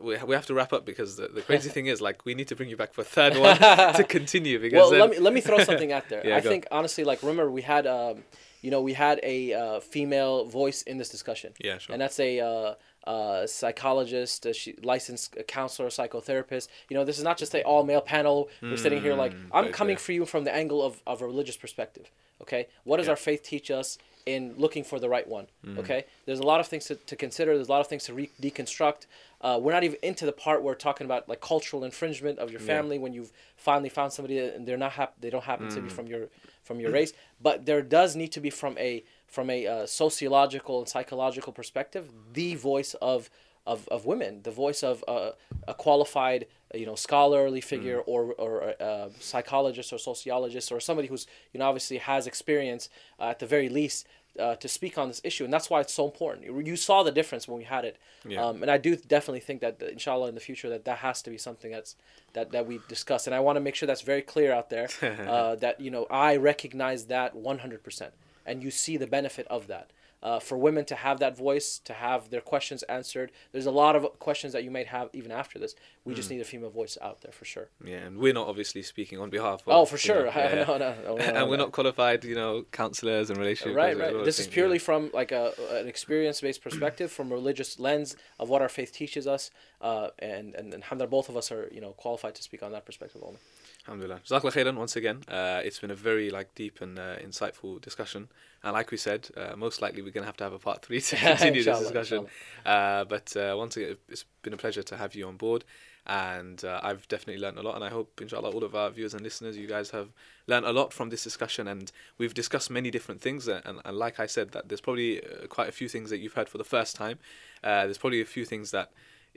we, 0.00 0.16
we 0.24 0.34
have 0.34 0.46
to 0.46 0.54
wrap 0.54 0.72
up 0.72 0.86
because 0.86 1.16
the, 1.16 1.28
the 1.28 1.42
crazy 1.42 1.68
thing 1.74 1.84
is 1.84 2.00
like 2.00 2.24
we 2.24 2.34
need 2.34 2.48
to 2.48 2.56
bring 2.56 2.70
you 2.70 2.78
back 2.78 2.94
for 2.94 3.02
a 3.02 3.04
third 3.04 3.36
one 3.36 3.58
to 4.00 4.04
continue 4.08 4.58
because 4.58 4.78
Well, 4.78 4.90
then- 4.90 5.00
let 5.00 5.10
me 5.10 5.18
let 5.18 5.34
me 5.34 5.42
throw 5.42 5.58
something 5.64 5.92
out 5.92 6.08
there. 6.08 6.22
Yeah, 6.28 6.36
I 6.38 6.40
think 6.40 6.66
honestly, 6.70 7.04
like 7.04 7.20
remember 7.22 7.50
we 7.50 7.60
had, 7.60 7.86
um, 7.86 8.24
you 8.62 8.70
know, 8.70 8.80
we 8.80 8.94
had 8.94 9.20
a 9.22 9.52
uh, 9.52 9.80
female 9.80 10.46
voice 10.46 10.80
in 10.90 10.96
this 10.96 11.10
discussion. 11.10 11.52
Yeah, 11.62 11.76
sure. 11.76 11.92
And 11.92 12.00
that's 12.00 12.18
a 12.18 12.40
uh, 12.40 12.74
uh, 13.06 13.46
psychologist, 13.46 14.46
a 14.46 14.54
she, 14.54 14.74
licensed 14.82 15.36
counselor, 15.46 15.88
psychotherapist. 15.90 16.68
You 16.88 16.96
know, 16.96 17.04
this 17.04 17.18
is 17.18 17.24
not 17.24 17.36
just 17.36 17.54
a 17.54 17.62
all 17.64 17.84
male 17.84 18.00
panel. 18.00 18.48
We're 18.62 18.78
sitting 18.78 19.02
here 19.02 19.14
like 19.14 19.34
I'm 19.52 19.72
coming 19.72 19.96
clear. 19.96 20.04
for 20.04 20.12
you 20.12 20.24
from 20.24 20.44
the 20.44 20.54
angle 20.54 20.82
of, 20.82 21.02
of 21.06 21.20
a 21.20 21.26
religious 21.26 21.58
perspective. 21.58 22.10
Okay, 22.44 22.66
what 22.84 22.98
does 22.98 23.06
Yeah. 23.06 23.12
our 23.12 23.16
faith 23.28 23.42
teach 23.42 23.70
us 23.70 23.98
in 24.26 24.54
looking 24.56 24.84
for 24.84 24.98
the 24.98 25.08
right 25.08 25.26
one? 25.38 25.46
Mm. 25.66 25.78
Okay, 25.78 26.04
there's 26.26 26.40
a 26.40 26.48
lot 26.52 26.60
of 26.60 26.66
things 26.66 26.84
to, 26.86 26.94
to 26.94 27.16
consider. 27.16 27.54
There's 27.56 27.68
a 27.68 27.76
lot 27.76 27.80
of 27.80 27.88
things 27.88 28.04
to 28.04 28.14
re- 28.14 28.30
deconstruct. 28.40 29.02
Uh, 29.40 29.58
we're 29.62 29.72
not 29.72 29.84
even 29.84 29.98
into 30.02 30.24
the 30.26 30.32
part 30.32 30.62
where 30.62 30.72
we're 30.72 30.78
talking 30.88 31.04
about 31.06 31.28
like 31.28 31.40
cultural 31.40 31.84
infringement 31.84 32.38
of 32.38 32.50
your 32.50 32.60
Yeah. 32.60 32.66
family 32.74 32.98
when 32.98 33.12
you've 33.12 33.32
finally 33.56 33.88
found 33.98 34.12
somebody 34.12 34.38
and 34.38 34.66
they're 34.66 34.76
not 34.86 34.92
hap- 34.92 35.20
they 35.20 35.30
don't 35.30 35.44
happen 35.44 35.68
to 35.70 35.80
Mm. 35.80 35.84
be 35.84 35.90
from 35.90 36.06
your 36.06 36.28
from 36.62 36.80
your 36.80 36.90
race 36.98 37.12
but 37.42 37.66
there 37.66 37.82
does 37.82 38.16
need 38.16 38.32
to 38.32 38.40
be 38.40 38.48
from 38.48 38.74
a 38.78 39.02
from 39.26 39.50
a 39.50 39.66
uh, 39.66 39.84
sociological 39.86 40.78
and 40.78 40.88
psychological 40.88 41.52
perspective 41.52 42.04
the 42.32 42.54
voice 42.54 42.94
of 43.12 43.28
of, 43.66 43.88
of 43.88 44.04
women 44.06 44.42
the 44.42 44.50
voice 44.50 44.82
of 44.82 45.02
uh, 45.08 45.30
a 45.66 45.74
qualified 45.74 46.46
uh, 46.74 46.78
you 46.78 46.86
know 46.86 46.94
scholarly 46.94 47.60
figure 47.60 47.98
Mm. 47.98 48.08
or 48.12 48.32
or 48.44 48.74
uh, 48.80 49.08
psychologist 49.20 49.92
or 49.92 49.98
sociologist 49.98 50.70
or 50.72 50.80
somebody 50.80 51.08
who's 51.08 51.26
you 51.52 51.58
know 51.58 51.66
obviously 51.66 51.98
has 51.98 52.26
experience 52.26 52.88
uh, 53.20 53.24
at 53.32 53.38
the 53.38 53.46
very 53.46 53.68
least 53.68 54.06
uh, 54.38 54.56
to 54.56 54.66
speak 54.66 54.98
on 54.98 55.06
this 55.06 55.20
issue. 55.22 55.44
And 55.44 55.52
that's 55.52 55.70
why 55.70 55.80
it's 55.80 55.94
so 55.94 56.04
important. 56.06 56.66
You 56.66 56.74
saw 56.74 57.04
the 57.04 57.12
difference 57.12 57.46
when 57.46 57.56
we 57.56 57.62
had 57.64 57.84
it. 57.84 57.96
Yeah. 58.28 58.44
um, 58.44 58.62
and 58.62 58.70
I 58.70 58.78
do 58.78 58.96
definitely 58.96 59.38
think 59.48 59.60
that 59.60 59.80
uh, 59.80 59.86
inshallah 59.86 60.28
in 60.28 60.34
the 60.34 60.40
future 60.40 60.68
that 60.70 60.84
that 60.86 60.98
has 60.98 61.22
to 61.22 61.30
be 61.30 61.38
something 61.38 61.70
that's 61.70 61.94
that 62.32 62.50
that 62.50 62.66
we 62.66 62.80
discuss. 62.88 63.26
And 63.28 63.34
I 63.34 63.40
want 63.40 63.56
to 63.56 63.60
make 63.60 63.76
sure 63.76 63.86
that's 63.86 64.02
very 64.02 64.22
clear 64.22 64.52
out 64.52 64.70
there 64.70 64.88
uh, 65.02 65.54
that 65.56 65.80
you 65.80 65.90
know 65.90 66.04
I 66.10 66.36
recognize 66.36 67.04
that 67.06 67.36
100% 67.36 68.10
and 68.44 68.62
you 68.64 68.70
see 68.70 68.96
the 68.96 69.06
benefit 69.06 69.46
of 69.48 69.68
that 69.68 69.90
uh, 70.24 70.40
for 70.40 70.56
women 70.58 70.84
to 70.86 70.94
have 71.06 71.16
that 71.20 71.36
voice 71.36 71.68
to 71.84 71.92
have 71.92 72.30
their 72.30 72.40
questions 72.40 72.82
answered 72.84 73.30
there's 73.52 73.66
a 73.66 73.70
lot 73.84 73.94
of 73.94 74.02
questions 74.18 74.52
that 74.54 74.64
you 74.64 74.70
might 74.70 74.86
have 74.88 75.06
even 75.12 75.30
after 75.30 75.58
this 75.58 75.74
we 76.04 76.12
Hmm. 76.12 76.16
just 76.16 76.30
need 76.30 76.40
a 76.40 76.44
female 76.44 76.70
voice 76.70 76.96
out 77.06 77.20
there 77.22 77.32
for 77.32 77.44
sure 77.44 77.68
Yeah, 77.84 77.98
and 78.06 78.18
we're 78.18 78.32
not 78.40 78.48
obviously 78.48 78.82
speaking 78.82 79.18
on 79.20 79.28
behalf 79.30 79.58
of. 79.66 79.68
oh 79.68 79.84
for 79.84 79.98
sure 79.98 80.24
know, 80.24 80.32
yeah. 80.36 80.64
no, 80.66 80.76
no, 80.78 80.94
no, 81.04 81.16
and 81.16 81.48
we're 81.50 81.56
not 81.64 81.72
qualified, 81.72 82.24
you 82.24 82.34
know, 82.34 82.64
counselors 82.72 83.28
and 83.30 83.38
relationship. 83.38 83.76
right 83.76 83.96
right 83.98 84.24
this 84.24 84.38
is 84.38 84.46
purely 84.46 84.76
yeah. 84.76 84.88
from 84.88 85.10
like 85.12 85.30
a 85.32 85.44
an 85.78 85.86
experience 85.94 86.40
based 86.40 86.62
perspective 86.62 87.12
from 87.12 87.30
a 87.30 87.34
religious 87.34 87.78
lens 87.78 88.16
of 88.40 88.48
what 88.48 88.60
our 88.62 88.68
faith 88.78 88.92
teaches 88.92 89.26
us 89.26 89.50
uh, 89.80 90.08
and 90.18 90.54
and, 90.58 90.72
and 90.74 90.82
alhamdulillah 90.82 91.10
both 91.18 91.28
of 91.28 91.36
us 91.36 91.52
are 91.52 91.68
you 91.76 91.80
know 91.84 91.92
qualified 92.04 92.34
to 92.34 92.42
speak 92.42 92.62
on 92.62 92.72
that 92.72 92.84
perspective 92.86 93.20
only 93.22 93.38
Alhamdulillah. 93.86 94.20
Jazakallah 94.26 94.52
khairan 94.52 94.76
once 94.76 94.96
again. 94.96 95.20
Uh, 95.28 95.60
it's 95.62 95.78
been 95.78 95.90
a 95.90 95.94
very 95.94 96.30
like 96.30 96.54
deep 96.54 96.80
and 96.80 96.98
uh, 96.98 97.16
insightful 97.16 97.80
discussion. 97.82 98.28
And 98.62 98.72
like 98.72 98.90
we 98.90 98.96
said, 98.96 99.28
uh, 99.36 99.56
most 99.56 99.82
likely 99.82 100.00
we're 100.00 100.10
gonna 100.10 100.26
have 100.26 100.38
to 100.38 100.44
have 100.44 100.54
a 100.54 100.58
part 100.58 100.82
three 100.82 101.02
to 101.02 101.16
continue 101.16 101.62
this 101.62 101.80
discussion. 101.80 102.26
Uh, 102.64 103.04
but 103.04 103.36
uh, 103.36 103.54
once 103.56 103.76
again, 103.76 103.96
it's 104.08 104.24
been 104.42 104.54
a 104.54 104.56
pleasure 104.56 104.82
to 104.82 104.96
have 104.96 105.14
you 105.14 105.28
on 105.28 105.36
board. 105.36 105.64
And 106.06 106.62
uh, 106.64 106.80
I've 106.82 107.08
definitely 107.08 107.42
learned 107.42 107.58
a 107.58 107.62
lot. 107.62 107.76
And 107.76 107.84
I 107.84 107.88
hope, 107.88 108.20
inshallah, 108.20 108.50
all 108.50 108.64
of 108.64 108.74
our 108.74 108.90
viewers 108.90 109.14
and 109.14 109.22
listeners, 109.22 109.56
you 109.56 109.66
guys 109.66 109.90
have 109.90 110.08
learned 110.46 110.66
a 110.66 110.72
lot 110.72 110.92
from 110.92 111.08
this 111.10 111.24
discussion. 111.24 111.66
And 111.66 111.90
we've 112.18 112.34
discussed 112.34 112.70
many 112.70 112.90
different 112.90 113.22
things. 113.22 113.48
And, 113.48 113.80
and 113.84 113.96
like 113.96 114.20
I 114.20 114.26
said, 114.26 114.52
that 114.52 114.68
there's 114.68 114.82
probably 114.82 115.22
quite 115.48 115.68
a 115.68 115.72
few 115.72 115.88
things 115.88 116.10
that 116.10 116.18
you've 116.18 116.34
heard 116.34 116.48
for 116.50 116.58
the 116.58 116.64
first 116.64 116.94
time. 116.94 117.18
Uh, 117.62 117.84
there's 117.84 117.96
probably 117.96 118.20
a 118.20 118.26
few 118.26 118.44
things 118.44 118.70
that 118.72 118.92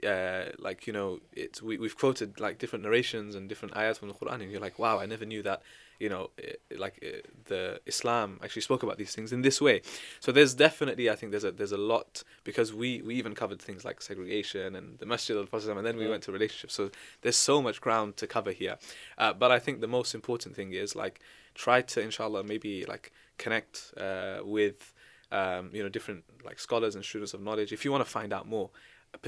uh, 0.06 0.44
like 0.58 0.86
you 0.86 0.92
know 0.92 1.18
it's 1.32 1.60
we, 1.62 1.76
we've 1.78 1.96
quoted 1.96 2.38
like 2.40 2.58
different 2.58 2.84
narrations 2.84 3.34
and 3.34 3.48
different 3.48 3.74
ayats 3.74 3.98
from 3.98 4.08
the 4.08 4.14
Quran 4.14 4.40
and 4.42 4.50
you're 4.50 4.60
like 4.60 4.78
wow 4.78 4.98
I 4.98 5.06
never 5.06 5.24
knew 5.24 5.42
that 5.42 5.62
you 5.98 6.08
know 6.08 6.30
it, 6.38 6.60
like 6.78 6.98
it, 7.02 7.26
the 7.46 7.80
Islam 7.86 8.38
actually 8.44 8.62
spoke 8.62 8.82
about 8.84 8.98
these 8.98 9.14
things 9.14 9.32
in 9.32 9.42
this 9.42 9.60
way. 9.60 9.82
So 10.20 10.30
there's 10.30 10.54
definitely 10.54 11.10
I 11.10 11.16
think 11.16 11.32
there's 11.32 11.44
a 11.44 11.50
there's 11.50 11.72
a 11.72 11.78
lot 11.78 12.22
because 12.44 12.72
we 12.72 13.02
we 13.02 13.16
even 13.16 13.34
covered 13.34 13.60
things 13.60 13.84
like 13.84 14.00
segregation 14.00 14.76
and 14.76 14.98
the 14.98 15.06
Masjid 15.06 15.36
al-Prophet 15.36 15.70
and 15.70 15.84
then 15.86 15.96
we 15.96 16.04
Yeah. 16.04 16.10
went 16.10 16.22
to 16.24 16.32
relationships. 16.32 16.74
So 16.74 16.90
there's 17.22 17.36
so 17.36 17.60
much 17.60 17.80
ground 17.80 18.16
to 18.18 18.26
cover 18.26 18.52
here. 18.52 18.76
Uh, 19.16 19.32
but 19.32 19.50
I 19.50 19.58
think 19.58 19.80
the 19.80 19.88
most 19.88 20.14
important 20.14 20.54
thing 20.54 20.72
is 20.72 20.94
like 20.94 21.20
try 21.54 21.82
to 21.82 22.00
inshallah 22.00 22.44
maybe 22.44 22.84
like 22.86 23.10
connect 23.36 23.92
uh, 23.96 24.38
with 24.44 24.94
um, 25.32 25.70
you 25.72 25.82
know 25.82 25.88
different 25.88 26.22
like 26.44 26.58
scholars 26.60 26.94
and 26.94 27.04
students 27.04 27.34
of 27.34 27.40
knowledge. 27.40 27.72
If 27.72 27.84
you 27.84 27.90
want 27.90 28.04
to 28.04 28.10
find 28.10 28.32
out 28.32 28.46
more 28.46 28.70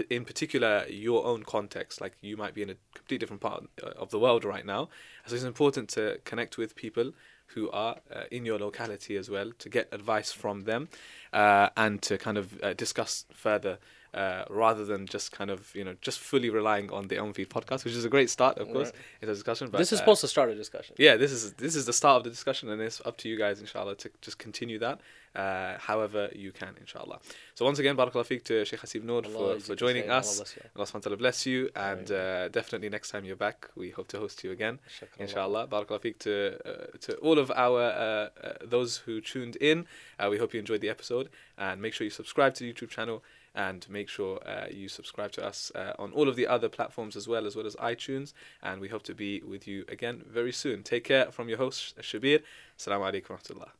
in 0.09 0.25
particular 0.25 0.85
your 0.89 1.25
own 1.25 1.43
context 1.43 2.01
like 2.01 2.13
you 2.21 2.37
might 2.37 2.55
be 2.55 2.63
in 2.63 2.71
a 2.71 2.75
completely 2.95 3.19
different 3.19 3.41
part 3.41 3.65
uh, 3.83 3.91
of 3.97 4.11
the 4.11 4.19
world 4.19 4.45
right 4.45 4.67
now. 4.67 4.89
So 5.27 5.35
it's 5.35 5.45
important 5.45 5.89
to 5.91 6.21
connect 6.25 6.59
with 6.59 6.77
people 6.77 7.13
who 7.55 7.71
are 7.71 7.97
uh, 8.15 8.25
in 8.31 8.45
your 8.45 8.59
locality 8.59 9.17
as 9.17 9.29
well 9.29 9.53
to 9.59 9.69
get 9.69 9.89
advice 9.93 10.33
from 10.33 10.63
them 10.63 10.89
uh, 11.33 11.69
and 11.77 12.01
to 12.03 12.17
kind 12.19 12.39
of 12.39 12.63
uh, 12.63 12.75
discuss 12.75 13.25
further 13.33 13.79
uh, 14.15 14.45
rather 14.51 14.85
than 14.85 15.07
just 15.07 15.33
kind 15.33 15.51
of 15.51 15.75
you 15.75 15.85
know 15.85 15.95
just 16.01 16.19
fully 16.19 16.51
relying 16.51 16.91
on 16.91 17.09
the 17.09 17.17
Feed 17.35 17.49
podcast 17.51 17.85
which 17.85 17.95
is 17.95 18.05
a 18.05 18.09
great 18.09 18.31
start 18.31 18.59
of 18.59 18.67
course 18.73 18.89
Right. 18.89 19.23
in 19.23 19.29
the 19.29 19.35
discussion 19.35 19.69
but 19.71 19.79
this 19.79 19.93
is 19.93 19.99
uh, 19.99 20.03
supposed 20.03 20.21
to 20.23 20.29
start 20.29 20.51
a 20.51 20.55
discussion. 20.55 20.95
yeah 20.99 21.17
this 21.17 21.31
is 21.33 21.53
this 21.55 21.75
is 21.77 21.85
the 21.87 21.93
start 21.93 22.17
of 22.19 22.25
the 22.25 22.31
discussion 22.31 22.69
and 22.71 22.81
it's 22.83 23.01
up 23.05 23.17
to 23.19 23.29
you 23.29 23.37
guys 23.39 23.61
inshallah 23.61 23.95
to 23.97 24.11
just 24.21 24.39
continue 24.39 24.79
that 24.79 25.01
uh, 25.37 25.79
however 25.79 26.29
you 26.35 26.51
can 26.51 26.75
inshallah. 26.81 27.21
So 27.55 27.65
once 27.65 27.79
again 27.79 27.97
barakallah 27.97 28.27
feek 28.27 28.43
to 28.45 28.65
Sheikh 28.65 28.81
Hasib 28.81 29.05
Noor 29.05 29.23
for, 29.23 29.61
for 29.61 29.77
joining 29.77 30.11
us. 30.11 30.41
Allah 30.75 30.87
subhanahu 30.87 30.95
wa 30.95 31.01
ta'ala 31.01 31.17
bless 31.17 31.47
you 31.47 31.71
and 31.77 32.11
uh, 32.11 32.49
definitely 32.49 32.89
next 32.89 33.11
time 33.11 33.25
you're 33.25 33.37
back 33.37 33.69
we 33.77 33.91
hope 33.91 34.09
to 34.09 34.19
host 34.19 34.43
you 34.43 34.51
again 34.51 34.81
Shukran. 34.99 35.21
inshallah. 35.21 35.69
Barakallah 35.69 36.01
feek 36.01 36.19
to 36.21 36.59
uh, 36.67 36.87
to 37.03 37.15
all 37.19 37.39
of 37.39 37.53
our 37.53 37.81
uh, 37.81 38.45
uh, 38.45 38.55
those 38.65 38.97
who 38.99 39.21
tuned 39.21 39.55
in. 39.57 39.87
Uh, 40.19 40.27
we 40.31 40.39
hope 40.39 40.53
you 40.53 40.59
enjoyed 40.59 40.81
the 40.81 40.89
episode 40.89 41.29
and 41.57 41.81
make 41.81 41.95
sure 41.95 42.05
you 42.05 42.11
subscribe 42.11 42.55
to 42.55 42.65
the 42.65 42.73
YouTube 42.73 42.89
channel 42.91 43.23
and 43.69 43.87
make 43.91 44.09
sure 44.09 44.39
uh, 44.47 44.67
you 44.71 44.89
subscribe 44.89 45.33
to 45.33 45.45
us 45.45 45.71
uh, 45.75 45.93
on 45.99 46.13
all 46.13 46.29
of 46.29 46.37
the 46.37 46.47
other 46.47 46.69
platforms 46.69 47.15
as 47.15 47.29
well 47.29 47.47
as 47.47 47.55
well 47.57 47.67
as 47.67 47.77
iTunes. 47.77 48.33
And 48.63 48.81
we 48.81 48.89
hope 48.89 49.05
to 49.05 49.15
be 49.15 49.41
with 49.53 49.67
you 49.69 49.85
again 49.89 50.23
very 50.27 50.53
soon. 50.53 50.83
Take 50.83 51.05
care 51.05 51.27
from 51.31 51.49
your 51.49 51.59
host 51.59 51.97
Shabir. 51.99 52.41
Assalamu 52.79 53.05
alaikum 53.13 53.80